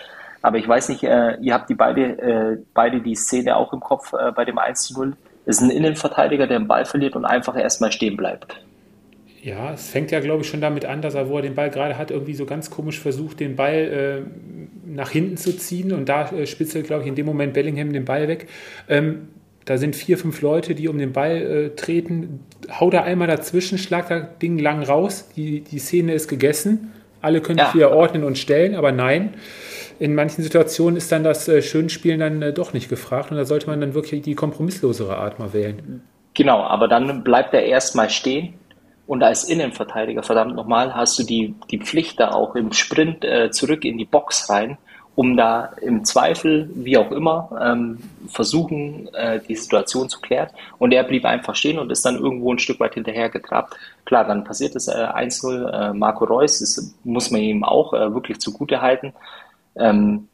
Aber 0.43 0.59
ich 0.59 0.69
weiß 0.69 0.91
nicht, 0.91 1.03
äh, 1.03 1.37
ihr 1.41 1.55
habt 1.55 1.71
die 1.71 1.75
beide, 1.75 2.03
äh, 2.19 2.59
beide 2.75 3.01
die 3.01 3.15
Szene 3.15 3.57
auch 3.57 3.73
im 3.73 3.81
Kopf 3.81 4.13
äh, 4.13 4.31
bei 4.33 4.45
dem 4.45 4.59
1 4.59 4.83
zu 4.83 4.95
0. 4.95 5.17
Es 5.47 5.57
ist 5.57 5.63
ein 5.63 5.71
Innenverteidiger, 5.71 6.47
der 6.47 6.59
den 6.59 6.69
Ball 6.69 6.85
verliert 6.85 7.17
und 7.17 7.25
einfach 7.25 7.57
erstmal 7.57 7.91
stehen 7.91 8.19
bleibt. 8.19 8.61
Ja, 9.43 9.73
es 9.73 9.89
fängt 9.89 10.11
ja, 10.11 10.21
glaube 10.21 10.43
ich, 10.43 10.49
schon 10.49 10.61
damit 10.61 10.85
an, 10.85 11.01
dass 11.01 11.15
er, 11.15 11.29
wo 11.29 11.37
er 11.37 11.43
den 11.43 11.55
Ball 11.55 11.71
gerade 11.71 11.97
hat, 11.97 12.11
irgendwie 12.11 12.35
so 12.35 12.45
ganz 12.45 12.71
komisch 12.71 12.99
versucht, 12.99 13.41
den 13.41 13.57
Ball 13.57 13.75
äh, 13.75 14.89
nach 14.89 15.11
hinten 15.11 15.37
zu 15.37 15.57
ziehen. 15.57 15.93
Und 15.93 16.09
da 16.09 16.31
äh, 16.31 16.47
spitzelt, 16.47 16.87
glaube 16.87 17.03
ich, 17.03 17.09
in 17.09 17.15
dem 17.15 17.27
Moment 17.27 17.53
Bellingham 17.53 17.93
den 17.93 18.05
Ball 18.05 18.27
weg. 18.27 18.49
Ähm, 18.89 19.29
da 19.65 19.77
sind 19.77 19.95
vier, 19.95 20.19
fünf 20.19 20.41
Leute, 20.41 20.75
die 20.75 20.89
um 20.89 20.99
den 20.99 21.13
Ball 21.13 21.37
äh, 21.37 21.77
treten. 21.77 22.41
Hau 22.71 22.91
da 22.91 23.03
einmal 23.03 23.29
dazwischen, 23.29 23.79
schlag 23.79 24.09
das 24.09 24.39
Ding 24.41 24.59
lang 24.59 24.83
raus. 24.83 25.29
Die, 25.37 25.61
die 25.61 25.79
Szene 25.79 26.15
ist 26.15 26.29
gegessen. 26.29 26.93
Alle 27.21 27.41
können 27.41 27.59
ja. 27.59 27.67
sich 27.67 27.75
wieder 27.75 27.93
ordnen 27.93 28.25
und 28.25 28.39
stellen, 28.39 28.75
aber 28.75 28.93
nein. 28.93 29.35
in 29.99 30.15
manchen 30.15 30.43
Situationen 30.43 30.97
ist 30.97 31.11
dann 31.11 31.25
das 31.25 31.49
äh, 31.49 31.63
Schönspielen 31.63 32.21
dann 32.21 32.43
äh, 32.43 32.53
doch 32.53 32.73
nicht 32.73 32.89
gefragt 32.89 33.33
und 33.33 33.37
da 33.37 33.45
sollte 33.45 33.67
man 33.67 33.81
dann 33.81 33.93
wirklich 33.95 34.23
die 34.23 34.37
kompromisslosere 34.37 35.17
Art 35.17 35.41
mal 35.41 35.53
wählen. 35.53 36.03
Genau, 36.35 36.63
aber 36.63 36.87
dann 36.87 37.25
bleibt 37.25 37.53
er 37.55 37.65
erstmal 37.65 38.09
stehen 38.09 38.55
und 39.09 39.23
als 39.23 39.45
Innenverteidiger, 39.45 40.23
verdammt 40.23 40.55
nochmal, 40.55 40.95
hast 40.95 41.19
du 41.19 41.23
die, 41.23 41.55
die 41.71 41.79
Pflicht 41.79 42.21
da 42.21 42.33
auch 42.33 42.55
im 42.55 42.73
Sprint 42.75 43.25
äh, 43.25 43.51
zurück 43.51 43.87
in 43.87 43.97
die 43.97 44.05
Box 44.05 44.51
rein, 44.51 44.77
um 45.15 45.35
da 45.35 45.73
im 45.81 46.05
Zweifel, 46.05 46.69
wie 46.75 46.99
auch 46.99 47.11
immer, 47.11 47.49
ähm, 47.59 48.01
versuchen, 48.29 49.09
äh, 49.15 49.41
die 49.41 49.57
Situation 49.57 50.11
zu 50.11 50.21
klären. 50.21 50.51
Und 50.79 50.93
er 50.93 51.05
blieb 51.05 51.25
einfach 51.25 51.55
stehen 51.55 51.79
und 51.79 51.91
ist 51.91 52.05
dann 52.05 52.19
irgendwo 52.19 52.53
ein 52.53 52.59
Stück 52.59 52.81
weit 52.81 52.95
hinterher 52.95 53.31
getrabt. 53.31 53.75
Klar, 54.05 54.27
dann 54.27 54.45
passiert 54.45 54.77
es 54.77 54.89
äh, 54.89 54.93
1-0. 54.93 55.71
Äh, 55.71 55.95
Marco 55.95 56.27
Reus, 56.27 56.59
das 56.59 56.95
muss 57.03 57.31
man 57.31 57.41
ihm 57.41 57.65
auch 57.65 57.95
äh, 57.95 58.13
wirklich 58.13 58.41
zugute 58.41 58.83
halten. 58.83 59.15
Ähm, 59.75 60.29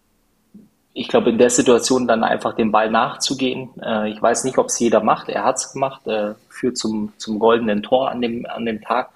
ich 0.97 1.09
glaube, 1.09 1.31
in 1.31 1.39
der 1.39 1.51
Situation 1.51 2.07
dann 2.07 2.23
einfach 2.23 2.55
den 2.55 2.71
Ball 2.71 2.89
nachzugehen. 2.89 3.71
Äh, 3.83 4.11
ich 4.11 4.23
weiß 4.23 4.45
nicht, 4.45 4.59
ob 4.59 4.67
es 4.69 4.79
jeder 4.79 5.03
macht. 5.03 5.29
Er 5.29 5.45
hat 5.45 5.57
es 5.57 5.73
gemacht, 5.73 6.07
äh, 6.07 6.35
führt 6.49 6.79
zum, 6.79 7.13
zum 7.19 7.41
goldenen 7.41 7.83
Tor 7.83 8.11
an 8.11 8.23
dem, 8.23 8.47
an 8.47 8.65
dem 8.65 8.81
Tag. 8.81 9.11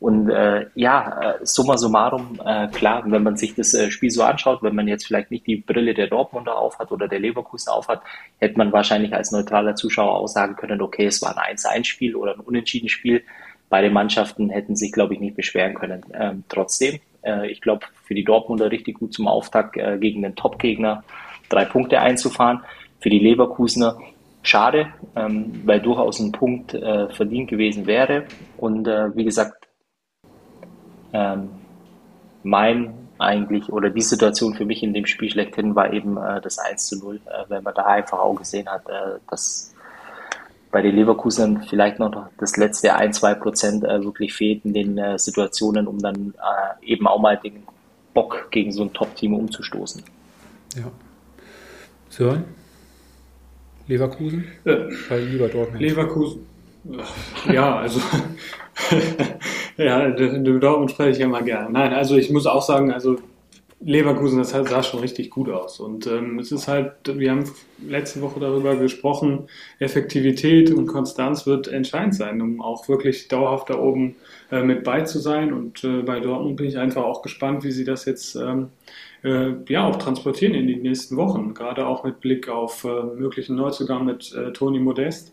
Und 0.00 0.30
äh, 0.30 0.66
ja, 0.74 1.36
äh, 1.40 1.46
summa 1.46 1.76
summarum, 1.76 2.40
äh, 2.44 2.68
klar, 2.68 3.04
wenn 3.06 3.22
man 3.22 3.36
sich 3.36 3.54
das 3.54 3.74
äh, 3.74 3.90
Spiel 3.90 4.10
so 4.10 4.22
anschaut, 4.22 4.62
wenn 4.62 4.74
man 4.74 4.88
jetzt 4.88 5.06
vielleicht 5.06 5.30
nicht 5.30 5.46
die 5.46 5.56
Brille 5.56 5.94
der 5.94 6.08
Dortmunder 6.08 6.56
aufhat 6.56 6.90
oder 6.90 7.06
der 7.06 7.20
Leverkusen 7.20 7.70
aufhat, 7.70 8.00
hätte 8.38 8.56
man 8.56 8.72
wahrscheinlich 8.72 9.12
als 9.14 9.30
neutraler 9.30 9.76
Zuschauer 9.76 10.16
auch 10.16 10.26
sagen 10.26 10.56
können, 10.56 10.80
okay, 10.80 11.04
es 11.04 11.20
war 11.22 11.36
ein 11.36 11.56
1-1-Spiel 11.56 12.16
oder 12.16 12.32
ein 12.32 12.40
Unentschieden-Spiel. 12.40 13.22
Beide 13.68 13.90
Mannschaften 13.90 14.48
hätten 14.48 14.74
sich, 14.74 14.90
glaube 14.90 15.14
ich, 15.14 15.20
nicht 15.20 15.36
beschweren 15.36 15.74
können. 15.74 16.02
Ähm, 16.14 16.44
trotzdem, 16.48 16.98
äh, 17.22 17.50
ich 17.50 17.60
glaube, 17.60 17.86
für 18.04 18.14
die 18.14 18.24
Dortmunder 18.24 18.70
richtig 18.70 18.98
gut 18.98 19.12
zum 19.12 19.28
Auftakt 19.28 19.76
äh, 19.76 19.98
gegen 19.98 20.22
den 20.22 20.36
Top-Gegner 20.36 21.04
drei 21.48 21.64
Punkte 21.64 22.00
einzufahren. 22.00 22.60
Für 23.00 23.10
die 23.10 23.18
Leverkusener 23.18 23.98
schade, 24.42 24.92
ähm, 25.16 25.62
weil 25.64 25.80
durchaus 25.80 26.20
ein 26.20 26.32
Punkt 26.32 26.74
äh, 26.74 27.08
verdient 27.10 27.50
gewesen 27.50 27.86
wäre. 27.86 28.24
Und 28.56 28.86
äh, 28.88 29.14
wie 29.16 29.24
gesagt, 29.24 29.68
ähm, 31.12 31.50
mein 32.42 32.94
eigentlich 33.18 33.70
oder 33.70 33.90
die 33.90 34.00
Situation 34.00 34.54
für 34.54 34.64
mich 34.64 34.82
in 34.82 34.94
dem 34.94 35.04
Spiel 35.04 35.30
schlechthin 35.30 35.74
war 35.74 35.92
eben 35.92 36.16
äh, 36.16 36.40
das 36.40 36.58
1 36.58 36.86
zu 36.86 36.98
0, 36.98 37.16
äh, 37.16 37.44
wenn 37.48 37.62
man 37.62 37.74
da 37.74 37.84
einfach 37.84 38.18
auch 38.18 38.34
gesehen 38.34 38.68
hat, 38.68 38.84
dass 39.28 39.69
bei 40.70 40.82
den 40.82 40.94
Leverkusen 40.94 41.62
vielleicht 41.68 41.98
noch 41.98 42.28
das 42.38 42.56
letzte 42.56 42.94
1, 42.94 43.18
2 43.18 43.34
Prozent 43.34 43.84
äh, 43.84 44.02
wirklich 44.04 44.32
fehlt 44.32 44.64
in 44.64 44.72
den 44.72 44.98
äh, 44.98 45.18
Situationen, 45.18 45.86
um 45.86 45.98
dann 45.98 46.34
äh, 46.36 46.86
eben 46.86 47.06
auch 47.06 47.20
mal 47.20 47.36
den 47.36 47.64
Bock 48.14 48.48
gegen 48.50 48.72
so 48.72 48.82
ein 48.82 48.92
Top-Team 48.92 49.34
umzustoßen. 49.34 50.02
Ja. 50.76 50.90
Sören? 52.08 52.44
Leverkusen? 53.86 54.44
Weil 54.64 55.24
lieber 55.24 55.48
Dortmund. 55.48 55.80
Leverkusen. 55.80 56.46
Ja, 57.52 57.78
also 57.78 58.00
ja, 59.76 60.10
Dortmund 60.10 60.92
spreche 60.92 61.10
ich 61.10 61.18
ja 61.18 61.28
mal 61.28 61.42
gerne. 61.42 61.70
Nein, 61.70 61.92
also 61.92 62.16
ich 62.16 62.30
muss 62.30 62.46
auch 62.46 62.62
sagen, 62.62 62.92
also 62.92 63.18
Leverkusen, 63.82 64.38
das 64.38 64.50
sah 64.50 64.82
schon 64.82 65.00
richtig 65.00 65.30
gut 65.30 65.48
aus. 65.48 65.80
Und 65.80 66.06
ähm, 66.06 66.38
es 66.38 66.52
ist 66.52 66.68
halt, 66.68 66.92
wir 67.06 67.30
haben 67.30 67.50
letzte 67.86 68.20
Woche 68.20 68.38
darüber 68.38 68.76
gesprochen, 68.76 69.48
Effektivität 69.78 70.70
und 70.70 70.86
Konstanz 70.86 71.46
wird 71.46 71.68
entscheidend 71.68 72.14
sein, 72.14 72.42
um 72.42 72.60
auch 72.60 72.88
wirklich 72.88 73.28
dauerhaft 73.28 73.70
da 73.70 73.78
oben 73.78 74.16
äh, 74.50 74.62
mit 74.62 74.84
bei 74.84 75.00
zu 75.02 75.18
sein. 75.18 75.54
Und 75.54 75.82
äh, 75.82 76.02
bei 76.02 76.20
Dortmund 76.20 76.56
bin 76.56 76.66
ich 76.66 76.76
einfach 76.76 77.04
auch 77.04 77.22
gespannt, 77.22 77.64
wie 77.64 77.72
sie 77.72 77.84
das 77.84 78.04
jetzt 78.04 78.36
ähm, 78.36 78.68
äh, 79.24 79.52
ja 79.68 79.86
auch 79.86 79.96
transportieren 79.96 80.54
in 80.54 80.66
die 80.66 80.76
nächsten 80.76 81.16
Wochen. 81.16 81.54
Gerade 81.54 81.86
auch 81.86 82.04
mit 82.04 82.20
Blick 82.20 82.50
auf 82.50 82.84
äh, 82.84 83.02
möglichen 83.18 83.56
Neuzugang 83.56 84.04
mit 84.04 84.34
äh, 84.34 84.52
Toni 84.52 84.78
Modest. 84.78 85.32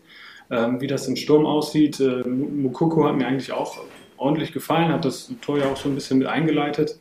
Ähm, 0.50 0.80
wie 0.80 0.86
das 0.86 1.06
im 1.06 1.16
Sturm 1.16 1.44
aussieht. 1.44 2.00
Äh, 2.00 2.26
Mukoko 2.26 3.04
hat 3.04 3.16
mir 3.16 3.26
eigentlich 3.26 3.52
auch 3.52 3.76
ordentlich 4.16 4.52
gefallen, 4.52 4.88
hat 4.90 5.04
das 5.04 5.30
Tor 5.42 5.58
ja 5.58 5.70
auch 5.70 5.76
so 5.76 5.90
ein 5.90 5.94
bisschen 5.94 6.18
mit 6.18 6.26
eingeleitet. 6.26 6.98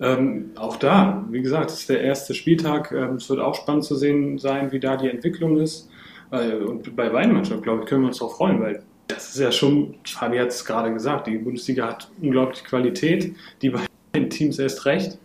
Ähm, 0.00 0.52
auch 0.56 0.76
da, 0.76 1.26
wie 1.30 1.42
gesagt, 1.42 1.70
es 1.70 1.80
ist 1.80 1.90
der 1.90 2.00
erste 2.00 2.34
Spieltag. 2.34 2.90
Ähm, 2.92 3.16
es 3.16 3.28
wird 3.28 3.40
auch 3.40 3.54
spannend 3.54 3.84
zu 3.84 3.94
sehen 3.96 4.38
sein, 4.38 4.72
wie 4.72 4.80
da 4.80 4.96
die 4.96 5.08
Entwicklung 5.08 5.58
ist. 5.58 5.90
Äh, 6.30 6.54
und 6.54 6.96
bei 6.96 7.08
beiden 7.10 7.34
Mannschaften, 7.34 7.62
glaube 7.62 7.82
ich, 7.82 7.88
können 7.88 8.02
wir 8.02 8.08
uns 8.08 8.18
darauf 8.18 8.36
freuen, 8.36 8.60
weil 8.60 8.82
das 9.08 9.30
ist 9.34 9.40
ja 9.40 9.52
schon, 9.52 9.96
Fabi 10.04 10.38
hat 10.38 10.48
es 10.48 10.64
gerade 10.64 10.92
gesagt, 10.92 11.26
die 11.26 11.36
Bundesliga 11.36 11.88
hat 11.88 12.10
unglaublich 12.22 12.64
Qualität, 12.64 13.34
die 13.60 13.70
beiden 13.70 14.30
Teams 14.30 14.58
erst 14.58 14.86
recht. 14.86 15.18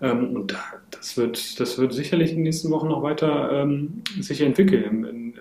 Ähm, 0.00 0.34
und 0.34 0.56
das 0.90 1.16
wird, 1.16 1.60
das 1.60 1.78
wird 1.78 1.92
sicherlich 1.92 2.30
in 2.30 2.36
den 2.38 2.44
nächsten 2.44 2.70
Wochen 2.70 2.88
noch 2.88 3.02
weiter 3.02 3.52
ähm, 3.52 4.02
sich 4.20 4.40
entwickeln. 4.40 5.34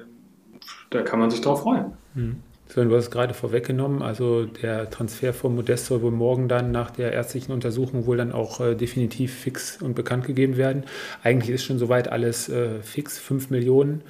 Da 0.90 1.02
kann 1.04 1.20
man 1.20 1.32
sich 1.32 1.42
drauf 1.42 1.62
freuen. 1.62 1.94
Mhm. 2.14 2.38
Sven, 2.72 2.88
du 2.88 2.96
hast 2.96 3.06
es 3.06 3.12
gerade 3.12 3.34
vorweggenommen. 3.34 4.02
Also 4.02 4.46
der 4.46 4.90
Transfer 4.90 5.34
von 5.34 5.56
Modest 5.56 5.88
soll 5.88 6.02
wohl 6.02 6.12
morgen 6.12 6.48
dann 6.48 6.72
nach 6.72 6.90
der 6.90 7.12
ärztlichen 7.12 7.52
Untersuchung 7.52 8.06
wohl 8.06 8.16
dann 8.16 8.32
auch 8.32 8.62
äh, 8.62 8.76
definitiv 8.76 9.38
fix 9.38 9.82
und 9.82 9.94
bekannt 9.94 10.26
gegeben 10.26 10.56
werden. 10.56 10.86
Eigentlich 11.22 11.50
ist 11.50 11.66
schon 11.66 11.80
soweit 11.80 12.08
alles 12.10 12.48
äh, 12.48 12.82
fix. 12.82 13.20
5 13.20 13.50
Millionen, 13.50 14.04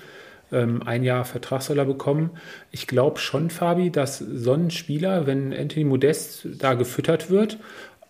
ähm, 0.51 0.83
ein 0.85 1.03
Jahr 1.03 1.25
Vertrag 1.25 1.63
soll 1.63 1.79
er 1.79 1.85
bekommen. 1.85 2.29
Ich 2.69 2.85
glaube 2.85 3.17
schon, 3.17 3.49
Fabi, 3.49 3.89
dass 3.89 4.19
so 4.19 4.53
ein 4.53 4.69
Spieler, 4.69 5.25
wenn 5.25 5.53
Anthony 5.53 5.85
Modest 5.85 6.47
da 6.59 6.75
gefüttert 6.75 7.31
wird, 7.31 7.57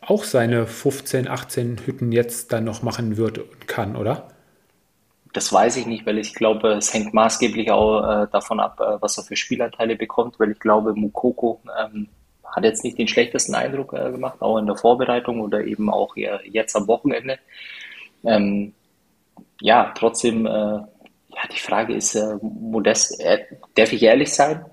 auch 0.02 0.26
seine 0.26 0.68
15, 0.68 1.30
18 1.30 1.78
Hütten 1.86 2.12
jetzt 2.12 2.52
dann 2.52 2.66
noch 2.66 2.84
machen 2.84 3.16
wird 3.16 3.38
und 3.38 3.70
kann, 3.70 3.96
oder? 3.96 4.28
Das 5.34 5.52
weiß 5.54 5.78
ich 5.78 5.86
nicht, 5.86 6.06
weil 6.06 6.18
ich 6.18 6.34
glaube, 6.34 6.74
es 6.74 6.94
hängt 6.94 7.14
maßgeblich 7.14 7.72
auch 7.72 8.24
äh, 8.24 8.28
davon 8.32 8.60
ab, 8.60 8.80
äh, 8.82 9.02
was 9.02 9.18
er 9.18 9.24
für 9.24 9.36
Spielanteile 9.36 9.96
bekommt, 9.96 10.40
weil 10.40 10.52
ich 10.52 10.60
glaube, 10.60 10.94
Mukoko 10.94 11.62
ähm, 11.82 12.10
hat 12.44 12.64
jetzt 12.66 12.84
nicht 12.84 12.98
den 12.98 13.08
schlechtesten 13.08 13.56
Eindruck 13.56 13.94
äh, 13.94 14.12
gemacht, 14.12 14.42
auch 14.42 14.58
in 14.58 14.66
der 14.66 14.76
Vorbereitung 14.76 15.40
oder 15.40 15.64
eben 15.64 15.90
auch 15.90 16.16
jetzt 16.16 16.76
am 16.76 16.88
Wochenende. 16.88 17.40
Ähm, 18.26 18.74
ja, 19.62 19.94
trotzdem, 19.96 20.46
äh, 20.46 20.50
ja, 20.50 21.48
die 21.52 21.60
Frage 21.60 21.94
ist, 21.94 22.16
äh, 22.16 22.36
Modest, 22.42 23.20
äh, 23.22 23.46
darf 23.76 23.94
ich 23.94 24.04
ehrlich 24.04 24.34
sein? 24.34 24.66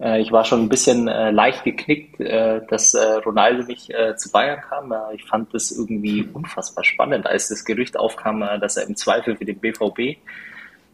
Äh, 0.00 0.20
ich 0.20 0.32
war 0.32 0.44
schon 0.44 0.62
ein 0.62 0.68
bisschen 0.68 1.08
äh, 1.08 1.30
leicht 1.30 1.64
geknickt, 1.64 2.20
äh, 2.20 2.60
dass 2.68 2.96
Ronaldo 3.24 3.64
nicht 3.64 3.92
zu 4.16 4.30
Bayern 4.30 4.60
kam. 4.60 4.94
Ich 5.14 5.24
fand 5.24 5.52
das 5.54 5.70
irgendwie 5.70 6.28
unfassbar 6.32 6.84
spannend, 6.84 7.26
als 7.26 7.48
das 7.48 7.64
Gerücht 7.64 7.96
aufkam, 7.96 8.40
dass 8.60 8.76
er 8.76 8.86
im 8.86 8.96
Zweifel 8.96 9.36
für 9.36 9.44
den 9.44 9.58
BVB 9.58 10.18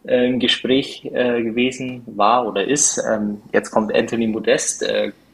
im 0.04 0.40
Gespräch 0.40 1.02
gewesen 1.02 2.02
war 2.06 2.46
oder 2.46 2.66
ist. 2.66 3.02
Ähm, 3.06 3.42
jetzt 3.52 3.70
kommt 3.70 3.94
Anthony 3.94 4.26
Modest. 4.26 4.84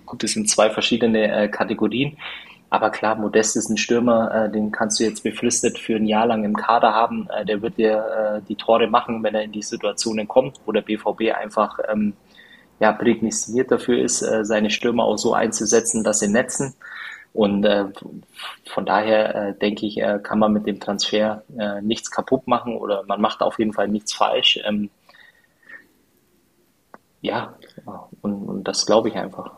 gut, 0.04 0.22
das 0.22 0.32
sind 0.32 0.48
zwei 0.50 0.70
verschiedene 0.70 1.48
Kategorien. 1.50 2.16
Aber 2.68 2.90
klar, 2.90 3.14
Modest 3.14 3.56
ist 3.56 3.70
ein 3.70 3.76
Stürmer, 3.76 4.48
den 4.48 4.72
kannst 4.72 4.98
du 4.98 5.04
jetzt 5.04 5.22
befristet 5.22 5.78
für 5.78 5.96
ein 5.96 6.06
Jahr 6.06 6.26
lang 6.26 6.44
im 6.44 6.56
Kader 6.56 6.92
haben. 6.92 7.28
der 7.46 7.62
wird 7.62 7.78
dir 7.78 8.42
die 8.48 8.56
Tore 8.56 8.88
machen, 8.88 9.22
wenn 9.22 9.36
er 9.36 9.42
in 9.42 9.52
die 9.52 9.62
Situationen 9.62 10.26
kommt, 10.26 10.58
wo 10.66 10.72
der 10.72 10.82
BVB 10.82 11.32
einfach 11.32 11.78
ähm, 11.88 12.14
ja, 12.80 12.92
prädestiniert 12.92 13.70
dafür 13.70 13.98
ist, 13.98 14.22
äh, 14.22 14.44
seine 14.44 14.70
Stürmer 14.70 15.04
auch 15.04 15.18
so 15.18 15.34
einzusetzen, 15.34 16.04
dass 16.04 16.20
sie 16.20 16.28
netzen. 16.28 16.74
Und 17.32 17.64
äh, 17.64 17.84
von 18.64 18.86
daher 18.86 19.34
äh, 19.34 19.54
denke 19.54 19.86
ich, 19.86 19.98
äh, 19.98 20.18
kann 20.22 20.38
man 20.38 20.52
mit 20.52 20.66
dem 20.66 20.80
Transfer 20.80 21.42
äh, 21.58 21.82
nichts 21.82 22.10
kaputt 22.10 22.46
machen 22.46 22.76
oder 22.76 23.04
man 23.06 23.20
macht 23.20 23.42
auf 23.42 23.58
jeden 23.58 23.74
Fall 23.74 23.88
nichts 23.88 24.14
falsch. 24.14 24.58
Ähm, 24.64 24.90
ja, 27.20 27.54
und, 28.22 28.48
und 28.48 28.64
das 28.64 28.86
glaube 28.86 29.08
ich 29.08 29.16
einfach. 29.16 29.52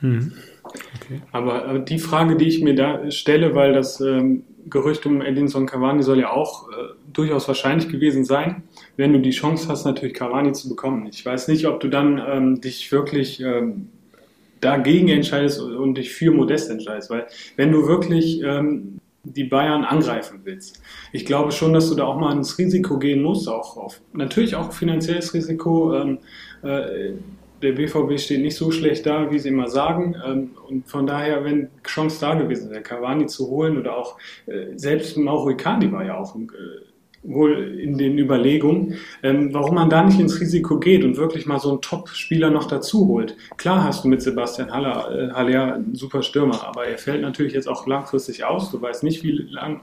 Hm. 0.00 0.32
Okay. 0.64 1.22
Aber, 1.32 1.64
aber, 1.64 1.78
die 1.78 1.98
Frage, 1.98 2.36
die 2.36 2.48
ich 2.48 2.62
mir 2.62 2.74
da 2.74 3.10
stelle, 3.10 3.54
weil 3.54 3.72
das 3.72 4.00
ähm, 4.00 4.44
Gerücht 4.66 5.06
um 5.06 5.22
Edinson 5.22 5.66
Cavani 5.66 6.02
soll 6.02 6.20
ja 6.20 6.30
auch 6.30 6.68
äh, 6.68 6.94
durchaus 7.12 7.48
wahrscheinlich 7.48 7.88
gewesen 7.88 8.24
sein, 8.24 8.64
wenn 8.96 9.12
du 9.12 9.20
die 9.20 9.30
Chance 9.30 9.68
hast, 9.68 9.84
natürlich 9.84 10.14
Cavani 10.14 10.52
zu 10.52 10.68
bekommen. 10.68 11.06
Ich 11.06 11.24
weiß 11.24 11.48
nicht, 11.48 11.66
ob 11.66 11.80
du 11.80 11.88
dann 11.88 12.22
ähm, 12.26 12.60
dich 12.60 12.90
wirklich 12.92 13.40
ähm, 13.40 13.88
dagegen 14.60 15.08
entscheidest 15.08 15.60
und 15.60 15.94
dich 15.94 16.12
für 16.12 16.30
Modest 16.30 16.70
entscheidest, 16.70 17.10
weil 17.10 17.26
wenn 17.56 17.72
du 17.72 17.86
wirklich 17.86 18.40
ähm, 18.42 18.98
die 19.24 19.44
Bayern 19.44 19.84
angreifen 19.84 20.40
willst, 20.44 20.80
ich 21.12 21.24
glaube 21.24 21.52
schon, 21.52 21.72
dass 21.72 21.88
du 21.88 21.94
da 21.94 22.04
auch 22.04 22.18
mal 22.18 22.32
ins 22.32 22.58
Risiko 22.58 22.98
gehen 22.98 23.22
musst, 23.22 23.48
auch 23.48 23.76
auf 23.76 24.00
natürlich 24.12 24.54
auch 24.54 24.72
finanzielles 24.72 25.34
Risiko. 25.34 25.94
Ähm, 25.94 26.18
äh, 26.62 27.12
der 27.62 27.72
BVB 27.72 28.18
steht 28.18 28.42
nicht 28.42 28.56
so 28.56 28.70
schlecht 28.70 29.06
da, 29.06 29.30
wie 29.30 29.38
sie 29.38 29.48
immer 29.48 29.68
sagen. 29.68 30.14
Ähm, 30.24 30.50
und 30.68 30.86
von 30.86 31.06
daher, 31.06 31.44
wenn 31.44 31.68
Chance 31.82 32.18
da 32.20 32.34
gewesen 32.34 32.70
wäre, 32.70 32.82
Cavani 32.82 33.26
zu 33.26 33.48
holen 33.48 33.78
oder 33.78 33.96
auch 33.96 34.18
äh, 34.46 34.76
selbst 34.76 35.16
Mauro 35.16 35.50
Icardi 35.50 35.90
war 35.90 36.04
ja 36.04 36.18
auch 36.18 36.36
äh, 36.36 36.48
wohl 37.24 37.78
in 37.80 37.98
den 37.98 38.18
Überlegungen, 38.18 38.98
ähm, 39.22 39.52
warum 39.52 39.74
man 39.74 39.90
da 39.90 40.04
nicht 40.04 40.20
ins 40.20 40.40
Risiko 40.40 40.78
geht 40.78 41.04
und 41.04 41.16
wirklich 41.16 41.46
mal 41.46 41.58
so 41.58 41.70
einen 41.70 41.80
Top-Spieler 41.80 42.50
noch 42.50 42.66
dazu 42.66 43.08
holt. 43.08 43.36
Klar 43.56 43.82
hast 43.82 44.04
du 44.04 44.08
mit 44.08 44.22
Sebastian 44.22 44.70
Haller, 44.70 45.10
äh, 45.10 45.32
Haller 45.32 45.74
einen 45.74 45.94
super 45.94 46.22
Stürmer, 46.22 46.64
aber 46.66 46.86
er 46.86 46.98
fällt 46.98 47.22
natürlich 47.22 47.54
jetzt 47.54 47.68
auch 47.68 47.86
langfristig 47.86 48.44
aus. 48.44 48.70
Du 48.70 48.80
weißt 48.80 49.02
nicht, 49.02 49.24
wie 49.24 49.32
lang 49.32 49.80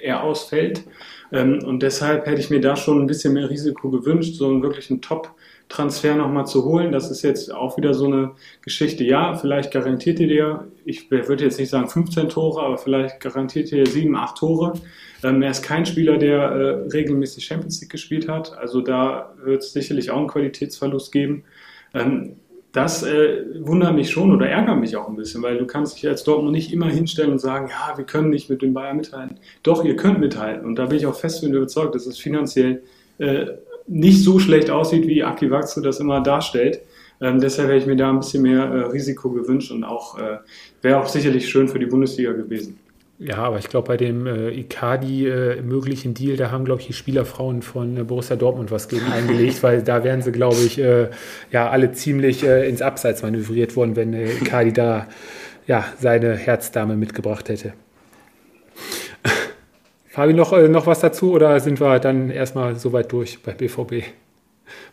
er 0.00 0.22
ausfällt. 0.22 0.84
Ähm, 1.32 1.60
und 1.64 1.82
deshalb 1.82 2.26
hätte 2.26 2.40
ich 2.40 2.50
mir 2.50 2.60
da 2.60 2.76
schon 2.76 3.00
ein 3.00 3.06
bisschen 3.06 3.34
mehr 3.34 3.48
Risiko 3.48 3.90
gewünscht, 3.90 4.34
so 4.34 4.48
einen 4.48 4.62
wirklichen 4.62 5.00
Top-Transfer 5.00 6.14
nochmal 6.14 6.46
zu 6.46 6.64
holen. 6.64 6.92
Das 6.92 7.10
ist 7.10 7.22
jetzt 7.22 7.52
auch 7.52 7.76
wieder 7.76 7.94
so 7.94 8.06
eine 8.06 8.32
Geschichte. 8.62 9.04
Ja, 9.04 9.34
vielleicht 9.34 9.72
garantiert 9.72 10.20
ihr 10.20 10.28
dir, 10.28 10.68
ich 10.84 11.10
würde 11.10 11.44
jetzt 11.44 11.58
nicht 11.58 11.70
sagen 11.70 11.88
15 11.88 12.28
Tore, 12.28 12.62
aber 12.62 12.78
vielleicht 12.78 13.20
garantiert 13.20 13.72
ihr 13.72 13.86
7, 13.86 14.14
8 14.14 14.36
Tore. 14.36 14.74
Ähm, 15.22 15.42
er 15.42 15.50
ist 15.50 15.62
kein 15.62 15.86
Spieler, 15.86 16.18
der 16.18 16.38
äh, 16.38 16.68
regelmäßig 16.90 17.44
Champions 17.44 17.80
League 17.80 17.90
gespielt 17.90 18.28
hat. 18.28 18.56
Also 18.58 18.80
da 18.80 19.34
wird 19.44 19.62
es 19.62 19.72
sicherlich 19.72 20.10
auch 20.10 20.18
einen 20.18 20.28
Qualitätsverlust 20.28 21.12
geben. 21.12 21.44
Ähm, 21.94 22.36
das 22.72 23.02
äh, 23.02 23.44
wundert 23.60 23.94
mich 23.94 24.10
schon 24.10 24.34
oder 24.34 24.48
ärgert 24.48 24.80
mich 24.80 24.96
auch 24.96 25.08
ein 25.08 25.16
bisschen, 25.16 25.42
weil 25.42 25.58
du 25.58 25.66
kannst 25.66 25.96
dich 25.96 26.08
als 26.08 26.24
Dortmund 26.24 26.52
nicht 26.52 26.72
immer 26.72 26.88
hinstellen 26.88 27.30
und 27.30 27.38
sagen, 27.38 27.68
ja, 27.68 27.96
wir 27.98 28.04
können 28.04 28.30
nicht 28.30 28.48
mit 28.48 28.62
dem 28.62 28.72
Bayern 28.72 28.96
mithalten. 28.96 29.36
Doch, 29.62 29.84
ihr 29.84 29.94
könnt 29.94 30.20
mithalten. 30.20 30.64
Und 30.64 30.76
da 30.76 30.86
bin 30.86 30.96
ich 30.96 31.06
auch 31.06 31.14
fest 31.14 31.40
von 31.40 31.52
überzeugt, 31.52 31.94
dass 31.94 32.06
es 32.06 32.18
finanziell 32.18 32.82
äh, 33.18 33.46
nicht 33.86 34.22
so 34.22 34.38
schlecht 34.38 34.70
aussieht, 34.70 35.06
wie 35.06 35.22
Aki 35.22 35.50
Waxo 35.50 35.82
das 35.82 36.00
immer 36.00 36.22
darstellt. 36.22 36.80
Ähm, 37.20 37.40
deshalb 37.40 37.68
hätte 37.68 37.78
ich 37.78 37.86
mir 37.86 37.96
da 37.96 38.08
ein 38.08 38.20
bisschen 38.20 38.42
mehr 38.42 38.62
äh, 38.64 38.80
Risiko 38.86 39.30
gewünscht 39.30 39.70
und 39.70 39.84
auch 39.84 40.18
äh, 40.18 40.38
wäre 40.80 40.98
auch 40.98 41.06
sicherlich 41.06 41.48
schön 41.48 41.68
für 41.68 41.78
die 41.78 41.86
Bundesliga 41.86 42.32
gewesen. 42.32 42.78
Ja, 43.24 43.36
aber 43.36 43.58
ich 43.58 43.68
glaube, 43.68 43.86
bei 43.86 43.96
dem 43.96 44.26
äh, 44.26 44.50
Icardi 44.50 45.28
äh, 45.28 45.62
möglichen 45.62 46.12
Deal, 46.12 46.36
da 46.36 46.50
haben, 46.50 46.64
glaube 46.64 46.80
ich, 46.80 46.88
die 46.88 46.92
Spielerfrauen 46.92 47.62
von 47.62 47.96
äh, 47.96 48.02
Borussia 48.02 48.34
Dortmund 48.34 48.72
was 48.72 48.88
gegen 48.88 49.06
eingelegt, 49.12 49.62
weil 49.62 49.82
da 49.82 50.02
wären 50.02 50.22
sie, 50.22 50.32
glaube 50.32 50.56
ich, 50.56 50.78
äh, 50.80 51.08
ja, 51.52 51.70
alle 51.70 51.92
ziemlich 51.92 52.42
äh, 52.42 52.68
ins 52.68 52.82
Abseits 52.82 53.22
manövriert 53.22 53.76
worden, 53.76 53.94
wenn 53.94 54.12
äh, 54.12 54.32
Icardi 54.32 54.72
da 54.72 55.06
ja, 55.68 55.84
seine 56.00 56.34
Herzdame 56.34 56.96
mitgebracht 56.96 57.48
hätte. 57.48 57.74
Fabi, 60.08 60.34
noch, 60.34 60.50
noch 60.68 60.86
was 60.88 60.98
dazu 60.98 61.32
oder 61.32 61.60
sind 61.60 61.80
wir 61.80 62.00
dann 62.00 62.28
erstmal 62.28 62.74
soweit 62.74 63.12
durch 63.12 63.40
bei 63.40 63.52
BVB, 63.52 64.04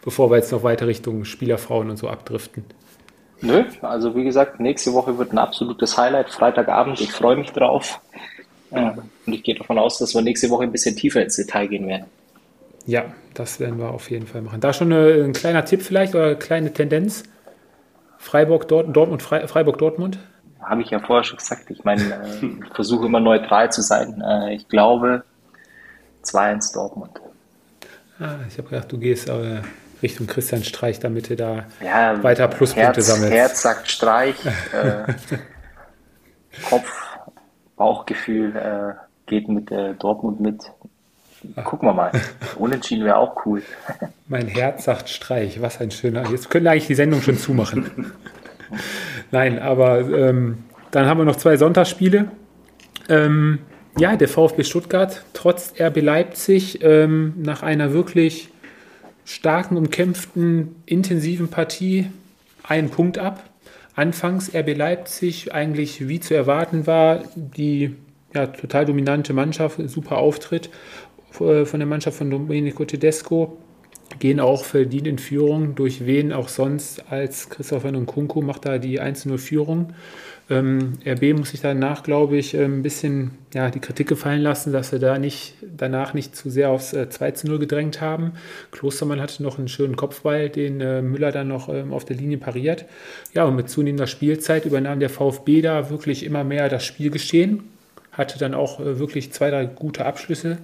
bevor 0.03 0.29
wir 0.29 0.37
jetzt 0.37 0.51
noch 0.51 0.61
weiter 0.61 0.85
Richtung 0.85 1.25
Spielerfrauen 1.25 1.89
und 1.89 1.97
so 1.97 2.07
abdriften? 2.07 2.63
Nö, 3.41 3.63
also 3.81 4.15
wie 4.15 4.23
gesagt, 4.23 4.59
nächste 4.59 4.93
Woche 4.93 5.17
wird 5.17 5.31
ein 5.31 5.37
absolutes 5.37 5.97
Highlight, 5.97 6.29
Freitagabend, 6.29 6.99
ich 6.99 7.11
freue 7.11 7.37
mich 7.37 7.51
drauf. 7.51 8.01
Ja, 8.71 8.97
und 9.25 9.33
ich 9.33 9.43
gehe 9.43 9.55
davon 9.55 9.79
aus, 9.79 9.97
dass 9.97 10.13
wir 10.13 10.21
nächste 10.21 10.49
Woche 10.49 10.63
ein 10.63 10.71
bisschen 10.71 10.95
tiefer 10.95 11.21
ins 11.21 11.35
Detail 11.35 11.67
gehen 11.67 11.87
werden. 11.87 12.05
Ja, 12.85 13.05
das 13.33 13.59
werden 13.59 13.79
wir 13.79 13.89
auf 13.89 14.09
jeden 14.11 14.27
Fall 14.27 14.41
machen. 14.41 14.61
Da 14.61 14.73
schon 14.73 14.91
eine, 14.91 15.23
ein 15.23 15.33
kleiner 15.33 15.65
Tipp 15.65 15.81
vielleicht 15.81 16.15
oder 16.15 16.25
eine 16.25 16.35
kleine 16.35 16.73
Tendenz? 16.73 17.23
Freiburg, 18.17 18.67
Dort, 18.67 18.95
Dortmund, 18.95 19.21
Freiburg, 19.21 19.77
Dortmund? 19.77 20.19
Habe 20.61 20.81
ich 20.81 20.89
ja 20.89 20.99
vorher 20.99 21.23
schon 21.23 21.37
gesagt. 21.37 21.69
Ich 21.69 21.83
meine, 21.83 22.03
äh, 22.03 22.45
ich 22.45 22.67
versuche 22.73 23.05
immer 23.05 23.19
neutral 23.19 23.71
zu 23.71 23.81
sein. 23.81 24.21
Äh, 24.21 24.55
ich 24.55 24.67
glaube 24.67 25.23
2-1 26.23 26.73
Dortmund. 26.73 27.11
Ah, 28.19 28.35
ich 28.47 28.57
habe 28.57 28.69
gedacht, 28.69 28.91
du 28.91 28.97
gehst 28.97 29.29
äh, 29.29 29.61
Richtung 30.01 30.27
Christian 30.27 30.63
Streich, 30.63 30.99
damit 30.99 31.29
du 31.29 31.35
da 31.35 31.65
ja, 31.83 32.21
weiter 32.23 32.47
Pluspunkte 32.47 33.01
Herz, 33.01 33.07
sammelst. 33.07 33.33
Herz 33.33 33.61
sagt 33.61 33.89
Streich, 33.89 34.35
äh, 34.45 35.13
Kopf, 36.69 36.91
Bauchgefühl 37.75 38.55
äh, 38.55 38.93
geht 39.25 39.47
mit 39.47 39.71
äh, 39.71 39.93
Dortmund 39.93 40.39
mit. 40.39 40.63
Gucken 41.63 41.87
wir 41.87 41.93
mal. 41.93 42.11
Unentschieden 42.57 43.05
wäre 43.05 43.17
auch 43.17 43.45
cool. 43.45 43.61
mein 44.27 44.47
Herz 44.47 44.85
sagt 44.85 45.09
Streich, 45.09 45.61
was 45.61 45.79
ein 45.79 45.91
schöner. 45.91 46.29
Jetzt 46.29 46.49
können 46.49 46.65
wir 46.65 46.71
eigentlich 46.71 46.87
die 46.87 46.95
Sendung 46.95 47.21
schon 47.21 47.37
zumachen. 47.37 48.11
Nein, 49.31 49.59
aber 49.59 49.99
ähm, 49.99 50.63
dann 50.91 51.05
haben 51.05 51.17
wir 51.19 51.25
noch 51.25 51.37
zwei 51.37 51.57
Sonntagsspiele. 51.57 52.29
Ähm, 53.07 53.59
ja, 53.97 54.15
der 54.15 54.27
VfB 54.27 54.63
Stuttgart 54.63 55.23
trotz 55.33 55.73
RB 55.79 56.01
Leipzig 56.01 56.83
ähm, 56.83 57.33
nach 57.37 57.63
einer 57.63 57.93
wirklich 57.93 58.49
starken, 59.29 59.77
umkämpften, 59.77 60.75
intensiven 60.87 61.49
Partie 61.49 62.07
einen 62.63 62.89
Punkt 62.89 63.19
ab. 63.19 63.47
Anfangs 63.93 64.53
RB 64.55 64.75
Leipzig 64.75 65.53
eigentlich 65.53 66.07
wie 66.07 66.19
zu 66.19 66.33
erwarten 66.33 66.87
war, 66.87 67.23
die 67.35 67.95
ja, 68.33 68.47
total 68.47 68.85
dominante 68.85 69.33
Mannschaft, 69.33 69.79
super 69.87 70.17
Auftritt 70.17 70.71
äh, 71.39 71.65
von 71.65 71.79
der 71.79 71.85
Mannschaft 71.85 72.17
von 72.17 72.31
Domenico 72.31 72.85
Tedesco, 72.85 73.57
gehen 74.17 74.39
auch 74.39 74.63
verdient 74.65 75.05
in 75.05 75.19
Führung, 75.19 75.75
durch 75.75 76.07
wen 76.07 76.33
auch 76.33 76.49
sonst 76.49 77.11
als 77.11 77.49
Christopher 77.49 77.91
Nkunku 77.91 78.41
macht 78.41 78.65
da 78.65 78.79
die 78.79 78.99
1-0-Führung. 78.99 79.93
Ähm, 80.49 80.93
RB 81.05 81.37
muss 81.37 81.51
sich 81.51 81.61
danach, 81.61 82.01
glaube 82.01 82.37
ich, 82.37 82.55
äh, 82.55 82.65
ein 82.65 82.81
bisschen 82.81 83.31
ja, 83.53 83.69
die 83.69 83.79
Kritik 83.79 84.07
gefallen 84.07 84.41
lassen, 84.41 84.73
dass 84.73 84.89
sie 84.89 84.97
da 84.97 85.19
nicht, 85.19 85.53
danach 85.61 86.15
nicht 86.15 86.35
zu 86.35 86.49
sehr 86.49 86.69
aufs 86.69 86.93
äh, 86.93 87.07
2 87.07 87.31
zu 87.31 87.47
0 87.47 87.59
gedrängt 87.59 88.01
haben. 88.01 88.33
Klostermann 88.71 89.21
hatte 89.21 89.43
noch 89.43 89.59
einen 89.59 89.67
schönen 89.67 89.95
Kopfball, 89.95 90.49
den 90.49 90.81
äh, 90.81 91.03
Müller 91.03 91.31
dann 91.31 91.49
noch 91.49 91.69
ähm, 91.69 91.93
auf 91.93 92.03
der 92.03 92.15
Linie 92.15 92.39
pariert. 92.39 92.85
Ja, 93.35 93.43
und 93.43 93.55
mit 93.55 93.69
zunehmender 93.69 94.07
Spielzeit 94.07 94.65
übernahm 94.65 94.99
der 94.99 95.09
VfB 95.09 95.61
da 95.61 95.91
wirklich 95.91 96.25
immer 96.25 96.43
mehr 96.43 96.67
das 96.67 96.83
Spielgeschehen, 96.83 97.63
hatte 98.11 98.39
dann 98.39 98.55
auch 98.55 98.79
äh, 98.79 98.97
wirklich 98.97 99.31
zwei, 99.31 99.51
drei 99.51 99.65
gute 99.65 100.05
Abschlüsse. 100.05 100.57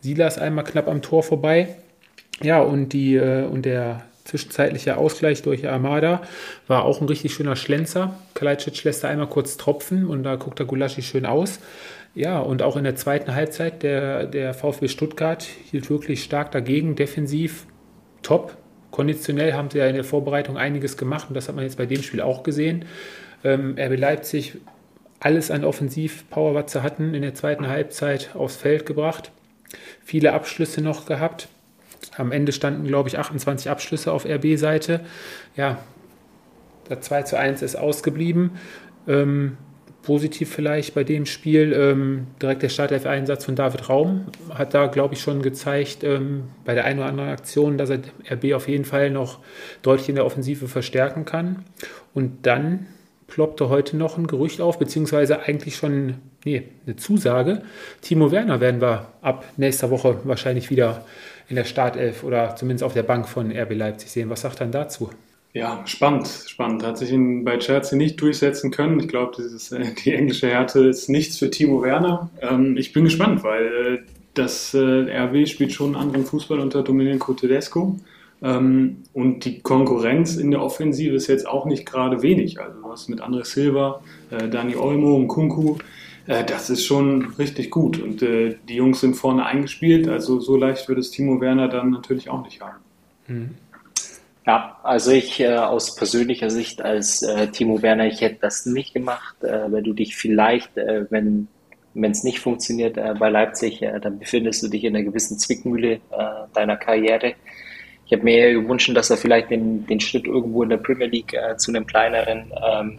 Silas 0.00 0.38
einmal 0.38 0.64
knapp 0.64 0.86
am 0.86 1.02
Tor 1.02 1.24
vorbei. 1.24 1.68
Ja, 2.42 2.60
und, 2.60 2.92
die, 2.92 3.16
äh, 3.16 3.44
und 3.44 3.64
der 3.64 4.04
zwischenzeitlicher 4.24 4.98
Ausgleich 4.98 5.42
durch 5.42 5.68
Armada 5.68 6.22
war 6.66 6.84
auch 6.84 7.00
ein 7.00 7.08
richtig 7.08 7.34
schöner 7.34 7.56
Schlenzer. 7.56 8.14
Kalajdzic 8.34 8.84
lässt 8.84 9.04
da 9.04 9.08
einmal 9.08 9.28
kurz 9.28 9.56
tropfen 9.56 10.06
und 10.06 10.22
da 10.22 10.36
guckt 10.36 10.58
der 10.58 10.66
Gulaschi 10.66 11.02
schön 11.02 11.26
aus. 11.26 11.60
Ja, 12.14 12.40
und 12.40 12.62
auch 12.62 12.76
in 12.76 12.84
der 12.84 12.94
zweiten 12.94 13.34
Halbzeit 13.34 13.82
der, 13.82 14.26
der 14.26 14.52
VfB 14.54 14.88
Stuttgart 14.88 15.42
hielt 15.42 15.88
wirklich 15.88 16.22
stark 16.22 16.52
dagegen, 16.52 16.94
defensiv 16.94 17.66
top. 18.22 18.56
Konditionell 18.90 19.54
haben 19.54 19.70
sie 19.70 19.78
ja 19.78 19.86
in 19.86 19.94
der 19.94 20.04
Vorbereitung 20.04 20.58
einiges 20.58 20.98
gemacht 20.98 21.28
und 21.28 21.34
das 21.34 21.48
hat 21.48 21.56
man 21.56 21.64
jetzt 21.64 21.78
bei 21.78 21.86
dem 21.86 22.02
Spiel 22.02 22.20
auch 22.20 22.42
gesehen. 22.42 22.84
Ähm, 23.42 23.76
RB 23.78 23.98
Leipzig 23.98 24.58
alles 25.20 25.50
an 25.50 25.64
Offensiv-Power, 25.64 26.54
was 26.54 26.72
sie 26.72 26.82
hatten, 26.82 27.14
in 27.14 27.22
der 27.22 27.34
zweiten 27.34 27.68
Halbzeit 27.68 28.30
aufs 28.34 28.56
Feld 28.56 28.84
gebracht. 28.86 29.30
Viele 30.04 30.32
Abschlüsse 30.32 30.82
noch 30.82 31.06
gehabt. 31.06 31.48
Am 32.16 32.32
Ende 32.32 32.52
standen, 32.52 32.86
glaube 32.86 33.08
ich, 33.08 33.18
28 33.18 33.70
Abschlüsse 33.70 34.12
auf 34.12 34.26
RB-Seite. 34.26 35.00
Ja, 35.56 35.78
der 36.88 37.00
2 37.00 37.22
zu 37.22 37.38
1 37.38 37.62
ist 37.62 37.76
ausgeblieben. 37.76 38.52
Ähm, 39.08 39.56
positiv 40.02 40.52
vielleicht 40.52 40.94
bei 40.94 41.04
dem 41.04 41.26
Spiel 41.26 41.72
ähm, 41.72 42.26
direkt 42.40 42.62
der 42.62 42.68
Startelf-Einsatz 42.68 43.44
von 43.44 43.54
David 43.54 43.88
Raum 43.88 44.26
hat 44.52 44.74
da, 44.74 44.86
glaube 44.86 45.14
ich, 45.14 45.20
schon 45.20 45.42
gezeigt 45.42 46.02
ähm, 46.02 46.44
bei 46.64 46.74
der 46.74 46.84
einen 46.84 46.98
oder 46.98 47.08
anderen 47.08 47.30
Aktion, 47.30 47.78
dass 47.78 47.90
er 47.90 48.00
RB 48.30 48.52
auf 48.54 48.68
jeden 48.68 48.84
Fall 48.84 49.10
noch 49.10 49.38
deutlich 49.82 50.08
in 50.08 50.16
der 50.16 50.26
Offensive 50.26 50.68
verstärken 50.68 51.24
kann. 51.24 51.64
Und 52.14 52.46
dann 52.46 52.86
ploppte 53.26 53.68
heute 53.68 53.96
noch 53.96 54.18
ein 54.18 54.26
Gerücht 54.26 54.60
auf, 54.60 54.78
beziehungsweise 54.78 55.40
eigentlich 55.40 55.76
schon 55.76 56.16
nee, 56.44 56.64
eine 56.84 56.96
Zusage. 56.96 57.62
Timo 58.02 58.30
Werner 58.30 58.60
werden 58.60 58.80
wir 58.80 59.08
ab 59.22 59.44
nächster 59.56 59.90
Woche 59.90 60.20
wahrscheinlich 60.24 60.70
wieder 60.70 61.04
in 61.52 61.56
der 61.56 61.64
Startelf 61.64 62.24
oder 62.24 62.56
zumindest 62.56 62.82
auf 62.82 62.94
der 62.94 63.02
Bank 63.02 63.28
von 63.28 63.52
RB 63.52 63.74
Leipzig 63.74 64.10
sehen. 64.10 64.30
Was 64.30 64.40
sagt 64.40 64.62
dann 64.62 64.72
dazu? 64.72 65.10
Ja, 65.52 65.82
spannend, 65.84 66.26
spannend. 66.46 66.82
Hat 66.82 66.96
sich 66.96 67.12
in, 67.12 67.44
bei 67.44 67.58
Chelsea 67.58 67.98
nicht 67.98 68.18
durchsetzen 68.22 68.70
können. 68.70 68.98
Ich 69.00 69.08
glaube, 69.08 69.36
äh, 69.42 69.84
die 70.02 70.14
englische 70.14 70.48
Härte 70.48 70.80
ist 70.88 71.10
nichts 71.10 71.36
für 71.36 71.50
Timo 71.50 71.82
Werner. 71.82 72.30
Ähm, 72.40 72.78
ich 72.78 72.94
bin 72.94 73.04
gespannt, 73.04 73.44
weil 73.44 73.66
äh, 73.66 73.98
das 74.32 74.72
äh, 74.72 74.78
RW 74.78 75.44
spielt 75.44 75.72
schon 75.72 75.94
einen 75.94 76.06
anderen 76.06 76.24
Fußball 76.24 76.58
unter 76.58 76.82
Domenico 76.82 77.34
Tedesco. 77.34 77.96
Ähm, 78.42 79.02
und 79.12 79.44
die 79.44 79.60
Konkurrenz 79.60 80.36
in 80.36 80.52
der 80.52 80.62
Offensive 80.62 81.14
ist 81.14 81.26
jetzt 81.26 81.46
auch 81.46 81.66
nicht 81.66 81.84
gerade 81.84 82.22
wenig. 82.22 82.58
Also 82.62 82.80
du 82.80 82.90
hast 82.90 83.10
mit 83.10 83.20
André 83.20 83.44
Silva, 83.44 84.00
äh, 84.30 84.48
Dani 84.48 84.74
Olmo 84.74 85.16
und 85.16 85.28
Kunku 85.28 85.76
äh, 86.26 86.44
das 86.44 86.70
ist 86.70 86.84
schon 86.84 87.34
richtig 87.38 87.70
gut. 87.70 88.00
Und 88.00 88.22
äh, 88.22 88.56
die 88.68 88.76
Jungs 88.76 89.00
sind 89.00 89.14
vorne 89.14 89.44
eingespielt, 89.46 90.08
also 90.08 90.40
so 90.40 90.56
leicht 90.56 90.88
wird 90.88 90.98
es 90.98 91.10
Timo 91.10 91.40
Werner 91.40 91.68
dann 91.68 91.90
natürlich 91.90 92.28
auch 92.28 92.44
nicht 92.44 92.60
haben. 92.60 92.78
Mhm. 93.26 93.50
Ja, 94.46 94.78
also 94.82 95.12
ich 95.12 95.38
äh, 95.38 95.54
aus 95.54 95.94
persönlicher 95.94 96.50
Sicht 96.50 96.82
als 96.82 97.22
äh, 97.22 97.48
Timo 97.48 97.80
Werner, 97.80 98.06
ich 98.06 98.20
hätte 98.20 98.38
das 98.40 98.66
nicht 98.66 98.92
gemacht, 98.92 99.36
äh, 99.44 99.70
weil 99.70 99.82
du 99.82 99.92
dich 99.92 100.16
vielleicht, 100.16 100.76
äh, 100.76 101.06
wenn 101.10 101.48
wenn 101.94 102.12
es 102.12 102.24
nicht 102.24 102.38
funktioniert 102.38 102.96
äh, 102.96 103.14
bei 103.18 103.28
Leipzig, 103.28 103.82
äh, 103.82 104.00
dann 104.00 104.18
befindest 104.18 104.62
du 104.62 104.68
dich 104.68 104.84
in 104.84 104.96
einer 104.96 105.04
gewissen 105.04 105.38
Zwickmühle 105.38 105.92
äh, 105.92 105.98
deiner 106.54 106.76
Karriere. 106.76 107.34
Ich 108.06 108.12
habe 108.12 108.24
mir 108.24 108.38
eher 108.38 108.52
gewünscht, 108.54 108.94
dass 108.94 109.10
er 109.10 109.16
vielleicht 109.16 109.50
den, 109.50 109.86
den 109.86 110.00
Schritt 110.00 110.26
irgendwo 110.26 110.62
in 110.62 110.70
der 110.70 110.78
Premier 110.78 111.06
League 111.06 111.34
äh, 111.34 111.56
zu 111.56 111.70
einem 111.70 111.86
kleineren 111.86 112.52
ähm, 112.64 112.98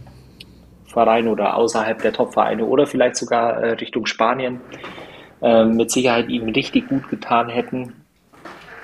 Verein 0.94 1.28
oder 1.28 1.58
außerhalb 1.58 2.02
der 2.02 2.14
Top-Vereine 2.14 2.66
oder 2.66 2.88
vielleicht 2.88 3.18
sogar 3.18 3.62
äh, 3.62 3.72
Richtung 3.72 4.06
Spanien 4.06 4.62
äh, 5.42 5.66
mit 5.66 5.92
Sicherheit 5.92 6.30
ihm 6.30 6.50
richtig 6.50 6.88
gut 6.88 7.10
getan 7.10 7.50
hätten. 7.50 8.04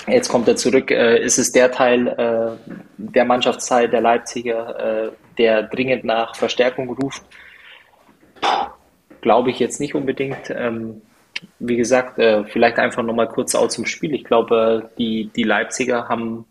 Jetzt 0.08 0.30
kommt 0.30 0.48
er 0.48 0.56
zurück. 0.56 0.92
Äh, 0.92 1.24
ist 1.24 1.38
es 1.38 1.52
der 1.52 1.72
Teil 1.72 2.08
äh, 2.08 2.72
der 2.98 3.26
Mannschaftszeit 3.26 3.94
der 3.94 4.02
Leipziger, 4.02 5.08
äh, 5.08 5.12
der 5.38 5.64
dringend 5.64 6.04
nach 6.04 6.36
Verstärkung 6.36 6.90
ruft? 6.90 7.24
Glaube 9.22 9.52
ich 9.52 9.60
jetzt 9.60 9.80
nicht 9.80 9.96
unbedingt. 9.96 10.50
Ähm, 10.50 11.02
wie 11.60 11.78
gesagt, 11.78 12.20
äh, 12.20 12.44
vielleicht 12.46 12.80
einfach 12.80 13.04
nochmal 13.04 13.28
kurz 13.28 13.56
auch 13.56 13.68
zum 13.68 13.86
Spiel. 13.86 14.14
Ich 14.14 14.24
glaube, 14.24 14.90
die, 14.98 15.30
die 15.36 15.44
Leipziger 15.44 16.10
haben 16.10 16.46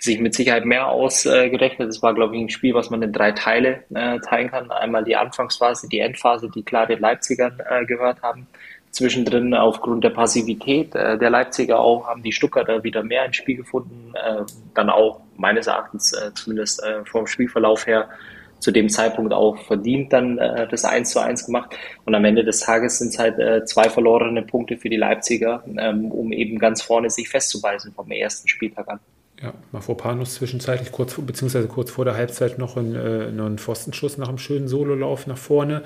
sich 0.00 0.20
mit 0.20 0.34
Sicherheit 0.34 0.64
mehr 0.64 0.88
ausgerechnet. 0.88 1.88
Es 1.88 2.02
war, 2.02 2.14
glaube 2.14 2.36
ich, 2.36 2.42
ein 2.42 2.50
Spiel, 2.50 2.74
was 2.74 2.90
man 2.90 3.02
in 3.02 3.12
drei 3.12 3.32
Teile 3.32 3.84
äh, 3.94 4.18
teilen 4.20 4.50
kann. 4.50 4.70
Einmal 4.70 5.04
die 5.04 5.16
Anfangsphase, 5.16 5.88
die 5.88 5.98
Endphase, 5.98 6.50
die 6.54 6.62
klar 6.62 6.86
den 6.86 7.00
Leipzigern 7.00 7.60
äh, 7.68 7.84
gehört 7.84 8.22
haben. 8.22 8.46
Zwischendrin 8.90 9.54
aufgrund 9.54 10.02
der 10.04 10.10
Passivität 10.10 10.94
äh, 10.94 11.18
der 11.18 11.30
Leipziger 11.30 11.78
auch 11.78 12.06
haben 12.06 12.22
die 12.22 12.32
Stuttgarter 12.32 12.82
wieder 12.84 13.02
mehr 13.02 13.24
ins 13.26 13.36
Spiel 13.36 13.56
gefunden. 13.56 14.12
Äh, 14.14 14.42
dann 14.74 14.90
auch 14.90 15.20
meines 15.36 15.66
Erachtens 15.66 16.12
äh, 16.12 16.32
zumindest 16.34 16.82
äh, 16.82 17.04
vom 17.04 17.26
Spielverlauf 17.26 17.86
her 17.86 18.08
zu 18.60 18.72
dem 18.72 18.88
Zeitpunkt 18.88 19.32
auch 19.32 19.56
verdient 19.56 20.12
dann 20.12 20.38
äh, 20.38 20.66
das 20.66 20.84
1 20.84 21.10
zu 21.10 21.20
1 21.20 21.46
gemacht. 21.46 21.76
Und 22.04 22.14
am 22.14 22.24
Ende 22.24 22.44
des 22.44 22.60
Tages 22.60 22.98
sind 22.98 23.08
es 23.08 23.18
halt 23.18 23.38
äh, 23.38 23.64
zwei 23.64 23.88
verlorene 23.88 24.42
Punkte 24.42 24.76
für 24.76 24.88
die 24.88 24.96
Leipziger, 24.96 25.62
ähm, 25.76 26.10
um 26.10 26.32
eben 26.32 26.58
ganz 26.58 26.82
vorne 26.82 27.10
sich 27.10 27.28
festzubeißen 27.28 27.92
vom 27.92 28.10
ersten 28.10 28.48
Spieltag 28.48 28.88
an. 28.88 29.00
Ja, 29.40 29.54
Mafropanus 29.70 30.34
zwischenzeitlich 30.34 30.90
kurz, 30.90 31.14
beziehungsweise 31.14 31.68
kurz 31.68 31.92
vor 31.92 32.04
der 32.04 32.16
Halbzeit 32.16 32.58
noch 32.58 32.76
einen, 32.76 32.94
äh, 32.96 33.30
noch 33.30 33.46
einen 33.46 33.58
Pfostenschuss 33.58 34.18
nach 34.18 34.28
einem 34.28 34.38
schönen 34.38 34.66
Sololauf 34.66 35.28
nach 35.28 35.38
vorne. 35.38 35.82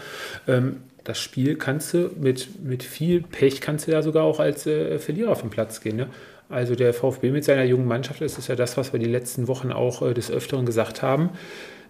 Ähm, 0.49 0.77
das 1.05 1.19
Spiel 1.19 1.57
kannst 1.57 1.93
du 1.93 2.11
mit, 2.19 2.65
mit 2.65 2.83
viel 2.83 3.23
Pech 3.23 3.61
kannst 3.61 3.87
du 3.87 3.93
ja 3.93 4.03
sogar 4.03 4.25
auch 4.25 4.41
als 4.41 4.67
äh, 4.67 4.99
Verlierer 4.99 5.33
auf 5.33 5.43
den 5.43 5.51
Platz 5.51 5.81
gehen. 5.81 5.97
Ne? 5.97 6.09
Also 6.49 6.75
der 6.75 6.95
VfB 6.95 7.31
mit 7.31 7.45
seiner 7.45 7.65
jungen 7.65 7.87
Mannschaft, 7.87 8.23
das 8.23 8.39
ist 8.39 8.49
ja 8.49 8.57
das, 8.57 8.77
was 8.77 8.93
wir 8.93 9.01
die 9.01 9.07
letzten 9.07 9.49
Wochen 9.49 9.71
auch 9.71 10.01
äh, 10.01 10.15
des 10.15 10.31
Öfteren 10.31 10.65
gesagt 10.65 11.03
haben. 11.03 11.31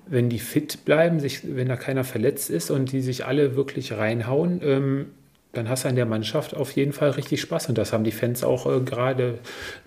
Wenn 0.07 0.29
die 0.29 0.41
fit 0.41 0.85
bleiben, 0.85 1.21
sich, 1.21 1.57
wenn 1.57 1.69
da 1.69 1.77
keiner 1.77 2.03
verletzt 2.03 2.51
ist 2.51 2.73
und 2.73 2.91
die 2.91 3.03
sich 3.03 3.25
alle 3.25 3.55
wirklich 3.55 3.93
reinhauen, 3.93 4.61
ähm, 4.65 5.07
dann 5.53 5.69
hast 5.69 5.85
du 5.85 5.89
an 5.89 5.97
der 5.97 6.07
Mannschaft 6.07 6.57
auf 6.57 6.73
jeden 6.73 6.93
Fall 6.93 7.11
richtig 7.11 7.41
Spaß. 7.43 7.69
Und 7.69 7.79
das 7.79 7.93
haben 7.93 8.05
die 8.05 8.13
Fans 8.13 8.43
auch 8.43 8.67
äh, 8.67 8.81
gerade 8.81 9.39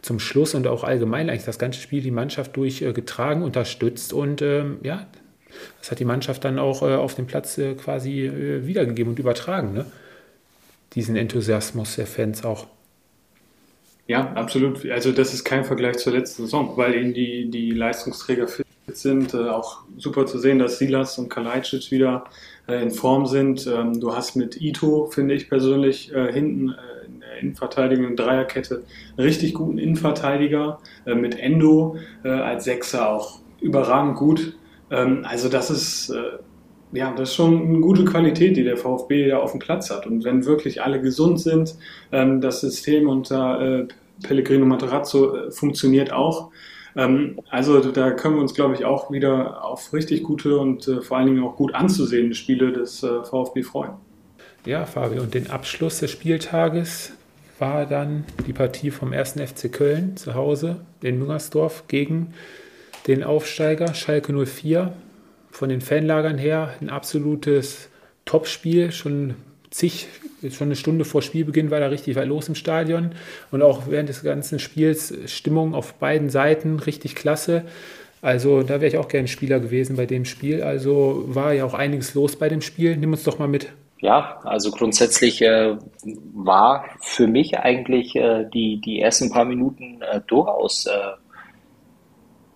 zum 0.01 0.19
Schluss 0.19 0.53
und 0.53 0.67
auch 0.67 0.83
allgemein 0.83 1.29
eigentlich 1.29 1.45
das 1.45 1.59
ganze 1.59 1.79
Spiel 1.79 2.01
die 2.01 2.11
Mannschaft 2.11 2.55
durchgetragen, 2.55 3.41
äh, 3.41 3.45
unterstützt. 3.45 4.13
Und 4.13 4.41
ähm, 4.41 4.77
ja, 4.83 5.07
das 5.79 5.91
hat 5.91 5.99
die 5.99 6.05
Mannschaft 6.05 6.43
dann 6.45 6.59
auch 6.59 6.83
äh, 6.83 6.93
auf 6.93 7.15
dem 7.15 7.25
Platz 7.25 7.57
äh, 7.57 7.73
quasi 7.73 8.25
äh, 8.25 8.67
wiedergegeben 8.67 9.11
und 9.11 9.19
übertragen. 9.19 9.73
Ne? 9.73 9.85
Diesen 10.93 11.15
Enthusiasmus 11.15 11.95
der 11.95 12.07
Fans 12.07 12.45
auch. 12.45 12.67
Ja, 14.07 14.33
absolut. 14.33 14.87
Also 14.91 15.11
das 15.11 15.33
ist 15.33 15.43
kein 15.43 15.65
Vergleich 15.65 15.97
zur 15.97 16.13
letzten 16.13 16.43
Saison, 16.43 16.77
weil 16.77 16.93
eben 16.93 17.13
die, 17.13 17.49
die 17.49 17.71
Leistungsträger 17.71 18.47
fit 18.47 18.65
sind. 18.93 19.33
Äh, 19.33 19.49
auch 19.49 19.83
super 19.97 20.25
zu 20.25 20.37
sehen, 20.37 20.59
dass 20.59 20.77
Silas 20.77 21.17
und 21.17 21.29
Kalajdzic 21.29 21.91
wieder 21.91 22.25
äh, 22.67 22.81
in 22.81 22.91
Form 22.91 23.25
sind. 23.25 23.67
Ähm, 23.67 23.99
du 23.99 24.15
hast 24.15 24.35
mit 24.35 24.61
Ito, 24.61 25.07
finde 25.07 25.33
ich 25.33 25.49
persönlich, 25.49 26.13
äh, 26.13 26.31
hinten 26.31 26.69
äh, 26.69 27.05
in 27.07 27.19
der 27.19 27.37
Innenverteidigung 27.39 28.05
in 28.07 28.15
Dreierkette 28.15 28.83
einen 29.17 29.27
richtig 29.27 29.53
guten 29.53 29.77
Innenverteidiger. 29.77 30.79
Äh, 31.05 31.15
mit 31.15 31.39
Endo 31.39 31.97
äh, 32.23 32.29
als 32.29 32.65
Sechser 32.65 33.09
auch 33.09 33.39
überragend 33.61 34.15
gut. 34.15 34.57
Ähm, 34.91 35.25
also 35.27 35.49
das 35.49 35.69
ist 35.69 36.13
ja, 36.91 37.11
das 37.11 37.29
ist 37.29 37.35
schon 37.35 37.67
eine 37.67 37.79
gute 37.81 38.05
Qualität, 38.05 38.55
die 38.55 38.63
der 38.63 38.77
VfB 38.77 39.27
ja 39.27 39.39
auf 39.39 39.51
dem 39.51 39.59
Platz 39.59 39.89
hat. 39.89 40.07
Und 40.07 40.23
wenn 40.23 40.45
wirklich 40.45 40.81
alle 40.81 41.01
gesund 41.01 41.41
sind, 41.41 41.75
ähm, 42.13 42.39
das 42.39 42.61
System 42.61 43.09
unter 43.09 43.87
Pellegrino 44.23 44.65
Materazzo 44.65 45.51
funktioniert 45.51 46.13
auch. 46.13 46.51
Ähm, 46.95 47.39
also 47.49 47.79
da 47.79 48.11
können 48.11 48.35
wir 48.35 48.41
uns, 48.41 48.53
glaube 48.53 48.73
ich, 48.75 48.85
auch 48.85 49.11
wieder 49.11 49.63
auf 49.65 49.93
richtig 49.93 50.23
gute 50.23 50.57
und 50.57 50.87
äh, 50.87 51.01
vor 51.01 51.17
allen 51.17 51.27
Dingen 51.27 51.43
auch 51.43 51.55
gut 51.55 51.75
anzusehende 51.75 52.35
Spiele 52.35 52.71
des 52.71 53.03
äh, 53.03 53.23
VfB 53.23 53.63
freuen. 53.63 53.93
Ja, 54.65 54.85
Fabio, 54.85 55.21
und 55.21 55.33
den 55.33 55.49
Abschluss 55.49 55.99
des 55.99 56.11
Spieltages 56.11 57.13
war 57.59 57.85
dann 57.85 58.25
die 58.47 58.53
Partie 58.53 58.91
vom 58.91 59.13
1. 59.13 59.33
FC 59.33 59.71
Köln 59.71 60.17
zu 60.17 60.33
Hause 60.33 60.81
in 61.01 61.19
Müngersdorf 61.19 61.87
gegen 61.87 62.33
den 63.07 63.23
Aufsteiger 63.23 63.93
Schalke 63.93 64.33
04. 64.33 64.93
Von 65.51 65.69
den 65.69 65.81
Fanlagern 65.81 66.37
her 66.37 66.73
ein 66.81 66.89
absolutes 66.89 67.89
Topspiel, 68.25 68.91
schon 68.91 69.35
zig, 69.69 70.07
schon 70.51 70.67
eine 70.67 70.75
Stunde 70.75 71.05
vor 71.05 71.21
Spielbeginn 71.21 71.71
war 71.71 71.79
da 71.79 71.87
richtig 71.87 72.15
was 72.15 72.25
los 72.25 72.47
im 72.47 72.55
Stadion 72.55 73.11
und 73.51 73.61
auch 73.61 73.83
während 73.87 74.09
des 74.09 74.23
ganzen 74.23 74.59
Spiels 74.59 75.13
Stimmung 75.27 75.73
auf 75.73 75.93
beiden 75.95 76.29
Seiten 76.29 76.79
richtig 76.79 77.15
klasse. 77.15 77.63
Also 78.21 78.63
da 78.63 78.81
wäre 78.81 78.87
ich 78.87 78.97
auch 78.97 79.07
gerne 79.07 79.27
Spieler 79.27 79.59
gewesen 79.59 79.97
bei 79.97 80.07
dem 80.07 80.25
Spiel. 80.25 80.63
Also 80.63 81.25
war 81.27 81.53
ja 81.53 81.63
auch 81.63 81.75
einiges 81.75 82.15
los 82.15 82.35
bei 82.35 82.49
dem 82.49 82.61
Spiel. 82.61 82.97
Nimm 82.97 83.11
uns 83.11 83.23
doch 83.23 83.37
mal 83.37 83.47
mit. 83.47 83.69
Ja, 83.99 84.39
also 84.43 84.71
grundsätzlich 84.71 85.41
äh, 85.41 85.77
war 86.33 86.85
für 87.01 87.27
mich 87.27 87.57
eigentlich 87.57 88.15
äh, 88.15 88.45
die, 88.53 88.81
die 88.81 88.99
ersten 88.99 89.29
paar 89.29 89.45
Minuten 89.45 90.01
äh, 90.01 90.21
durchaus 90.27 90.85
äh, 90.85 90.91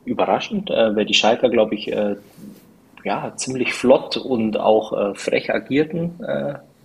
überraschend, 0.05 0.69
äh, 0.69 0.95
weil 0.95 1.05
die 1.05 1.13
Schalker, 1.13 1.49
glaube 1.49 1.75
ich, 1.75 1.91
äh, 1.91 2.15
ja, 3.03 3.33
ziemlich 3.35 3.73
flott 3.73 4.17
und 4.17 4.59
auch 4.59 5.15
frech 5.15 5.53
agierten 5.53 6.19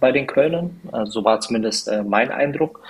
bei 0.05 0.13
den 0.13 0.27
Kölnern. 0.27 0.79
Also 0.93 1.13
so 1.13 1.25
war 1.25 1.41
zumindest 1.41 1.89
äh, 1.89 2.03
mein 2.03 2.31
Eindruck. 2.31 2.83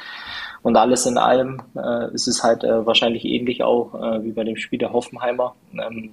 Und 0.63 0.77
alles 0.77 1.07
in 1.07 1.17
allem 1.17 1.63
äh, 1.77 2.13
ist 2.13 2.27
es 2.27 2.43
halt 2.43 2.65
äh, 2.65 2.85
wahrscheinlich 2.85 3.25
ähnlich 3.25 3.63
auch 3.63 3.95
äh, 3.95 4.25
wie 4.25 4.33
bei 4.33 4.43
dem 4.43 4.57
Spiel 4.57 4.81
der 4.81 4.93
Hoffenheimer. 4.93 5.55
Ähm, 5.75 6.11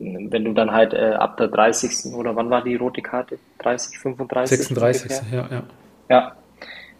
wenn 0.00 0.44
du 0.44 0.52
dann 0.52 0.72
halt 0.72 0.92
äh, 0.92 1.12
ab 1.12 1.36
der 1.36 1.46
30. 1.46 2.12
oder 2.16 2.34
wann 2.34 2.50
war 2.50 2.64
die 2.64 2.74
rote 2.74 3.00
Karte? 3.00 3.38
30, 3.58 3.96
35? 4.00 4.58
36, 4.58 5.02
ungefähr? 5.12 5.38
ja, 5.38 5.48
ja. 5.56 5.62
Ja, 6.08 6.32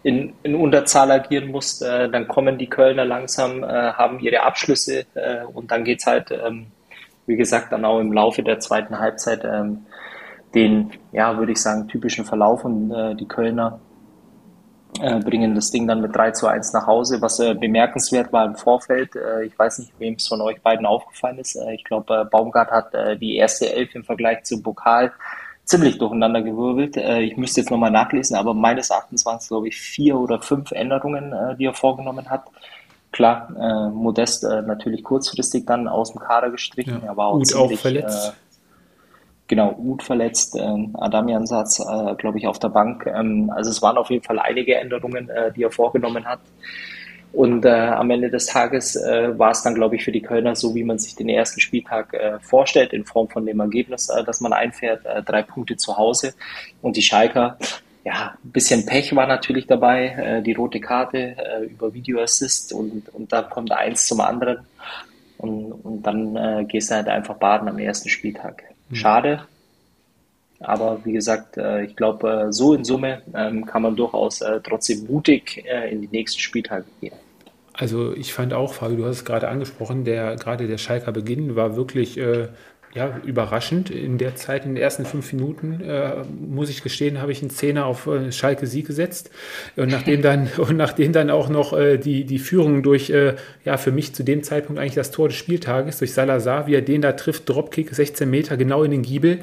in, 0.05 0.33
in 0.45 0.55
Unterzahl 0.55 1.11
agieren 1.11 1.49
musst, 1.49 1.83
äh, 1.83 2.09
dann 2.09 2.29
kommen 2.29 2.57
die 2.57 2.69
Kölner 2.69 3.05
langsam, 3.05 3.65
haben 3.65 4.21
ihre 4.21 4.43
Abschlüsse 4.43 5.07
und 5.53 5.73
dann 5.73 5.83
geht 5.83 5.99
es 6.01 6.07
halt, 6.07 6.31
ähm, 6.31 6.67
wie 7.27 7.37
gesagt, 7.37 7.73
dann 7.73 7.85
auch 7.85 7.99
im 7.99 8.13
Laufe 8.13 8.45
der 8.45 8.61
zweiten 8.61 8.97
Halbzeit 9.01 9.45
ähm, 9.45 9.87
den, 10.55 10.91
ja, 11.13 11.37
würde 11.37 11.53
ich 11.53 11.61
sagen, 11.61 11.89
typischen 11.89 12.25
Verlauf 12.25 12.65
und 12.65 12.91
äh, 12.91 13.15
die 13.15 13.27
Kölner 13.27 13.81
äh, 15.01 15.19
bringen 15.19 15.55
das 15.55 15.71
Ding 15.71 15.89
dann 15.89 16.01
mit 16.01 16.15
3 16.15 16.31
zu 16.33 16.47
1 16.47 16.73
nach 16.73 16.87
Hause. 16.87 17.21
Was 17.21 17.41
äh, 17.41 17.55
bemerkenswert 17.55 18.33
war 18.33 18.45
im 18.47 18.55
Vorfeld, 18.55 19.17
äh, 19.17 19.45
ich 19.45 19.59
weiß 19.59 19.81
nicht, 19.81 19.93
wem 19.99 20.15
es 20.15 20.29
von 20.29 20.41
euch 20.41 20.63
beiden 20.63 20.87
aufgefallen 20.87 21.39
ist. 21.39 21.57
Äh, 21.57 21.75
ich 21.75 21.85
glaube, 21.85 22.21
äh, 22.21 22.25
Baumgart 22.25 22.71
hat 22.71 22.95
äh, 22.95 23.17
die 23.17 23.37
erste 23.37 23.73
Elf 23.73 23.95
im 23.95 24.05
Vergleich 24.05 24.45
zum 24.45 24.63
Pokal 24.63 25.13
ziemlich 25.65 25.97
durcheinander 25.97 26.43
gewirbelt. 26.43 26.99
Ich 26.99 27.39
müsste 27.39 27.63
jetzt 27.63 27.71
nochmal 27.71 27.91
nachlesen, 27.91 28.37
aber 28.37 28.53
meines 28.53 28.91
Erachtens 28.91 29.25
waren 29.25 29.39
es, 29.39 29.49
glaube 29.49 29.69
ich, 29.69 29.77
vier 29.81 30.19
oder 30.19 30.39
fünf 30.43 30.73
Änderungen, 30.73 31.35
die 31.59 31.65
er 31.65 31.73
vorgenommen 31.73 32.29
hat. 32.29 32.45
Klar, 33.13 33.49
Modest 33.95 34.43
natürlich 34.43 35.03
kurzfristig 35.03 35.65
dann 35.65 35.89
aus 35.89 36.13
dem 36.13 36.21
Kader 36.21 36.51
gestrichen, 36.51 37.01
ja. 37.03 37.11
aber 37.11 37.29
auch 37.29 37.39
Gut 37.39 37.47
ziemlich, 37.47 37.79
auch 37.79 37.81
verletzt. 37.81 38.35
Genau, 39.47 39.75
Uth 39.79 40.03
verletzt, 40.03 40.57
ähm, 40.59 40.97
Adamian-Satz, 40.99 41.81
äh, 41.81 42.15
glaube 42.15 42.39
ich, 42.39 42.47
auf 42.47 42.59
der 42.59 42.71
Bank. 42.71 43.07
Ähm, 43.07 43.53
also 43.55 43.71
es 43.71 43.83
waren 43.83 43.99
auf 43.99 44.11
jeden 44.11 44.25
Fall 44.25 44.39
einige 44.39 44.77
Änderungen, 44.77 45.29
äh, 45.29 45.53
die 45.53 45.65
er 45.65 45.71
vorgenommen 45.71 46.25
hat. 46.25 46.41
Und 47.35 47.65
äh, 47.65 47.69
am 47.69 48.11
Ende 48.11 48.31
des 48.31 48.47
Tages 48.47 48.95
äh, 48.95 49.37
war 49.39 49.51
es 49.51 49.63
dann, 49.63 49.75
glaube 49.75 49.97
ich, 49.97 50.05
für 50.05 50.13
die 50.13 50.23
Kölner 50.23 50.55
so, 50.55 50.75
wie 50.75 50.85
man 50.85 50.99
sich 50.99 51.17
den 51.17 51.29
ersten 51.29 51.61
Spieltag 51.61 52.15
äh, 52.15 52.39
vorstellt, 52.39 52.93
in 52.93 53.05
Form 53.05 53.29
von 53.29 53.45
dem 53.45 53.59
Ergebnis, 53.61 54.09
äh, 54.09 54.23
dass 54.23 54.41
man 54.41 54.53
einfährt, 54.53 55.05
äh, 55.05 55.23
drei 55.23 55.43
Punkte 55.43 55.77
zu 55.77 55.97
Hause. 55.97 56.35
Und 56.81 56.97
die 56.97 57.03
Schalker, 57.03 57.59
ja, 58.05 58.37
ein 58.43 58.53
bisschen 58.53 58.87
Pech 58.87 59.15
war 59.17 59.27
natürlich 59.27 59.67
dabei, 59.67 60.07
äh, 60.07 60.43
die 60.43 60.53
rote 60.53 60.79
Karte 60.81 61.37
äh, 61.37 61.65
über 61.65 61.93
Videoassist 61.93 62.73
und, 62.73 63.09
und 63.13 63.33
da 63.33 63.43
kommt 63.43 63.73
eins 63.73 64.07
zum 64.07 64.21
anderen. 64.21 64.59
Und, 65.37 65.73
und 65.73 66.03
dann 66.03 66.37
äh, 66.37 66.65
gehst 66.67 66.91
du 66.91 66.95
halt 66.95 67.09
einfach 67.09 67.35
baden 67.35 67.69
am 67.69 67.79
ersten 67.79 68.09
Spieltag. 68.09 68.63
Mhm. 68.95 68.97
Schade. 68.97 69.41
Aber 70.61 71.05
wie 71.05 71.13
gesagt, 71.13 71.57
äh, 71.57 71.85
ich 71.85 71.97
glaube, 71.97 72.47
äh, 72.49 72.53
so 72.53 72.75
in 72.75 72.85
Summe 72.85 73.23
ähm, 73.35 73.67
kann 73.67 73.83
man 73.83 73.97
durchaus 73.97 74.41
äh, 74.41 74.61
trotzdem 74.63 75.07
mutig 75.07 75.65
in 75.91 76.01
die 76.01 76.09
nächsten 76.09 76.41
Spieltage 76.41 76.87
gehen. 77.01 77.15
Also 77.73 78.15
ich 78.15 78.33
fand 78.33 78.55
auch, 78.55 78.73
Fabio, 78.73 78.99
du 78.99 79.05
hast 79.07 79.17
es 79.17 79.25
gerade 79.25 79.49
angesprochen, 79.49 80.05
der, 80.05 80.37
gerade 80.37 80.69
der 80.69 80.79
Schalker 80.79 81.11
Beginn 81.11 81.57
war 81.57 81.75
wirklich 81.75 82.17
äh, 82.17 82.49
ja, 82.95 83.21
überraschend. 83.25 83.91
In 83.91 84.19
der 84.19 84.37
Zeit, 84.37 84.65
in 84.65 84.77
den 84.77 84.83
ersten 84.83 85.05
fünf 85.05 85.33
Minuten, 85.33 85.81
äh, 85.81 86.23
muss 86.29 86.71
ich 86.71 86.83
gestehen, 86.85 87.21
habe 87.21 87.33
ich 87.33 87.43
einen 87.43 87.51
Zehner 87.51 87.87
auf 87.87 88.07
äh, 88.07 88.31
Schalke 88.31 88.69
Sieg 88.69 88.87
gesetzt. 88.87 89.31
Und 89.75 89.91
nachdem 89.91 90.23
dann, 90.23 90.49
und 90.59 90.77
nachdem 90.77 91.13
dann 91.13 91.29
auch 91.29 91.49
noch 91.49 91.73
äh, 91.73 91.99
die, 91.99 92.25
die 92.25 92.39
Führung 92.39 92.85
durch, 92.85 93.11
äh, 93.11 93.35
ja, 93.65 93.79
für 93.79 93.91
mich 93.91 94.15
zu 94.15 94.23
dem 94.23 94.45
Zeitpunkt 94.45 94.81
eigentlich 94.81 94.95
das 94.95 95.11
Tor 95.11 95.29
des 95.29 95.37
Spieltages 95.37 95.99
durch 95.99 96.13
Salazar, 96.13 96.69
wie 96.69 96.75
er 96.75 96.83
den 96.83 97.03
da 97.03 97.13
trifft, 97.13 97.49
Dropkick, 97.49 97.93
16 97.93 98.31
Meter, 98.31 98.57
genau 98.57 98.85
in 98.85 98.93
den 98.93 99.03
Giebel. 99.03 99.41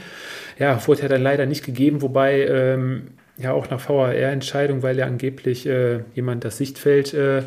Ja, 0.58 0.88
wurde 0.88 1.02
ja 1.02 1.08
dann 1.10 1.22
leider 1.22 1.46
nicht 1.46 1.66
gegeben, 1.66 2.02
wobei, 2.02 2.46
ähm, 2.46 3.08
ja, 3.38 3.52
auch 3.52 3.70
nach 3.70 3.90
VAR-Entscheidung, 3.90 4.82
weil 4.82 4.98
ja 4.98 5.08
angeblich 5.08 5.66
äh, 5.66 6.00
jemand 6.14 6.46
das 6.46 6.58
Sichtfeld 6.58 7.14
äh, 7.14 7.44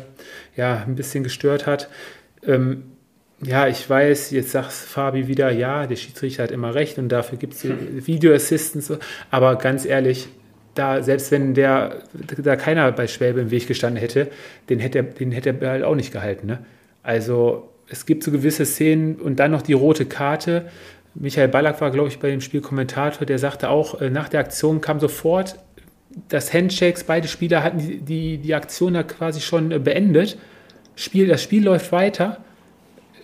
ja, 0.55 0.83
ein 0.85 0.95
bisschen 0.95 1.23
gestört 1.23 1.65
hat. 1.65 1.89
Ähm, 2.45 2.83
ja, 3.41 3.67
ich 3.67 3.89
weiß, 3.89 4.31
jetzt 4.31 4.51
sagt 4.51 4.71
Fabi 4.71 5.27
wieder, 5.27 5.51
ja, 5.51 5.87
der 5.87 5.95
Schiedsrichter 5.95 6.43
hat 6.43 6.51
immer 6.51 6.73
recht 6.73 6.97
und 6.97 7.09
dafür 7.09 7.37
gibt 7.37 7.53
es 7.53 7.65
Video 8.07 8.33
Assistance. 8.33 8.99
Aber 9.31 9.57
ganz 9.57 9.85
ehrlich, 9.85 10.27
da, 10.73 11.01
selbst 11.01 11.31
wenn 11.31 11.53
der, 11.53 12.03
da 12.37 12.55
keiner 12.55 12.91
bei 12.91 13.07
Schwäbe 13.07 13.41
im 13.41 13.51
Weg 13.51 13.67
gestanden 13.67 13.99
hätte, 13.99 14.29
den 14.69 14.79
hätte 14.79 14.99
er, 14.99 15.03
den 15.03 15.31
hätte 15.31 15.55
er 15.59 15.69
halt 15.69 15.83
auch 15.83 15.95
nicht 15.95 16.11
gehalten. 16.11 16.47
Ne? 16.47 16.59
Also 17.03 17.69
es 17.87 18.05
gibt 18.05 18.23
so 18.23 18.31
gewisse 18.31 18.65
Szenen 18.65 19.15
und 19.15 19.39
dann 19.39 19.51
noch 19.51 19.61
die 19.61 19.73
rote 19.73 20.05
Karte. 20.05 20.69
Michael 21.13 21.47
Ballack 21.47 21.79
war, 21.79 21.91
glaube 21.91 22.09
ich, 22.09 22.19
bei 22.19 22.29
dem 22.29 22.41
Spiel 22.41 22.61
Kommentator, 22.61 23.25
der 23.25 23.39
sagte 23.39 23.69
auch, 23.69 24.01
äh, 24.01 24.09
nach 24.09 24.27
der 24.27 24.41
Aktion 24.41 24.81
kam 24.81 24.99
sofort 24.99 25.57
das 26.29 26.53
Handshakes, 26.53 27.03
beide 27.03 27.27
Spieler 27.27 27.63
hatten 27.63 27.79
die, 27.79 27.97
die, 27.97 28.37
die 28.37 28.55
Aktion 28.55 28.93
da 28.93 29.03
quasi 29.03 29.41
schon 29.41 29.71
äh, 29.71 29.79
beendet. 29.79 30.37
Spiel, 30.95 31.27
das 31.27 31.43
Spiel 31.43 31.63
läuft 31.63 31.91
weiter. 31.91 32.44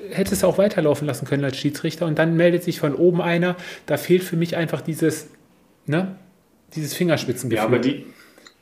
Hätte 0.10 0.34
es 0.34 0.44
auch 0.44 0.58
weiterlaufen 0.58 1.08
lassen 1.08 1.26
können 1.26 1.44
als 1.44 1.58
Schiedsrichter 1.58 2.06
und 2.06 2.18
dann 2.18 2.36
meldet 2.36 2.64
sich 2.64 2.80
von 2.80 2.96
oben 2.96 3.22
einer. 3.22 3.56
Da 3.86 3.98
fehlt 3.98 4.24
für 4.24 4.36
mich 4.36 4.58
einfach 4.58 4.82
dieses, 4.82 5.30
ne, 5.86 6.16
dieses 6.76 6.94
Fingerspitzengefühl. 6.94 7.58
Ja, 7.58 7.66
aber 7.66 7.80
die, 7.80 8.06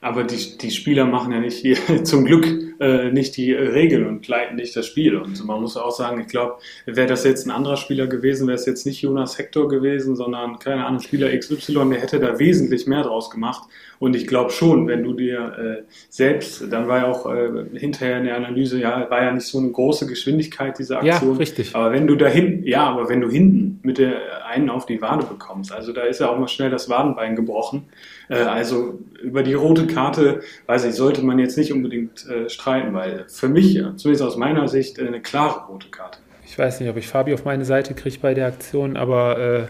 aber 0.02 0.24
die, 0.24 0.58
die 0.58 0.72
Spieler 0.72 1.06
machen 1.06 1.32
ja 1.34 1.40
nicht 1.40 1.58
hier, 1.58 1.78
zum 2.04 2.26
Glück 2.26 2.48
äh, 2.80 3.12
nicht 3.12 3.36
die 3.36 3.52
Regeln 3.54 4.08
und 4.08 4.28
leiten 4.28 4.56
nicht 4.56 4.76
das 4.76 4.88
Spiel. 4.88 5.18
Und 5.18 5.44
man 5.46 5.60
muss 5.60 5.76
auch 5.76 5.92
sagen, 5.92 6.22
ich 6.22 6.28
glaube, 6.28 6.56
wäre 6.86 7.08
das 7.08 7.26
jetzt 7.26 7.46
ein 7.46 7.52
anderer 7.52 7.76
Spieler 7.76 8.08
gewesen, 8.08 8.48
wäre 8.48 8.56
es 8.56 8.66
jetzt 8.66 8.86
nicht 8.86 9.02
Jonas 9.02 9.38
Hector 9.38 9.68
gewesen, 9.68 10.16
sondern 10.16 10.60
keine 10.60 10.86
Ahnung, 10.86 11.02
Spieler 11.02 11.38
XY, 11.38 11.90
der 11.90 12.00
hätte 12.00 12.20
da 12.20 12.40
wesentlich 12.40 12.88
mehr 12.88 13.04
draus 13.04 13.30
gemacht. 13.30 13.68
Und 14.00 14.16
ich 14.16 14.28
glaube 14.28 14.52
schon, 14.52 14.88
wenn 14.88 15.04
du 15.04 15.14
dir 15.14 15.84
äh, 15.84 15.92
selbst, 16.10 16.72
dann 16.72 16.88
war 16.88 17.00
ja 17.00 17.08
auch 17.12 17.30
äh, 17.30 17.66
hinterher 17.78 18.20
in 18.20 18.24
der 18.24 18.38
Analyse, 18.38 18.80
ja, 18.80 19.10
war 19.10 19.22
ja 19.22 19.34
nicht 19.34 19.48
so 19.48 19.58
eine 19.58 19.72
große 19.72 20.08
Geschwindigkeit 20.08 20.80
dieser 20.80 21.00
Aktion. 21.00 21.34
Ja, 21.34 21.38
richtig. 21.38 21.76
Aber 21.76 21.92
wenn 21.92 22.08
du 22.08 22.16
da 22.16 22.28
hinten, 22.28 22.66
ja, 22.66 22.86
aber 22.86 23.10
wenn 23.10 23.20
du 23.20 23.30
hinten 23.30 23.82
mit 23.84 23.98
der 23.98 24.46
einen 24.46 24.70
auf 24.70 24.86
die 24.86 25.02
Wade 25.02 25.26
bekommst, 25.26 25.74
also 25.74 25.92
da 25.92 26.04
ist 26.04 26.22
ja 26.22 26.30
auch 26.30 26.40
mal 26.40 26.48
schnell 26.48 26.70
das 26.70 26.90
Wadenbein 26.90 27.36
gebrochen. 27.36 27.90
Äh, 28.30 28.36
also 28.36 29.00
über 29.22 29.44
die 29.44 29.54
rote 29.54 29.88
Karte, 29.88 30.42
weiß 30.68 30.86
ich, 30.86 30.94
sollte 30.96 31.24
man 31.24 31.40
jetzt 31.40 31.58
nicht 31.58 31.74
unbedingt 31.74 32.28
äh, 32.30 32.50
streiten, 32.50 32.94
weil 32.94 33.26
für 33.28 33.50
mich, 33.50 33.74
zumindest 33.98 34.22
aus 34.22 34.38
meiner 34.38 34.68
Sicht, 34.68 35.00
äh, 35.00 35.08
eine 35.08 35.22
klare 35.22 35.68
rote 35.68 35.88
Karte. 35.90 36.20
Ich 36.46 36.58
weiß 36.58 36.80
nicht, 36.80 36.90
ob 36.90 36.98
ich 36.98 37.08
Fabi 37.08 37.34
auf 37.34 37.46
meine 37.46 37.66
Seite 37.66 37.94
kriege 37.94 38.18
bei 38.22 38.34
der 38.34 38.48
Aktion, 38.48 38.98
aber 38.98 39.40
äh, 39.40 39.64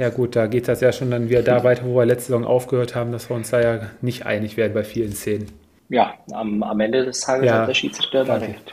ja 0.00 0.08
gut, 0.08 0.34
da 0.36 0.46
geht 0.46 0.68
das 0.68 0.80
ja 0.80 0.92
schon 0.92 1.10
dann 1.10 1.28
wieder 1.28 1.42
da 1.42 1.64
weiter, 1.64 1.84
wo 1.84 1.96
wir 1.96 2.06
letzte 2.06 2.28
Saison 2.28 2.44
aufgehört 2.44 2.94
haben, 2.94 3.12
dass 3.12 3.28
wir 3.30 3.36
uns 3.36 3.50
da 3.50 3.60
ja 3.60 3.80
nicht 4.00 4.26
einig 4.26 4.56
werden 4.56 4.72
bei 4.74 4.84
vielen 4.84 5.12
Szenen. 5.12 5.46
Ja, 5.88 6.14
am, 6.32 6.62
am 6.62 6.78
Ende 6.80 7.04
des 7.04 7.20
Tages 7.20 7.46
Ja. 7.46 7.60
hat 7.60 7.68
der 7.68 7.74
Schiedsrichter 7.74 8.24
da 8.24 8.36
recht. 8.36 8.72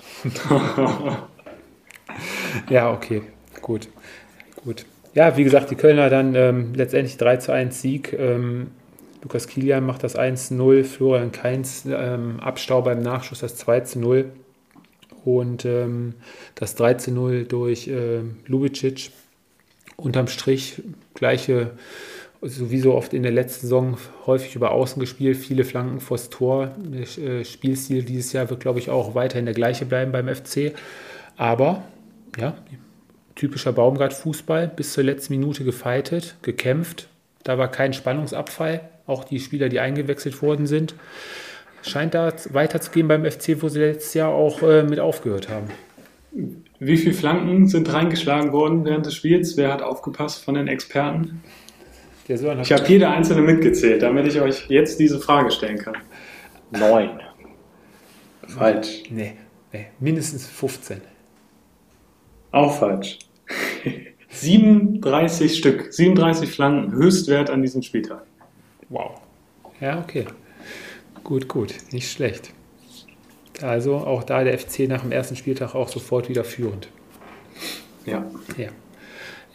Ja, 2.70 2.91
okay, 2.91 3.24
gut. 3.62 3.88
Gut. 4.64 4.86
Ja, 5.14 5.36
wie 5.38 5.43
gesagt, 5.43 5.72
die 5.72 5.76
Kölner 5.76 6.10
dann 6.10 6.36
ähm, 6.36 6.74
letztendlich 6.76 7.18
3 7.18 7.38
zu 7.38 7.51
1 7.51 7.82
Sieg. 7.82 8.14
Ähm, 8.14 8.68
Lukas 9.28 9.49
Kilian 9.49 9.86
macht 9.86 10.05
das 10.05 10.15
1 10.15 10.47
zu 10.47 10.55
0, 10.55 10.86
Florian 10.86 11.34
Kainz 11.34 11.84
ähm, 11.86 12.39
Abstauber 12.39 12.93
im 12.93 13.01
Nachschuss 13.01 13.39
das 13.39 13.57
2 13.57 13.82
zu 13.82 13.99
0 13.99 14.32
und 15.25 15.65
ähm, 15.65 16.13
das 16.55 16.75
3 16.75 16.93
zu 16.93 17.11
0 17.11 17.43
durch 17.43 17.89
ähm, 17.89 18.38
Lubicic. 18.45 19.11
Unterm 19.97 20.30
Strich 20.30 20.82
gleiche, 21.13 21.71
so 22.41 22.71
wie 22.71 22.80
so 22.80 22.93
oft 22.93 23.13
in 23.13 23.23
der 23.23 23.34
letzten 23.34 23.63
Saison, 23.63 23.97
häufig 24.25 24.55
über 24.55 24.71
Außen 24.71 24.97
gespielt, 24.97 25.36
viele 25.36 25.65
Flanken 25.65 25.99
vors 25.99 26.30
Tor. 26.30 26.71
Der 26.78 27.01
äh, 27.01 27.43
Spielstil 27.43 28.03
dieses 28.03 28.32
Jahr 28.32 28.49
wird, 28.49 28.61
glaube 28.61 28.80
ich, 28.80 28.89
auch 28.89 29.13
weiterhin 29.13 29.43
der 29.43 29.55
gleiche 29.55 29.86
bleiben 29.86 30.13
beim 30.13 30.34
FC. 30.34 30.73
Aber, 31.36 31.84
ja, 32.39 32.55
typischer 33.36 33.73
Baumgart-Fußball, 33.73 34.69
bis 34.69 34.93
zur 34.93 35.03
letzten 35.03 35.34
Minute 35.34 35.65
gefeitet, 35.65 36.38
gekämpft. 36.43 37.09
Da 37.43 37.57
war 37.57 37.69
kein 37.69 37.91
Spannungsabfall. 37.91 38.89
Auch 39.08 39.24
die 39.24 39.39
Spieler, 39.39 39.70
die 39.70 39.80
eingewechselt 39.80 40.41
worden 40.41 40.68
sind, 40.68 40.93
scheint 41.82 42.14
da 42.14 42.32
weiterzugehen 42.51 43.08
beim 43.08 43.26
FC, 43.26 43.62
wo 43.62 43.70
sie 43.70 43.80
letztes 43.80 44.14
Jahr 44.14 44.30
auch 44.30 44.62
äh, 44.62 44.84
mit 44.84 44.99
aufgehört 44.99 45.49
haben. 45.49 45.68
Wie 46.80 46.97
viele 46.97 47.14
Flanken 47.14 47.68
sind 47.68 47.91
reingeschlagen 47.91 48.51
worden 48.51 48.86
während 48.86 49.05
des 49.05 49.16
Spiels? 49.16 49.58
Wer 49.58 49.74
hat 49.74 49.82
aufgepasst 49.82 50.43
von 50.43 50.53
den 50.55 50.68
Experten? 50.68 51.41
Der 52.28 52.38
Sören 52.38 52.60
hat 52.60 52.66
Ich 52.66 52.74
habe 52.74 52.86
jede 52.88 53.10
einzelne 53.10 53.41
mitgezählt, 53.41 54.01
damit 54.01 54.28
ich 54.28 54.39
euch 54.41 54.68
jetzt 54.68 54.99
diese 54.99 55.20
Frage 55.20 55.49
stellen 55.51 55.80
kann. 55.80 55.95
Neun. 56.72 57.22
Falsch. 58.45 59.03
nee, 59.10 59.34
nee, 59.74 59.88
mindestens 59.99 60.47
15. 60.47 61.01
Auch 62.51 62.78
falsch. 62.78 63.20
37 64.30 65.58
Stück, 65.58 65.91
37 65.91 66.49
Flanken, 66.49 66.91
Höchstwert 66.91 67.49
an 67.49 67.62
diesem 67.62 67.82
Spieltag. 67.82 68.24
Wow. 68.90 69.22
Ja, 69.80 70.00
okay. 70.00 70.26
Gut, 71.24 71.48
gut. 71.48 71.74
Nicht 71.92 72.12
schlecht. 72.12 72.54
Also 73.62 73.98
auch 73.98 74.24
da 74.24 74.44
der 74.44 74.58
FC 74.58 74.88
nach 74.88 75.02
dem 75.02 75.12
ersten 75.12 75.36
Spieltag 75.36 75.76
auch 75.76 75.90
sofort 75.90 76.30
wieder 76.30 76.44
führend. 76.44 76.88
Ja. 78.06 78.26
Ja. 78.58 78.70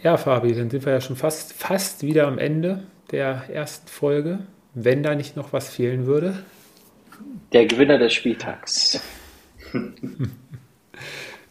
Ja, 0.03 0.17
Fabi, 0.17 0.53
dann 0.53 0.69
sind 0.69 0.85
wir 0.85 0.91
ja 0.91 1.01
schon 1.01 1.15
fast, 1.15 1.53
fast 1.53 2.03
wieder 2.03 2.27
am 2.27 2.37
Ende 2.37 2.83
der 3.11 3.45
ersten 3.49 3.87
Folge. 3.87 4.39
Wenn 4.73 5.01
da 5.03 5.15
nicht 5.15 5.35
noch 5.37 5.53
was 5.53 5.69
fehlen 5.69 6.05
würde. 6.05 6.43
Der 7.53 7.65
Gewinner 7.65 7.97
des 7.97 8.13
Spieltags. 8.13 9.01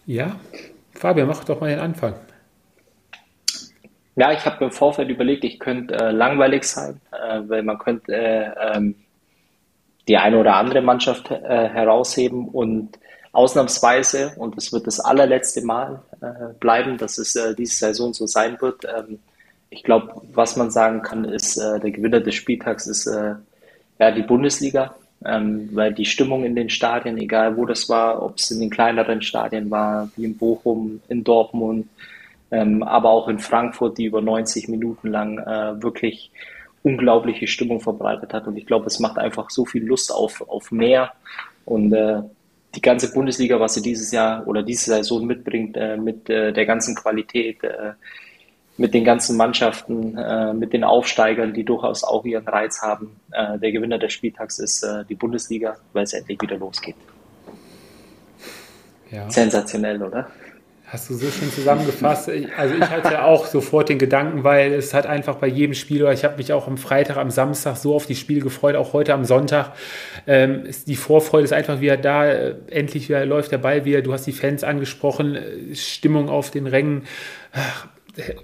Ja, 0.04 0.40
Fabian, 0.94 1.28
mach 1.28 1.44
doch 1.44 1.60
mal 1.60 1.70
den 1.70 1.78
Anfang. 1.78 2.14
Ja, 4.14 4.30
ich 4.32 4.44
habe 4.44 4.64
im 4.66 4.70
Vorfeld 4.70 5.08
überlegt, 5.08 5.44
ich 5.44 5.58
könnte 5.58 5.94
äh, 5.94 6.10
langweilig 6.10 6.64
sein, 6.64 7.00
äh, 7.12 7.40
weil 7.46 7.62
man 7.62 7.78
könnte 7.78 8.14
äh, 8.14 8.76
ähm, 8.76 8.94
die 10.06 10.18
eine 10.18 10.38
oder 10.38 10.56
andere 10.56 10.82
Mannschaft 10.82 11.30
äh, 11.30 11.68
herausheben 11.68 12.48
und 12.48 12.98
ausnahmsweise, 13.32 14.34
und 14.36 14.56
das 14.56 14.72
wird 14.72 14.86
das 14.86 15.00
allerletzte 15.00 15.62
Mal 15.62 16.02
äh, 16.20 16.52
bleiben, 16.60 16.98
dass 16.98 17.16
es 17.16 17.34
äh, 17.36 17.54
diese 17.54 17.74
Saison 17.74 18.12
so 18.12 18.26
sein 18.26 18.60
wird. 18.60 18.84
Ähm, 18.84 19.18
ich 19.70 19.82
glaube, 19.82 20.20
was 20.34 20.56
man 20.56 20.70
sagen 20.70 21.00
kann, 21.00 21.24
ist, 21.24 21.56
der 21.56 21.90
Gewinner 21.90 22.20
des 22.20 22.34
Spieltags 22.34 22.86
ist 22.86 23.06
ja 23.98 24.10
die 24.10 24.20
Bundesliga, 24.20 24.94
ähm, 25.24 25.70
weil 25.72 25.94
die 25.94 26.04
Stimmung 26.04 26.44
in 26.44 26.54
den 26.54 26.68
Stadien, 26.68 27.16
egal 27.16 27.56
wo 27.56 27.64
das 27.64 27.88
war, 27.88 28.22
ob 28.22 28.36
es 28.36 28.50
in 28.50 28.60
den 28.60 28.68
kleineren 28.68 29.22
Stadien 29.22 29.70
war, 29.70 30.10
wie 30.16 30.26
in 30.26 30.36
Bochum, 30.36 31.00
in 31.08 31.24
Dortmund, 31.24 31.88
ähm, 32.52 32.82
aber 32.82 33.10
auch 33.10 33.28
in 33.28 33.38
Frankfurt, 33.38 33.98
die 33.98 34.04
über 34.04 34.20
90 34.20 34.68
Minuten 34.68 35.08
lang 35.08 35.38
äh, 35.38 35.82
wirklich 35.82 36.30
unglaubliche 36.82 37.46
Stimmung 37.46 37.80
verbreitet 37.80 38.34
hat. 38.34 38.46
Und 38.46 38.56
ich 38.56 38.66
glaube, 38.66 38.86
es 38.86 39.00
macht 39.00 39.18
einfach 39.18 39.50
so 39.50 39.64
viel 39.64 39.84
Lust 39.84 40.12
auf, 40.12 40.46
auf 40.48 40.70
mehr. 40.70 41.12
Und 41.64 41.92
äh, 41.94 42.22
die 42.74 42.82
ganze 42.82 43.12
Bundesliga, 43.12 43.58
was 43.58 43.74
sie 43.74 43.82
dieses 43.82 44.12
Jahr 44.12 44.46
oder 44.46 44.62
diese 44.62 44.90
Saison 44.90 45.26
mitbringt, 45.26 45.76
äh, 45.76 45.96
mit 45.96 46.28
äh, 46.28 46.52
der 46.52 46.66
ganzen 46.66 46.94
Qualität, 46.94 47.64
äh, 47.64 47.92
mit 48.76 48.92
den 48.92 49.04
ganzen 49.04 49.36
Mannschaften, 49.36 50.18
äh, 50.18 50.52
mit 50.52 50.74
den 50.74 50.84
Aufsteigern, 50.84 51.54
die 51.54 51.64
durchaus 51.64 52.04
auch 52.04 52.24
ihren 52.24 52.46
Reiz 52.46 52.82
haben. 52.82 53.20
Äh, 53.30 53.58
der 53.58 53.72
Gewinner 53.72 53.98
des 53.98 54.12
Spieltags 54.12 54.58
ist 54.58 54.82
äh, 54.82 55.04
die 55.08 55.14
Bundesliga, 55.14 55.76
weil 55.92 56.04
es 56.04 56.12
endlich 56.12 56.40
wieder 56.40 56.58
losgeht. 56.58 56.96
Ja. 59.10 59.30
Sensationell, 59.30 60.02
oder? 60.02 60.30
Hast 60.92 61.08
du 61.08 61.14
so 61.14 61.30
schön 61.30 61.50
zusammengefasst. 61.50 62.30
Also 62.54 62.74
ich 62.74 62.90
hatte 62.90 63.14
ja 63.14 63.24
auch 63.24 63.46
sofort 63.46 63.88
den 63.88 63.98
Gedanken, 63.98 64.44
weil 64.44 64.74
es 64.74 64.92
hat 64.92 65.06
einfach 65.06 65.36
bei 65.36 65.46
jedem 65.46 65.72
Spiel, 65.72 66.02
oder 66.02 66.12
ich 66.12 66.22
habe 66.22 66.36
mich 66.36 66.52
auch 66.52 66.66
am 66.66 66.76
Freitag, 66.76 67.16
am 67.16 67.30
Samstag 67.30 67.78
so 67.78 67.94
auf 67.94 68.04
die 68.04 68.14
Spiele 68.14 68.42
gefreut, 68.42 68.76
auch 68.76 68.92
heute 68.92 69.14
am 69.14 69.24
Sonntag. 69.24 69.72
Ähm, 70.26 70.64
die 70.86 70.96
Vorfreude 70.96 71.44
ist 71.44 71.54
einfach 71.54 71.80
wieder 71.80 71.96
da. 71.96 72.26
Äh, 72.26 72.56
endlich 72.68 73.08
wieder 73.08 73.24
läuft 73.24 73.52
der 73.52 73.56
Ball 73.56 73.86
wieder. 73.86 74.02
Du 74.02 74.12
hast 74.12 74.26
die 74.26 74.32
Fans 74.32 74.64
angesprochen, 74.64 75.34
äh, 75.34 75.74
Stimmung 75.74 76.28
auf 76.28 76.50
den 76.50 76.66
Rängen. 76.66 77.04
Ach, 77.52 77.86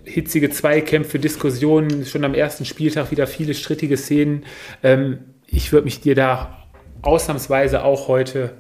hitzige 0.05 0.49
Zweikämpfe, 0.49 1.19
Diskussionen, 1.19 2.07
schon 2.07 2.25
am 2.25 2.33
ersten 2.33 2.65
Spieltag 2.65 3.11
wieder 3.11 3.27
viele 3.27 3.53
strittige 3.53 3.99
Szenen. 3.99 4.47
Ähm, 4.83 5.19
ich 5.47 5.71
würde 5.71 5.85
mich 5.85 6.01
dir 6.01 6.15
da 6.15 6.67
ausnahmsweise 7.03 7.85
auch 7.85 8.09
heute, 8.09 8.55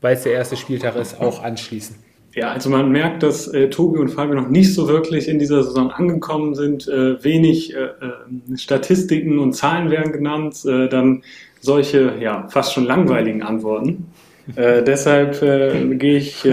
weil 0.00 0.16
es 0.16 0.24
der 0.24 0.32
erste 0.32 0.56
Spieltag 0.56 0.96
ist, 0.96 1.20
auch 1.20 1.44
anschließen. 1.44 2.10
Ja, 2.34 2.50
also 2.50 2.70
man 2.70 2.90
merkt, 2.90 3.22
dass 3.22 3.46
äh, 3.48 3.68
Tobi 3.68 3.98
und 3.98 4.08
Fabio 4.08 4.34
noch 4.34 4.48
nicht 4.48 4.74
so 4.74 4.88
wirklich 4.88 5.28
in 5.28 5.38
dieser 5.38 5.62
Saison 5.62 5.90
angekommen 5.90 6.54
sind. 6.54 6.88
Äh, 6.88 7.22
wenig 7.22 7.74
äh, 7.74 7.80
äh, 7.80 8.56
Statistiken 8.56 9.38
und 9.38 9.52
Zahlen 9.52 9.90
werden 9.90 10.12
genannt, 10.12 10.64
äh, 10.64 10.88
dann 10.88 11.22
solche 11.60 12.14
ja 12.20 12.48
fast 12.48 12.72
schon 12.72 12.84
langweiligen 12.84 13.42
Antworten. 13.42 14.10
Äh, 14.56 14.82
deshalb 14.86 15.40
gehe 15.40 16.16
ich, 16.16 16.48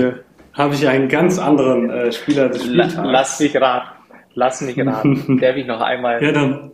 habe 0.53 0.75
ich 0.75 0.87
einen 0.87 1.07
ganz 1.07 1.39
anderen 1.39 2.11
Spieler 2.11 2.49
des 2.49 2.63
Spieltags. 2.63 2.97
lass 3.01 3.39
mich 3.39 3.55
raten. 3.55 3.89
Lass 4.35 4.61
mich 4.61 4.77
raten. 4.85 5.37
Darf 5.41 5.55
ich 5.55 5.65
noch 5.65 5.81
einmal, 5.81 6.21
Ja, 6.21 6.31
dann 6.31 6.71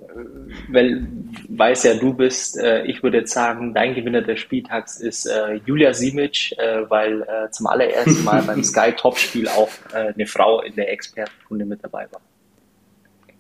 weil 0.70 1.08
weiß 1.50 1.84
ja 1.84 1.94
du 1.96 2.14
bist, 2.14 2.58
äh, 2.58 2.84
ich 2.86 3.04
würde 3.04 3.18
jetzt 3.20 3.34
sagen, 3.34 3.74
dein 3.74 3.96
Gewinner 3.96 4.22
des 4.22 4.40
Spieltags 4.40 5.00
ist 5.00 5.26
äh, 5.26 5.60
Julia 5.66 5.94
Simic, 5.94 6.54
äh, 6.58 6.90
weil 6.90 7.22
äh, 7.22 7.50
zum 7.52 7.68
allerersten 7.68 8.24
Mal 8.24 8.42
beim 8.44 8.64
Sky 8.64 8.92
Topspiel 8.92 9.48
auch 9.48 9.70
äh, 9.94 10.14
eine 10.14 10.26
Frau 10.26 10.62
in 10.62 10.76
der 10.76 10.92
Expertenrunde 10.92 11.66
mit 11.66 11.84
dabei 11.84 12.08
war. 12.12 12.22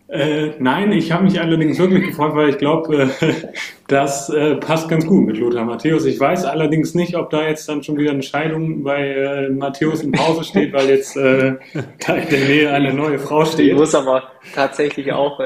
Äh, 0.07 0.53
nein, 0.59 0.91
ich 0.91 1.11
habe 1.11 1.23
mich 1.23 1.41
allerdings 1.41 1.79
wirklich 1.79 2.05
gefreut, 2.05 2.35
weil 2.35 2.49
ich 2.49 2.59
glaube, 2.59 3.09
das 3.87 4.31
passt 4.59 4.87
ganz 4.87 5.05
gut 5.07 5.25
mit 5.25 5.37
Lothar 5.37 5.65
Matthäus. 5.65 6.05
Ich 6.05 6.19
weiß 6.19 6.45
allerdings 6.45 6.93
nicht, 6.93 7.15
ob 7.15 7.31
da 7.31 7.47
jetzt 7.47 7.67
dann 7.67 7.81
schon 7.81 7.97
wieder 7.97 8.11
eine 8.11 8.21
Scheidung 8.21 8.83
bei 8.83 9.49
Matthäus 9.51 10.03
in 10.03 10.11
Pause 10.11 10.43
steht, 10.43 10.73
weil 10.73 10.89
jetzt 10.89 11.15
da 11.15 11.23
in 11.23 12.29
der 12.29 12.39
Nähe 12.47 12.71
eine 12.71 12.93
neue 12.93 13.17
Frau 13.17 13.45
steht. 13.45 13.71
Ich 13.71 13.75
muss 13.75 13.95
aber 13.95 14.29
tatsächlich 14.53 15.11
auch 15.11 15.39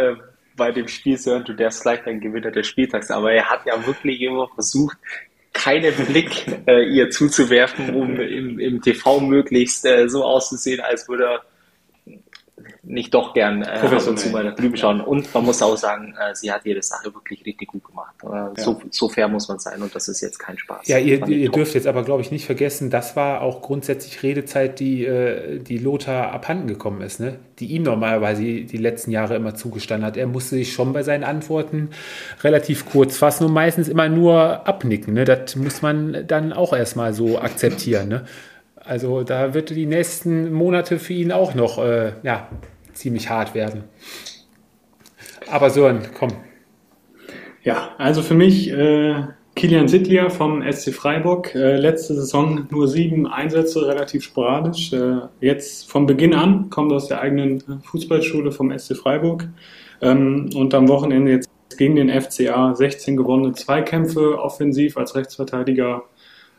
bei 0.60 0.72
dem 0.72 0.88
Spiel 0.88 1.18
hören, 1.18 1.44
du 1.44 1.54
darfst 1.54 1.82
gleich 1.82 2.06
ein 2.06 2.20
Gewinner 2.20 2.52
des 2.52 2.68
Spieltags, 2.68 3.10
aber 3.10 3.32
er 3.32 3.50
hat 3.50 3.66
ja 3.66 3.88
wirklich 3.88 4.22
immer 4.22 4.48
versucht, 4.50 4.98
keinen 5.54 5.94
Blick 6.06 6.46
äh, 6.68 6.84
ihr 6.84 7.10
zuzuwerfen, 7.10 7.96
um 7.96 8.20
im, 8.20 8.60
im 8.60 8.82
TV 8.82 9.20
möglichst 9.20 9.86
äh, 9.86 10.08
so 10.08 10.24
auszusehen, 10.24 10.80
als 10.82 11.10
würde 11.10 11.26
er 11.26 11.42
nicht 12.90 13.14
doch 13.14 13.36
gern 13.36 13.62
äh, 13.62 13.66
ab 13.68 14.08
und 14.08 14.20
zu 14.20 14.30
mal 14.30 14.44
nach 14.44 14.56
drüben 14.56 14.76
schauen. 14.76 15.00
Und 15.00 15.32
man 15.34 15.46
muss 15.46 15.62
auch 15.62 15.78
sagen, 15.78 16.16
äh, 16.20 16.34
sie 16.34 16.52
hat 16.52 16.66
ihre 16.66 16.82
Sache 16.82 17.14
wirklich 17.14 17.46
richtig 17.46 17.68
gut 17.68 17.84
gemacht. 17.84 18.16
Äh, 18.24 18.28
ja. 18.28 18.52
so, 18.58 18.82
so, 18.90 19.08
fair 19.08 19.28
muss 19.28 19.48
man 19.48 19.60
sein 19.60 19.82
und 19.84 19.94
das 19.94 20.08
ist 20.08 20.22
jetzt 20.22 20.40
kein 20.40 20.58
Spaß. 20.58 20.88
Ja, 20.88 20.98
ihr, 20.98 21.26
ihr 21.28 21.52
dürft 21.52 21.76
jetzt 21.76 21.86
aber, 21.86 22.04
glaube 22.04 22.22
ich, 22.22 22.32
nicht 22.32 22.48
vergessen, 22.48 22.90
das 22.90 23.16
war 23.16 23.42
auch 23.42 23.62
grundsätzlich 23.62 24.24
Redezeit, 24.24 24.80
die, 24.80 25.06
äh, 25.06 25.60
die 25.60 25.78
Lothar 25.78 26.32
abhanden 26.32 26.68
gekommen 26.68 27.02
ist, 27.02 27.20
ne? 27.20 27.38
die 27.60 27.68
ihm 27.68 27.84
normalerweise 27.84 28.42
die 28.42 28.78
letzten 28.78 29.12
Jahre 29.12 29.36
immer 29.36 29.54
zugestanden 29.54 30.08
hat. 30.08 30.18
Er 30.18 30.28
musste 30.28 30.56
sich 30.56 30.74
schon 30.74 30.92
bei 30.92 31.04
seinen 31.04 31.24
Antworten 31.24 31.92
relativ 32.44 32.90
kurz 32.90 33.18
fassen 33.18 33.46
und 33.46 33.54
meistens 33.54 33.88
immer 33.88 34.10
nur 34.10 34.68
abnicken. 34.68 35.14
Ne? 35.14 35.26
Das 35.26 35.56
muss 35.56 35.84
man 35.84 36.26
dann 36.26 36.54
auch 36.54 36.74
erstmal 36.74 37.14
so 37.14 37.38
akzeptieren. 37.38 38.08
Ne? 38.08 38.26
Also 38.84 39.24
da 39.24 39.54
wird 39.54 39.70
die 39.70 39.86
nächsten 39.86 40.52
Monate 40.52 40.98
für 40.98 41.14
ihn 41.14 41.32
auch 41.32 41.54
noch 41.54 41.78
äh, 41.78 42.14
ja, 42.24 42.48
ziemlich 43.00 43.30
hart 43.30 43.56
werden. 43.56 43.84
Aber 45.50 45.70
Sören, 45.70 46.02
komm. 46.18 46.32
Ja, 47.64 47.90
also 47.98 48.22
für 48.22 48.36
mich 48.36 48.70
äh, 48.72 49.24
Kilian 49.56 49.88
Sittlier 49.88 50.30
vom 50.30 50.64
SC 50.72 50.94
Freiburg. 50.94 51.54
Äh, 51.54 51.78
letzte 51.78 52.14
Saison 52.16 52.68
nur 52.70 52.88
sieben 52.88 53.28
Einsätze, 53.28 53.86
relativ 53.86 54.24
sporadisch. 54.24 54.94
Äh, 54.94 55.20
jetzt 55.42 55.92
von 55.92 56.06
Beginn 56.06 56.34
an, 56.34 56.70
kommt 56.70 56.94
aus 56.94 57.08
der 57.08 57.20
eigenen 57.20 57.58
äh, 57.58 57.84
Fußballschule 57.84 58.52
vom 58.52 58.78
SC 58.78 58.96
Freiburg. 58.96 59.50
Ähm, 60.02 60.50
und 60.56 60.74
am 60.74 60.88
Wochenende 60.88 61.32
jetzt 61.32 61.50
gegen 61.78 61.96
den 61.96 62.10
FCA 62.10 62.74
16 62.74 63.18
gewonnene 63.18 63.54
Zweikämpfe 63.54 64.40
offensiv 64.40 64.98
als 64.98 65.16
Rechtsverteidiger 65.16 66.04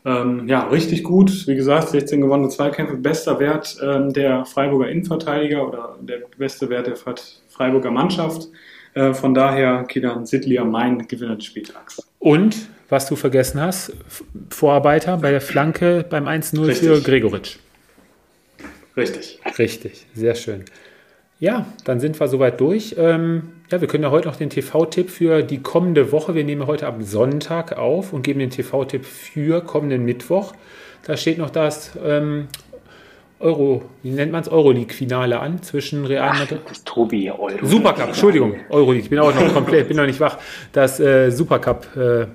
ähm, 0.03 0.47
ja, 0.47 0.67
richtig 0.67 1.03
gut. 1.03 1.47
Wie 1.47 1.55
gesagt, 1.55 1.89
16 1.89 2.21
gewonnene 2.21 2.49
Zweikämpfe, 2.49 2.95
bester 2.95 3.39
Wert 3.39 3.77
ähm, 3.83 4.11
der 4.13 4.45
Freiburger 4.45 4.89
Innenverteidiger 4.89 5.67
oder 5.67 5.97
der 6.01 6.21
beste 6.37 6.69
Wert 6.69 6.87
der 6.87 6.95
Freiburger 7.49 7.91
Mannschaft. 7.91 8.47
Äh, 8.93 9.13
von 9.13 9.33
daher 9.33 9.83
Kidan 9.83 10.25
Sidlier 10.25 10.65
mein 10.65 11.07
Gewinner 11.07 11.35
des 11.35 11.45
Spieltags. 11.45 12.01
Und, 12.19 12.67
was 12.89 13.07
du 13.07 13.15
vergessen 13.15 13.61
hast, 13.61 13.93
Vorarbeiter 14.49 15.17
bei 15.17 15.31
der 15.31 15.41
Flanke 15.41 16.05
beim 16.09 16.27
1-0 16.27 16.71
für 16.73 17.01
Gregoritsch. 17.01 17.57
Richtig. 18.97 19.39
Richtig, 19.57 20.05
sehr 20.13 20.35
schön. 20.35 20.65
Ja, 21.41 21.65
dann 21.85 21.99
sind 21.99 22.19
wir 22.19 22.27
soweit 22.27 22.61
durch. 22.61 22.95
Ähm, 22.99 23.53
ja, 23.71 23.81
wir 23.81 23.87
können 23.87 24.03
ja 24.03 24.11
heute 24.11 24.27
noch 24.27 24.35
den 24.35 24.51
TV-Tipp 24.51 25.09
für 25.09 25.41
die 25.41 25.57
kommende 25.57 26.11
Woche. 26.11 26.35
Wir 26.35 26.43
nehmen 26.43 26.67
heute 26.67 26.85
am 26.85 27.01
Sonntag 27.01 27.79
auf 27.79 28.13
und 28.13 28.21
geben 28.21 28.39
den 28.39 28.51
TV-Tipp 28.51 29.03
für 29.03 29.61
kommenden 29.61 30.05
Mittwoch. 30.05 30.53
Da 31.07 31.17
steht 31.17 31.39
noch 31.39 31.49
das 31.49 31.97
ähm, 32.05 32.47
Euro, 33.39 33.81
wie 34.03 34.11
nennt 34.11 34.31
man 34.31 34.41
es, 34.41 34.49
Euroleague-Finale 34.49 35.39
an 35.39 35.63
zwischen 35.63 36.05
Real 36.05 36.31
Madrid. 36.31 36.59
Ach, 36.63 36.77
Tobi, 36.85 37.31
Euroleague. 37.31 37.65
Supercup, 37.65 38.09
Entschuldigung, 38.09 38.53
Euroleague. 38.69 39.01
Ich 39.01 39.09
bin 39.09 39.17
auch 39.17 39.33
noch 39.33 39.51
komplett, 39.51 39.87
bin 39.87 39.97
noch 39.97 40.05
nicht 40.05 40.19
wach. 40.19 40.37
Das 40.73 40.99
äh, 40.99 41.31
Supercup 41.31 41.87
äh, 41.97 42.27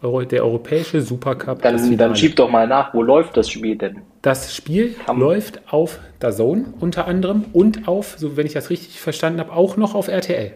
Euro, 0.00 0.22
der 0.22 0.42
europäische 0.42 1.02
Supercup. 1.02 1.60
Dann, 1.60 1.98
dann 1.98 2.16
schieb 2.16 2.36
doch 2.36 2.48
mal 2.48 2.66
nach, 2.66 2.94
wo 2.94 3.02
läuft 3.02 3.36
das 3.36 3.50
Spiel 3.50 3.76
denn? 3.76 4.00
Das 4.22 4.54
Spiel 4.54 4.94
Am 5.06 5.18
läuft 5.18 5.72
auf 5.72 5.98
Zone 6.20 6.72
unter 6.78 7.08
anderem 7.08 7.46
und 7.52 7.88
auf, 7.88 8.14
so 8.18 8.36
wenn 8.36 8.46
ich 8.46 8.52
das 8.52 8.70
richtig 8.70 9.00
verstanden 9.00 9.40
habe, 9.40 9.52
auch 9.52 9.76
noch 9.76 9.96
auf 9.96 10.06
RTL. 10.06 10.54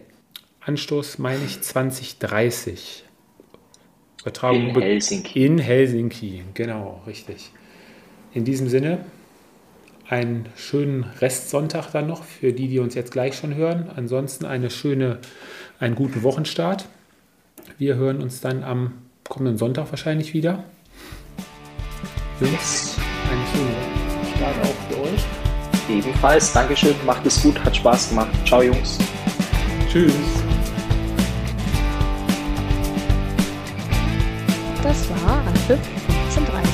Anstoß 0.61 1.17
meine 1.17 1.43
ich 1.45 1.61
2030. 1.61 3.03
Übertragung 4.21 4.69
in 4.69 4.81
Helsinki. 4.81 5.45
In 5.45 5.57
Helsinki, 5.57 6.43
genau, 6.53 7.01
richtig. 7.07 7.51
In 8.33 8.45
diesem 8.45 8.69
Sinne, 8.69 8.99
einen 10.07 10.47
schönen 10.55 11.03
Restsonntag 11.19 11.91
dann 11.91 12.07
noch 12.07 12.23
für 12.23 12.53
die, 12.53 12.69
die 12.69 12.79
uns 12.79 12.95
jetzt 12.95 13.11
gleich 13.11 13.35
schon 13.35 13.55
hören. 13.55 13.89
Ansonsten 13.93 14.45
eine 14.45 14.69
schöne, 14.69 15.19
einen 15.77 15.95
guten 15.95 16.23
Wochenstart. 16.23 16.85
Wir 17.77 17.95
hören 17.95 18.21
uns 18.21 18.39
dann 18.39 18.63
am 18.63 18.93
kommenden 19.27 19.57
Sonntag 19.57 19.91
wahrscheinlich 19.91 20.33
wieder. 20.33 20.63
Jungs, 22.39 22.95
Ebenfalls, 25.89 26.51
Dankeschön, 26.51 26.95
macht 27.05 27.25
es 27.25 27.41
gut, 27.41 27.63
hat 27.63 27.75
Spaß 27.75 28.09
gemacht. 28.09 28.29
Ciao 28.45 28.61
Jungs. 28.61 28.97
Tschüss. 29.89 30.13
Das 34.83 35.09
war 35.09 35.43
Anpfiff 35.47 35.79
1530, 36.27 36.71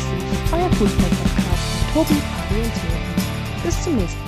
euer 0.52 0.70
Fußball-Podcast 0.72 1.64
mit 1.80 1.94
Tobi, 1.94 2.22
Fabi 2.22 2.62
und 2.62 2.74
Theo. 2.74 3.64
Bis 3.64 3.84
zum 3.84 3.96
nächsten 3.96 4.20
Mal. 4.20 4.23